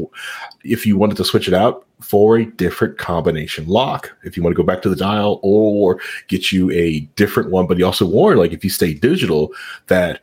if 0.63 0.85
you 0.85 0.97
wanted 0.97 1.17
to 1.17 1.25
switch 1.25 1.47
it 1.47 1.53
out 1.53 1.85
for 2.01 2.37
a 2.37 2.45
different 2.45 2.97
combination 2.97 3.67
lock, 3.67 4.11
if 4.23 4.35
you 4.35 4.43
want 4.43 4.55
to 4.55 4.61
go 4.61 4.65
back 4.65 4.81
to 4.83 4.89
the 4.89 4.95
dial 4.95 5.39
or 5.43 5.99
get 6.27 6.51
you 6.51 6.71
a 6.71 7.01
different 7.15 7.49
one, 7.49 7.67
but 7.67 7.77
he 7.77 7.83
also 7.83 8.05
warned 8.05 8.39
like 8.39 8.51
if 8.51 8.63
you 8.63 8.69
stay 8.69 8.93
digital, 8.93 9.51
that 9.87 10.21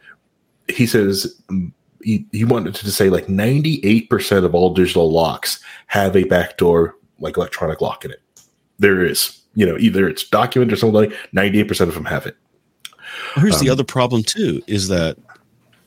he 0.70 0.86
says 0.86 1.40
mm, 1.48 1.72
he, 2.02 2.26
he 2.32 2.44
wanted 2.44 2.74
to 2.74 2.90
say 2.90 3.10
like 3.10 3.26
98% 3.26 4.44
of 4.44 4.54
all 4.54 4.72
digital 4.72 5.12
locks 5.12 5.62
have 5.86 6.16
a 6.16 6.24
backdoor 6.24 6.96
like 7.18 7.36
electronic 7.36 7.80
lock 7.80 8.04
in 8.04 8.10
it. 8.10 8.22
There 8.78 9.04
is 9.04 9.40
you 9.54 9.66
know, 9.66 9.76
either 9.78 10.08
it's 10.08 10.24
document 10.24 10.72
or 10.72 10.76
something 10.76 10.94
like 10.94 11.12
98% 11.34 11.80
of 11.88 11.94
them 11.94 12.04
have 12.04 12.26
it. 12.26 12.36
Here's 13.36 13.56
um, 13.56 13.64
the 13.64 13.70
other 13.70 13.84
problem 13.84 14.22
too, 14.22 14.62
is 14.66 14.88
that 14.88 15.16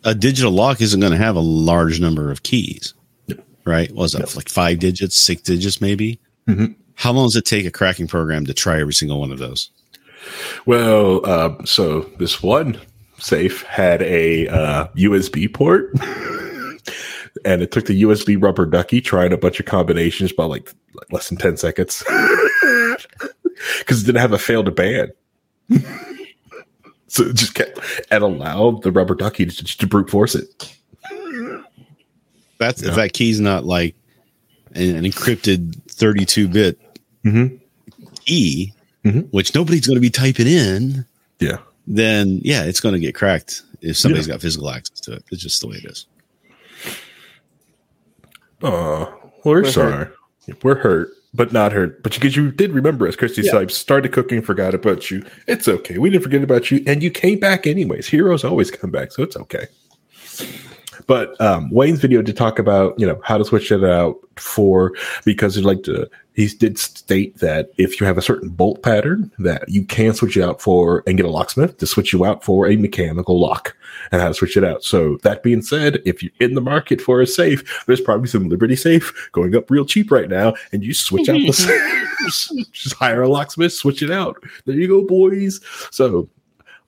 a 0.03 0.13
digital 0.13 0.51
lock 0.51 0.81
isn't 0.81 0.99
going 0.99 1.11
to 1.11 1.17
have 1.17 1.35
a 1.35 1.41
large 1.41 1.99
number 1.99 2.31
of 2.31 2.43
keys, 2.43 2.93
right? 3.65 3.91
Was 3.93 4.13
that 4.13 4.35
like 4.35 4.49
five 4.49 4.79
digits, 4.79 5.17
six 5.17 5.41
digits, 5.41 5.79
maybe? 5.79 6.19
Mm-hmm. 6.47 6.73
How 6.95 7.11
long 7.13 7.27
does 7.27 7.35
it 7.35 7.45
take 7.45 7.65
a 7.65 7.71
cracking 7.71 8.07
program 8.07 8.45
to 8.45 8.53
try 8.53 8.79
every 8.79 8.93
single 8.93 9.19
one 9.19 9.31
of 9.31 9.39
those? 9.39 9.69
Well, 10.65 11.25
uh, 11.25 11.65
so 11.65 12.01
this 12.19 12.43
one 12.43 12.79
safe 13.23 13.63
had 13.63 14.01
a 14.01 14.47
uh, 14.47 14.87
USB 14.95 15.51
port. 15.51 15.91
and 17.45 17.61
it 17.61 17.71
took 17.71 17.85
the 17.85 18.03
USB 18.03 18.41
rubber 18.41 18.65
ducky 18.65 19.01
trying 19.01 19.33
a 19.33 19.37
bunch 19.37 19.59
of 19.59 19.65
combinations 19.65 20.31
by 20.31 20.45
like, 20.45 20.71
like 20.93 21.11
less 21.11 21.29
than 21.29 21.37
10 21.37 21.57
seconds. 21.57 22.03
because 23.79 24.03
it 24.03 24.05
didn't 24.05 24.21
have 24.21 24.33
a 24.33 24.37
fail2ban. 24.37 25.11
so 27.07 27.23
it 27.23 27.35
just 27.35 27.55
kept 27.55 27.79
and 28.11 28.23
allowed 28.23 28.83
the 28.83 28.91
rubber 28.91 29.15
ducky 29.15 29.45
to, 29.45 29.63
to 29.63 29.87
brute 29.87 30.09
force 30.09 30.35
it. 30.35 30.77
That's 32.59 32.81
yeah. 32.81 32.89
if 32.89 32.95
that 32.95 33.13
key's 33.13 33.39
not 33.39 33.65
like 33.65 33.95
an, 34.73 35.03
encrypted 35.03 35.81
32 35.89 36.47
bit 36.47 36.79
mm-hmm. 37.25 37.55
key, 38.25 38.73
mm-hmm. 39.03 39.21
which 39.31 39.55
nobody's 39.55 39.87
going 39.87 39.95
to 39.97 40.01
be 40.01 40.09
typing 40.09 40.47
in. 40.47 41.05
Yeah. 41.39 41.57
Then 41.85 42.39
yeah, 42.43 42.63
it's 42.63 42.79
going 42.79 42.93
to 42.93 42.99
get 42.99 43.15
cracked 43.15 43.63
if 43.81 43.97
somebody's 43.97 44.27
yeah. 44.27 44.35
got 44.35 44.41
physical 44.41 44.69
access 44.69 44.99
to 45.01 45.13
it. 45.13 45.23
It's 45.31 45.41
just 45.41 45.61
the 45.61 45.67
way 45.67 45.77
it 45.77 45.85
is. 45.85 46.05
Oh, 48.61 49.13
we're, 49.43 49.63
we're 49.63 49.71
sorry. 49.71 49.91
Hurt. 49.91 50.63
We're 50.63 50.75
hurt 50.75 51.09
but 51.33 51.51
not 51.51 51.71
hurt. 51.71 52.03
But 52.03 52.13
because 52.13 52.35
you, 52.35 52.43
you, 52.45 52.51
did 52.51 52.71
remember 52.71 53.07
us, 53.07 53.15
Christy 53.15 53.41
yeah. 53.41 53.53
Sipes 53.53 53.71
started 53.71 54.11
cooking, 54.11 54.41
forgot 54.41 54.73
about 54.73 55.09
you. 55.09 55.25
It's 55.47 55.67
okay. 55.67 55.97
We 55.97 56.09
didn't 56.09 56.23
forget 56.23 56.43
about 56.43 56.69
you, 56.69 56.83
and 56.85 57.01
you 57.01 57.09
came 57.09 57.39
back 57.39 57.65
anyways. 57.65 58.07
Heroes 58.07 58.43
always 58.43 58.69
come 58.69 58.91
back, 58.91 59.11
so 59.11 59.23
it's 59.23 59.35
okay. 59.37 59.67
But 61.07 61.39
um, 61.41 61.69
Wayne's 61.71 61.99
video 61.99 62.21
to 62.21 62.33
talk 62.33 62.59
about 62.59 62.99
you 62.99 63.07
know 63.07 63.19
how 63.23 63.37
to 63.37 63.45
switch 63.45 63.71
it 63.71 63.83
out 63.83 64.17
for 64.35 64.93
because 65.25 65.55
he'd 65.55 65.65
like 65.65 65.83
to. 65.83 66.09
He 66.35 66.47
did 66.47 66.79
state 66.79 67.37
that 67.37 67.69
if 67.77 68.01
you 68.01 68.07
have 68.07 68.17
a 68.17 68.21
certain 68.21 68.49
bolt 68.49 68.81
pattern, 68.81 69.31
that 69.37 69.69
you 69.69 69.85
can 69.85 70.15
switch 70.15 70.35
it 70.35 70.41
out 70.41 70.61
for 70.61 71.03
and 71.05 71.15
get 71.15 71.27
a 71.27 71.29
locksmith 71.29 71.77
to 71.77 71.85
switch 71.85 72.11
you 72.11 72.25
out 72.25 72.43
for 72.43 72.67
a 72.67 72.75
mechanical 72.75 73.39
lock 73.39 73.75
and 74.11 74.19
how 74.19 74.29
to 74.29 74.33
switch 74.33 74.57
it 74.57 74.63
out. 74.63 74.83
So 74.83 75.17
that 75.21 75.43
being 75.43 75.61
said, 75.61 76.01
if 76.05 76.23
you're 76.23 76.31
in 76.39 76.55
the 76.55 76.61
market 76.61 76.99
for 77.01 77.21
a 77.21 77.27
safe, 77.27 77.85
there's 77.85 78.01
probably 78.01 78.27
some 78.27 78.49
Liberty 78.49 78.75
safe 78.75 79.29
going 79.31 79.55
up 79.55 79.69
real 79.69 79.85
cheap 79.85 80.11
right 80.11 80.27
now, 80.27 80.55
and 80.71 80.83
you 80.83 80.95
switch 80.95 81.29
out 81.29 81.37
the 81.37 81.51
safe. 81.53 82.71
Just 82.71 82.95
hire 82.95 83.21
a 83.21 83.29
locksmith, 83.29 83.73
switch 83.73 84.01
it 84.01 84.09
out. 84.09 84.41
There 84.65 84.75
you 84.75 84.87
go, 84.87 85.03
boys. 85.03 85.59
So 85.91 86.27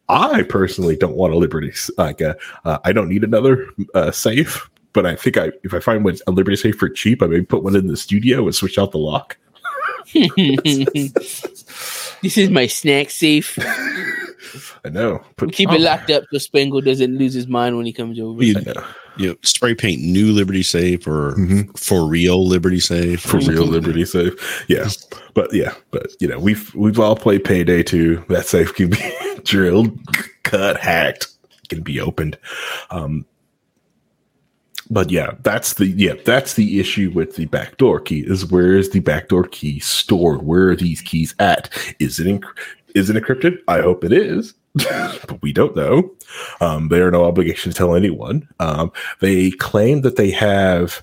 I 0.08 0.44
personally 0.44 0.96
don't 0.96 1.16
want 1.16 1.34
a 1.34 1.38
Liberty 1.38 1.74
like 1.98 2.22
a, 2.22 2.32
uh, 2.32 2.70
uh, 2.70 2.78
I 2.84 2.94
don't 2.94 3.10
need 3.10 3.24
another 3.24 3.68
uh, 3.94 4.12
safe, 4.12 4.70
but 4.94 5.06
I 5.06 5.16
think 5.16 5.38
I 5.38 5.52
if 5.64 5.74
I 5.74 5.80
find 5.80 6.04
one 6.04 6.18
a 6.28 6.32
Liberty 6.32 6.58
safe 6.58 6.78
for 6.78 6.90
cheap, 6.90 7.24
I 7.24 7.28
may 7.28 7.42
put 7.42 7.64
one 7.64 7.76
in 7.76 7.88
the 7.88 7.98
studio 7.98 8.46
and 8.46 8.54
switch 8.54 8.78
out 8.78 8.92
the 8.92 9.00
lock. 9.00 9.38
this 10.14 12.38
is 12.38 12.50
my 12.50 12.68
snack 12.68 13.10
safe. 13.10 13.58
I 14.86 14.90
know. 14.90 15.24
Put, 15.38 15.54
Keep 15.54 15.70
oh. 15.70 15.74
it 15.74 15.82
locked 15.82 16.12
up 16.12 16.24
so 16.32 16.38
Spangle 16.38 16.82
doesn't 16.82 17.18
lose 17.18 17.34
his 17.34 17.48
mind 17.48 17.76
when 17.76 17.86
he 17.86 17.94
comes 17.94 18.20
over. 18.20 18.44
You, 18.44 18.56
you 19.18 19.30
know, 19.30 19.36
spray 19.44 19.76
paint 19.76 20.02
new 20.02 20.32
Liberty 20.32 20.64
Safe 20.64 21.08
or 21.08 21.34
mm-hmm. 21.34 21.72
for 21.72 22.08
real 22.08 22.48
Liberty 22.48 22.80
Safe. 22.80 23.22
For 23.22 23.38
real 23.38 23.66
Liberty 23.66 24.06
Safe. 24.06 24.66
Yeah. 24.68 24.90
But 25.34 25.54
yeah, 25.54 25.74
but 25.92 26.08
you 26.20 26.28
know, 26.28 26.40
we've 26.40 26.74
we've 26.76 27.00
all 27.00 27.16
played 27.16 27.44
Payday 27.44 27.84
2. 27.84 28.26
That 28.30 28.46
safe 28.46 28.74
can 28.74 28.90
be 28.90 29.16
drilled, 29.44 29.98
cut, 30.44 30.78
hacked, 30.78 31.28
can 31.70 31.82
be 31.82 32.00
opened. 32.00 32.38
Um 32.90 33.26
but 34.90 35.10
yeah, 35.10 35.32
that's 35.42 35.74
the 35.74 35.88
yeah, 35.88 36.14
that's 36.26 36.54
the 36.54 36.80
issue 36.80 37.12
with 37.14 37.36
the 37.36 37.46
backdoor 37.46 38.00
key 38.00 38.20
is 38.20 38.46
where 38.46 38.78
is 38.78 38.92
the 38.92 39.00
backdoor 39.00 39.46
key 39.46 39.80
stored? 39.80 40.44
Where 40.44 40.70
are 40.70 40.76
these 40.76 41.02
keys 41.02 41.34
at? 41.40 41.70
Is 42.00 42.20
it 42.20 42.28
inc- 42.28 42.58
is 42.94 43.10
it 43.10 43.16
encrypted? 43.16 43.58
I 43.68 43.82
hope 43.82 44.04
it 44.04 44.14
is. 44.14 44.54
but 45.28 45.42
we 45.42 45.54
don't 45.54 45.76
know. 45.76 46.12
Um, 46.60 46.90
they 46.90 47.00
are 47.00 47.12
no 47.12 47.26
obligation 47.26 47.72
to 47.72 47.78
tell 47.78 47.96
anyone. 47.96 48.48
Um, 48.60 48.92
they 49.22 49.52
claim 49.52 50.02
that 50.02 50.18
they 50.18 50.32
have 50.32 51.02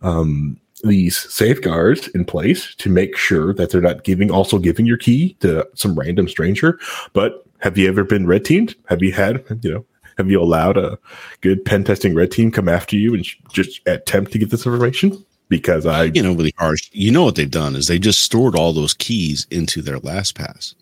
um, 0.00 0.58
these 0.82 1.16
safeguards 1.16 2.08
in 2.08 2.24
place 2.24 2.74
to 2.76 2.88
make 2.88 3.16
sure 3.16 3.52
that 3.54 3.70
they're 3.70 3.80
not 3.80 4.04
giving 4.04 4.30
also 4.30 4.58
giving 4.58 4.86
your 4.86 4.96
key 4.96 5.34
to 5.40 5.68
some 5.74 5.98
random 5.98 6.28
stranger. 6.28 6.78
But 7.12 7.44
have 7.58 7.76
you 7.76 7.88
ever 7.88 8.04
been 8.04 8.26
red 8.26 8.44
teamed? 8.44 8.74
Have 8.86 9.02
you 9.02 9.12
had 9.12 9.44
you 9.62 9.74
know? 9.74 9.84
Have 10.16 10.30
you 10.30 10.40
allowed 10.42 10.76
a 10.76 10.98
good 11.40 11.64
pen 11.64 11.84
testing 11.84 12.14
red 12.14 12.30
team 12.30 12.50
come 12.50 12.68
after 12.68 12.94
you 12.94 13.14
and 13.14 13.24
just 13.50 13.80
attempt 13.86 14.32
to 14.32 14.38
get 14.38 14.50
this 14.50 14.66
information? 14.66 15.24
Because 15.48 15.86
I, 15.86 16.04
you 16.04 16.22
know, 16.22 16.34
really 16.34 16.54
harsh. 16.58 16.90
You 16.92 17.10
know 17.10 17.24
what 17.24 17.36
they've 17.36 17.50
done 17.50 17.74
is 17.74 17.86
they 17.86 17.98
just 17.98 18.20
stored 18.20 18.54
all 18.54 18.72
those 18.72 18.92
keys 18.92 19.46
into 19.50 19.80
their 19.80 19.98
LastPass. 19.98 20.74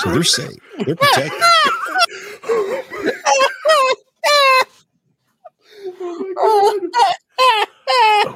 So 0.00 0.12
they're 0.12 0.24
safe. 0.24 0.58
They're 0.84 0.96
protected. 0.96 1.32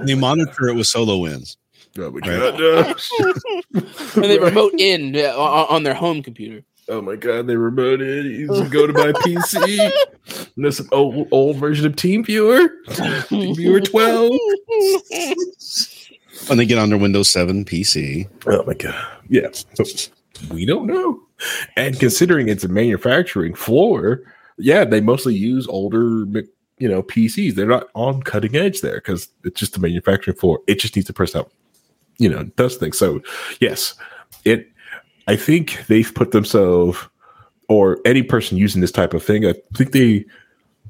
they 0.07 0.15
monitor 0.15 0.69
it 0.69 0.75
with 0.75 0.87
SolarWinds. 0.87 1.57
Oh 1.99 2.11
my 2.11 2.21
god! 2.21 2.61
and 4.15 4.25
they 4.25 4.39
remote 4.39 4.73
in 4.79 5.15
uh, 5.17 5.37
on 5.37 5.83
their 5.83 5.95
home 5.95 6.23
computer. 6.23 6.65
Oh 6.89 7.01
my 7.01 7.17
god, 7.17 7.47
they 7.47 7.57
remote 7.57 8.01
in. 8.01 8.27
You 8.27 8.69
go 8.69 8.87
to 8.87 8.93
my 8.93 9.13
PC. 9.13 9.93
And 10.27 10.65
there's 10.65 10.79
some 10.79 10.89
old, 10.93 11.29
old 11.31 11.57
version 11.57 11.87
of 11.87 11.97
Team 11.97 12.25
Viewer. 12.25 12.69
Team 13.29 13.55
Viewer 13.55 13.81
12. 13.81 14.33
And 16.51 16.59
they 16.59 16.67
get 16.67 16.79
on 16.79 16.89
their 16.89 16.99
Windows 16.99 17.31
7 17.31 17.65
PC. 17.65 18.29
Oh 18.47 18.65
my 18.65 18.75
god. 18.75 19.07
Yeah. 19.29 19.49
We 20.51 20.67
don't 20.67 20.87
know. 20.87 21.21
And 21.77 21.99
considering 21.99 22.49
it's 22.49 22.65
a 22.65 22.69
manufacturing 22.69 23.55
floor, 23.55 24.23
yeah, 24.59 24.85
they 24.85 25.01
mostly 25.01 25.35
use 25.35 25.67
older, 25.69 26.27
you 26.79 26.89
know, 26.89 27.03
PCs. 27.03 27.55
They're 27.55 27.67
not 27.67 27.89
on 27.95 28.23
cutting 28.23 28.57
edge 28.57 28.81
there 28.81 28.97
because 28.97 29.29
it's 29.45 29.59
just 29.59 29.77
a 29.77 29.81
manufacturing 29.81 30.37
floor. 30.37 30.61
It 30.67 30.79
just 30.79 30.97
needs 30.97 31.07
to 31.07 31.13
press 31.13 31.35
out, 31.35 31.51
you 32.19 32.29
know, 32.29 32.45
does 32.57 32.77
things. 32.77 32.99
So 32.99 33.21
yes, 33.61 33.95
it. 34.45 34.69
I 35.29 35.37
think 35.37 35.87
they've 35.87 36.13
put 36.13 36.33
themselves, 36.33 36.99
or 37.69 38.01
any 38.05 38.25
person 38.25 38.59
using 38.59 38.81
this 38.81 38.91
type 38.91 39.15
of 39.15 39.23
thing. 39.25 39.47
I 39.47 39.55
think 39.73 39.93
they, 39.93 40.25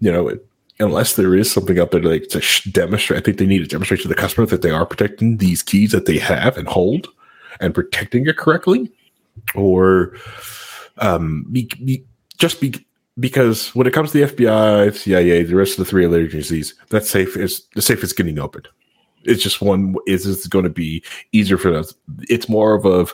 you 0.00 0.10
know, 0.10 0.32
unless 0.80 1.16
there 1.16 1.34
is 1.34 1.52
something 1.52 1.78
out 1.78 1.90
there 1.90 2.02
like, 2.02 2.28
to 2.28 2.70
demonstrate, 2.70 3.20
I 3.20 3.22
think 3.22 3.36
they 3.36 3.46
need 3.46 3.58
to 3.58 3.66
demonstrate 3.66 4.00
to 4.00 4.08
the 4.08 4.14
customer 4.14 4.46
that 4.46 4.62
they 4.62 4.70
are 4.70 4.86
protecting 4.86 5.36
these 5.36 5.62
keys 5.62 5.92
that 5.92 6.06
they 6.06 6.18
have 6.18 6.56
and 6.56 6.66
hold 6.66 7.08
and 7.60 7.74
protecting 7.74 8.26
it 8.26 8.38
correctly 8.38 8.90
or 9.54 10.16
um, 10.98 11.46
be, 11.50 11.68
be, 11.84 12.04
just 12.38 12.60
be, 12.60 12.74
because 13.18 13.74
when 13.74 13.86
it 13.86 13.92
comes 13.92 14.12
to 14.12 14.18
the 14.18 14.32
FBI, 14.32 14.96
CIA, 14.96 15.42
the 15.42 15.56
rest 15.56 15.78
of 15.78 15.84
the 15.84 15.90
three 15.90 16.06
other 16.06 16.20
agencies, 16.20 16.74
that 16.88 17.04
safe 17.04 17.36
is 17.36 17.66
the 17.74 17.82
safe 17.82 18.02
is 18.02 18.12
getting 18.12 18.38
opened. 18.38 18.68
It's 19.24 19.42
just 19.42 19.60
one 19.60 19.94
is 20.06 20.26
it's 20.26 20.46
going 20.46 20.64
to 20.64 20.70
be 20.70 21.02
easier 21.32 21.58
for 21.58 21.74
us. 21.74 21.94
It's 22.28 22.48
more 22.48 22.74
of 22.74 22.84
a 22.84 23.06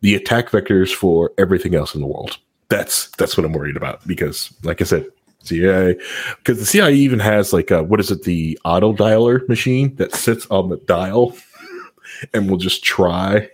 the 0.00 0.14
attack 0.14 0.50
vectors 0.50 0.94
for 0.94 1.32
everything 1.36 1.74
else 1.74 1.94
in 1.94 2.00
the 2.00 2.06
world. 2.06 2.38
That's 2.68 3.10
that's 3.12 3.36
what 3.36 3.44
I'm 3.44 3.52
worried 3.52 3.76
about 3.76 4.06
because, 4.06 4.54
like 4.62 4.80
I 4.80 4.84
said, 4.84 5.06
CIA 5.42 5.96
because 6.38 6.58
the 6.58 6.66
CIA 6.66 6.94
even 6.94 7.18
has 7.18 7.52
like 7.52 7.70
a, 7.70 7.82
what 7.82 8.00
is 8.00 8.10
it 8.10 8.22
the 8.22 8.58
auto 8.64 8.92
dialer 8.92 9.46
machine 9.48 9.94
that 9.96 10.14
sits 10.14 10.46
on 10.46 10.68
the 10.68 10.76
dial 10.78 11.36
and 12.34 12.48
will 12.48 12.56
just 12.56 12.84
try 12.84 13.48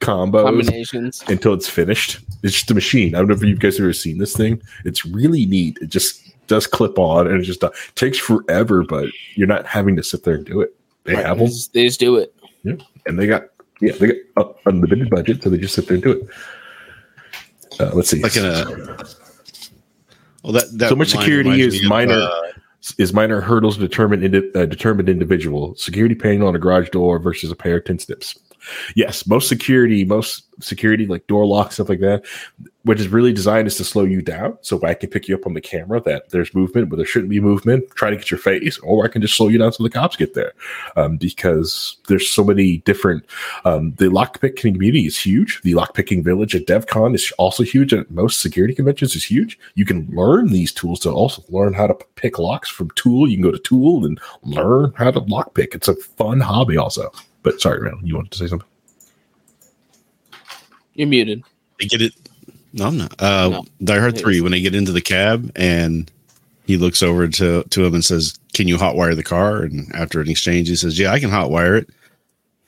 combos 0.00 0.44
Combinations. 0.44 1.22
until 1.28 1.52
it's 1.54 1.68
finished. 1.68 2.20
It's 2.42 2.54
just 2.54 2.70
a 2.70 2.74
machine. 2.74 3.14
I 3.14 3.18
don't 3.18 3.28
know 3.28 3.34
if 3.34 3.42
you 3.42 3.54
guys 3.56 3.76
have 3.76 3.84
ever 3.84 3.92
seen 3.92 4.18
this 4.18 4.34
thing. 4.36 4.60
It's 4.84 5.04
really 5.04 5.46
neat. 5.46 5.78
It 5.80 5.88
just 5.90 6.22
does 6.46 6.66
clip 6.66 6.98
on 6.98 7.26
and 7.26 7.38
it 7.40 7.44
just 7.44 7.62
uh, 7.62 7.70
takes 7.94 8.18
forever, 8.18 8.82
but 8.82 9.08
you're 9.34 9.46
not 9.46 9.66
having 9.66 9.96
to 9.96 10.02
sit 10.02 10.24
there 10.24 10.34
and 10.34 10.44
do 10.44 10.60
it. 10.62 10.74
They 11.04 11.14
Right, 11.14 11.24
have 11.26 11.36
they 11.38 11.44
them, 11.44 11.52
just- 11.52 11.72
They 11.72 11.84
just 11.86 12.00
do 12.00 12.16
it. 12.16 12.34
yeah, 12.64 12.74
and 13.06 13.18
they 13.18 13.26
got 13.26 13.44
yeah, 13.80 13.92
they 13.92 14.20
got 14.36 14.56
unlimited 14.66 15.08
budget, 15.10 15.42
so 15.42 15.48
they 15.48 15.56
just 15.58 15.74
sit 15.74 15.86
there 15.86 15.94
and 15.94 16.02
do 16.04 16.10
it. 16.12 16.28
Uh, 17.80 17.90
let's 17.94 18.10
see. 18.10 18.22
Like 18.22 18.36
in 18.36 18.44
a 18.44 18.64
well, 20.42 20.52
that, 20.54 20.64
that 20.78 20.88
So 20.88 20.96
much 20.96 21.08
security 21.10 21.60
is 21.60 21.74
me 21.80 21.84
of, 21.84 21.88
minor- 21.88 22.14
uh, 22.14 22.42
is 22.98 23.12
minor 23.12 23.40
hurdles 23.40 23.76
determined 23.78 24.24
indi- 24.24 24.50
uh, 24.54 24.66
determined 24.66 25.08
individual 25.08 25.74
security 25.76 26.14
panel 26.14 26.48
on 26.48 26.54
a 26.56 26.58
garage 26.58 26.88
door 26.90 27.18
versus 27.18 27.50
a 27.50 27.56
pair 27.56 27.76
of 27.78 27.84
tin 27.84 27.98
snips. 27.98 28.38
Yes, 28.94 29.26
most 29.26 29.48
security, 29.48 30.04
most 30.04 30.44
security 30.62 31.06
like 31.06 31.26
door 31.26 31.46
locks 31.46 31.74
stuff 31.74 31.88
like 31.88 32.00
that, 32.00 32.24
which 32.82 33.00
is 33.00 33.08
really 33.08 33.32
designed 33.32 33.66
is 33.66 33.76
to 33.76 33.84
slow 33.84 34.04
you 34.04 34.22
down. 34.22 34.58
So 34.62 34.80
I 34.82 34.94
can 34.94 35.10
pick 35.10 35.28
you 35.28 35.34
up 35.34 35.46
on 35.46 35.54
the 35.54 35.60
camera 35.60 36.00
that 36.02 36.30
there's 36.30 36.54
movement, 36.54 36.88
but 36.88 36.96
there 36.96 37.06
shouldn't 37.06 37.30
be 37.30 37.40
movement. 37.40 37.90
Try 37.94 38.10
to 38.10 38.16
get 38.16 38.30
your 38.30 38.38
face, 38.38 38.78
or 38.78 39.04
I 39.04 39.08
can 39.08 39.22
just 39.22 39.36
slow 39.36 39.48
you 39.48 39.58
down 39.58 39.72
so 39.72 39.82
the 39.82 39.90
cops 39.90 40.16
get 40.16 40.34
there. 40.34 40.52
Um, 40.96 41.16
because 41.16 41.96
there's 42.08 42.28
so 42.28 42.44
many 42.44 42.78
different. 42.78 43.24
Um, 43.64 43.92
the 43.92 44.06
lockpick 44.06 44.56
community 44.56 45.06
is 45.06 45.18
huge. 45.18 45.60
The 45.62 45.72
lockpicking 45.72 46.24
village 46.24 46.54
at 46.54 46.66
DEF 46.66 46.86
CON 46.86 47.14
is 47.14 47.32
also 47.38 47.62
huge. 47.62 47.92
At 47.92 48.10
most 48.10 48.40
security 48.40 48.74
conventions 48.74 49.14
is 49.14 49.24
huge. 49.24 49.58
You 49.74 49.84
can 49.84 50.08
learn 50.10 50.48
these 50.48 50.72
tools 50.72 51.00
to 51.00 51.10
also 51.10 51.42
learn 51.48 51.74
how 51.74 51.86
to 51.86 51.94
pick 52.16 52.38
locks 52.38 52.68
from 52.68 52.90
TOOOL. 52.90 53.28
You 53.28 53.36
can 53.36 53.42
go 53.42 53.52
to 53.52 53.58
TOOOL 53.58 54.04
and 54.06 54.20
learn 54.42 54.92
how 54.96 55.10
to 55.10 55.20
lockpick. 55.22 55.74
It's 55.74 55.88
a 55.88 55.94
fun 55.94 56.40
hobby, 56.40 56.76
also. 56.76 57.10
But 57.42 57.60
sorry, 57.60 57.80
man, 57.80 57.98
you 58.02 58.14
wanted 58.16 58.32
to 58.32 58.38
say 58.38 58.46
something? 58.46 58.68
You're 60.94 61.08
muted. 61.08 61.42
they 61.78 61.86
get 61.86 62.02
it. 62.02 62.12
No, 62.72 62.86
I'm 62.86 62.98
not. 62.98 63.20
Uh, 63.20 63.48
No. 63.50 63.64
Die 63.82 63.98
Hard 63.98 64.18
Three 64.18 64.40
when 64.40 64.52
they 64.52 64.60
get 64.60 64.74
into 64.74 64.92
the 64.92 65.00
cab 65.00 65.50
and 65.56 66.10
he 66.66 66.76
looks 66.76 67.02
over 67.02 67.26
to 67.28 67.62
to 67.64 67.84
him 67.84 67.94
and 67.94 68.04
says, 68.04 68.38
"Can 68.52 68.68
you 68.68 68.76
hotwire 68.76 69.16
the 69.16 69.22
car?" 69.24 69.62
And 69.62 69.92
after 69.94 70.20
an 70.20 70.28
exchange, 70.28 70.68
he 70.68 70.76
says, 70.76 70.98
"Yeah, 70.98 71.12
I 71.12 71.18
can 71.20 71.30
hotwire 71.30 71.78
it." 71.78 71.88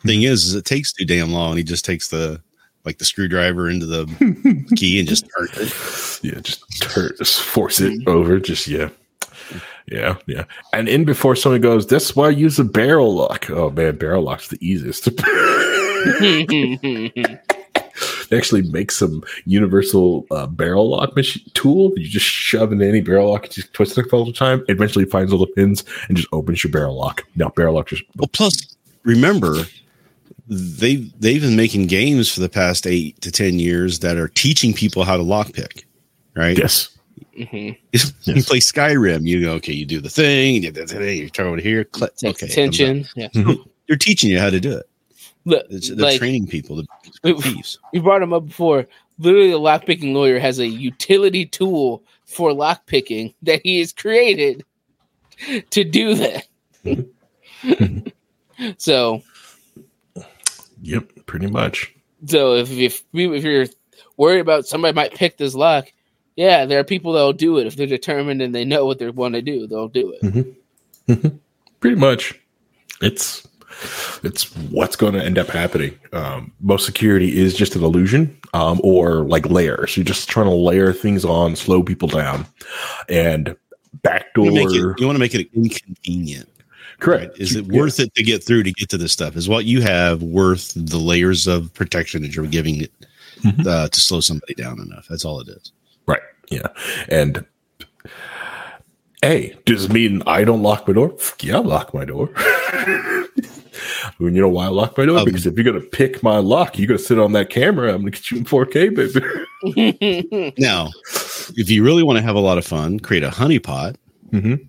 Thing 0.01 0.23
is, 0.23 0.45
is 0.47 0.55
it 0.57 0.65
takes 0.65 0.93
too 0.93 1.05
damn 1.05 1.31
long. 1.33 1.57
He 1.57 1.63
just 1.63 1.85
takes 1.85 2.09
the 2.09 2.41
like 2.85 2.99
the 2.99 3.05
screwdriver 3.05 3.71
into 3.71 3.87
the 3.87 4.67
key 4.77 4.99
and 4.99 5.09
just 5.09 5.27
turns 5.39 5.57
it. 5.57 6.25
Yeah, 6.25 6.41
just 6.41 6.65
turn, 6.81 7.13
just 7.19 7.41
force 7.43 7.81
it 7.81 8.09
over. 8.09 8.41
Just 8.41 8.67
yeah, 8.67 8.89
yeah, 9.87 10.17
yeah. 10.27 10.45
And 10.73 10.89
in 10.89 11.05
before 11.05 11.37
someone 11.37 11.61
goes, 11.61 11.87
that's 11.87 12.15
why 12.15 12.27
I 12.27 12.31
use 12.31 12.59
a 12.59 12.65
barrel 12.65 13.15
lock. 13.15 13.51
Oh 13.51 13.71
man, 13.71 13.97
barrel 13.97 14.23
lock's 14.23 14.49
the 14.49 14.59
easiest. 14.67 15.05
they 18.29 18.37
actually 18.37 18.63
make 18.71 18.91
some 18.91 19.23
universal 19.45 20.27
uh, 20.31 20.47
barrel 20.47 20.91
lock 20.91 21.15
machine 21.17 21.45
tool. 21.55 21.91
that 21.91 22.01
You 22.01 22.09
just 22.09 22.27
shove 22.27 22.73
in 22.73 22.83
any 22.83 23.01
barrel 23.01 23.31
lock, 23.31 23.45
you 23.45 23.51
just 23.51 23.73
twist 23.73 23.99
it 23.99 24.13
all 24.13 24.25
the 24.25 24.33
time. 24.33 24.61
It 24.69 24.73
eventually 24.73 25.05
finds 25.05 25.33
all 25.33 25.39
the 25.39 25.47
pins 25.47 25.85
and 26.09 26.17
just 26.17 26.29
opens 26.33 26.63
your 26.65 26.71
barrel 26.71 26.97
lock. 26.97 27.25
Now 27.37 27.49
barrel 27.51 27.75
lock 27.75 27.89
just 27.89 28.05
Well, 28.17 28.29
plus 28.33 28.77
remember 29.05 29.65
they 30.49 30.97
they've 31.19 31.41
been 31.41 31.57
making 31.57 31.87
games 31.87 32.33
for 32.33 32.41
the 32.41 32.49
past 32.49 32.87
eight 32.87 33.21
to 33.21 33.31
ten 33.31 33.59
years 33.59 34.01
that 34.01 34.17
are 34.17 34.29
teaching 34.29 34.73
people 34.73 35.05
how 35.05 35.17
to 35.17 35.23
lockpick. 35.23 35.85
Right? 36.35 36.57
yes. 36.57 36.89
Mhm. 37.39 37.77
You 38.25 38.43
play 38.45 38.59
Skyrim, 38.59 39.27
you 39.27 39.43
go, 39.43 39.53
okay, 39.55 39.73
you 39.73 39.87
do 39.87 40.01
the 40.01 40.11
thing, 40.11 40.55
you, 40.63 40.71
do 40.71 40.85
the 40.85 40.87
thing, 40.87 41.19
you 41.19 41.31
turn 41.31 41.47
over 41.47 41.61
here, 41.61 41.85
click, 41.85 42.13
okay, 42.25 42.47
attention. 42.47 43.07
Yeah. 43.17 43.29
They're 43.89 43.97
teaching 43.97 44.31
you 44.31 44.39
how 44.39 44.51
to 44.51 44.61
do 44.61 44.77
it. 44.77 44.87
Look, 45.45 45.67
It's, 45.71 45.89
they're 45.89 45.97
like 45.97 46.19
training 46.19 46.47
people 46.47 46.77
to 46.83 46.87
we, 47.25 47.41
thieves. 47.41 47.79
we 47.93 48.01
brought 48.01 48.23
him 48.23 48.33
up 48.33 48.47
before. 48.47 48.87
Literally, 49.19 49.51
the 49.51 49.59
lockpicking 49.59 50.13
lawyer 50.15 50.39
has 50.39 50.59
a 50.59 50.67
utility 50.67 51.47
tool 51.47 52.03
for 52.27 52.51
lockpicking 52.51 53.35
that 53.43 53.61
he 53.65 53.79
has 53.81 53.93
created 53.93 54.65
to 55.71 55.85
do 55.85 56.15
that. 56.15 56.47
so, 58.79 59.23
Yep. 60.83 61.27
Pretty 61.27 61.47
much. 61.47 61.95
so 62.27 62.55
if 62.57 62.71
if 62.71 63.03
if 63.13 63.45
you're 63.45 63.67
worried 64.17 64.41
about 64.41 64.67
somebody 64.67 64.95
might 64.95 65.15
pick 65.15 65.37
this 65.39 65.55
lock, 65.55 65.93
yeah, 66.37 66.65
there 66.65 66.79
are 66.81 66.85
people 66.85 67.13
that'll 67.13 67.33
do 67.33 67.59
it 67.59 67.67
if 67.67 67.77
they're 67.77 67.87
determined 67.87 68.41
and 68.43 68.55
they 68.55 68.65
know 68.65 68.87
what 68.87 68.99
they 68.99 69.09
want 69.11 69.35
to 69.35 69.43
do. 69.43 69.67
They'll 69.67 69.89
do 69.89 70.17
it. 70.23 71.35
pretty 71.81 71.97
much 71.97 72.39
it's 73.01 73.47
it's 74.23 74.55
what's 74.71 74.95
going 74.95 75.15
to 75.15 75.25
end 75.25 75.37
up 75.39 75.49
happening 75.49 75.99
um, 76.13 76.53
most 76.61 76.87
security 76.87 77.37
is 77.37 77.55
just 77.57 77.75
an 77.75 77.83
illusion 77.83 78.39
um, 78.55 78.81
or 78.85 79.25
like 79.25 79.45
layers 79.51 79.97
you're 79.97 80.05
just 80.05 80.29
trying 80.29 80.47
to 80.47 80.55
layer 80.55 80.93
things 80.93 81.25
on 81.25 81.57
slow 81.57 81.83
people 81.83 82.07
down 82.07 82.47
and 83.09 83.57
backdoor 84.05 84.45
wanna 84.53 84.71
it, 84.71 85.01
you 85.01 85.07
want 85.07 85.17
to 85.17 85.19
make 85.19 85.35
it 85.35 85.49
inconvenient. 85.55 86.49
correct 87.01 87.33
Right? 87.33 87.41
Is 87.41 87.57
it 87.57 87.67
Yeah. 87.67 87.81
worth 87.81 87.99
it 87.99 88.15
to 88.15 88.23
get 88.23 88.45
through 88.45 88.63
to 88.63 88.73
get 88.73 88.89
to 88.91 88.99
this 88.99 89.11
stuff? 89.13 89.37
Is 89.37 89.49
what 89.49 89.65
you 89.65 89.81
have 89.83 90.23
worth 90.23 90.73
the 90.77 90.99
layers 90.99 91.49
of 91.49 91.75
protection 91.75 92.23
that 92.23 92.37
you're 92.37 92.47
giving 92.47 92.81
it 92.83 92.93
Mhm. 93.41 93.67
uh, 93.67 93.89
to 93.89 94.01
slow 94.01 94.21
somebody 94.21 94.55
down 94.55 94.79
enough? 94.81 95.07
That's 95.11 95.25
all 95.25 95.41
it 95.41 95.49
is. 95.49 95.73
Yeah 96.51 96.67
and 97.09 97.45
hey 99.23 99.57
does 99.65 99.85
it 99.87 99.93
mean 99.93 100.23
i 100.27 100.45
don't 100.45 100.63
lock 100.63 100.87
my 100.87 100.95
door 100.95 101.17
yeah 101.41 101.57
i 101.57 101.61
lock 101.61 101.95
my 101.95 102.05
door 102.05 102.29
When 104.19 104.35
you 104.35 104.41
know 104.43 104.49
why 104.49 104.67
I 104.67 104.69
lock 104.69 104.99
my 104.99 105.07
door? 105.07 105.19
Um, 105.19 105.25
because 105.25 105.47
if 105.47 105.55
you're 105.55 105.65
gonna 105.65 105.81
pick 105.81 106.23
my 106.23 106.39
lock, 106.39 106.79
you're 106.79 106.87
gonna 106.87 106.99
sit 106.99 107.19
on 107.19 107.33
that 107.33 107.51
camera. 107.51 107.93
I'm 107.93 108.01
gonna 108.01 108.11
get 108.11 108.31
you 108.31 108.39
in 108.39 108.45
4K, 108.45 108.95
baby. 108.95 110.53
Now, 110.59 110.91
if 111.57 111.71
you 111.71 111.83
really 111.83 112.03
want 112.03 112.19
to 112.19 112.23
have 112.23 112.37
a 112.37 112.41
lot 112.41 112.59
of 112.59 112.67
fun, 112.67 113.01
create 113.01 113.23
a 113.25 113.31
honeypot. 113.31 113.97
Mhm. 114.31 114.69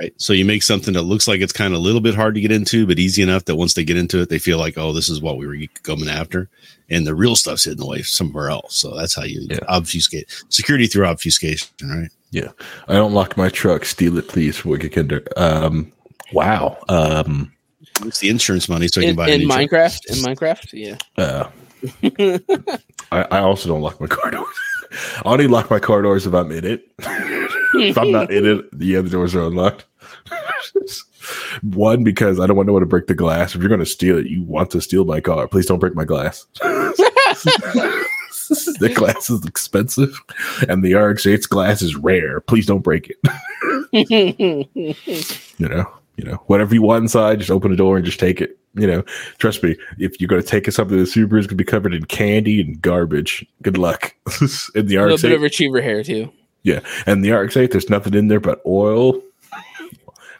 Right. 0.00 0.12
So 0.18 0.32
you 0.32 0.44
make 0.44 0.62
something 0.62 0.94
that 0.94 1.02
looks 1.02 1.26
like 1.26 1.40
it's 1.40 1.52
kind 1.52 1.74
of 1.74 1.80
a 1.80 1.82
little 1.82 2.00
bit 2.00 2.14
hard 2.14 2.34
to 2.36 2.40
get 2.40 2.52
into, 2.52 2.86
but 2.86 2.98
easy 3.00 3.22
enough 3.22 3.46
that 3.46 3.56
once 3.56 3.74
they 3.74 3.82
get 3.82 3.96
into 3.96 4.20
it, 4.20 4.28
they 4.28 4.38
feel 4.38 4.56
like, 4.56 4.78
oh, 4.78 4.92
this 4.92 5.08
is 5.08 5.20
what 5.20 5.36
we 5.36 5.46
were 5.48 5.56
going 5.82 6.08
after. 6.08 6.48
And 6.88 7.06
the 7.06 7.14
real 7.14 7.34
stuff's 7.34 7.64
hidden 7.64 7.82
away 7.82 8.02
somewhere 8.02 8.50
else. 8.50 8.76
So 8.76 8.94
that's 8.96 9.14
how 9.16 9.24
you 9.24 9.46
Yeah. 9.50 9.58
obfuscate 9.68 10.26
security 10.48 10.86
through 10.86 11.06
obfuscation, 11.06 11.68
right? 11.82 12.08
Yeah. 12.30 12.48
I 12.86 12.94
don't 12.94 13.12
lock 13.12 13.36
my 13.36 13.48
truck. 13.48 13.84
Steal 13.84 14.16
it, 14.18 14.28
please, 14.28 14.64
Wicked 14.64 14.92
Kinder. 14.92 15.24
Um, 15.36 15.92
wow. 16.32 16.78
Um, 16.88 17.52
It's 18.04 18.20
the 18.20 18.28
insurance 18.28 18.68
money, 18.68 18.86
so 18.86 19.00
you 19.00 19.06
can 19.06 19.10
in, 19.10 19.16
buy 19.16 19.28
in 19.30 19.40
new 19.40 19.48
truck. 19.48 19.60
Minecraft, 19.60 20.06
in 20.06 20.16
Minecraft, 20.24 20.68
yeah. 20.72 20.96
uh, 21.18 21.50
I, 23.12 23.22
I 23.22 23.38
also 23.40 23.68
don't 23.68 23.80
lock 23.82 24.00
my 24.00 24.06
car 24.06 24.30
doors. 24.30 24.54
I 24.92 25.22
only 25.24 25.46
lock 25.46 25.70
my 25.70 25.78
car 25.78 26.02
doors 26.02 26.26
if 26.26 26.34
I'm 26.34 26.50
in 26.50 26.64
it. 26.64 26.84
if 26.98 27.96
I'm 27.96 28.10
not 28.10 28.30
in 28.30 28.46
it, 28.46 28.78
the 28.78 28.96
other 28.96 29.08
doors 29.08 29.34
are 29.34 29.44
unlocked. 29.44 29.86
One, 31.62 32.04
because 32.04 32.40
I 32.40 32.46
don't 32.46 32.56
want 32.56 32.66
no 32.66 32.72
one 32.72 32.80
to 32.80 32.86
break 32.86 33.06
the 33.06 33.14
glass. 33.14 33.54
If 33.54 33.60
you're 33.60 33.68
going 33.68 33.80
to 33.80 33.86
steal 33.86 34.18
it, 34.18 34.26
you 34.26 34.42
want 34.42 34.70
to 34.70 34.80
steal 34.80 35.04
my 35.04 35.20
car. 35.20 35.46
Please 35.46 35.66
don't 35.66 35.78
break 35.78 35.94
my 35.94 36.04
glass. 36.04 36.46
the 38.80 38.92
glass 38.94 39.30
is 39.30 39.44
expensive, 39.44 40.18
and 40.68 40.82
the 40.82 40.92
RX8's 40.92 41.46
glass 41.46 41.82
is 41.82 41.96
rare. 41.96 42.40
Please 42.40 42.66
don't 42.66 42.82
break 42.82 43.10
it. 43.10 43.18
you 45.58 45.68
know, 45.68 45.90
you 46.16 46.24
know, 46.24 46.36
whatever 46.46 46.74
you 46.74 46.82
want 46.82 47.02
inside, 47.02 47.38
just 47.38 47.50
open 47.50 47.70
the 47.70 47.76
door 47.76 47.96
and 47.96 48.04
just 48.06 48.20
take 48.20 48.40
it. 48.40 48.58
You 48.74 48.86
know, 48.86 49.02
trust 49.38 49.62
me, 49.64 49.76
if 49.98 50.20
you're 50.20 50.28
going 50.28 50.40
to 50.42 50.46
take 50.46 50.70
something 50.70 50.96
to 50.96 51.04
the 51.04 51.10
Subaru, 51.10 51.38
it's 51.38 51.46
going 51.46 51.48
to 51.48 51.54
be 51.56 51.64
covered 51.64 51.92
in 51.92 52.04
candy 52.04 52.60
and 52.60 52.80
garbage. 52.80 53.44
Good 53.62 53.76
luck. 53.76 54.14
in 54.74 54.86
the 54.86 54.96
RX-8, 54.96 55.00
A 55.00 55.06
little 55.06 55.18
bit 55.18 55.32
of 55.32 55.42
retriever 55.42 55.80
hair 55.82 56.04
too. 56.04 56.30
yeah, 56.62 56.80
and 57.06 57.24
the 57.24 57.30
RX8, 57.30 57.72
there's 57.72 57.90
nothing 57.90 58.14
in 58.14 58.28
there 58.28 58.38
but 58.40 58.60
oil. 58.64 59.20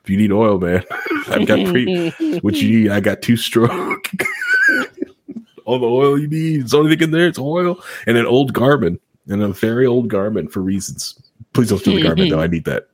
If 0.03 0.09
you 0.09 0.16
need 0.16 0.33
oil, 0.33 0.59
man, 0.59 0.83
I've 1.28 1.47
got 1.47 1.66
pre. 1.66 2.11
what 2.41 2.55
you 2.55 2.81
need, 2.85 2.91
I 2.91 3.01
got 3.01 3.20
two 3.20 3.37
stroke. 3.37 4.09
All 5.66 5.78
the 5.78 5.87
oil 5.87 6.18
you 6.18 6.26
need. 6.26 6.62
It's 6.62 6.70
the 6.70 6.78
only 6.78 6.95
thing 6.97 7.05
in 7.05 7.11
there. 7.11 7.26
It's 7.26 7.39
oil 7.39 7.83
and 8.07 8.16
an 8.16 8.26
old 8.26 8.53
Garmin 8.55 8.99
and 9.28 9.43
a 9.43 9.49
very 9.49 9.87
old 9.87 10.09
Garmin 10.09 10.51
for 10.51 10.61
reasons. 10.61 11.20
Please 11.53 11.68
don't 11.68 11.78
steal 11.78 11.97
the 11.97 12.03
Garmin 12.03 12.31
though. 12.31 12.41
I 12.41 12.47
need 12.47 12.64
that. 12.64 12.89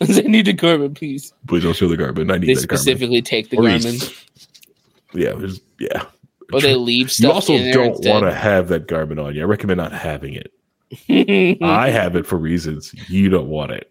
I 0.00 0.06
need 0.22 0.46
the 0.46 0.54
Garmin, 0.54 0.94
please. 0.94 1.32
Please 1.46 1.62
don't 1.62 1.74
steal 1.74 1.88
the 1.88 1.96
Garmin. 1.96 2.32
I 2.32 2.38
need 2.38 2.46
They 2.48 2.54
that 2.54 2.60
Garmin. 2.60 2.78
specifically 2.78 3.22
take 3.22 3.50
the 3.50 3.56
Or 3.58 3.62
Garmin, 3.64 4.26
Yeah, 5.14 5.32
there's, 5.32 5.60
yeah. 5.78 6.04
or 6.52 6.60
they 6.60 6.74
leave 6.74 7.12
stuff. 7.12 7.28
You 7.28 7.32
also 7.32 7.52
in 7.54 7.64
there 7.64 7.74
don't 7.74 8.04
want 8.04 8.24
to 8.24 8.34
have 8.34 8.68
that 8.68 8.86
Garmin 8.86 9.22
on 9.22 9.34
you. 9.34 9.42
I 9.42 9.44
recommend 9.44 9.78
not 9.78 9.92
having 9.92 10.34
it. 10.34 10.52
I 11.62 11.90
have 11.90 12.16
it 12.16 12.26
for 12.26 12.36
reasons 12.36 12.94
you 13.08 13.28
don't 13.28 13.48
want 13.48 13.72
it. 13.72 13.90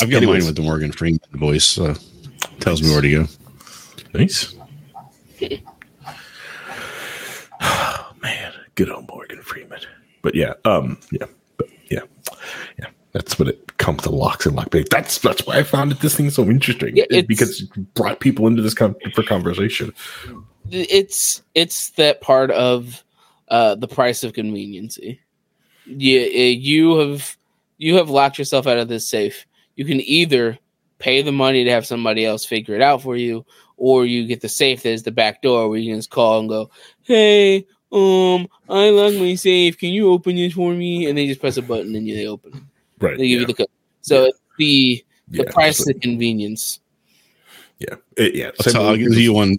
I've 0.00 0.10
got 0.10 0.18
Anyways. 0.18 0.44
mine 0.44 0.46
with 0.46 0.56
the 0.56 0.62
Morgan 0.62 0.92
Freeman 0.92 1.20
voice. 1.32 1.78
Uh, 1.78 1.96
tells 2.60 2.82
me 2.82 2.90
where 2.90 3.00
to 3.00 3.10
go. 3.10 3.26
Nice. 4.12 4.54
Oh 7.60 8.12
man, 8.22 8.52
good 8.74 8.90
old 8.90 9.08
Morgan 9.08 9.42
Freeman. 9.42 9.80
but 10.22 10.34
yeah, 10.34 10.54
um, 10.64 10.98
yeah, 11.10 11.26
but 11.56 11.68
yeah, 11.90 12.00
yeah. 12.78 12.86
That's 13.12 13.38
what 13.38 13.48
it 13.48 13.63
comes 13.84 14.02
to 14.02 14.10
locks 14.10 14.46
and 14.46 14.56
lockpick. 14.56 14.88
That's 14.88 15.18
that's 15.18 15.46
why 15.46 15.58
I 15.58 15.62
found 15.62 15.92
it 15.92 16.00
this 16.00 16.16
thing 16.16 16.30
so 16.30 16.44
interesting. 16.44 16.96
Yeah, 16.96 17.04
It- 17.04 17.12
it's- 17.12 17.26
because 17.26 17.60
it 17.62 17.94
brought 17.94 18.18
people 18.20 18.46
into 18.46 18.62
this 18.62 18.74
con- 18.74 18.96
for 19.14 19.22
conversation. 19.22 19.92
it's 20.70 21.42
it's 21.54 21.90
that 21.90 22.20
part 22.22 22.50
of 22.50 23.04
uh 23.48 23.74
the 23.74 23.86
price 23.86 24.24
of 24.24 24.32
conveniency 24.32 25.20
you, 25.84 26.20
you 26.20 26.96
have 26.96 27.36
you 27.76 27.96
have 27.96 28.08
locked 28.08 28.38
yourself 28.38 28.66
out 28.66 28.78
of 28.78 28.88
this 28.88 29.06
safe 29.06 29.44
you 29.76 29.84
can 29.84 30.00
either 30.00 30.58
pay 30.98 31.20
the 31.20 31.30
money 31.32 31.64
to 31.64 31.70
have 31.70 31.84
somebody 31.84 32.24
else 32.24 32.46
figure 32.46 32.74
it 32.74 32.80
out 32.80 33.02
for 33.02 33.14
you 33.14 33.44
or 33.76 34.06
you 34.06 34.26
get 34.26 34.40
the 34.40 34.48
safe 34.48 34.82
that 34.82 34.92
is 34.92 35.02
the 35.02 35.10
back 35.10 35.42
door 35.42 35.68
where 35.68 35.78
you 35.78 35.90
can 35.92 35.98
just 35.98 36.08
call 36.08 36.40
and 36.40 36.48
go 36.48 36.70
hey 37.02 37.58
um 37.92 38.48
i 38.70 38.88
locked 38.88 39.16
my 39.16 39.34
safe 39.34 39.76
can 39.78 39.90
you 39.90 40.10
open 40.10 40.34
this 40.36 40.54
for 40.54 40.72
me 40.72 41.04
and 41.06 41.18
they 41.18 41.26
just 41.26 41.40
press 41.40 41.58
a 41.58 41.62
button 41.62 41.94
and 41.94 42.08
you 42.08 42.14
they 42.16 42.26
open 42.26 42.54
it 42.54 42.62
Right. 43.04 43.18
they 43.18 43.28
give 43.28 43.40
yeah, 43.40 43.40
you 43.40 43.46
the 43.46 43.54
code 43.54 43.66
so 44.02 44.24
it's 44.24 44.38
the 44.58 45.04
the 45.28 45.38
yeah, 45.44 45.52
price 45.52 45.78
so- 45.84 45.90
of 45.90 46.00
convenience 46.00 46.80
yeah. 47.80 47.96
It- 48.16 48.34
yeah. 48.36 48.50
I'll, 48.74 48.82
I'll 48.82 48.92
with- 48.92 49.12
do 49.12 49.20
you 49.20 49.32
one. 49.32 49.58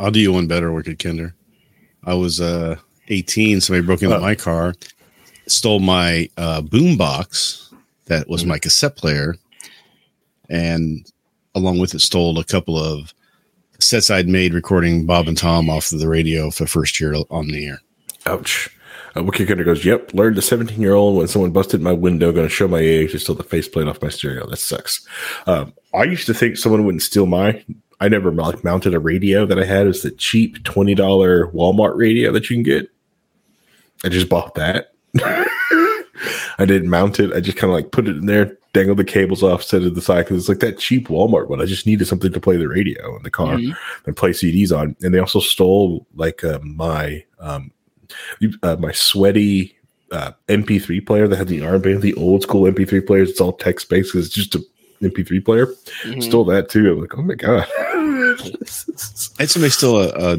I'll 0.00 0.10
do 0.10 0.18
you 0.20 0.32
one 0.32 0.46
better, 0.48 0.72
Wicked 0.72 0.98
Kinder. 0.98 1.34
I 2.04 2.14
was 2.14 2.40
uh 2.40 2.76
18. 3.08 3.60
Somebody 3.60 3.86
broke 3.86 4.02
into 4.02 4.16
Oh. 4.16 4.20
my 4.20 4.34
car, 4.34 4.74
stole 5.46 5.78
my 5.78 6.28
uh, 6.36 6.60
boom 6.62 6.96
box 6.96 7.72
that 8.06 8.28
was 8.28 8.44
my 8.44 8.58
cassette 8.58 8.96
player, 8.96 9.36
and 10.50 11.10
along 11.54 11.78
with 11.78 11.94
it, 11.94 12.00
stole 12.00 12.38
a 12.38 12.44
couple 12.44 12.76
of 12.76 13.14
sets 13.78 14.10
I'd 14.10 14.28
made 14.28 14.52
recording 14.54 15.06
Bob 15.06 15.28
and 15.28 15.36
Tom 15.38 15.70
off 15.70 15.92
of 15.92 16.00
the 16.00 16.08
radio 16.08 16.50
for 16.50 16.66
first 16.66 17.00
year 17.00 17.14
on 17.30 17.46
the 17.48 17.66
air. 17.66 17.80
Ouch. 18.26 18.68
Uh, 19.18 19.22
Wiki 19.22 19.46
Kinder 19.46 19.64
goes, 19.64 19.84
Yep, 19.84 20.14
learned 20.14 20.38
a 20.38 20.42
17 20.42 20.80
year 20.80 20.94
old 20.94 21.16
when 21.16 21.28
someone 21.28 21.50
busted 21.50 21.80
my 21.80 21.92
window, 21.92 22.32
going 22.32 22.46
to 22.46 22.52
show 22.54 22.68
my 22.68 22.78
age, 22.80 23.12
and 23.12 23.20
stole 23.20 23.36
the 23.36 23.42
faceplate 23.42 23.88
off 23.88 24.02
my 24.02 24.08
stereo. 24.08 24.46
That 24.48 24.58
sucks. 24.58 25.06
Um, 25.46 25.72
I 25.94 26.04
used 26.04 26.26
to 26.26 26.34
think 26.34 26.56
someone 26.56 26.84
wouldn't 26.84 27.02
steal 27.02 27.26
my. 27.26 27.64
I 28.00 28.08
never 28.08 28.30
like 28.30 28.62
mounted 28.62 28.94
a 28.94 29.00
radio 29.00 29.44
that 29.46 29.58
I 29.58 29.64
had. 29.64 29.84
It 29.84 29.88
was 29.88 30.02
the 30.02 30.10
cheap 30.12 30.58
$20 30.62 30.96
Walmart 31.52 31.96
radio 31.96 32.30
that 32.32 32.48
you 32.48 32.56
can 32.56 32.62
get. 32.62 32.88
I 34.04 34.08
just 34.08 34.28
bought 34.28 34.54
that. 34.54 34.92
I 36.60 36.64
didn't 36.64 36.90
mount 36.90 37.20
it. 37.20 37.32
I 37.32 37.40
just 37.40 37.56
kind 37.56 37.70
of 37.72 37.74
like 37.74 37.92
put 37.92 38.08
it 38.08 38.16
in 38.16 38.26
there, 38.26 38.56
dangled 38.72 38.98
the 38.98 39.04
cables 39.04 39.42
off, 39.42 39.62
set 39.62 39.82
it 39.82 39.84
to 39.86 39.90
the 39.90 40.00
side 40.00 40.24
because 40.26 40.38
it's 40.38 40.48
like 40.48 40.58
that 40.60 40.78
cheap 40.78 41.08
Walmart 41.08 41.48
one. 41.48 41.60
I 41.60 41.64
just 41.66 41.86
needed 41.86 42.06
something 42.06 42.32
to 42.32 42.40
play 42.40 42.56
the 42.56 42.68
radio 42.68 43.16
in 43.16 43.22
the 43.22 43.30
car 43.30 43.56
Mhm. 43.56 43.76
and 44.06 44.16
play 44.16 44.30
CDs 44.30 44.76
on. 44.76 44.96
And 45.02 45.14
they 45.14 45.18
also 45.20 45.40
stole 45.40 46.06
like 46.14 46.42
uh, 46.44 46.58
my 46.62 47.24
um, 47.40 47.70
uh, 48.62 48.76
my 48.78 48.92
sweaty 48.92 49.76
uh, 50.12 50.32
MP3 50.48 51.04
player 51.06 51.28
that 51.28 51.36
had 51.36 51.48
the 51.48 51.60
armband, 51.60 52.00
the 52.00 52.14
old 52.14 52.42
school 52.42 52.62
MP3 52.70 53.06
players. 53.06 53.30
It's 53.30 53.40
all 53.40 53.52
text 53.52 53.88
based. 53.90 54.14
It's 54.14 54.28
just 54.28 54.54
a 54.54 54.64
MP3 55.02 55.44
player. 55.44 55.66
Mhm. 56.04 56.22
Stole 56.22 56.44
that 56.46 56.68
too. 56.68 56.92
I'm 56.92 57.00
like, 57.00 57.16
oh 57.18 57.22
my 57.22 57.34
god. 57.34 57.66
I 57.78 59.42
had 59.42 59.50
somebody 59.50 59.70
steal 59.70 60.00
a, 60.00 60.08
a 60.34 60.36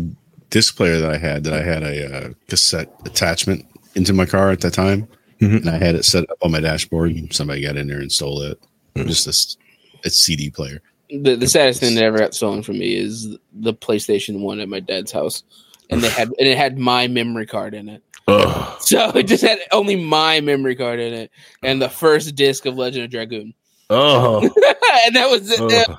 disc 0.50 0.76
player 0.76 1.00
that 1.00 1.12
I 1.12 1.18
had 1.18 1.44
that 1.44 1.54
I 1.54 1.62
had 1.62 1.84
a, 1.84 2.16
uh 2.28 2.30
cassette 2.48 2.92
attachment 3.06 3.66
into 3.96 4.14
my 4.14 4.26
car 4.26 4.50
at 4.52 4.62
that 4.62 4.74
time, 4.74 5.08
Mhm. 5.42 5.58
and 5.62 5.70
I 5.70 5.78
had 5.78 5.96
it 5.96 6.06
set 6.06 6.30
up 6.30 6.38
on 6.42 6.52
my 6.52 6.60
dashboard. 6.60 7.12
And 7.12 7.32
somebody 7.34 7.62
got 7.62 7.78
in 7.78 7.88
there 7.88 8.00
and 8.00 8.12
stole 8.12 8.42
it. 8.42 8.60
Just 8.98 9.26
this, 9.26 9.56
a 10.04 10.10
CD 10.10 10.50
player. 10.50 10.82
the 11.10 11.36
the 11.36 11.48
saddest 11.48 11.80
thing 11.80 11.96
that 11.96 12.04
ever 12.04 12.18
got 12.18 12.34
stolen 12.36 12.64
from 12.64 12.80
me 12.80 12.96
is 12.96 13.28
the 13.54 13.74
PlayStation 13.74 14.40
One 14.42 14.60
at 14.60 14.68
my 14.70 14.80
dad's 14.82 15.12
house, 15.12 15.44
and 15.90 16.02
they 16.02 16.10
had 16.10 16.30
and 16.40 16.48
it 16.48 16.58
had 16.58 16.78
my 16.78 17.08
memory 17.08 17.46
card 17.46 17.74
in 17.74 17.90
it. 17.90 18.04
Ugh. 18.28 18.82
So 18.82 19.10
it 19.10 19.24
just 19.24 19.44
had 19.44 19.60
only 19.72 19.96
my 19.96 20.42
memory 20.42 20.76
card 20.76 21.00
in 21.00 21.14
it, 21.14 21.32
and 21.64 21.82
the 21.82 21.90
first 21.90 22.36
disc 22.36 22.66
of 22.66 22.78
Legend 22.78 23.06
of 23.06 23.12
Dragoon, 23.12 23.54
Oh. 23.90 24.42
and 25.06 25.16
that 25.16 25.30
was 25.30 25.50
it. 25.52 25.90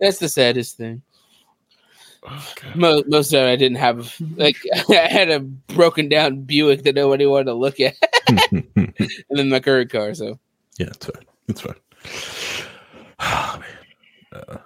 That's 0.00 0.18
the 0.18 0.28
saddest 0.28 0.76
thing. 0.76 1.02
God. 2.22 2.76
Most, 2.76 3.08
most 3.08 3.32
of 3.32 3.40
it 3.40 3.50
I 3.50 3.56
didn't 3.56 3.78
have. 3.78 4.14
Like 4.36 4.56
I 4.88 4.94
had 4.94 5.30
a 5.30 5.40
broken 5.40 6.08
down 6.08 6.42
Buick 6.42 6.84
that 6.84 6.94
nobody 6.94 7.26
wanted 7.26 7.46
to 7.46 7.54
look 7.54 7.80
at, 7.80 7.96
and 8.52 8.94
then 9.30 9.48
my 9.48 9.58
current 9.60 9.90
car. 9.90 10.14
So 10.14 10.38
yeah, 10.78 10.86
it's 10.86 11.06
fine. 11.06 11.24
It's 11.48 11.60
fine. 11.60 11.74
Oh, 13.18 13.60
man. 14.32 14.42
Uh, 14.48 14.58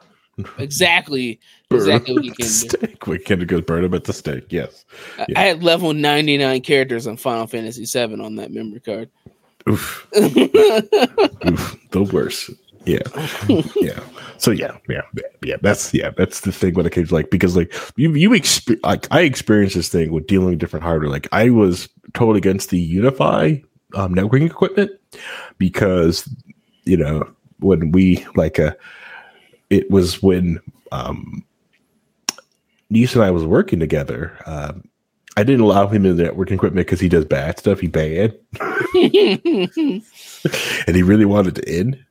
exactly, 0.59 1.41
burn 1.69 1.79
exactly 1.81 2.15
what 2.15 2.25
you 2.25 2.33
can 2.33 2.47
the 2.47 2.53
do. 2.53 2.87
stake. 2.87 3.07
We 3.07 3.19
can 3.19 3.45
go 3.47 3.61
burn 3.61 3.85
him 3.85 3.95
at 3.95 4.05
the 4.05 4.13
stake. 4.13 4.47
Yes. 4.51 4.85
I- 5.19 5.27
Yeah. 5.29 5.41
I 5.41 5.43
had 5.45 5.63
level 5.63 5.93
ninety 5.95 6.37
nine 6.39 6.61
characters 6.63 7.07
on 7.07 7.17
Final 7.17 7.47
Fantasy 7.47 7.85
VII 7.85 8.21
on 8.21 8.37
that 8.37 8.53
memory 8.53 8.81
card. 8.81 9.11
Oof. 9.69 10.07
Oof. 10.17 11.77
The 11.91 12.09
worst. 12.13 12.51
Yeah. 12.85 13.01
yeah. 13.77 13.99
So 14.39 14.53
yeah, 14.53 14.77
yeah, 14.89 15.01
yeah. 15.43 15.57
That's 15.61 15.93
yeah. 15.93 16.11
That's 16.17 16.43
the 16.43 16.53
thing 16.53 16.75
when 16.75 16.87
it 16.87 16.93
came 16.93 17.05
to 17.07 17.13
like 17.15 17.31
because 17.31 17.57
like 17.57 17.75
you 17.97 18.13
you 18.15 18.31
exp- 18.31 18.79
like 18.85 19.09
I 19.11 19.23
experienced 19.23 19.75
this 19.75 19.89
thing 19.89 20.13
with 20.13 20.29
dealing 20.29 20.51
with 20.51 20.59
different 20.61 20.85
hardware. 20.85 21.11
Like 21.11 21.27
I 21.33 21.51
was 21.51 21.89
totally 22.15 22.39
against 22.39 22.71
the 22.71 22.97
UniFi 22.97 23.65
um, 23.95 24.15
networking 24.15 24.47
equipment 24.47 24.93
because 25.59 26.29
you 26.85 26.97
know 26.97 27.29
when 27.59 27.91
we 27.91 28.25
like 28.37 28.61
uh 28.61 28.73
it 29.71 29.91
was 29.91 30.23
when 30.23 30.61
um 30.93 31.45
and 32.89 33.23
I 33.23 33.31
was 33.31 33.45
working 33.45 33.81
together. 33.81 34.39
Um, 34.47 34.89
I 35.37 35.43
didn't 35.43 35.61
allow 35.61 35.87
him 35.87 36.07
in 36.07 36.17
the 36.17 36.23
networking 36.23 36.53
equipment 36.53 36.87
because 36.87 37.01
he 37.01 37.09
does 37.09 37.25
bad 37.25 37.59
stuff. 37.59 37.81
He 37.81 37.89
bad 37.89 38.39
and 38.95 40.03
he 40.97 41.03
really 41.03 41.25
wanted 41.25 41.57
to 41.57 41.71
in. 41.71 42.03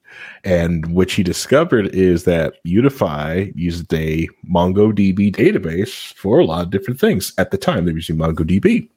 And 0.43 0.85
what 0.93 1.09
he 1.09 1.23
discovered 1.23 1.87
is 1.87 2.25
that 2.25 2.63
UniFi 2.65 3.51
used 3.55 3.91
a 3.93 4.27
MongoDB 4.47 5.35
database 5.35 6.13
for 6.13 6.39
a 6.39 6.45
lot 6.45 6.63
of 6.63 6.69
different 6.69 6.99
things. 6.99 7.33
At 7.39 7.49
the 7.49 7.57
time, 7.57 7.85
they 7.85 7.91
were 7.91 7.97
using 7.97 8.17
MongoDB. 8.17 8.87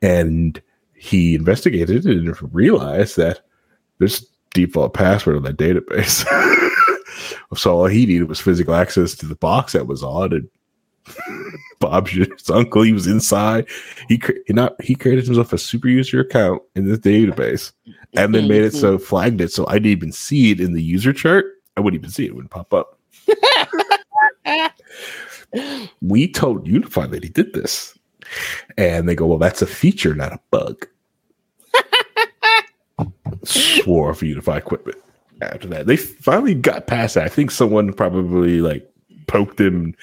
And 0.00 0.60
he 0.94 1.34
investigated 1.34 2.06
it 2.06 2.16
and 2.16 2.54
realized 2.54 3.18
that 3.18 3.40
there's 3.98 4.26
default 4.54 4.94
password 4.94 5.36
on 5.36 5.42
that 5.42 5.58
database. 5.58 6.24
so 7.54 7.78
all 7.78 7.86
he 7.86 8.06
needed 8.06 8.28
was 8.28 8.40
physical 8.40 8.74
access 8.74 9.14
to 9.16 9.26
the 9.26 9.36
box 9.36 9.72
that 9.72 9.86
was 9.86 10.02
on 10.02 10.32
and 10.32 10.48
Bob's 11.78 12.10
his 12.10 12.50
uncle. 12.50 12.82
He 12.82 12.92
was 12.92 13.06
inside. 13.06 13.66
He 14.08 14.18
cre- 14.18 14.32
not 14.48 14.80
he 14.82 14.94
created 14.94 15.26
himself 15.26 15.52
a 15.52 15.58
super 15.58 15.88
user 15.88 16.20
account 16.20 16.62
in 16.74 16.88
this 16.88 16.98
database, 16.98 17.72
and 18.14 18.34
then 18.34 18.48
made 18.48 18.62
it 18.62 18.72
so 18.74 18.96
mm-hmm. 18.96 19.04
flagged 19.04 19.40
it 19.40 19.52
so 19.52 19.66
I 19.68 19.74
didn't 19.74 19.86
even 19.86 20.12
see 20.12 20.50
it 20.50 20.60
in 20.60 20.72
the 20.72 20.82
user 20.82 21.12
chart. 21.12 21.46
I 21.76 21.80
wouldn't 21.80 22.00
even 22.00 22.10
see 22.10 22.24
it; 22.24 22.28
it 22.28 22.34
wouldn't 22.34 22.50
pop 22.50 22.72
up. 22.72 22.98
we 26.00 26.28
told 26.28 26.66
UniFi 26.66 27.10
that 27.10 27.22
he 27.22 27.28
did 27.28 27.52
this, 27.52 27.98
and 28.76 29.08
they 29.08 29.14
go, 29.14 29.26
"Well, 29.26 29.38
that's 29.38 29.62
a 29.62 29.66
feature, 29.66 30.14
not 30.14 30.32
a 30.32 30.40
bug." 30.50 30.86
Swore 33.44 34.14
for 34.14 34.24
UniFi 34.24 34.56
equipment. 34.56 34.98
After 35.42 35.68
that, 35.68 35.86
they 35.86 35.96
finally 35.96 36.54
got 36.54 36.86
past 36.86 37.14
that. 37.14 37.24
I 37.24 37.28
think 37.28 37.50
someone 37.50 37.92
probably 37.92 38.60
like 38.60 38.90
poked 39.26 39.60
him 39.60 39.94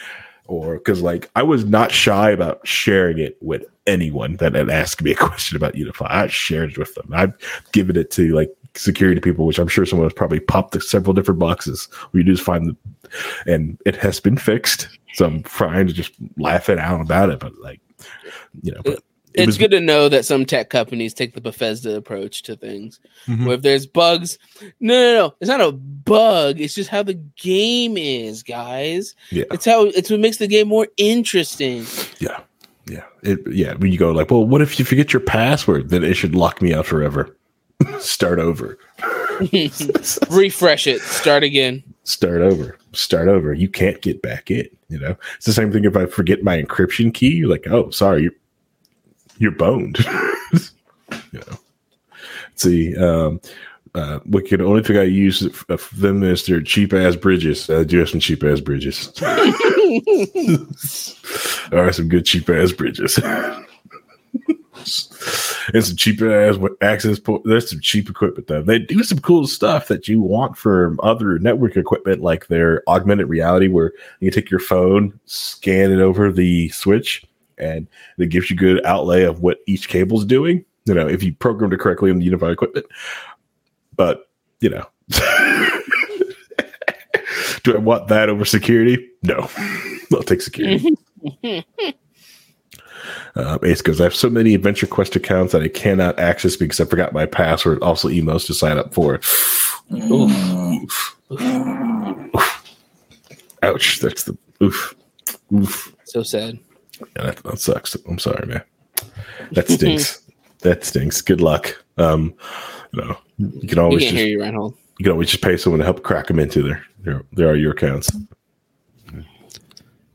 or 0.48 0.78
because 0.78 1.02
like 1.02 1.30
I 1.36 1.44
was 1.44 1.66
not 1.66 1.92
shy 1.92 2.30
about 2.30 2.66
sharing 2.68 3.18
it 3.18 3.38
with 3.42 3.64
anyone 3.88 4.38
that 4.38 4.56
had 4.56 4.70
asked 4.70 5.02
me 5.02 5.12
a 5.12 5.16
question 5.16 5.58
about 5.58 5.74
UniFi. 5.74 6.10
I 6.10 6.28
shared 6.28 6.72
it 6.72 6.78
with 6.78 6.94
them. 6.96 7.10
I've 7.14 7.34
given 7.72 7.98
it 7.98 8.12
to 8.12 8.34
like 8.36 8.56
security 8.76 9.22
people, 9.22 9.46
which 9.46 9.60
I'm 9.60 9.68
sure 9.68 9.86
someone 9.86 10.06
has 10.06 10.14
probably 10.14 10.40
popped 10.40 10.82
several 10.84 11.14
different 11.14 11.40
boxes 11.40 11.88
you 12.14 12.24
just 12.24 12.44
find 12.44 12.68
the 12.68 12.78
and 13.46 13.80
it 13.86 13.96
has 13.96 14.20
been 14.20 14.38
fixed. 14.38 14.88
So 15.14 15.26
I'm 15.26 15.44
trying 15.44 15.88
to 15.88 15.94
just 15.94 16.14
laugh 16.38 16.70
it 16.70 16.80
out 16.80 17.02
about 17.02 17.30
it, 17.30 17.40
but 17.40 17.58
like 17.60 17.80
you 18.62 18.72
know, 18.72 18.82
but 18.84 19.04
it 19.34 19.42
it's 19.42 19.48
was 19.48 19.58
good 19.58 19.72
to 19.72 19.80
know 19.82 20.10
that 20.10 20.26
some 20.26 20.46
tech 20.46 20.70
companies 20.70 21.14
take 21.14 21.34
the 21.34 21.42
Bethesda 21.42 21.96
approach 21.96 22.44
to 22.44 22.56
things. 22.56 23.00
Mhm. 23.28 23.46
Where 23.46 23.56
if 23.56 23.62
there's 23.62 23.86
bugs, 23.86 24.38
no, 24.80 24.94
no, 24.94 25.14
no, 25.16 25.36
it's 25.40 25.50
not 25.50 25.62
a 25.62 25.72
bug. 25.72 26.60
It's 26.60 26.74
just 26.76 26.90
how 26.90 27.04
the 27.04 27.16
game 27.38 27.98
is, 27.98 28.44
guys. 28.44 29.16
yeah, 29.32 29.46
It's 29.52 29.66
how 29.66 29.86
it's 29.86 30.10
what 30.10 30.20
makes 30.20 30.38
the 30.38 30.48
game 30.48 30.68
more 30.68 30.88
interesting. 30.98 31.86
yeah, 32.20 32.40
yeah, 32.88 33.04
it, 33.24 33.40
yeah. 33.52 33.74
When 33.76 33.92
you 33.92 33.98
go 33.98 34.12
like, 34.12 34.30
well, 34.32 34.46
what 34.46 34.62
if 34.62 34.78
you 34.80 34.86
forget 34.86 35.14
your 35.14 35.22
password? 35.22 35.90
Then 35.90 36.04
it 36.04 36.14
should 36.16 36.36
lock 36.36 36.62
me 36.62 36.74
out 36.74 36.86
forever. 36.86 37.36
Start 38.00 38.40
over. 38.40 38.78
Refresh 40.30 40.88
it, 40.88 41.02
start 41.02 41.44
again. 41.44 41.84
start 42.04 42.42
over 42.42 42.78
start 42.92 43.28
over 43.28 43.54
you 43.54 43.68
can't 43.68 44.00
get 44.02 44.22
back 44.22 44.52
in 44.52 44.68
you 44.90 45.00
know 45.00 45.16
it's 45.36 45.46
the 45.48 45.54
same 45.54 45.72
thing 45.72 45.84
if 45.86 45.98
i 45.98 46.06
forget 46.06 46.44
my 46.44 46.62
encryption 46.62 47.12
key 47.14 47.30
you're 47.30 47.50
like 47.50 47.66
oh 47.68 47.90
sorry 47.90 48.30
you're 49.38 49.52
boned 49.52 50.00
you 51.32 51.40
know 51.40 51.58
see 52.56 52.96
um 52.98 53.40
uh 53.96 54.20
what 54.26 54.46
can 54.46 54.62
only 54.62 54.82
thing 54.84 54.98
i 54.98 55.04
use 55.04 55.42
of 55.70 55.90
them 55.98 56.24
is 56.24 56.46
their 56.46 56.62
cheap 56.62 56.94
ass 56.94 57.16
bridges 57.16 57.70
i 57.70 57.84
do 57.84 58.00
have 58.00 58.10
some 58.10 58.20
cheap 58.20 58.44
ass 58.44 58.60
bridges 58.60 59.12
All 61.72 61.84
right, 61.84 61.94
some 61.94 62.10
good 62.10 62.26
cheap 62.26 62.50
ass 62.50 62.72
bridges 62.72 63.20
and 65.74 65.86
some 65.86 65.96
cheap 65.96 66.22
ass 66.22 66.58
access 66.82 67.20
point. 67.20 67.44
There's 67.46 67.70
some 67.70 67.80
cheap 67.80 68.10
equipment 68.10 68.48
though. 68.48 68.62
They 68.62 68.80
do 68.80 69.04
some 69.04 69.20
cool 69.20 69.48
stuff 69.48 69.88
that 69.88 70.08
you 70.08 70.22
want 70.22 70.58
from 70.58 71.00
other 71.04 71.40
network 71.40 71.78
equipment, 71.78 72.22
like 72.22 72.48
their 72.48 72.84
augmented 72.88 73.30
reality, 73.30 73.68
where 73.68 73.94
you 74.20 74.32
take 74.32 74.50
your 74.50 74.60
phone, 74.60 75.20
scan 75.26 75.92
it 75.92 76.00
over 76.00 76.32
the 76.32 76.70
switch, 76.70 77.26
and 77.58 77.88
it 78.18 78.30
gives 78.30 78.50
you 78.50 78.56
good 78.56 78.86
outlay 78.86 79.24
of 79.24 79.42
what 79.42 79.60
each 79.68 79.90
cable's 79.90 80.26
doing. 80.26 80.66
You 80.86 80.94
know, 80.94 81.08
if 81.08 81.24
you 81.24 81.34
programmed 81.34 81.74
it 81.74 81.80
correctly 81.80 82.12
in 82.12 82.20
the 82.20 82.26
unified 82.26 82.52
equipment. 82.52 82.86
But 83.96 84.30
you 84.60 84.70
know, 84.70 84.86
do 87.64 87.76
I 87.76 87.78
want 87.78 88.08
that 88.10 88.30
over 88.30 88.46
security? 88.46 89.10
No, 89.24 89.50
I'll 90.14 90.24
take 90.24 90.42
security. 90.42 90.96
Uh, 93.36 93.58
Ace 93.64 93.82
goes, 93.82 94.00
I 94.00 94.04
have 94.04 94.16
so 94.16 94.30
many 94.30 94.54
Adventure 94.54 94.86
Quest 94.86 95.16
accounts 95.16 95.54
that 95.54 95.64
I 95.64 95.68
cannot 95.68 96.20
access 96.20 96.56
because 96.56 96.80
I 96.80 96.86
forgot 96.86 97.14
my 97.14 97.26
password. 97.26 97.82
Also, 97.82 98.08
emails 98.08 98.46
to 98.48 98.54
sign 98.54 98.78
up 98.78 98.94
for. 98.94 99.20
Oof. 99.92 101.16
Oof. 101.32 102.36
Ouch. 103.64 104.00
That's 104.00 104.24
the 104.24 104.38
oof. 104.62 104.96
Oof. 105.54 105.96
So 106.04 106.22
sad. 106.22 106.60
Yeah, 107.00 107.24
that, 107.24 107.38
that 107.44 107.60
sucks. 107.60 107.96
I'm 108.08 108.20
sorry, 108.20 108.46
man. 108.48 108.64
That 109.52 109.68
stinks. 109.70 110.22
that 110.60 110.84
stinks. 110.84 111.22
Good 111.22 111.42
luck. 111.42 111.84
Um, 111.98 112.34
you 112.92 113.02
know, 113.02 113.18
you 113.38 113.68
can 113.68 113.80
always 113.80 114.04
You 114.04 114.08
can't 114.10 114.16
just, 114.16 114.16
hear 114.16 114.28
you, 114.28 114.42
Reinhold. 114.42 114.76
you 115.00 115.04
can 115.04 115.12
always 115.12 115.30
just 115.30 115.44
pay 115.44 115.58
someone 115.58 115.80
to 115.80 115.86
help 115.86 116.04
crack 116.04 116.28
them 116.28 116.40
into 116.40 116.62
there. 116.64 116.86
There, 117.00 117.24
there 117.34 117.50
are 117.50 117.56
your 117.56 117.72
accounts. 117.72 118.10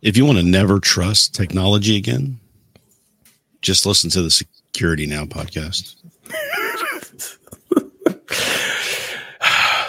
If 0.00 0.16
you 0.16 0.24
want 0.24 0.38
to 0.38 0.44
never 0.44 0.78
trust 0.78 1.34
technology 1.34 1.96
again, 1.96 2.38
just 3.62 3.84
listen 3.84 4.08
to 4.10 4.22
the 4.22 4.30
Security 4.30 5.06
Now 5.06 5.24
podcast. 5.24 5.96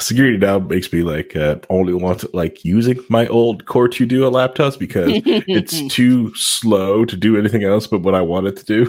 Security 0.10 0.38
now 0.38 0.60
makes 0.60 0.92
me 0.92 1.02
like 1.04 1.36
uh, 1.36 1.56
only 1.70 1.94
want 1.94 2.20
to 2.20 2.30
like 2.34 2.66
using 2.66 3.00
my 3.10 3.26
old 3.28 3.66
core 3.66 3.88
2 3.88 4.06
duo 4.06 4.30
laptops 4.30 4.78
because 4.78 5.10
it's 5.26 5.82
too 5.96 6.34
slow 6.36 7.06
to 7.06 7.16
do 7.16 7.38
anything 7.38 7.64
else 7.64 7.88
but 7.88 8.02
what 8.02 8.14
i 8.16 8.22
want 8.22 8.46
it 8.48 8.58
to 8.58 8.66
do. 8.66 8.82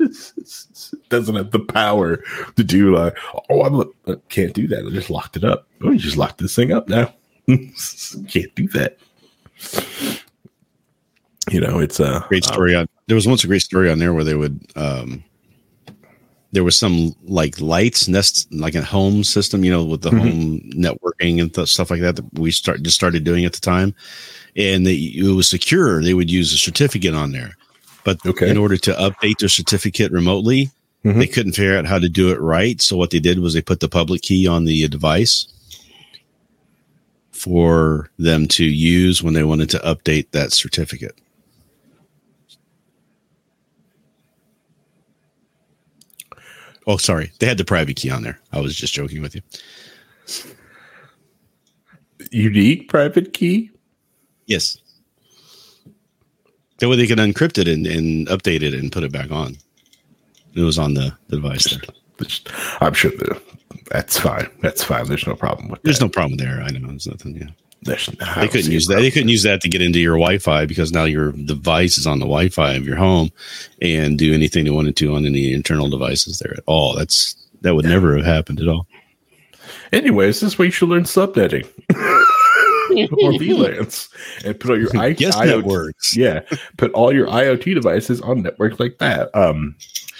It's- 0.00 0.32
it's- 0.36 0.64
it 0.92 1.08
doesn't 1.10 1.34
have 1.34 1.50
the 1.50 1.58
power 1.60 2.22
to 2.56 2.64
do 2.64 2.94
like 2.94 3.16
oh 3.50 3.62
i'm 3.64 3.80
I 4.06 4.14
can't 4.28 4.54
do 4.54 4.66
that. 4.68 4.86
I 4.86 4.90
just 4.90 5.10
locked 5.10 5.36
it 5.36 5.44
up. 5.44 5.66
Oh 5.82 5.90
you 5.90 5.98
just 5.98 6.16
locked 6.16 6.38
this 6.38 6.54
thing 6.54 6.72
up 6.72 6.88
now. 6.88 7.12
Can't 7.48 8.54
do 8.54 8.68
that. 8.68 8.96
You 11.50 11.60
know 11.60 11.78
it's 11.78 11.98
a 12.00 12.24
Great 12.28 12.44
story 12.44 12.74
on 12.74 12.88
there 13.06 13.14
was 13.14 13.26
once 13.26 13.42
a 13.42 13.46
great 13.46 13.62
story 13.62 13.90
on 13.90 13.98
there 13.98 14.12
where 14.12 14.24
they 14.24 14.34
would 14.34 14.60
um 14.76 15.24
there 16.52 16.64
was 16.64 16.78
some 16.78 17.14
like 17.24 17.60
lights 17.60 18.08
nest 18.08 18.48
like 18.52 18.74
a 18.74 18.82
home 18.82 19.22
system 19.22 19.64
you 19.64 19.70
know 19.70 19.84
with 19.84 20.00
the 20.02 20.10
Mhm. 20.10 20.18
home 20.18 20.60
networking 20.74 21.40
and 21.40 21.52
th- 21.54 21.68
stuff 21.68 21.90
like 21.90 22.00
that 22.00 22.16
that 22.16 22.38
we 22.38 22.50
start 22.50 22.82
just 22.82 22.96
started 22.96 23.22
doing 23.24 23.44
at 23.44 23.52
the 23.52 23.60
time 23.60 23.94
and 24.56 24.86
they, 24.86 24.94
it 24.94 25.34
was 25.34 25.48
secure 25.48 26.02
they 26.02 26.14
would 26.14 26.30
use 26.30 26.52
a 26.52 26.56
certificate 26.58 27.14
on 27.14 27.32
there 27.32 27.52
but 28.04 28.18
Okay. 28.24 28.48
in 28.50 28.56
order 28.56 28.76
to 28.78 28.92
update 28.92 29.38
their 29.38 29.48
certificate 29.50 30.10
remotely 30.10 30.70
Mhm. 31.04 31.18
they 31.18 31.26
couldn't 31.26 31.52
figure 31.52 31.76
out 31.76 31.86
how 31.86 31.98
to 31.98 32.08
do 32.08 32.30
it 32.30 32.40
right 32.40 32.80
so 32.80 32.96
what 32.96 33.10
they 33.10 33.20
did 33.20 33.38
was 33.40 33.52
they 33.54 33.62
put 33.62 33.80
the 33.80 33.88
public 33.88 34.22
key 34.22 34.46
on 34.46 34.64
the 34.64 34.88
device 34.88 35.46
for 37.30 38.10
them 38.18 38.48
to 38.48 38.64
use 38.64 39.22
when 39.22 39.34
they 39.34 39.44
wanted 39.44 39.70
to 39.70 39.78
update 39.80 40.26
that 40.32 40.52
certificate 40.52 41.14
Oh, 46.88 46.96
sorry. 46.96 47.30
They 47.38 47.46
had 47.46 47.58
the 47.58 47.64
private 47.64 47.96
key 47.96 48.10
on 48.10 48.22
there. 48.22 48.40
I 48.52 48.60
was 48.60 48.74
just 48.74 48.94
joking 48.94 49.22
with 49.22 49.34
you. 49.34 49.42
unique 52.30 52.88
private 52.88 53.32
key 53.32 53.70
Yes. 54.48 54.78
That 56.78 56.88
way 56.88 56.96
they 56.96 57.06
could 57.06 57.18
encrypt 57.18 57.58
it 57.58 57.68
and, 57.68 57.86
and 57.86 58.26
update 58.28 58.62
it 58.62 58.74
and 58.74 58.90
put 58.90 59.04
it 59.04 59.12
back 59.12 59.30
on. 59.30 59.56
It 60.54 60.62
was 60.62 60.78
on 60.78 60.94
the, 60.94 61.12
the 61.28 61.36
device 61.36 61.64
there. 61.70 61.80
I'm 62.80 62.94
sure 62.94 63.10
the, 63.12 63.40
that's 63.90 64.18
fine 64.18 64.50
that's 64.60 64.82
fine 64.82 65.06
there's 65.06 65.26
no 65.26 65.34
problem 65.36 65.68
with 65.68 65.82
There's 65.82 65.98
that 65.98 66.06
no 66.06 66.08
problem 66.08 66.36
there. 66.38 66.62
I 66.62 66.70
know. 66.70 66.88
There's 66.88 67.06
nothing. 67.06 67.36
Yeah. 67.36 67.50
There's, 67.82 68.08
I 68.20 68.42
They 68.42 68.48
couldn't 68.48 68.72
use 68.72 68.86
that. 68.88 68.96
They 68.96 69.10
couldn't 69.10 69.28
use 69.28 69.44
that 69.44 69.60
to 69.60 69.68
get 69.68 69.80
into 69.82 70.00
your 70.00 70.14
Wi-Fi 70.16 70.66
because 70.66 70.92
now 70.92 71.04
your 71.04 71.32
device 71.32 71.96
is 71.96 72.06
on 72.06 72.18
the 72.18 72.24
Wi-Fi 72.24 72.74
of 72.74 72.86
your 72.86 72.96
home 72.96 73.30
and 73.80 74.18
do 74.18 74.34
anything 74.34 74.64
they 74.64 74.70
wanted 74.70 74.96
to 74.96 75.14
on 75.14 75.24
any 75.24 75.52
internal 75.52 75.88
devices 75.88 76.38
there 76.40 76.52
at 76.54 76.64
all. 76.66 76.94
That's 76.96 77.34
that 77.60 77.74
would 77.74 77.84
never 77.84 78.16
have 78.16 78.26
happened 78.26 78.60
at 78.60 78.68
all. 78.68 78.86
Anyways, 79.92 80.40
this 80.40 80.58
way 80.58 80.66
you 80.66 80.70
should 80.72 80.88
learn 80.88 81.04
subnetting 81.04 81.66
or 82.90 83.32
VLANs 83.32 84.08
and 84.44 84.58
put 84.58 84.70
all 84.70 84.78
your 84.78 84.90
I- 84.96 85.16
Yes, 85.18 85.36
IoT 85.36 85.46
networks. 85.46 86.16
Yeah, 86.16 86.40
put 86.76 86.92
all 86.92 87.12
your 87.12 87.26
IoT 87.28 87.74
devices 87.74 88.20
on 88.20 88.42
networks 88.42 88.80
like 88.80 88.98
that. 88.98 89.34
Um, 89.34 89.76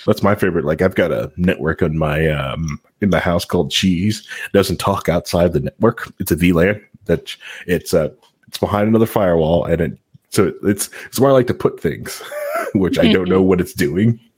that's 0.07 0.23
my 0.23 0.35
favorite. 0.35 0.65
Like 0.65 0.81
I've 0.81 0.95
got 0.95 1.13
a 1.13 1.33
network 1.37 1.83
on 1.83 1.99
my 1.99 2.29
um 2.29 2.81
in 3.01 3.11
the 3.11 3.21
house 3.21 3.45
called 3.45 3.71
Cheese. 3.71 4.27
It 4.47 4.53
doesn't 4.53 4.79
talk 4.79 5.09
outside 5.09 5.53
the 5.53 5.61
network. 5.61 6.13
It's 6.19 6.31
a 6.33 6.37
VLAN 6.37 6.83
that 7.09 7.35
it's 7.67 7.93
uh 7.93 8.11
it's 8.47 8.59
behind 8.59 8.89
another 8.89 9.07
firewall 9.07 9.65
and 9.65 9.81
it 9.81 9.99
so 10.31 10.53
it's 10.63 10.91
it's 11.07 11.19
where 11.19 11.31
I 11.31 11.35
like 11.35 11.47
to 11.49 11.55
put 11.55 11.81
things, 11.81 12.23
which 12.75 12.99
I 12.99 13.13
don't 13.13 13.29
know 13.29 13.43
what 13.43 13.61
it's 13.61 13.75
doing. 13.75 14.21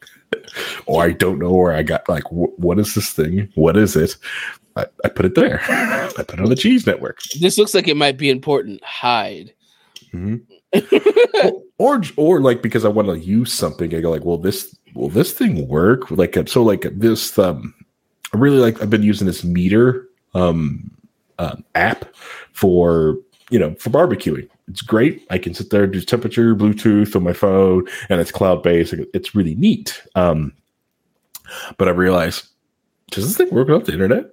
Or 0.87 1.03
I 1.03 1.11
don't 1.11 1.41
know 1.41 1.53
where 1.53 1.73
I 1.73 1.83
got 1.83 2.09
like 2.09 2.23
wh- 2.25 2.57
what 2.59 2.79
is 2.79 2.95
this 2.95 3.13
thing? 3.13 3.49
What 3.57 3.77
is 3.77 3.97
it? 3.97 4.17
I, 4.77 4.87
I 5.05 5.09
put 5.09 5.27
it 5.27 5.35
there. 5.35 5.61
I 5.69 6.09
put 6.17 6.35
it 6.35 6.41
on 6.41 6.49
the 6.49 6.55
cheese 6.55 6.87
network. 6.87 7.21
This 7.41 7.59
looks 7.59 7.75
like 7.75 7.89
it 7.89 7.97
might 7.97 8.17
be 8.17 8.31
important. 8.31 8.83
Hide. 8.85 9.53
or, 11.43 11.63
or 11.79 12.03
or 12.17 12.41
like 12.41 12.63
because 12.63 12.85
I 12.85 12.89
want 12.89 13.09
to 13.09 13.19
use 13.19 13.53
something, 13.53 13.93
I 13.95 14.01
go 14.01 14.11
like, 14.11 14.25
well, 14.25 14.39
this 14.39 14.77
will 14.95 15.09
this 15.09 15.33
thing 15.33 15.67
work? 15.67 16.11
Like 16.11 16.37
uh, 16.37 16.47
so, 16.47 16.63
like 16.63 16.87
this. 16.93 17.37
Um, 17.39 17.75
I 18.33 18.39
really 18.39 18.59
like. 18.59 18.81
I've 18.81 18.91
been 18.91 19.03
using 19.03 19.27
this 19.27 19.43
meter 19.43 20.07
um, 20.35 20.91
uh, 21.41 21.57
app 21.75 22.05
for 22.53 23.17
you 23.51 23.59
know 23.59 23.75
for 23.77 23.91
barbecuing. 23.91 24.49
It's 24.69 24.83
great. 24.83 25.27
I 25.31 25.39
can 25.39 25.55
sit 25.55 25.71
there 25.71 25.87
do 25.89 26.01
temperature, 26.01 26.55
Bluetooth 26.55 27.17
on 27.17 27.25
my 27.25 27.33
phone, 27.33 27.89
and 28.09 28.21
it's 28.21 28.31
cloud 28.31 28.63
based. 28.63 28.95
It's 29.13 29.35
really 29.35 29.57
neat. 29.57 30.01
Um, 30.15 30.53
but 31.77 31.89
I 31.89 31.91
realized, 31.91 32.47
does 33.11 33.27
this 33.27 33.37
thing 33.37 33.53
work 33.53 33.69
off 33.69 33.87
the 33.87 33.93
internet? 33.93 34.27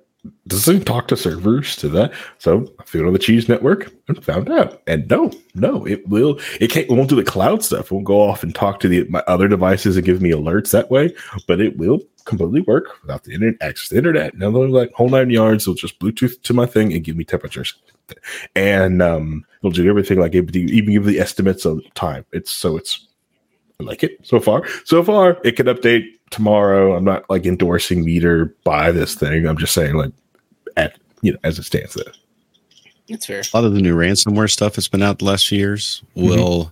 Does 0.47 0.65
this 0.65 0.75
thing 0.75 0.83
talk 0.83 1.07
to 1.07 1.17
servers 1.17 1.75
to 1.77 1.89
that? 1.89 2.11
So 2.39 2.65
I 2.79 2.97
it 2.97 3.05
on 3.05 3.13
the 3.13 3.19
Cheese 3.19 3.47
Network 3.47 3.93
and 4.07 4.23
found 4.23 4.49
out. 4.49 4.81
And 4.87 5.09
no, 5.09 5.31
no, 5.55 5.85
it 5.85 6.07
will. 6.07 6.39
It 6.59 6.69
can't. 6.69 6.89
It 6.89 6.93
won't 6.93 7.09
do 7.09 7.15
the 7.15 7.23
cloud 7.23 7.63
stuff. 7.63 7.85
It 7.85 7.91
won't 7.91 8.05
go 8.05 8.21
off 8.21 8.43
and 8.43 8.53
talk 8.53 8.79
to 8.81 8.87
the 8.87 9.05
my 9.09 9.23
other 9.27 9.47
devices 9.47 9.95
and 9.95 10.05
give 10.05 10.21
me 10.21 10.31
alerts 10.31 10.71
that 10.71 10.91
way. 10.91 11.13
But 11.47 11.61
it 11.61 11.77
will 11.77 12.01
completely 12.25 12.61
work 12.61 13.01
without 13.01 13.23
the 13.23 13.33
internet 13.33 13.61
access 13.61 13.87
to 13.89 13.93
the 13.93 13.99
internet. 13.99 14.33
And 14.33 14.41
they'll 14.41 14.69
like 14.69 14.91
whole 14.93 15.09
nine 15.09 15.29
yards. 15.29 15.63
It'll 15.63 15.75
just 15.75 15.99
Bluetooth 15.99 16.41
to 16.41 16.53
my 16.53 16.65
thing 16.65 16.93
and 16.93 17.03
give 17.03 17.15
me 17.15 17.23
temperatures. 17.23 17.73
And 18.55 19.01
um, 19.01 19.45
it'll 19.61 19.71
do 19.71 19.87
everything 19.89 20.19
like 20.19 20.35
it, 20.35 20.55
even 20.55 20.93
give 20.93 21.05
the 21.05 21.19
estimates 21.19 21.65
of 21.65 21.81
time. 21.93 22.25
It's 22.31 22.51
so 22.51 22.75
it's 22.75 23.06
I 23.79 23.83
like 23.83 24.03
it 24.03 24.17
so 24.25 24.39
far. 24.39 24.63
So 24.85 25.03
far, 25.03 25.37
it 25.43 25.55
can 25.55 25.67
update 25.67 26.05
tomorrow. 26.31 26.95
I'm 26.95 27.03
not 27.03 27.29
like 27.29 27.45
endorsing 27.45 28.03
MEATER 28.03 28.55
buy 28.63 28.91
this 28.91 29.13
thing. 29.13 29.45
I'm 29.45 29.57
just 29.57 29.73
saying 29.73 29.95
like 29.95 30.11
at 30.75 30.97
you 31.21 31.33
know 31.33 31.37
as 31.43 31.59
it 31.59 31.63
stands 31.63 31.93
there. 31.93 32.11
That's 33.07 33.25
fair. 33.27 33.39
a 33.41 33.55
lot 33.57 33.63
of 33.65 33.73
the 33.73 33.81
new 33.81 33.95
ransomware 33.95 34.49
stuff 34.49 34.73
that's 34.75 34.87
been 34.89 35.03
out 35.03 35.19
the 35.19 35.25
last 35.25 35.47
few 35.47 35.59
years 35.59 36.03
will 36.15 36.71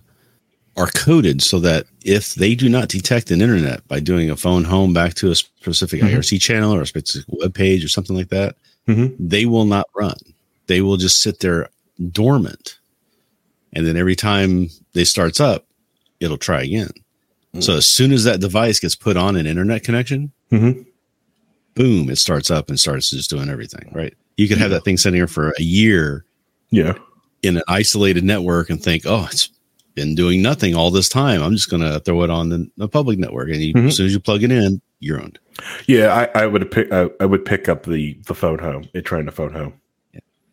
are 0.76 0.88
coded 0.88 1.40
so 1.42 1.58
that 1.60 1.86
if 2.04 2.34
they 2.34 2.54
do 2.54 2.68
not 2.68 2.88
detect 2.88 3.30
an 3.30 3.40
internet 3.40 3.86
by 3.88 4.00
doing 4.00 4.28
a 4.28 4.36
phone 4.36 4.64
home 4.64 4.92
back 4.92 5.14
to 5.14 5.30
a 5.30 5.34
specific 5.34 6.02
Mhm. 6.02 6.10
IRC 6.10 6.38
channel 6.40 6.74
or 6.74 6.82
a 6.82 6.86
specific 6.86 7.24
web 7.28 7.54
page 7.54 7.82
or 7.84 7.88
something 7.88 8.14
like 8.16 8.28
that, 8.28 8.56
Mhm. 8.88 9.14
they 9.18 9.46
will 9.46 9.64
not 9.64 9.86
run. 9.96 10.16
They 10.66 10.82
will 10.82 10.96
just 10.98 11.22
sit 11.22 11.38
there 11.38 11.70
dormant. 12.12 12.78
And 13.72 13.86
then 13.86 13.96
every 13.96 14.16
time 14.16 14.68
they 14.92 15.04
starts 15.04 15.40
up, 15.40 15.65
it'll 16.20 16.36
try 16.38 16.62
again. 16.62 16.90
So 17.60 17.76
as 17.76 17.86
soon 17.86 18.12
as 18.12 18.24
that 18.24 18.40
device 18.40 18.78
gets 18.80 18.94
put 18.94 19.16
on 19.16 19.34
an 19.36 19.46
internet 19.46 19.82
connection, 19.82 20.30
Mhm. 20.52 20.84
boom, 21.74 22.10
it 22.10 22.16
starts 22.16 22.50
up 22.50 22.68
and 22.68 22.78
starts 22.78 23.10
just 23.10 23.30
doing 23.30 23.48
everything, 23.48 23.88
right? 23.92 24.12
You 24.36 24.46
could 24.48 24.58
have 24.58 24.70
that 24.70 24.84
thing 24.84 24.96
sitting 24.98 25.16
here 25.16 25.26
for 25.26 25.54
a 25.58 25.62
year 25.62 26.24
Yeah. 26.70 26.94
in 27.42 27.56
an 27.56 27.62
isolated 27.68 28.24
network 28.24 28.68
and 28.68 28.82
think, 28.82 29.04
oh, 29.06 29.26
it's 29.30 29.48
been 29.94 30.14
doing 30.14 30.42
nothing 30.42 30.74
all 30.74 30.90
this 30.90 31.08
time. 31.08 31.42
I'm 31.42 31.54
just 31.54 31.70
going 31.70 31.80
to 31.82 31.98
throw 32.00 32.22
it 32.24 32.30
on 32.30 32.50
the, 32.50 32.68
the 32.76 32.88
public 32.88 33.18
network. 33.18 33.48
And 33.50 33.62
you, 33.62 33.72
Mhm. 33.72 33.88
as 33.88 33.96
soon 33.96 34.04
as 34.06 34.12
you 34.12 34.20
plug 34.20 34.42
it 34.42 34.50
in, 34.52 34.82
you're 35.00 35.18
owned. 35.22 35.38
Yeah, 35.86 36.28
I, 36.34 36.42
I 36.42 36.46
would 36.46 36.70
pick. 36.70 36.92
I, 36.92 37.08
I 37.20 37.24
would 37.24 37.46
pick 37.46 37.68
up 37.70 37.84
the 37.86 38.18
the 38.26 38.34
phone 38.34 38.58
home. 38.58 38.88
It 38.92 39.06
trying 39.06 39.24
to 39.26 39.32
phone 39.32 39.52
home. 39.54 39.72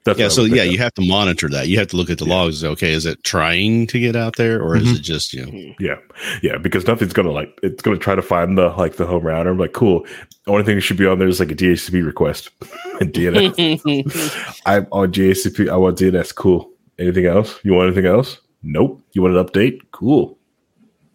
That's 0.06 0.20
yeah, 0.20 0.28
so 0.28 0.43
yeah, 0.43 0.64
think 0.64 0.74
you 0.74 0.78
have 0.80 0.93
to 0.95 1.01
monitor 1.01 1.47
that. 1.49 1.68
You 1.70 1.78
have 1.80 1.88
to 1.88 1.95
look 1.95 2.10
at 2.10 2.18
the 2.18 2.26
logs. 2.26 2.64
Okay, 2.64 2.91
is 2.91 3.06
it 3.06 3.24
trying 3.24 3.88
to 3.88 3.99
get 3.99 4.16
out 4.18 4.36
there, 4.36 4.62
or 4.62 4.76
is 4.76 4.84
Mhm. 4.84 4.95
it 4.97 5.01
just 5.01 5.34
you 5.34 5.45
know? 5.45 5.74
yeah, 5.80 5.95
yeah, 6.41 6.58
because 6.58 6.86
nothing's 6.88 7.14
gonna 7.14 7.32
like 7.32 7.58
it's 7.64 7.82
gonna 7.82 7.97
try 7.97 8.14
to 8.16 8.22
find 8.22 8.58
the 8.58 8.70
like 8.70 8.97
the 8.97 9.06
home 9.06 9.24
router. 9.24 9.49
I'm 9.51 9.58
like, 9.58 9.72
cool. 9.74 10.06
The 10.45 10.51
only 10.51 10.64
thing 10.64 10.76
that 10.76 10.82
should 10.82 10.97
be 10.97 11.06
on 11.06 11.20
there 11.20 11.28
is 11.30 11.39
like 11.39 11.51
a 11.51 11.56
DHCP 11.56 12.06
request 12.06 12.49
and 12.99 13.14
DNS. 13.14 14.62
I'm 14.66 14.88
on 14.91 15.12
DHCP. 15.14 15.70
I 15.70 15.76
want 15.78 15.97
DNS. 15.97 16.36
Cool. 16.36 16.70
Anything 16.99 17.26
else? 17.26 17.58
You 17.64 17.74
want 17.74 17.88
anything 17.88 18.06
else? 18.06 18.39
Nope. 18.62 19.01
You 19.14 19.22
want 19.22 19.36
an 19.38 19.43
update? 19.45 19.80
Cool. 19.91 20.38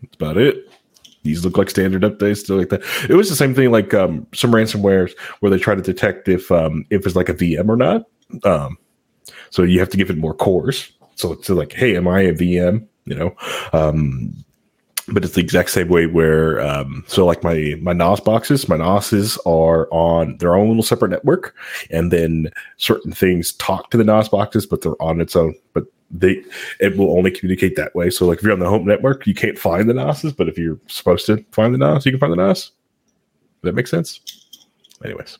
That's 0.02 0.14
about 0.16 0.36
it. 0.38 0.64
These 1.24 1.44
look 1.44 1.58
like 1.58 1.68
standard 1.68 2.02
updates, 2.02 2.38
stuff 2.38 2.58
like 2.58 2.68
that. 2.70 2.82
It 3.10 3.14
was 3.14 3.28
the 3.28 3.36
same 3.36 3.54
thing, 3.54 3.70
like 3.70 3.92
um, 3.92 4.26
some 4.32 4.50
ransomwares 4.52 5.12
where 5.40 5.50
they 5.50 5.58
try 5.58 5.74
to 5.74 5.82
detect 5.82 6.28
if 6.28 6.50
um, 6.50 6.84
if 6.90 7.04
it's 7.06 7.16
like 7.16 7.28
a 7.28 7.34
VM 7.34 7.68
or 7.68 7.76
not. 7.76 8.02
Um, 8.44 8.78
so 9.50 9.62
you 9.62 9.78
have 9.80 9.90
to 9.90 9.96
give 9.96 10.10
it 10.10 10.18
more 10.18 10.34
cores. 10.34 10.92
So 11.16 11.32
it's 11.32 11.48
like, 11.48 11.72
hey, 11.72 11.96
am 11.96 12.06
I 12.06 12.22
a 12.22 12.32
VM? 12.32 12.86
You 13.04 13.14
know, 13.14 13.36
um, 13.72 14.44
but 15.08 15.24
it's 15.24 15.34
the 15.34 15.40
exact 15.40 15.70
same 15.70 15.88
way 15.88 16.06
where 16.06 16.60
um, 16.60 17.04
so 17.06 17.24
like 17.24 17.42
my 17.42 17.74
my 17.80 17.92
NAS 17.92 18.20
boxes, 18.20 18.68
my 18.68 18.76
NASes 18.76 19.38
are 19.46 19.88
on 19.90 20.36
their 20.38 20.54
own 20.54 20.68
little 20.68 20.82
separate 20.82 21.10
network, 21.10 21.54
and 21.90 22.12
then 22.12 22.50
certain 22.76 23.12
things 23.12 23.52
talk 23.54 23.90
to 23.90 23.96
the 23.96 24.04
NAS 24.04 24.28
boxes, 24.28 24.66
but 24.66 24.82
they're 24.82 25.00
on 25.02 25.20
its 25.20 25.34
own. 25.34 25.54
But 25.72 25.86
they 26.10 26.42
it 26.80 26.96
will 26.96 27.16
only 27.16 27.30
communicate 27.30 27.76
that 27.76 27.94
way. 27.94 28.10
So 28.10 28.26
like 28.26 28.38
if 28.38 28.44
you're 28.44 28.52
on 28.52 28.58
the 28.58 28.68
home 28.68 28.84
network, 28.86 29.26
you 29.26 29.34
can't 29.34 29.58
find 29.58 29.88
the 29.88 29.94
NASes, 29.94 30.36
but 30.36 30.48
if 30.48 30.58
you're 30.58 30.78
supposed 30.86 31.26
to 31.26 31.44
find 31.52 31.72
the 31.72 31.78
NAS, 31.78 32.04
you 32.04 32.12
can 32.12 32.20
find 32.20 32.32
the 32.32 32.36
NAS. 32.36 32.70
Does 33.62 33.70
that 33.70 33.74
make 33.74 33.86
sense? 33.86 34.20
Anyways. 35.04 35.38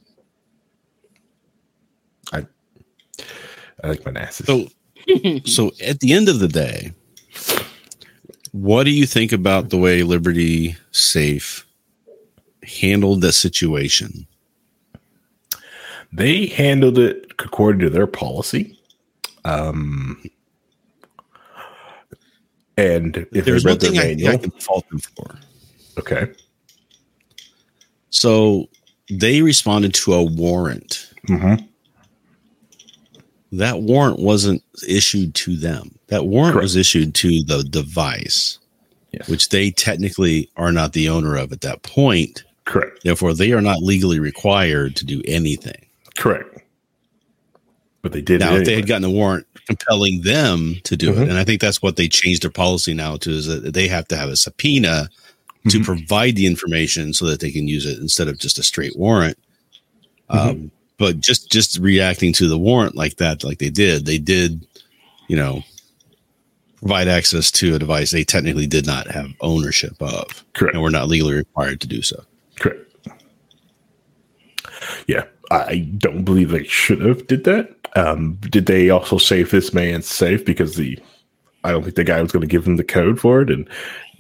I 3.85 3.89
like 3.89 4.05
my 4.05 4.13
NASes. 4.13 4.47
So, 4.47 4.69
so 5.51 5.73
at 5.85 6.01
the 6.01 6.13
end 6.13 6.29
of 6.29 6.39
the 6.41 6.49
day, 6.49 6.93
what 8.53 8.85
do 8.85 8.91
you 8.91 9.07
think 9.07 9.33
about 9.33 9.71
the 9.71 9.79
way 9.79 10.03
Liberty 10.03 10.77
Safe 10.91 11.67
handled 12.63 13.21
the 13.23 13.33
situation? 13.33 14.27
they 16.11 16.47
handled 16.47 16.99
it 16.99 17.31
according 17.39 17.81
to 17.81 17.91
their 17.91 18.07
policy. 18.07 18.79
Um, 19.45 20.23
and 22.79 23.27
if 23.33 23.45
There's 23.45 23.63
they 23.63 23.69
one 23.71 23.75
read 23.79 23.81
their 23.81 23.91
thing 23.91 24.01
I, 24.01 24.03
I 24.05 24.15
manual, 24.15 24.39
can 24.39 24.51
fault 24.53 24.89
them 24.89 25.01
for. 25.01 25.39
okay, 25.99 26.33
So 28.11 28.69
they 29.11 29.43
responded 29.43 29.93
to 29.95 30.15
a 30.15 30.23
warrant. 30.25 31.13
Mhm. 31.29 31.69
That 33.53 33.81
warrant 33.81 34.19
wasn't 34.19 34.63
issued 34.87 35.35
to 35.37 35.57
them. 35.57 35.99
That 36.09 36.27
warrant 36.27 36.53
Correct. 36.55 36.65
was 36.65 36.77
issued 36.77 37.15
to 37.17 37.43
the 37.45 37.63
device, 37.65 38.59
yes, 39.13 39.29
which 39.29 39.49
they 39.49 39.71
technically 39.71 40.51
are 40.57 40.73
not 40.73 40.93
the 40.93 41.09
owner 41.09 41.37
of 41.37 41.53
at 41.53 41.63
that 41.63 41.83
point. 41.83 42.45
correct, 42.67 43.03
Therefore, 43.05 43.33
they 43.33 43.53
are 43.53 43.63
not 43.63 43.83
legally 43.83 44.19
required 44.21 44.95
to 44.97 45.05
do 45.07 45.23
anything. 45.25 45.87
correct. 46.17 46.59
But 48.03 48.13
they 48.13 48.21
did. 48.21 48.41
now, 48.41 48.55
it 48.55 48.61
if 48.61 48.67
they 48.67 48.75
had 48.77 48.87
gotten 48.87 49.05
a 49.05 49.11
warrant 49.11 49.47
compelling 49.67 50.21
them 50.23 50.77
to 50.85 50.97
do 50.97 51.13
Mhm. 51.13 51.23
it, 51.23 51.29
and 51.31 51.39
I 51.39 51.45
think 51.45 51.61
that's 51.61 51.81
what 51.83 51.97
they 51.97 52.09
changed 52.09 52.43
their 52.43 52.51
policy 52.51 52.93
now 52.95 53.17
to, 53.19 53.31
is 53.31 53.47
that 53.47 53.73
they 53.75 53.89
have 53.89 54.07
to 54.09 54.17
have 54.17 54.29
a 54.29 54.37
subpoena 54.37 55.09
to 55.69 55.81
Mhm. 55.81 55.85
provide 55.85 56.37
the 56.37 56.47
information 56.47 57.13
so 57.13 57.27
that 57.27 57.41
they 57.41 57.51
can 57.51 57.67
use 57.69 57.85
it 57.87 57.99
instead 57.99 58.29
of 58.29 58.39
just 58.39 58.59
a 58.59 58.63
straight 58.63 58.97
warrant. 58.97 59.37
Mm-hmm. 60.31 60.49
Um, 60.49 60.71
but 60.99 61.21
just 61.21 61.51
just 61.51 61.79
reacting 61.79 62.33
to 62.35 62.49
the 62.49 62.59
warrant 62.59 62.97
like 62.97 63.17
that, 63.17 63.45
like 63.45 63.59
they 63.59 63.71
did, 63.71 64.05
they 64.05 64.19
did, 64.19 64.67
you 65.29 65.37
know, 65.37 65.63
provide 66.77 67.09
access 67.09 67.51
to 67.53 67.75
a 67.75 67.79
device 67.79 68.11
they 68.11 68.25
technically 68.25 68.67
did 68.67 68.87
not 68.87 69.09
have 69.09 69.33
ownership 69.41 69.95
of, 70.01 70.45
correct, 70.53 70.75
and 70.75 70.83
were 70.83 70.91
not 70.91 71.09
legally 71.09 71.35
required 71.35 71.81
to 71.81 71.87
do 71.87 72.03
so. 72.03 72.23
correct. 72.57 72.85
Yeah, 75.07 75.25
I 75.51 75.89
don't 75.99 76.25
believe 76.25 76.51
they 76.51 76.65
should 76.65 77.01
have 77.01 77.27
did 77.27 77.45
that. 77.45 77.75
Um, 77.97 78.35
did 78.43 78.67
they 78.67 78.91
also 78.91 79.19
save 79.19 79.51
this 79.51 79.73
man's 79.73 80.07
safe 80.07 80.45
because 80.45 80.77
the? 80.77 80.99
I 81.65 81.73
don't 81.73 81.83
think 81.83 81.97
the 81.97 82.05
guy 82.05 82.23
was 82.23 82.33
going 82.33 82.43
to 82.43 82.47
give 82.47 82.65
them 82.65 82.77
the 82.77 82.85
code 82.85 83.19
for 83.21 83.41
it, 83.43 83.51
and 83.51 83.69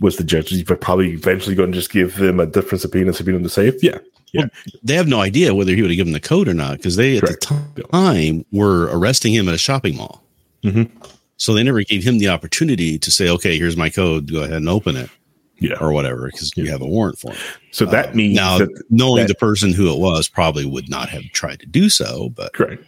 was 0.00 0.16
the 0.16 0.24
judge 0.24 0.64
probably 0.80 1.12
eventually 1.12 1.54
going 1.54 1.72
to 1.72 1.78
just 1.78 1.90
give 1.90 2.16
them 2.16 2.40
a 2.40 2.46
different 2.46 2.80
subpoena, 2.82 3.12
subpoena 3.12 3.38
the 3.40 3.48
safe? 3.48 3.74
Yeah, 3.82 3.98
yeah, 4.32 4.46
They 4.82 4.94
have 4.94 5.08
no 5.08 5.20
idea 5.20 5.54
whether 5.54 5.74
he 5.74 5.82
would 5.82 5.90
have 5.90 5.96
given 5.96 6.12
the 6.12 6.20
code 6.20 6.48
or 6.48 6.54
not 6.54 6.76
because 6.78 6.96
they 6.96 7.16
at 7.16 7.22
Correct. 7.24 7.48
the 7.74 7.82
time 7.84 8.44
were 8.52 8.88
arresting 8.92 9.32
him 9.34 9.48
at 9.48 9.54
a 9.54 9.58
shopping 9.58 9.96
mall. 9.96 10.22
Mhm. 10.64 10.90
So 11.36 11.54
they 11.54 11.62
never 11.62 11.82
gave 11.82 12.02
him 12.04 12.18
the 12.18 12.28
opportunity 12.28 12.98
to 12.98 13.10
say, 13.10 13.28
"Okay, 13.28 13.56
here's 13.58 13.76
my 13.76 13.88
code. 13.90 14.30
Go 14.30 14.42
ahead 14.42 14.56
and 14.56 14.68
open 14.68 14.96
it." 14.96 15.10
yeah. 15.60 15.74
or 15.80 15.90
whatever 15.92 16.26
because 16.26 16.52
you 16.56 16.70
have 16.70 16.80
a 16.80 16.86
warrant 16.86 17.18
for 17.18 17.32
it. 17.32 17.38
So 17.72 17.84
that 17.86 18.10
Uh, 18.10 18.14
means 18.14 18.36
now 18.36 18.58
that 18.58 18.68
knowing 18.90 19.22
that- 19.22 19.26
the 19.28 19.34
person 19.34 19.72
who 19.72 19.92
it 19.92 19.98
was 19.98 20.28
probably 20.28 20.64
would 20.64 20.88
not 20.88 21.08
have 21.08 21.24
tried 21.32 21.58
to 21.58 21.66
do 21.66 21.88
so, 21.90 22.28
but 22.36 22.52
Correct. 22.52 22.84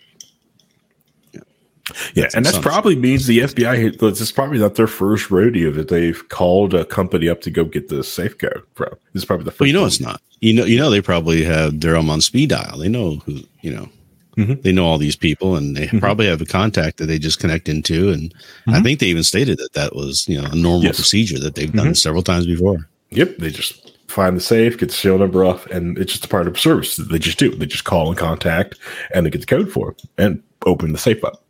Yeah, 2.15 2.23
That's 2.25 2.35
and 2.35 2.45
that's 2.47 2.59
probably 2.59 2.97
means 2.97 3.27
the 3.27 3.39
FBI. 3.41 3.99
This 3.99 4.21
is 4.21 4.33
probably 4.33 4.59
not 4.59 4.75
their 4.75 4.87
first 4.87 5.31
rodeo 5.31 5.71
that 5.73 5.89
they've 5.89 6.29
called 6.29 6.75
a 6.75 6.85
company 6.85 7.29
up 7.29 7.41
to 7.43 7.51
go 7.51 7.65
get 7.65 7.89
the 7.89 8.03
safe 8.05 8.37
code 8.39 8.63
from. 8.75 8.91
This 9.13 9.23
is 9.23 9.25
probably 9.25 9.45
the 9.45 9.51
first. 9.51 9.61
well, 9.61 9.67
you 9.69 9.73
know 9.75 9.81
one. 9.81 9.89
it's 9.89 10.01
not. 10.01 10.21
You 10.41 10.55
know, 10.55 10.65
you 10.65 10.79
know 10.79 10.91
they 10.91 11.03
probably 11.03 11.45
have 11.45 11.81
their 11.81 11.97
own 11.97 12.09
on 12.09 12.21
speed 12.21 12.51
dial. 12.51 12.79
They 12.79 12.89
know 12.89 13.17
who 13.27 13.41
you 13.63 13.73
know. 13.75 13.89
Mhm. 14.37 14.63
They 14.63 14.73
know 14.73 14.87
all 14.87 14.97
these 14.97 15.17
people, 15.17 15.57
and 15.57 15.77
they 15.77 15.89
Mhm. 15.89 16.01
probably 16.01 16.27
have 16.27 16.41
a 16.41 16.47
contact 16.47 16.97
that 16.99 17.07
they 17.07 17.19
just 17.19 17.41
connect 17.41 17.69
into. 17.69 18.11
And 18.11 18.33
I 18.69 18.79
Mhm. 18.79 18.83
think 18.85 19.01
they 19.01 19.07
even 19.09 19.25
stated 19.25 19.59
that 19.59 19.73
that 19.75 19.95
was 19.95 20.27
you 20.29 20.41
know 20.41 20.47
a 20.49 20.55
normal 20.55 20.85
Yes. 20.85 20.97
procedure 20.97 21.39
that 21.41 21.57
they've 21.57 21.73
done 21.73 21.89
Mhm. 21.89 21.97
several 21.97 22.23
times 22.23 22.47
before. 22.47 22.89
Yep, 23.11 23.39
they 23.39 23.51
just 23.51 23.91
find 24.07 24.37
the 24.37 24.41
safe, 24.41 24.79
get 24.79 24.89
the 24.89 24.95
serial 24.95 25.19
number 25.19 25.45
off, 25.45 25.67
and 25.67 25.99
it's 25.99 26.13
just 26.13 26.25
a 26.25 26.29
part 26.29 26.47
of 26.47 26.55
the 26.55 26.59
service. 26.61 26.97
They 26.97 27.19
just 27.19 27.39
do. 27.39 27.51
They 27.55 27.67
just 27.67 27.85
call 27.85 28.09
and 28.09 28.17
contact, 28.17 28.77
and 29.15 29.27
they 29.27 29.31
get 29.31 29.41
the 29.41 29.47
code 29.47 29.71
for 29.71 29.91
it 29.91 30.03
and 30.17 30.43
open 30.67 30.93
the 30.93 30.99
safe 30.99 31.23
up. 31.25 31.45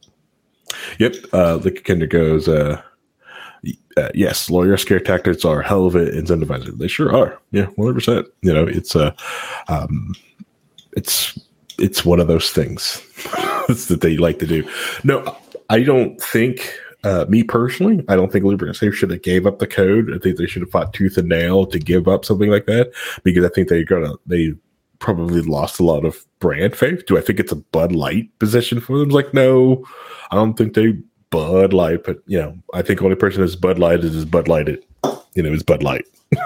Yep, 0.98 1.14
uh, 1.32 1.56
Lick 1.56 1.84
Kinder 1.84 2.06
goes. 2.06 2.48
Uh, 2.48 2.80
uh, 3.96 4.08
yes, 4.14 4.48
lawyer 4.50 4.76
scare 4.76 5.00
tactics 5.00 5.44
are 5.44 5.62
hell 5.62 5.86
of 5.86 5.94
an 5.94 6.06
incentivizer. 6.06 6.76
They 6.76 6.88
sure 6.88 7.14
are. 7.14 7.38
Yeah, 7.50 7.66
one 7.76 7.88
hundred 7.88 7.94
percent. 7.94 8.26
You 8.42 8.52
know, 8.52 8.66
it's 8.66 8.94
a, 8.94 9.14
um, 9.68 10.14
it's 10.92 11.38
it's 11.78 12.04
one 12.04 12.20
of 12.20 12.28
those 12.28 12.50
things 12.50 13.02
that 13.88 14.00
they 14.00 14.16
like 14.16 14.38
to 14.38 14.46
do. 14.46 14.68
No, 15.04 15.36
I 15.68 15.82
don't 15.82 16.20
think. 16.20 16.72
Uh, 17.02 17.24
me 17.30 17.42
personally, 17.42 18.04
I 18.08 18.16
don't 18.16 18.30
think 18.30 18.44
Liberty 18.44 18.74
Safe 18.74 18.94
should 18.94 19.10
have 19.10 19.22
gave 19.22 19.46
up 19.46 19.58
the 19.58 19.66
code. 19.66 20.14
I 20.14 20.18
think 20.18 20.36
they 20.36 20.44
should 20.46 20.60
have 20.60 20.70
fought 20.70 20.92
tooth 20.92 21.16
and 21.16 21.30
nail 21.30 21.64
to 21.64 21.78
give 21.78 22.06
up 22.08 22.26
something 22.26 22.50
like 22.50 22.66
that 22.66 22.92
because 23.24 23.42
I 23.42 23.48
think 23.48 23.68
they're 23.68 23.84
gonna 23.84 24.12
they 24.26 24.52
probably 25.00 25.42
lost 25.42 25.80
a 25.80 25.84
lot 25.84 26.04
of 26.04 26.24
brand 26.38 26.76
faith. 26.76 27.06
Do 27.06 27.18
I 27.18 27.20
think 27.20 27.40
it's 27.40 27.52
a 27.52 27.56
Bud 27.56 27.92
Light 27.92 28.30
position 28.38 28.80
for 28.80 28.98
them? 28.98 29.08
Like, 29.08 29.34
no, 29.34 29.84
I 30.30 30.36
don't 30.36 30.54
think 30.54 30.74
they 30.74 30.98
Bud 31.30 31.72
Light, 31.72 32.04
but 32.04 32.18
you 32.26 32.38
know, 32.38 32.56
I 32.72 32.82
think 32.82 33.02
only 33.02 33.16
person 33.16 33.40
that's 33.40 33.56
Bud 33.56 33.78
Light 33.78 34.00
is 34.04 34.24
Bud 34.24 34.46
Lighted. 34.46 34.84
You 35.34 35.42
know, 35.42 35.52
it's 35.52 35.62
Bud 35.62 35.82
Light. 35.82 36.04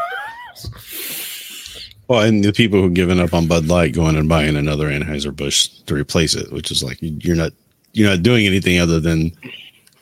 Well, 2.06 2.20
and 2.20 2.44
the 2.44 2.52
people 2.52 2.82
who 2.82 2.90
given 2.90 3.18
up 3.18 3.32
on 3.32 3.46
Bud 3.46 3.66
Light 3.66 3.94
going 3.94 4.16
and 4.16 4.28
buying 4.28 4.56
another 4.56 4.88
Anheuser 4.88 5.34
Busch 5.34 5.68
to 5.86 5.94
replace 5.94 6.34
it, 6.34 6.52
which 6.52 6.70
is 6.70 6.82
like 6.84 6.98
you're 7.00 7.36
not 7.36 7.52
you're 7.92 8.10
not 8.10 8.22
doing 8.22 8.46
anything 8.46 8.78
other 8.78 9.00
than 9.00 9.32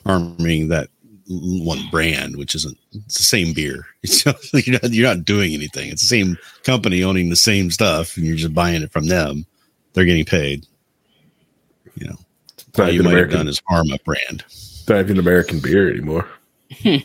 harming 0.05 0.67
that 0.67 0.89
one 1.29 1.79
brand, 1.91 2.35
which 2.37 2.55
isn't 2.55 2.77
it's 2.93 3.17
the 3.17 3.23
same 3.23 3.53
beer. 3.53 3.85
It's 4.03 4.25
not, 4.25 4.35
you're 4.53 4.79
not 4.81 4.91
you're 4.91 5.07
not 5.15 5.23
doing 5.25 5.53
anything. 5.53 5.89
It's 5.89 6.01
the 6.01 6.07
same 6.07 6.37
company 6.63 7.03
owning 7.03 7.29
the 7.29 7.35
same 7.37 7.71
stuff, 7.71 8.17
and 8.17 8.25
you're 8.25 8.35
just 8.35 8.53
buying 8.53 8.81
it 8.83 8.91
from 8.91 9.07
them. 9.07 9.45
They're 9.93 10.05
getting 10.05 10.25
paid. 10.25 10.65
You 11.95 12.07
know, 12.07 12.15
It's 12.67 12.77
not 12.77 12.85
all 12.85 12.89
you 12.93 12.95
even 12.95 13.05
might 13.05 13.11
have 13.11 13.17
American. 13.19 13.37
done 13.37 13.47
is 13.47 13.61
harm 13.69 13.91
a 13.91 13.97
brand. 13.99 14.43
It's 14.47 14.89
not 14.89 14.99
even 14.99 15.19
American 15.19 15.59
beer 15.59 15.89
anymore. 15.89 16.27
you 16.83 16.99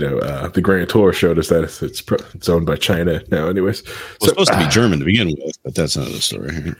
know, 0.00 0.18
uh, 0.18 0.48
the 0.48 0.60
Grand 0.62 0.88
Tour 0.88 1.12
showed 1.12 1.38
us 1.38 1.48
that 1.48 1.64
it's 1.64 1.82
it's, 1.82 2.00
pro- 2.02 2.18
it's 2.34 2.48
owned 2.48 2.66
by 2.66 2.76
China 2.76 3.22
now. 3.30 3.48
Anyways, 3.48 3.82
Well, 3.84 3.94
it's 4.20 4.28
supposed 4.28 4.52
to 4.52 4.58
be 4.58 4.66
German 4.68 4.98
to 4.98 5.04
begin 5.04 5.28
with, 5.28 5.56
but 5.62 5.74
that's 5.74 5.96
another 5.96 6.20
story. 6.20 6.74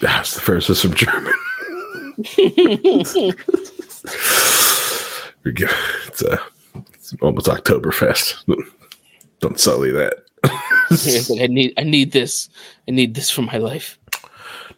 That's 0.00 0.34
the 0.34 0.40
first 0.40 0.68
was 0.68 0.80
from 0.82 0.94
German. 0.94 1.32
We 5.44 5.52
get- 5.52 5.70
it's, 6.06 6.22
uh, 6.22 6.36
it's 6.94 7.14
almost 7.20 7.46
Oktoberfest. 7.46 8.44
Don't 9.40 9.58
sully 9.58 9.90
that. 9.92 10.14
It's 10.90 11.30
I 11.30 11.46
need 11.46 11.74
I 11.76 11.82
need 11.84 12.12
this. 12.12 12.48
I 12.88 12.92
need 12.92 13.14
this 13.14 13.30
for 13.30 13.42
my 13.42 13.58
life. 13.58 13.98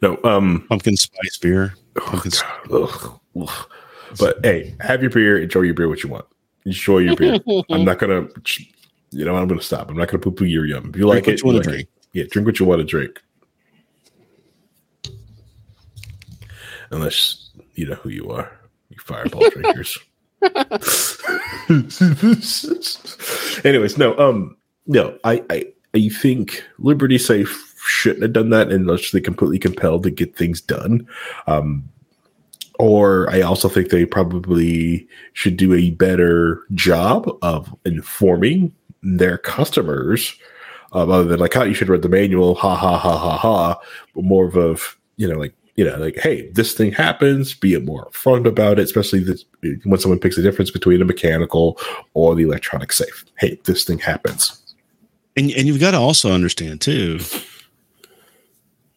No, 0.03 0.19
um, 0.25 0.67
Pumpkin 0.69 0.97
spice 0.97 1.39
beer. 1.39 1.75
oh, 1.97 2.01
Pumpkin 2.01 2.31
spice. 2.31 2.51
God, 2.69 2.83
ugh, 2.83 3.21
ugh. 3.41 3.71
but 4.19 4.39
hey, 4.45 4.75
have 4.81 5.03
your 5.03 5.11
beer. 5.11 5.39
Enjoy 5.39 5.63
your 5.63 5.75
beer. 5.75 5.89
What 5.89 6.03
you 6.03 6.11
want. 6.11 6.27
Enjoy 6.67 6.99
your 6.99 7.17
beer. 7.17 7.39
I'm 7.71 7.85
not 7.85 7.99
gonna. 7.99 8.29
You 9.13 9.25
know, 9.25 9.37
I'm 9.37 9.49
gonna 9.49 9.63
stop. 9.63 9.89
I'm 9.91 9.97
not 9.97 10.09
gonna 10.09 10.21
poo 10.21 10.31
poo 10.33 10.45
your 10.45 10.67
yum. 10.67 10.91
If 10.91 10.97
you 10.97 11.07
like 11.07 11.27
what 11.27 11.35
it, 11.35 11.41
you 11.43 11.47
wanna 11.47 11.61
drink. 11.61 11.81
it. 11.83 11.89
Yeah, 12.13 12.25
drink 12.31 12.47
what 12.47 12.59
you 12.59 12.67
want 12.67 12.81
to 12.81 12.85
drink. 12.85 13.21
Unless 16.91 17.51
you 17.75 17.87
know 17.87 17.97
who 17.97 18.09
you 18.09 18.31
are, 18.31 18.51
you 18.91 18.99
fireball 19.01 19.49
drinkers. 19.51 19.99
Anyways, 23.65 23.99
no, 23.99 24.17
um, 24.19 24.57
no, 24.87 25.19
I, 25.25 25.45
I, 25.51 25.67
I 25.95 26.09
think 26.09 26.65
Liberty 26.79 27.19
Safe 27.19 27.75
shouldn't 27.87 28.23
have 28.23 28.33
done 28.33 28.51
that 28.51 28.71
unless 28.71 29.11
they 29.11 29.21
completely 29.21 29.59
compelled 29.59 30.05
to 30.05 30.11
get 30.11 30.37
things 30.37 30.61
done. 30.61 31.07
Um, 31.47 31.89
or 32.79 33.29
I 33.31 33.43
also 33.43 33.69
think 33.69 33.91
they 33.91 34.07
probably 34.07 35.07
should 35.35 35.59
do 35.59 35.75
a 35.75 35.91
better 35.91 36.63
job 36.73 37.31
of 37.43 37.75
informing 37.85 38.73
their 39.03 39.37
customers, 39.37 40.35
um, 40.93 41.11
other 41.11 41.25
than 41.25 41.41
like, 41.41 41.53
how 41.53 41.63
you 41.63 41.75
should 41.75 41.91
read 41.91 42.03
the 42.03 42.09
manual, 42.09 42.55
ha 42.55 42.75
ha 42.75 42.97
ha 42.97 43.19
ha 43.19 43.37
ha, 43.37 43.79
but 44.15 44.25
more 44.25 44.47
of 44.47 44.57
a, 44.57 44.77
you 45.17 45.29
know, 45.29 45.39
like 45.39 45.55
you 45.77 45.85
know, 45.85 45.97
like, 45.97 46.17
hey, 46.19 46.51
this 46.51 46.75
thing 46.75 46.93
happens, 46.93 47.55
be 47.55 47.75
it 47.75 47.85
more 47.85 48.07
upfront 48.07 48.47
about 48.47 48.79
it, 48.79 48.83
especially 48.83 49.21
this, 49.21 49.45
when 49.85 49.99
someone 49.99 50.19
picks 50.19 50.37
the 50.37 50.43
difference 50.43 50.71
between 50.71 51.01
a 51.01 51.05
mechanical 51.05 51.79
or 52.15 52.35
the 52.35 52.43
electronic 52.43 52.93
safe. 52.93 53.25
Hey, 53.39 53.59
this 53.65 53.85
thing 53.85 53.99
happens. 53.99 54.57
And, 55.37 55.51
and 55.53 55.67
you've 55.67 55.81
got 55.81 55.93
to 55.93 55.99
also 55.99 56.33
understand, 56.33 56.81
too, 56.81 57.21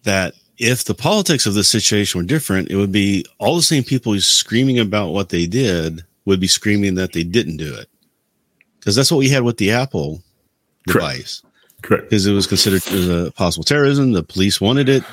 that 0.04 0.34
if 0.58 0.84
the 0.84 0.96
politics 0.96 1.46
of 1.46 1.54
the 1.54 1.64
situation 1.64 2.20
were 2.20 2.26
different, 2.26 2.70
it 2.70 2.76
would 2.76 2.92
be 2.92 3.26
all 3.40 3.56
the 3.56 3.62
same 3.62 3.84
people 3.84 4.20
screaming 4.20 4.80
about 4.80 5.10
what 5.10 5.30
they 5.30 5.46
did 5.46 6.04
would 6.26 6.40
be 6.40 6.48
screaming 6.48 6.96
that 6.96 7.14
they 7.14 7.24
didn't 7.24 7.58
do 7.58 7.74
it. 7.74 7.88
Because 8.80 8.96
that's 8.96 9.12
what 9.12 9.20
we 9.20 9.30
had 9.30 9.44
with 9.44 9.58
the 9.58 9.72
Apple 9.72 10.22
Correct. 10.88 11.18
device. 11.18 11.44
Correct. 11.82 12.10
Because 12.10 12.26
it 12.26 12.34
was 12.34 12.48
considered 12.48 12.82
a 12.92 13.32
possible 13.32 13.64
terrorism. 13.64 14.12
The 14.12 14.24
police 14.24 14.60
wanted 14.60 14.90
it 14.90 15.04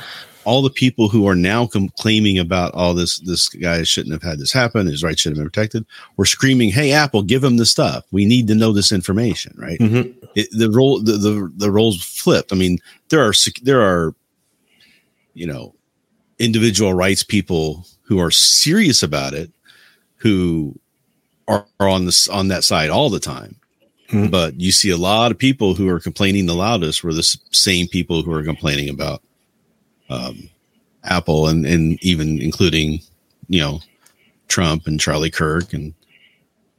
all 0.44 0.62
the 0.62 0.70
people 0.70 1.08
who 1.08 1.26
are 1.26 1.34
now 1.34 1.66
com- 1.66 1.90
claiming 1.98 2.38
about 2.38 2.72
all 2.74 2.90
oh, 2.90 2.94
this 2.94 3.18
this 3.20 3.48
guy 3.48 3.82
shouldn't 3.82 4.12
have 4.12 4.22
had 4.22 4.38
this 4.38 4.52
happen 4.52 4.86
his 4.86 5.02
rights 5.02 5.20
should 5.20 5.30
have 5.30 5.38
been 5.38 5.46
protected 5.46 5.84
were 6.16 6.24
screaming 6.24 6.70
hey 6.70 6.92
apple 6.92 7.22
give 7.22 7.44
him 7.44 7.56
the 7.56 7.66
stuff 7.66 8.04
we 8.10 8.24
need 8.24 8.46
to 8.46 8.54
know 8.54 8.72
this 8.72 8.92
information 8.92 9.54
right 9.56 9.78
mm-hmm. 9.78 10.10
it, 10.34 10.48
the 10.52 10.70
role 10.70 11.00
the, 11.00 11.12
the 11.12 11.52
the 11.56 11.70
roles 11.70 12.02
flipped 12.02 12.52
i 12.52 12.56
mean 12.56 12.78
there 13.08 13.22
are 13.22 13.32
there 13.62 13.80
are 13.80 14.14
you 15.34 15.46
know 15.46 15.74
individual 16.38 16.94
rights 16.94 17.22
people 17.22 17.86
who 18.02 18.18
are 18.18 18.30
serious 18.30 19.02
about 19.02 19.34
it 19.34 19.50
who 20.16 20.74
are, 21.48 21.66
are 21.78 21.88
on 21.88 22.06
this 22.06 22.28
on 22.28 22.48
that 22.48 22.64
side 22.64 22.90
all 22.90 23.10
the 23.10 23.20
time 23.20 23.56
mm-hmm. 24.08 24.28
but 24.28 24.58
you 24.58 24.72
see 24.72 24.90
a 24.90 24.96
lot 24.96 25.30
of 25.30 25.38
people 25.38 25.74
who 25.74 25.88
are 25.88 26.00
complaining 26.00 26.46
the 26.46 26.54
loudest 26.54 27.04
were 27.04 27.14
the 27.14 27.38
same 27.50 27.86
people 27.86 28.22
who 28.22 28.32
are 28.32 28.42
complaining 28.42 28.88
about 28.88 29.22
um, 30.10 30.50
Apple 31.04 31.48
and, 31.48 31.64
and 31.64 32.02
even 32.02 32.40
including, 32.40 33.00
you 33.48 33.60
know, 33.60 33.80
Trump 34.48 34.86
and 34.86 35.00
Charlie 35.00 35.30
Kirk 35.30 35.72
and 35.72 35.94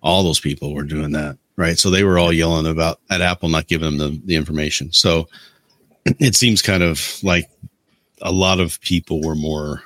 all 0.03 0.23
those 0.23 0.39
people 0.39 0.73
were 0.73 0.83
doing 0.83 1.11
that. 1.13 1.37
Right. 1.55 1.79
So 1.79 1.89
they 1.89 2.03
were 2.03 2.19
all 2.19 2.33
yelling 2.33 2.65
about 2.65 2.99
at 3.09 3.21
Apple 3.21 3.49
not 3.49 3.67
giving 3.67 3.97
them 3.97 3.97
the, 3.97 4.21
the 4.25 4.35
information. 4.35 4.91
So 4.93 5.27
it 6.05 6.35
seems 6.35 6.61
kind 6.61 6.83
of 6.83 7.23
like 7.23 7.49
a 8.21 8.31
lot 8.31 8.59
of 8.59 8.79
people 8.81 9.21
were 9.21 9.35
more 9.35 9.83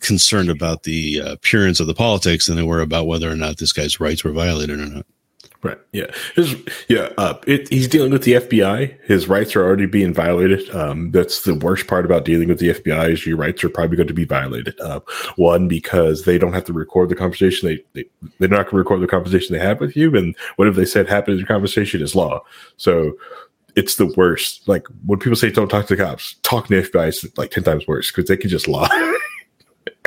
concerned 0.00 0.50
about 0.50 0.84
the 0.84 1.20
uh, 1.20 1.32
appearance 1.32 1.80
of 1.80 1.86
the 1.86 1.94
politics 1.94 2.46
than 2.46 2.56
they 2.56 2.62
were 2.62 2.80
about 2.80 3.06
whether 3.06 3.30
or 3.30 3.34
not 3.34 3.58
this 3.58 3.72
guy's 3.72 3.98
rights 3.98 4.22
were 4.22 4.32
violated 4.32 4.78
or 4.78 4.86
not. 4.86 5.06
Right. 5.60 5.78
Yeah. 5.92 6.06
His, 6.36 6.54
yeah. 6.88 7.08
Uh, 7.18 7.34
it, 7.48 7.68
he's 7.68 7.88
dealing 7.88 8.12
with 8.12 8.22
the 8.22 8.34
FBI. 8.34 8.96
His 9.04 9.26
rights 9.26 9.56
are 9.56 9.64
already 9.64 9.86
being 9.86 10.14
violated. 10.14 10.72
Um, 10.72 11.10
that's 11.10 11.42
the 11.42 11.56
worst 11.56 11.88
part 11.88 12.04
about 12.04 12.24
dealing 12.24 12.46
with 12.48 12.60
the 12.60 12.74
FBI 12.74 13.10
is 13.10 13.26
your 13.26 13.36
rights 13.36 13.64
are 13.64 13.68
probably 13.68 13.96
going 13.96 14.06
to 14.06 14.14
be 14.14 14.24
violated. 14.24 14.78
Uh, 14.78 15.00
one 15.34 15.66
because 15.66 16.24
they 16.24 16.38
don't 16.38 16.52
have 16.52 16.64
to 16.66 16.72
record 16.72 17.08
the 17.08 17.16
conversation. 17.16 17.68
They, 17.68 17.84
they 17.94 18.08
they're 18.38 18.48
not 18.48 18.66
going 18.66 18.70
to 18.70 18.76
record 18.76 19.00
the 19.00 19.08
conversation 19.08 19.52
they 19.52 19.58
have 19.58 19.80
with 19.80 19.96
you, 19.96 20.16
and 20.16 20.36
whatever 20.56 20.78
they 20.78 20.86
said 20.86 21.08
happened 21.08 21.34
in 21.34 21.40
the 21.40 21.48
conversation 21.48 22.02
is 22.02 22.14
law. 22.14 22.40
So 22.76 23.14
it's 23.74 23.96
the 23.96 24.06
worst. 24.16 24.68
Like 24.68 24.86
when 25.06 25.18
people 25.18 25.36
say 25.36 25.50
don't 25.50 25.68
talk 25.68 25.88
to 25.88 25.96
the 25.96 26.04
cops, 26.04 26.36
talking 26.42 26.76
to 26.76 26.82
the 26.82 26.88
FBI 26.88 27.08
is 27.08 27.36
like 27.36 27.50
ten 27.50 27.64
times 27.64 27.86
worse 27.88 28.12
because 28.12 28.28
they 28.28 28.36
can 28.36 28.48
just 28.48 28.68
lie. 28.68 29.18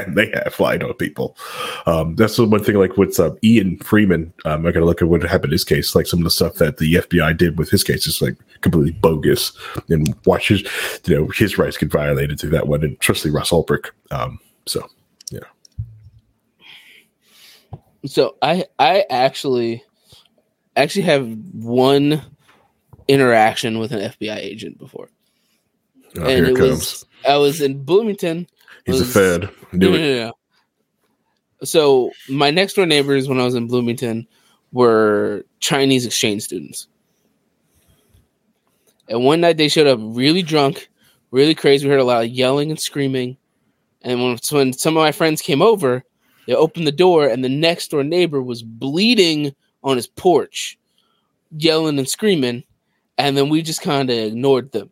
and 0.07 0.17
they 0.17 0.29
have 0.29 0.59
lied 0.59 0.83
on 0.83 0.93
people. 0.93 1.37
Um, 1.85 2.15
that's 2.15 2.35
the 2.35 2.45
one 2.45 2.63
thing. 2.63 2.75
Like 2.75 2.97
with 2.97 3.19
uh, 3.19 3.31
Ian 3.43 3.77
Freeman, 3.77 4.33
um, 4.45 4.65
I 4.65 4.71
got 4.71 4.79
to 4.79 4.85
look 4.85 5.01
at 5.01 5.07
what 5.07 5.21
happened 5.23 5.45
in 5.45 5.51
his 5.51 5.63
case. 5.63 5.95
Like 5.95 6.07
some 6.07 6.19
of 6.19 6.23
the 6.23 6.31
stuff 6.31 6.55
that 6.55 6.77
the 6.77 6.95
FBI 6.95 7.37
did 7.37 7.57
with 7.57 7.69
his 7.69 7.83
case 7.83 8.07
is 8.07 8.21
like 8.21 8.37
completely 8.61 8.91
bogus, 8.91 9.51
and 9.89 10.15
watch 10.25 10.49
his, 10.49 10.61
you 11.05 11.15
know, 11.15 11.27
his 11.27 11.57
rights 11.57 11.77
get 11.77 11.91
violated 11.91 12.39
through 12.39 12.51
that 12.51 12.67
one, 12.67 12.83
and 12.83 12.97
especially 12.99 13.31
Ross 13.31 13.51
Ulbricht. 13.51 13.91
Um, 14.11 14.39
so 14.65 14.87
yeah. 15.31 15.39
So 18.05 18.35
I 18.41 18.65
I 18.79 19.05
actually 19.09 19.83
actually 20.75 21.03
have 21.03 21.27
one 21.53 22.21
interaction 23.07 23.79
with 23.79 23.91
an 23.91 23.99
FBI 23.99 24.37
agent 24.37 24.77
before. 24.77 25.09
Oh, 26.17 26.25
and 26.25 26.45
it, 26.45 26.57
it 26.57 26.59
was 26.59 27.05
I 27.27 27.37
was 27.37 27.61
in 27.61 27.83
Bloomington 27.83 28.47
He's 28.85 28.99
was, 28.99 29.01
a 29.01 29.05
Fed. 29.05 29.49
Do 29.77 29.93
it. 29.93 30.17
Yeah. 30.17 30.31
So 31.63 32.11
my 32.27 32.49
next 32.49 32.73
door 32.73 32.85
neighbors 32.85 33.27
when 33.27 33.39
I 33.39 33.45
was 33.45 33.55
in 33.55 33.67
Bloomington 33.67 34.27
were 34.71 35.45
Chinese 35.59 36.05
exchange 36.05 36.43
students. 36.43 36.87
And 39.07 39.23
one 39.23 39.41
night 39.41 39.57
they 39.57 39.67
showed 39.67 39.87
up 39.87 39.99
really 40.01 40.41
drunk, 40.41 40.89
really 41.31 41.53
crazy. 41.53 41.85
We 41.85 41.91
heard 41.91 41.99
a 41.99 42.05
lot 42.05 42.23
of 42.23 42.31
yelling 42.31 42.71
and 42.71 42.79
screaming. 42.79 43.37
And 44.01 44.21
when, 44.21 44.37
when 44.51 44.73
some 44.73 44.97
of 44.97 45.01
my 45.01 45.11
friends 45.11 45.41
came 45.41 45.61
over, 45.61 46.03
they 46.47 46.55
opened 46.55 46.87
the 46.87 46.91
door, 46.91 47.27
and 47.27 47.43
the 47.43 47.49
next 47.49 47.91
door 47.91 48.03
neighbor 48.03 48.41
was 48.41 48.63
bleeding 48.63 49.53
on 49.83 49.97
his 49.97 50.07
porch, 50.07 50.79
yelling 51.55 51.99
and 51.99 52.09
screaming. 52.09 52.63
And 53.17 53.37
then 53.37 53.49
we 53.49 53.61
just 53.61 53.81
kind 53.81 54.09
of 54.09 54.17
ignored 54.17 54.71
them. 54.71 54.89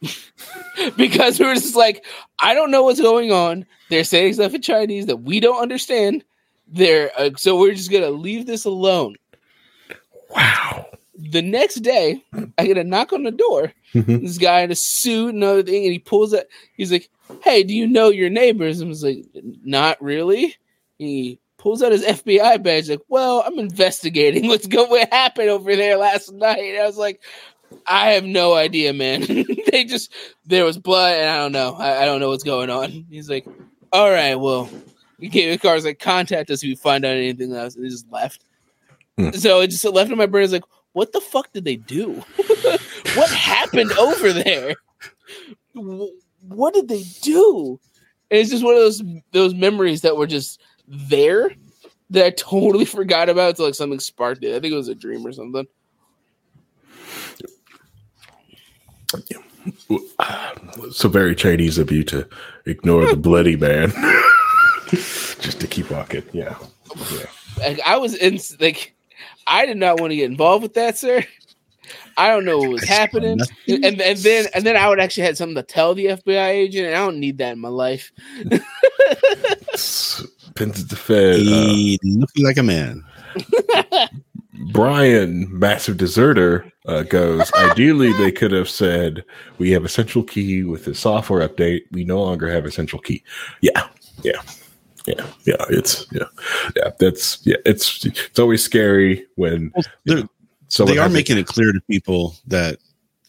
because 0.96 1.38
we 1.38 1.46
were 1.46 1.54
just 1.54 1.76
like, 1.76 2.04
I 2.38 2.54
don't 2.54 2.70
know 2.70 2.84
what's 2.84 3.00
going 3.00 3.32
on. 3.32 3.66
They're 3.90 4.04
saying 4.04 4.34
stuff 4.34 4.54
in 4.54 4.62
Chinese 4.62 5.06
that 5.06 5.18
we 5.18 5.40
don't 5.40 5.60
understand. 5.60 6.24
They're 6.66 7.10
uh, 7.18 7.30
so 7.36 7.58
we're 7.58 7.74
just 7.74 7.90
gonna 7.90 8.10
leave 8.10 8.46
this 8.46 8.64
alone. 8.64 9.16
Wow. 10.30 10.86
The 11.16 11.42
next 11.42 11.76
day, 11.76 12.22
I 12.58 12.66
get 12.66 12.78
a 12.78 12.84
knock 12.84 13.12
on 13.12 13.24
the 13.24 13.32
door. 13.32 13.72
Mm-hmm. 13.94 14.24
This 14.24 14.38
guy 14.38 14.60
in 14.60 14.70
a 14.70 14.76
suit 14.76 15.34
and 15.34 15.42
other 15.42 15.62
thing, 15.62 15.84
and 15.84 15.92
he 15.92 15.98
pulls 15.98 16.32
it. 16.32 16.48
He's 16.76 16.92
like, 16.92 17.08
"Hey, 17.42 17.62
do 17.62 17.74
you 17.74 17.86
know 17.88 18.10
your 18.10 18.30
neighbors?" 18.30 18.80
And 18.80 18.88
I 18.88 18.90
was 18.90 19.02
like, 19.02 19.24
"Not 19.64 20.00
really." 20.00 20.54
He 20.98 21.40
pulls 21.56 21.82
out 21.82 21.92
his 21.92 22.04
FBI 22.04 22.62
badge, 22.62 22.88
like, 22.88 23.00
"Well, 23.08 23.42
I'm 23.44 23.58
investigating 23.58 24.46
what's 24.46 24.66
going 24.66 24.90
what 24.90 25.12
happened 25.12 25.48
over 25.48 25.74
there 25.74 25.96
last 25.96 26.32
night." 26.32 26.60
And 26.60 26.82
I 26.82 26.86
was 26.86 26.98
like, 26.98 27.20
I 27.86 28.10
have 28.12 28.24
no 28.24 28.54
idea, 28.54 28.92
man. 28.92 29.20
they 29.72 29.84
just 29.84 30.12
there 30.46 30.64
was 30.64 30.78
blood, 30.78 31.14
and 31.14 31.28
I 31.28 31.36
don't 31.38 31.52
know. 31.52 31.74
I, 31.74 32.02
I, 32.02 32.04
don't 32.04 32.20
know 32.20 32.28
what's 32.28 32.44
going 32.44 32.70
on. 32.70 33.06
He's 33.10 33.30
like, 33.30 33.46
all 33.92 34.10
right, 34.10 34.34
well, 34.34 34.68
he 35.18 35.28
came 35.28 35.50
the 35.50 35.58
car's 35.58 35.84
like, 35.84 35.98
contact 35.98 36.50
us 36.50 36.62
if 36.62 36.68
you 36.68 36.76
find 36.76 37.04
out 37.04 37.16
anything 37.16 37.54
else, 37.54 37.74
and 37.74 37.84
he 37.84 37.90
just 37.90 38.10
left. 38.10 38.44
Hmm. 39.16 39.30
So 39.30 39.60
it 39.60 39.68
just 39.68 39.84
left 39.84 40.10
in 40.10 40.18
my 40.18 40.26
brain. 40.26 40.44
Is 40.44 40.52
like, 40.52 40.64
what 40.92 41.12
the 41.12 41.20
fuck 41.20 41.52
did 41.52 41.64
they 41.64 41.76
do? 41.76 42.12
what 43.14 43.30
happened 43.30 43.92
over 43.92 44.32
there? 44.32 44.74
What 45.74 46.74
did 46.74 46.88
they 46.88 47.04
do? 47.22 47.80
And 48.30 48.40
it's 48.40 48.50
just 48.50 48.64
one 48.64 48.74
of 48.74 48.80
those 48.80 49.02
those 49.32 49.54
memories 49.54 50.02
that 50.02 50.16
were 50.16 50.26
just 50.26 50.60
there 50.86 51.50
that 52.10 52.26
I 52.26 52.30
totally 52.30 52.84
forgot 52.86 53.28
about 53.28 53.50
until 53.50 53.66
like 53.66 53.74
something 53.74 54.00
sparked 54.00 54.44
it. 54.44 54.54
I 54.54 54.60
think 54.60 54.72
it 54.72 54.76
was 54.76 54.88
a 54.88 54.94
dream 54.94 55.26
or 55.26 55.32
something. 55.32 55.66
So 60.92 61.08
very 61.08 61.34
Chinese 61.34 61.78
of 61.78 61.90
you 61.90 62.02
to 62.04 62.28
ignore 62.66 63.06
the 63.06 63.16
bloody 63.16 63.56
man, 63.56 63.90
just 64.90 65.60
to 65.60 65.66
keep 65.66 65.90
walking. 65.90 66.22
Yeah, 66.32 66.56
yeah. 67.12 67.26
Like, 67.58 67.80
I 67.84 67.96
was 67.96 68.14
in 68.14 68.38
like, 68.60 68.94
I 69.46 69.66
did 69.66 69.76
not 69.76 70.00
want 70.00 70.12
to 70.12 70.16
get 70.16 70.30
involved 70.30 70.62
with 70.62 70.74
that, 70.74 70.98
sir. 70.98 71.24
I 72.16 72.28
don't 72.28 72.44
know 72.44 72.58
what 72.58 72.70
was 72.70 72.84
happening, 72.84 73.38
and, 73.68 74.00
and 74.00 74.18
then 74.18 74.46
and 74.54 74.66
then 74.66 74.76
I 74.76 74.88
would 74.88 75.00
actually 75.00 75.22
had 75.24 75.36
something 75.36 75.54
to 75.54 75.62
tell 75.62 75.94
the 75.94 76.06
FBI 76.06 76.48
agent, 76.48 76.86
and 76.88 76.96
I 76.96 76.98
don't 76.98 77.20
need 77.20 77.38
that 77.38 77.52
in 77.52 77.60
my 77.60 77.68
life. 77.68 78.10
Pins 80.54 80.86
the 80.86 80.96
Fed. 80.96 81.40
Uh, 81.40 81.96
looking 82.02 82.44
like 82.44 82.58
a 82.58 82.62
man. 82.62 83.04
Brian, 84.72 85.46
massive 85.58 85.96
deserter, 85.96 86.70
uh, 86.86 87.02
goes. 87.02 87.50
Ideally, 87.54 88.12
they 88.18 88.32
could 88.32 88.52
have 88.52 88.68
said, 88.68 89.24
"We 89.58 89.70
have 89.72 89.84
a 89.84 89.88
central 89.88 90.24
key 90.24 90.64
with 90.64 90.84
the 90.84 90.94
software 90.94 91.46
update. 91.46 91.82
We 91.92 92.04
no 92.04 92.22
longer 92.22 92.50
have 92.50 92.64
a 92.64 92.70
central 92.70 93.00
key." 93.00 93.22
Yeah, 93.60 93.88
yeah, 94.22 94.40
yeah, 95.06 95.26
yeah. 95.44 95.64
It's 95.68 96.06
yeah, 96.12 96.24
yeah. 96.76 96.90
That's 96.98 97.44
yeah. 97.46 97.56
It's 97.66 98.04
it's 98.04 98.38
always 98.38 98.62
scary 98.62 99.26
when 99.36 99.72
well, 100.06 100.28
so 100.68 100.84
they 100.84 100.98
are 100.98 101.08
making 101.08 101.38
it 101.38 101.46
clear 101.46 101.72
to 101.72 101.80
people 101.90 102.36
that 102.46 102.78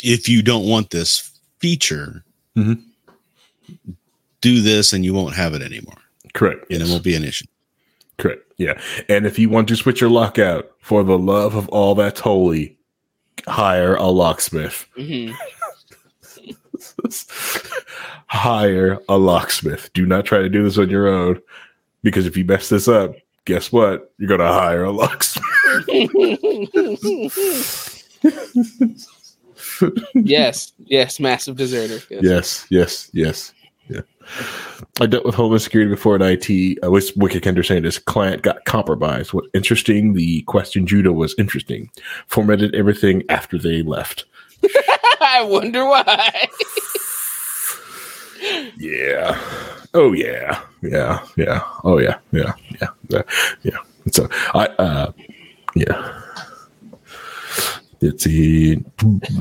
if 0.03 0.29
you 0.29 0.41
don't 0.41 0.67
want 0.67 0.89
this 0.89 1.39
feature, 1.59 2.23
mm-hmm. 2.55 2.81
do 4.41 4.61
this 4.61 4.93
and 4.93 5.03
you 5.03 5.13
won't 5.13 5.35
have 5.35 5.53
it 5.53 5.61
anymore. 5.61 5.97
Correct. 6.33 6.65
And 6.69 6.79
Yes. 6.79 6.89
it 6.89 6.91
won't 6.91 7.03
be 7.03 7.15
an 7.15 7.23
issue. 7.23 7.45
Correct. 8.19 8.43
Yeah. 8.57 8.79
And 9.07 9.25
if 9.25 9.39
you 9.39 9.49
want 9.49 9.67
to 9.69 9.75
switch 9.75 10.01
your 10.01 10.09
lock 10.09 10.37
out, 10.37 10.71
for 10.79 11.03
the 11.03 11.17
love 11.17 11.55
of 11.55 11.69
all 11.69 11.95
that's 11.95 12.19
holy, 12.19 12.77
hire 13.47 13.95
a 13.95 14.07
locksmith. 14.07 14.85
Mhm. 14.97 15.33
hire 18.27 18.99
a 19.07 19.17
locksmith. 19.17 19.91
Do 19.93 20.05
not 20.05 20.25
try 20.25 20.39
to 20.39 20.49
do 20.49 20.63
this 20.63 20.77
on 20.77 20.89
your 20.89 21.07
own 21.07 21.41
because 22.03 22.25
if 22.25 22.35
you 22.37 22.45
mess 22.45 22.69
this 22.69 22.87
up, 22.87 23.15
guess 23.45 23.71
what? 23.71 24.11
You're 24.17 24.27
going 24.27 24.39
to 24.39 24.47
hire 24.47 24.83
a 24.83 24.91
locksmith. 24.91 25.45
yes, 30.15 30.73
yes, 30.79 31.19
massive 31.19 31.55
deserter. 31.55 32.03
Yes. 32.09 32.23
Yes, 32.23 32.65
yes, 32.69 33.09
yes. 33.13 33.53
I 35.01 35.05
dealt 35.05 35.25
with 35.25 35.35
Homeland 35.35 35.61
Security 35.61 35.89
before 35.89 36.15
in 36.15 36.21
IT. 36.21 36.79
I 36.83 36.87
was 36.87 37.15
Wicked 37.15 37.43
Kender 37.43 37.65
saying 37.65 37.83
this 37.83 37.99
client 37.99 38.41
got 38.41 38.65
compromised. 38.65 39.33
What 39.33 39.45
interesting, 39.53 40.13
the 40.13 40.41
question 40.43 40.85
judo 40.85 41.11
was 41.11 41.35
interesting. 41.37 41.89
Formatted 42.27 42.75
everything 42.75 43.23
after 43.29 43.57
they 43.57 43.81
left. 43.81 44.25
I 45.21 45.43
wonder 45.43 45.85
why. 45.85 46.47
Yeah. 48.77 49.37
Oh 49.93 50.13
yeah. 50.13 50.61
Yeah. 50.81 51.25
Yeah. 51.35 51.61
Oh 51.83 51.99
yeah. 51.99 52.17
Yeah. 52.31 52.53
Yeah. 52.81 52.87
Yeah. 53.09 53.21
Yeah. 53.63 53.77
So 54.11 54.29
I 54.53 54.67
uh 54.79 55.11
yeah. 55.75 56.21
Let's 58.01 58.23
see. 58.23 58.75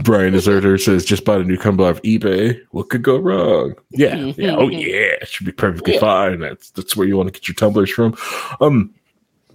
Brian 0.03 0.33
Deserter 0.33 0.79
says 0.79 1.05
just 1.05 1.25
bought 1.25 1.41
a 1.41 1.45
new 1.45 1.57
Cumber 1.57 1.85
off 1.85 2.03
eBay. 2.03 2.61
What 2.73 2.91
could 2.91 3.03
go 3.03 3.17
wrong? 3.17 3.75
Yeah. 3.91 4.33
Yeah. 4.37 4.57
Oh 4.57 4.69
yeah. 4.69 5.15
It 5.21 5.29
should 5.29 5.47
be 5.47 5.53
perfectly 5.53 5.95
Yeah. 5.95 6.01
fine. 6.01 6.41
That's 6.41 6.71
that's 6.71 6.97
where 6.97 7.07
you 7.07 7.17
want 7.17 7.29
to 7.29 7.33
get 7.33 7.47
your 7.47 7.55
tumblers 7.55 7.91
from. 7.91 8.17
Um 8.61 8.93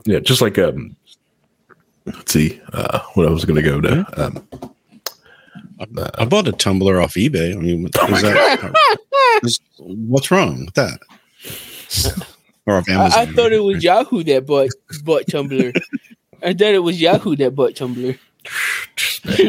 yeah, 0.05 0.19
just 0.19 0.41
like 0.41 0.57
um 0.57 0.95
let's 2.05 2.31
see, 2.31 2.61
uh 2.71 2.99
what 3.15 3.27
I 3.27 3.31
was 3.31 3.43
gonna 3.45 3.61
go 3.61 3.81
to. 3.81 4.05
Um 4.25 4.47
I 6.17 6.23
bought 6.25 6.47
a 6.47 6.53
tumbler 6.53 7.01
off 7.01 7.15
eBay. 7.15 7.53
I 7.53 7.57
mean, 7.59 7.83
what- 7.83 7.91
Oh 7.99 8.13
is 8.15 8.21
that, 8.21 8.73
is- 9.43 9.59
what's 9.79 10.31
wrong 10.31 10.65
with 10.65 10.73
that? 10.75 10.99
Or 12.65 12.77
off 12.77 12.87
Amazon. 12.87 13.19
I, 13.19 13.23
I 13.23 13.25
thought 13.25 13.51
it 13.51 13.59
was 13.61 13.83
Yahoo 13.83 14.23
that 14.23 14.45
bought 14.45 14.69
bought 15.03 15.25
Tumblr. 15.25 15.75
I 16.41 16.53
thought 16.53 16.61
it 16.61 16.79
was 16.81 17.01
Yahoo 17.01 17.35
that 17.35 17.53
bought 17.55 17.73
Tumblr. 17.73 18.17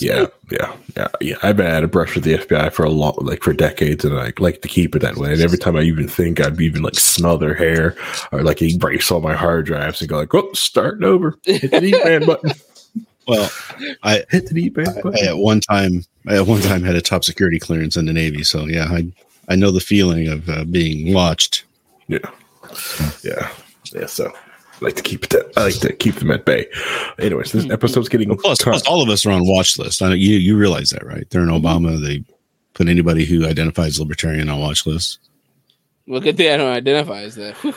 yeah, 0.00 0.26
yeah, 0.50 0.76
yeah, 0.94 1.08
yeah. 1.22 1.36
I've 1.42 1.56
been 1.56 1.66
out 1.66 1.84
of 1.84 1.90
brush 1.90 2.14
with 2.14 2.24
the 2.24 2.34
FBI 2.34 2.70
for 2.72 2.84
a 2.84 2.90
lot, 2.90 3.24
like 3.24 3.42
for 3.42 3.54
decades, 3.54 4.04
and 4.04 4.14
I 4.18 4.32
like 4.38 4.60
to 4.62 4.68
keep 4.68 4.94
it 4.94 4.98
that 5.00 5.16
way. 5.16 5.32
And 5.32 5.40
every 5.40 5.56
time 5.56 5.74
I 5.76 5.82
even 5.82 6.06
think 6.06 6.38
I'd 6.38 6.60
even 6.60 6.82
like 6.82 6.96
smell 6.96 7.38
their 7.38 7.54
hair 7.54 7.96
or 8.30 8.42
like 8.42 8.60
erase 8.60 9.10
all 9.10 9.20
my 9.20 9.34
hard 9.34 9.64
drives 9.66 10.00
and 10.02 10.10
go 10.10 10.18
like, 10.18 10.32
"Whoop, 10.34 10.54
starting 10.54 11.04
over." 11.04 11.38
Hit 11.44 11.70
the 11.70 11.82
E-band 11.84 12.26
button. 12.26 12.52
Well, 13.28 13.50
I, 14.04 14.22
Hit 14.30 14.46
the 14.50 14.66
E-band 14.66 14.88
I 14.88 15.02
button. 15.02 15.26
at 15.26 15.38
one 15.38 15.58
time, 15.58 16.04
I 16.28 16.36
at 16.36 16.46
one 16.46 16.60
time 16.60 16.84
had 16.84 16.94
a 16.94 17.00
top 17.00 17.24
security 17.24 17.58
clearance 17.58 17.96
in 17.96 18.06
the 18.06 18.12
Navy. 18.12 18.44
So 18.44 18.66
yeah, 18.66 18.84
I 18.88 19.12
I 19.48 19.56
know 19.56 19.72
the 19.72 19.80
feeling 19.80 20.28
of 20.28 20.48
uh, 20.48 20.62
being 20.64 21.12
watched. 21.12 21.64
Yeah, 22.06 22.18
yeah, 23.24 23.50
yeah. 23.92 24.06
So 24.06 24.32
I 24.80 24.84
like 24.84 24.96
to 24.96 25.02
keep 25.02 25.24
it. 25.24 25.30
That, 25.30 25.50
I 25.56 25.64
like 25.64 25.78
to 25.80 25.92
keep 25.94 26.16
them 26.16 26.30
at 26.30 26.44
bay. 26.44 26.66
Anyways, 27.18 27.52
this 27.52 27.68
episode's 27.70 28.08
getting 28.08 28.36
Plus, 28.36 28.62
plus, 28.62 28.86
all 28.86 29.02
of 29.02 29.08
us 29.08 29.24
are 29.24 29.30
on 29.30 29.46
watch 29.46 29.78
list. 29.78 30.02
I 30.02 30.08
know 30.08 30.14
you 30.14 30.36
you 30.36 30.56
realize 30.56 30.90
that, 30.90 31.04
right? 31.06 31.28
During 31.30 31.48
Obama, 31.48 32.00
they 32.00 32.22
put 32.74 32.88
anybody 32.88 33.24
who 33.24 33.46
identifies 33.46 33.98
libertarian 33.98 34.48
on 34.50 34.60
watch 34.60 34.86
list. 34.86 35.18
Well, 36.06 36.20
good 36.20 36.36
thing 36.36 36.52
I 36.52 36.56
don't 36.58 36.70
identify 36.72 37.22
as 37.22 37.34
that. 37.36 37.54
Whew. 37.56 37.74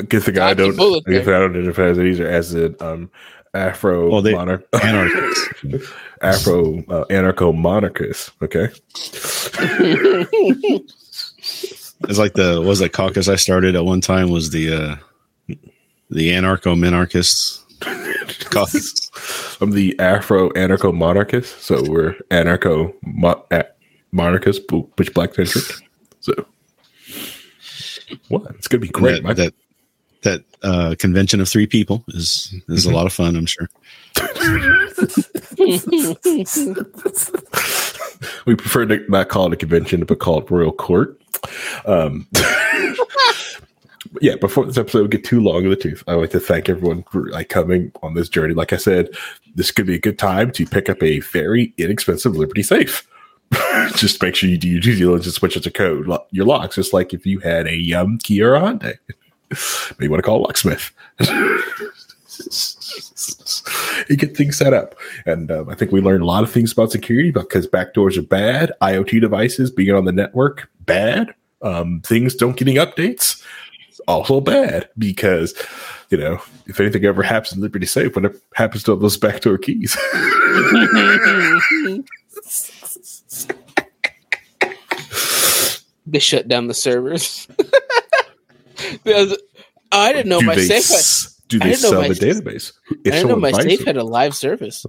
I 0.00 0.04
guess 0.04 0.24
the 0.24 0.32
guy 0.32 0.50
I 0.50 0.54
don't. 0.54 0.76
bullet 0.76 1.04
I 1.06 1.10
guess 1.12 1.26
there. 1.26 1.36
I 1.36 1.40
don't 1.40 1.50
identify 1.56 1.82
as 1.84 1.98
it 1.98 2.06
either 2.06 2.26
as 2.28 2.54
an 2.54 2.76
um, 2.80 3.10
Afro 3.52 4.10
Oh, 4.14 4.20
they- 4.20 4.34
monarch. 4.34 4.66
Anarchists. 4.82 5.92
Afro 6.22 6.78
uh, 6.88 7.04
anarcho 7.10 7.54
monarchist. 7.56 8.30
Okay. 8.42 8.68
It's 12.02 12.16
like 12.18 12.34
the 12.34 12.60
was 12.60 12.78
that 12.78 12.92
caucus 12.92 13.26
I 13.28 13.34
started 13.34 13.74
at 13.74 13.84
one 13.84 14.00
time 14.00 14.30
was 14.30 14.50
the 14.50 14.72
uh 14.72 14.96
the 16.10 16.30
anarcho 16.30 16.76
minarchists 16.76 17.62
caucus. 18.50 19.56
I'm 19.60 19.70
the 19.72 19.98
Afro 19.98 20.50
anarcho 20.50 20.94
monarchist. 20.94 21.60
So 21.62 21.82
we're 21.88 22.14
anarcho 22.30 22.94
mo- 23.02 23.44
a- 23.50 23.66
monarchist, 24.12 24.62
which 24.96 25.12
black 25.14 25.34
centric. 25.34 25.64
So 26.20 26.32
what? 28.28 28.50
It's 28.56 28.68
gonna 28.68 28.80
be 28.80 28.88
great. 28.88 29.22
that 29.24 29.36
that, 29.36 29.54
that 30.22 30.44
uh, 30.62 30.94
convention 30.98 31.40
of 31.40 31.48
three 31.48 31.66
people 31.66 32.04
is 32.08 32.54
is 32.68 32.86
a 32.86 32.90
lot 32.90 33.06
of 33.06 33.12
fun. 33.12 33.36
I'm 33.36 33.46
sure. 33.46 33.68
we 38.46 38.54
prefer 38.56 38.86
to 38.86 39.04
not 39.08 39.28
call 39.28 39.46
it 39.46 39.52
a 39.52 39.56
convention, 39.56 40.04
but 40.04 40.18
call 40.18 40.40
it 40.40 40.50
royal 40.50 40.72
court. 40.72 41.20
Um, 41.86 42.26
yeah, 44.20 44.36
before 44.36 44.66
this 44.66 44.78
episode 44.78 45.02
would 45.02 45.10
get 45.10 45.24
too 45.24 45.40
long 45.40 45.64
in 45.64 45.70
the 45.70 45.76
tooth, 45.76 46.02
I'd 46.06 46.14
like 46.14 46.30
to 46.30 46.40
thank 46.40 46.68
everyone 46.68 47.04
for 47.10 47.28
like 47.28 47.48
coming 47.48 47.92
on 48.02 48.14
this 48.14 48.28
journey. 48.28 48.54
Like 48.54 48.72
I 48.72 48.76
said, 48.76 49.10
this 49.54 49.70
could 49.70 49.86
be 49.86 49.94
a 49.94 50.00
good 50.00 50.18
time 50.18 50.50
to 50.52 50.66
pick 50.66 50.88
up 50.88 51.02
a 51.02 51.20
very 51.20 51.72
inexpensive 51.78 52.36
Liberty 52.36 52.62
safe. 52.62 53.06
just 53.94 54.22
make 54.22 54.34
sure 54.34 54.48
you 54.48 54.58
do 54.58 54.68
your 54.68 54.80
due 54.80 54.96
diligence, 54.96 55.34
switch 55.34 55.56
it 55.56 55.62
to 55.62 55.70
code 55.70 56.06
lo- 56.06 56.26
your 56.30 56.46
locks, 56.46 56.76
just 56.76 56.92
like 56.92 57.14
if 57.14 57.24
you 57.24 57.38
had 57.40 57.66
a 57.66 57.92
um, 57.94 58.18
Kia 58.18 58.50
or 58.50 58.56
a 58.56 58.60
Hyundai. 58.60 58.98
Maybe 59.98 60.08
want 60.08 60.22
to 60.22 60.26
call 60.26 60.40
a 60.40 60.44
locksmith. 60.44 60.92
you 64.08 64.16
get 64.16 64.36
things 64.36 64.56
set 64.56 64.72
up. 64.72 64.94
And 65.26 65.50
um, 65.50 65.68
I 65.68 65.74
think 65.74 65.92
we 65.92 66.00
learned 66.00 66.22
a 66.22 66.26
lot 66.26 66.42
of 66.42 66.52
things 66.52 66.72
about 66.72 66.92
security 66.92 67.30
because 67.30 67.66
backdoors 67.66 68.16
are 68.16 68.22
bad, 68.22 68.72
IoT 68.82 69.20
devices 69.20 69.70
being 69.70 69.94
on 69.94 70.04
the 70.04 70.12
network, 70.12 70.70
bad. 70.80 71.34
Um, 71.62 72.00
things 72.02 72.34
don't 72.34 72.56
getting 72.56 72.76
updates, 72.76 73.42
also 74.08 74.40
bad 74.40 74.88
because, 74.98 75.54
you 76.10 76.18
know, 76.18 76.40
if 76.66 76.80
anything 76.80 77.04
ever 77.04 77.22
happens 77.22 77.52
in 77.52 77.60
Liberty 77.60 77.86
Safe, 77.86 78.16
what 78.16 78.34
happens 78.54 78.82
to 78.84 78.92
all 78.92 78.96
those 78.96 79.16
backdoor 79.16 79.58
keys? 79.58 79.96
they 86.06 86.18
shut 86.18 86.48
down 86.48 86.66
the 86.66 86.74
servers. 86.74 87.46
Because- 89.02 89.36
oh, 89.90 90.00
I 90.00 90.12
didn't 90.12 90.28
know 90.28 90.38
do 90.38 90.46
my 90.46 90.54
they, 90.54 90.66
safe. 90.68 90.88
Had, 90.88 91.48
do 91.48 91.58
they 91.58 91.74
sell 91.74 92.00
the 92.00 92.10
database? 92.10 92.72
I 92.90 92.94
didn't 93.02 93.28
know 93.28 93.36
my 93.36 93.50
safe 93.50 93.80
it- 93.80 93.86
had 93.88 93.96
a 93.96 94.04
live 94.04 94.36
service. 94.36 94.86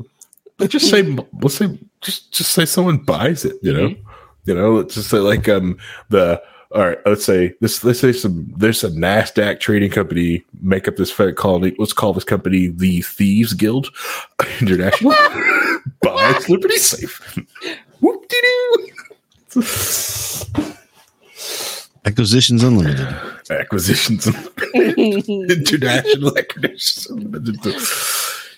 let's 0.60 0.72
just 0.72 0.92
say 0.92 1.02
let's 1.42 1.56
say 1.56 1.76
just 2.02 2.32
just 2.32 2.52
say 2.52 2.66
someone 2.66 2.98
buys 2.98 3.46
it 3.46 3.56
you 3.64 3.74
know 3.74 3.96
you 4.46 4.54
know 4.54 4.76
let's 4.76 4.94
just 4.94 5.10
say 5.10 5.18
like 5.18 5.50
um 5.50 5.78
the 6.10 6.40
all 6.76 6.86
right 6.88 7.00
let's 7.06 7.26
say 7.26 7.56
this 7.62 7.84
let's 7.84 8.00
say 8.00 8.12
some 8.14 8.54
there's 8.58 8.84
a 8.84 8.90
nasdaq 8.90 9.60
trading 9.60 9.90
company 9.90 10.44
make 10.62 10.88
up 10.88 10.98
this 10.98 11.12
fed 11.12 11.36
call 11.36 11.60
let's 11.80 11.94
call 11.94 12.14
this 12.14 12.24
company 12.24 12.68
the 12.68 13.02
thieves 13.02 13.54
guild. 13.54 13.90
International. 14.62 15.14
Buys 16.02 16.48
liberty 16.50 16.78
safe. 16.78 17.38
Whoop-de-doo. 18.02 18.88
Acquisitions 22.06 22.64
Unlimited. 22.64 23.08
acquisitions 23.50 24.28
international 24.76 26.38
acquisitions 26.38 27.08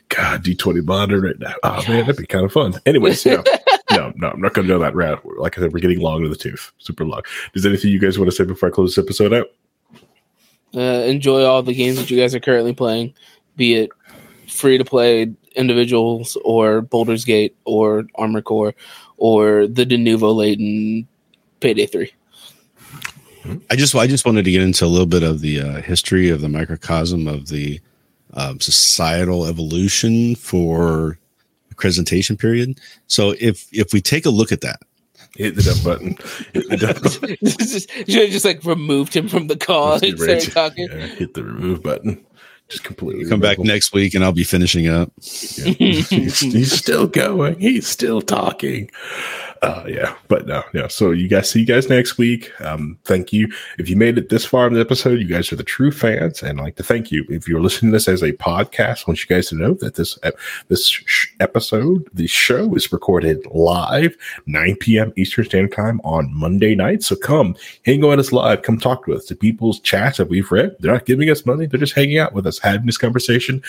god 0.09 0.43
d20 0.43 0.83
monitor 0.85 1.21
right 1.21 1.39
now. 1.39 1.53
Oh 1.63 1.81
man 1.87 2.01
that'd 2.01 2.17
be 2.17 2.25
kind 2.25 2.43
of 2.45 2.51
fun. 2.51 2.73
Anyways 2.85 3.25
yeah 3.25 3.41
no 4.21 4.27
no 4.27 4.33
i'm 4.33 4.41
not 4.41 4.53
gonna 4.53 4.67
go 4.67 4.79
that 4.79 4.95
route. 4.95 5.21
Like 5.37 5.57
i 5.57 5.61
said 5.61 5.73
we're 5.73 5.79
getting 5.79 5.99
long 5.99 6.23
to 6.23 6.29
the 6.29 6.35
tooth. 6.35 6.71
Super 6.77 7.05
long. 7.05 7.21
Does 7.53 7.65
anything 7.65 7.91
you 7.91 7.99
guys 7.99 8.17
want 8.17 8.29
to 8.29 8.35
say 8.35 8.43
before 8.43 8.69
i 8.69 8.71
close 8.71 8.95
this 8.95 9.03
episode 9.03 9.33
out? 9.33 9.47
Uh, 10.73 11.03
enjoy 11.05 11.43
all 11.43 11.61
the 11.61 11.73
games 11.73 11.97
that 11.97 12.09
you 12.09 12.17
guys 12.17 12.33
are 12.33 12.39
currently 12.39 12.73
playing, 12.73 13.13
be 13.57 13.75
it 13.75 13.89
free 14.47 14.77
to 14.77 14.85
play 14.85 15.33
individuals 15.55 16.37
or 16.43 16.81
Baldur's 16.81 17.25
Gate 17.25 17.55
or 17.65 18.05
Armored 18.15 18.45
Core 18.45 18.73
or 19.17 19.67
the 19.67 19.85
Denuvo 19.85 20.33
Layton 20.33 21.07
Payday 21.59 21.85
3. 21.85 22.11
I 23.69 23.75
just 23.75 23.95
I 23.95 24.07
just 24.07 24.25
wanted 24.25 24.45
to 24.45 24.51
get 24.51 24.61
into 24.61 24.85
a 24.85 24.87
little 24.87 25.07
bit 25.07 25.23
of 25.23 25.41
the 25.41 25.61
uh, 25.61 25.81
history 25.81 26.29
of 26.29 26.41
the 26.41 26.49
microcosm 26.49 27.27
of 27.27 27.47
the 27.47 27.79
um, 28.33 28.59
societal 28.59 29.45
evolution 29.45 30.35
for 30.35 31.17
the 31.17 31.20
presentation 31.81 32.37
period. 32.37 32.79
So 33.07 33.35
if 33.39 33.67
if 33.73 33.91
we 33.91 33.99
take 34.01 34.25
a 34.25 34.29
look 34.29 34.51
at 34.53 34.61
that, 34.61 34.79
hit 35.35 35.55
the 35.55 35.63
dump 35.63 35.83
button. 35.83 36.17
Hit 36.53 36.69
the 36.69 36.77
dump 36.77 37.03
button. 37.21 37.37
This 37.41 37.73
is- 37.75 37.87
should 38.07 38.21
have 38.23 38.31
just 38.31 38.45
like 38.45 38.63
removed 38.63 39.13
him 39.15 39.27
from 39.27 39.47
the 39.47 39.57
call 39.57 39.93
and 39.95 40.17
started 40.19 40.51
talking. 40.51 40.87
Yeah, 40.89 41.07
hit 41.07 41.33
the 41.33 41.43
remove 41.43 41.83
button. 41.83 42.25
Just 42.69 42.85
completely 42.85 43.25
come 43.25 43.41
back 43.41 43.59
next 43.59 43.91
week 43.91 44.13
and 44.13 44.23
I'll 44.23 44.31
be 44.31 44.45
finishing 44.45 44.87
up. 44.87 45.11
he's, 45.21 46.07
he's 46.07 46.71
still 46.71 47.05
going. 47.05 47.59
He's 47.59 47.85
still 47.85 48.21
talking 48.21 48.89
Uh, 49.63 49.83
yeah, 49.87 50.15
but 50.27 50.47
no, 50.47 50.63
no. 50.73 50.87
So 50.87 51.11
you 51.11 51.27
guys 51.27 51.47
see 51.47 51.59
you 51.59 51.67
guys 51.67 51.87
next 51.87 52.17
week. 52.17 52.51
Um, 52.61 52.97
thank 53.05 53.31
you. 53.31 53.47
If 53.77 53.89
you 53.89 53.95
made 53.95 54.17
it 54.17 54.29
this 54.29 54.43
far 54.43 54.65
in 54.65 54.73
the 54.73 54.79
episode, 54.79 55.19
you 55.19 55.27
guys 55.27 55.53
are 55.53 55.55
the 55.55 55.63
true 55.63 55.91
fans, 55.91 56.41
and 56.41 56.59
I'd 56.59 56.63
like 56.63 56.75
to 56.77 56.83
thank 56.83 57.11
you. 57.11 57.23
If 57.29 57.47
you're 57.47 57.61
listening 57.61 57.91
to 57.91 57.97
this 57.97 58.07
as 58.07 58.23
a 58.23 58.33
podcast, 58.33 59.01
I 59.01 59.11
want 59.11 59.21
you 59.21 59.27
guys 59.27 59.49
to 59.49 59.55
know 59.55 59.75
that 59.75 59.93
this 59.93 60.17
this 60.69 60.87
sh- 60.87 61.27
episode, 61.39 62.09
the 62.11 62.25
show 62.25 62.73
is 62.73 62.91
recorded 62.91 63.45
live, 63.51 64.17
9 64.47 64.77
p.m. 64.77 65.13
Eastern 65.15 65.45
Standard 65.45 65.75
Time 65.75 66.01
on 66.03 66.33
Monday 66.33 66.73
night. 66.73 67.03
So 67.03 67.15
come 67.15 67.55
hang 67.85 68.03
out 68.03 68.13
on 68.13 68.19
us 68.19 68.31
live. 68.31 68.63
Come 68.63 68.79
talk 68.79 69.05
to 69.05 69.13
us. 69.13 69.27
The 69.27 69.35
people's 69.35 69.79
chats 69.79 70.17
that 70.17 70.29
we've 70.29 70.51
read, 70.51 70.75
they're 70.79 70.91
not 70.91 71.05
giving 71.05 71.29
us 71.29 71.45
money. 71.45 71.67
They're 71.67 71.79
just 71.79 71.93
hanging 71.93 72.17
out 72.17 72.33
with 72.33 72.47
us, 72.47 72.57
having 72.57 72.87
this 72.87 72.97
conversation, 72.97 73.61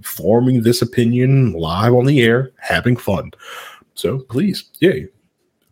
forming 0.00 0.62
this 0.62 0.80
opinion 0.80 1.54
live 1.54 1.92
on 1.92 2.04
the 2.04 2.22
air, 2.22 2.52
having 2.58 2.96
fun. 2.96 3.32
So 3.96 4.20
please, 4.20 4.70
yay 4.78 5.08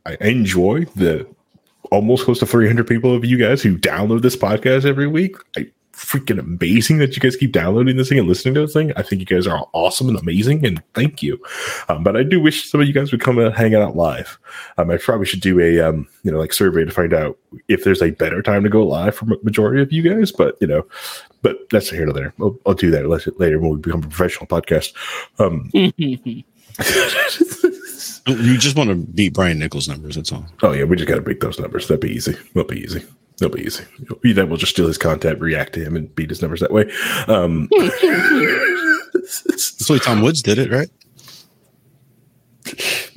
I 0.07 0.17
enjoy 0.21 0.85
the 0.97 1.27
almost 1.91 2.25
close 2.25 2.39
to 2.39 2.47
300 2.47 2.87
people 2.87 3.15
of 3.15 3.25
you 3.25 3.37
guys 3.37 3.63
who 3.63 3.77
download 3.77 4.23
this 4.23 4.37
podcast 4.37 4.85
every 4.85 5.07
week. 5.07 5.37
I 5.57 5.71
freaking 5.93 6.39
amazing 6.39 6.99
that 6.99 7.15
you 7.15 7.21
guys 7.21 7.37
keep 7.37 7.53
downloading 7.53 7.97
this 7.97 8.09
thing 8.09 8.19
and 8.19 8.27
listening 8.27 8.55
to 8.55 8.61
this 8.63 8.73
thing. 8.73 8.93
I 8.97 9.03
think 9.03 9.21
you 9.21 9.27
guys 9.27 9.47
are 9.47 9.67
awesome 9.73 10.09
and 10.09 10.19
amazing, 10.19 10.65
and 10.67 10.83
thank 10.95 11.23
you. 11.23 11.41
Um, 11.89 12.03
but 12.03 12.17
I 12.17 12.23
do 12.23 12.41
wish 12.41 12.71
some 12.71 12.81
of 12.81 12.87
you 12.87 12.93
guys 12.93 13.13
would 13.13 13.21
come 13.21 13.39
and 13.39 13.55
hang 13.55 13.75
out 13.75 13.97
live. 13.97 14.39
Um, 14.79 14.91
I 14.91 14.97
probably 14.97 15.27
should 15.27 15.41
do 15.41 15.61
a 15.61 15.81
um, 15.81 16.09
you 16.23 16.33
know 16.33 16.39
like 16.39 16.53
survey 16.53 16.85
to 16.85 16.91
find 16.91 17.13
out 17.13 17.39
if 17.69 17.85
there's 17.85 18.03
a 18.03 18.11
better 18.11 18.43
time 18.43 18.63
to 18.65 18.69
go 18.69 18.85
live 18.85 19.15
for 19.15 19.27
majority 19.43 19.83
of 19.83 19.93
you 19.93 20.03
guys. 20.03 20.33
But 20.33 20.57
you 20.61 20.67
know, 20.67 20.87
but 21.43 21.59
that's 21.71 21.91
here 21.91 22.07
to 22.07 22.13
there. 22.13 22.35
I'll, 22.41 22.59
I'll 22.67 22.75
do 22.75 22.91
that 22.91 23.07
later 23.39 23.59
when 23.59 23.71
we 23.71 23.77
become 23.79 24.03
a 24.03 24.09
professional 24.09 24.47
podcast. 24.47 24.93
You 28.27 28.57
just 28.57 28.77
want 28.77 28.91
to 28.91 28.95
beat 28.95 29.35
Brian 29.35 29.59
Nichols' 29.59 29.89
numbers. 29.89 30.17
That's 30.17 30.33
all. 30.33 30.47
Oh 30.63 30.73
yeah, 30.73 30.85
we 30.85 30.97
just 30.97 31.09
got 31.09 31.17
to 31.17 31.23
beat 31.23 31.41
those 31.41 31.59
numbers. 31.59 31.89
That'd 31.89 32.01
be 32.01 32.11
easy. 32.11 32.33
That'll 32.55 32.65
be 32.65 32.81
easy. 32.81 33.05
That'll 33.39 33.57
be 33.57 33.65
easy. 33.65 33.85
Then 34.23 34.49
we'll 34.49 34.59
just 34.59 34.73
steal 34.73 34.87
his 34.87 34.99
content, 34.99 35.41
react 35.41 35.73
to 35.75 35.81
him, 35.81 35.97
and 35.97 36.15
beat 36.15 36.31
his 36.31 36.41
numbers 36.41 36.61
that 36.61 36.71
way. 36.71 36.83
Um, 37.27 37.69
That's 39.13 39.75
the 39.87 39.95
way 39.95 39.99
Tom 39.99 40.23
Woods 40.23 40.43
did 40.43 40.59
it, 40.59 40.71
right? 40.71 40.89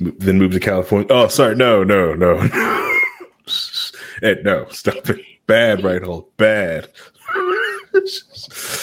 Then 0.00 0.38
move 0.38 0.52
to 0.52 0.60
California. 0.60 1.06
Oh, 1.10 1.28
sorry. 1.28 1.54
No, 1.54 1.84
no, 1.84 2.14
no. 2.14 2.38
Ed, 4.22 4.44
no, 4.44 4.66
stop 4.70 5.08
it. 5.08 5.20
Bad, 5.46 5.84
right 5.84 6.02
hole. 6.02 6.28
Bad. 6.36 6.88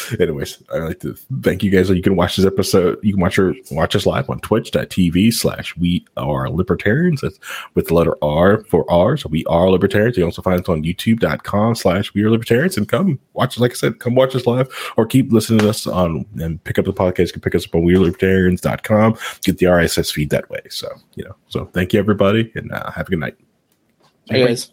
Anyways, 0.20 0.62
I 0.74 0.78
like 0.80 1.00
to 1.02 1.16
thank 1.42 1.64
you 1.64 1.72
guys. 1.72 1.90
You 1.90 2.02
can 2.02 2.16
watch 2.16 2.36
this 2.36 2.46
episode. 2.46 3.00
You 3.04 3.14
can 3.14 3.22
watch 3.22 3.36
her 3.36 3.54
watch 3.72 3.96
us 3.96 4.06
live 4.06 4.30
on 4.30 4.40
twitch.tv 4.40 5.34
slash 5.34 5.76
we 5.78 6.06
are 6.18 6.50
libertarians. 6.50 7.22
That's 7.22 7.40
with 7.76 7.88
the 7.88 7.94
letter 7.94 8.16
R 8.22 8.64
for 8.66 8.90
R. 8.92 9.18
So 9.18 9.30
we 9.30 9.46
are 9.46 9.70
libertarians. 9.70 10.18
You 10.18 10.26
also 10.26 10.42
find 10.42 10.60
us 10.60 10.70
on 10.70 10.84
youtube.com 10.84 11.76
slash 11.76 12.14
we 12.14 12.24
are 12.24 12.30
libertarians. 12.30 12.78
And 12.78 12.88
come 12.88 13.20
watch 13.34 13.56
us, 13.56 13.60
like 13.60 13.72
I 13.72 13.76
said, 13.76 14.00
come 14.00 14.16
watch 14.16 14.36
us 14.36 14.46
live 14.46 14.70
or 14.98 15.06
keep 15.06 15.32
listening 15.32 15.60
to 15.60 15.70
us 15.70 15.88
on 15.88 16.26
and 16.40 16.64
pick 16.64 16.78
up 16.78 16.86
the 16.86 16.94
podcast. 16.94 17.28
You 17.28 17.34
can 17.34 17.42
pick 17.42 17.56
us 17.56 17.66
up 17.66 17.76
on 17.76 17.84
we 17.84 17.96
are 17.96 18.00
libertarians.com. 18.00 19.18
Get 19.44 19.58
the 19.58 19.66
RSS 19.68 20.12
feed 20.12 20.30
that 20.32 20.50
way. 20.50 20.62
So, 20.70 20.88
you 21.16 21.24
know, 21.24 21.36
so 21.48 21.66
thank 21.74 21.94
you 21.94 22.00
everybody 22.00 22.52
and 22.56 22.72
uh, 22.72 22.92
have 22.92 23.08
a 23.08 23.10
good 23.12 23.20
night. 23.20 23.38
Guys. 24.30 24.73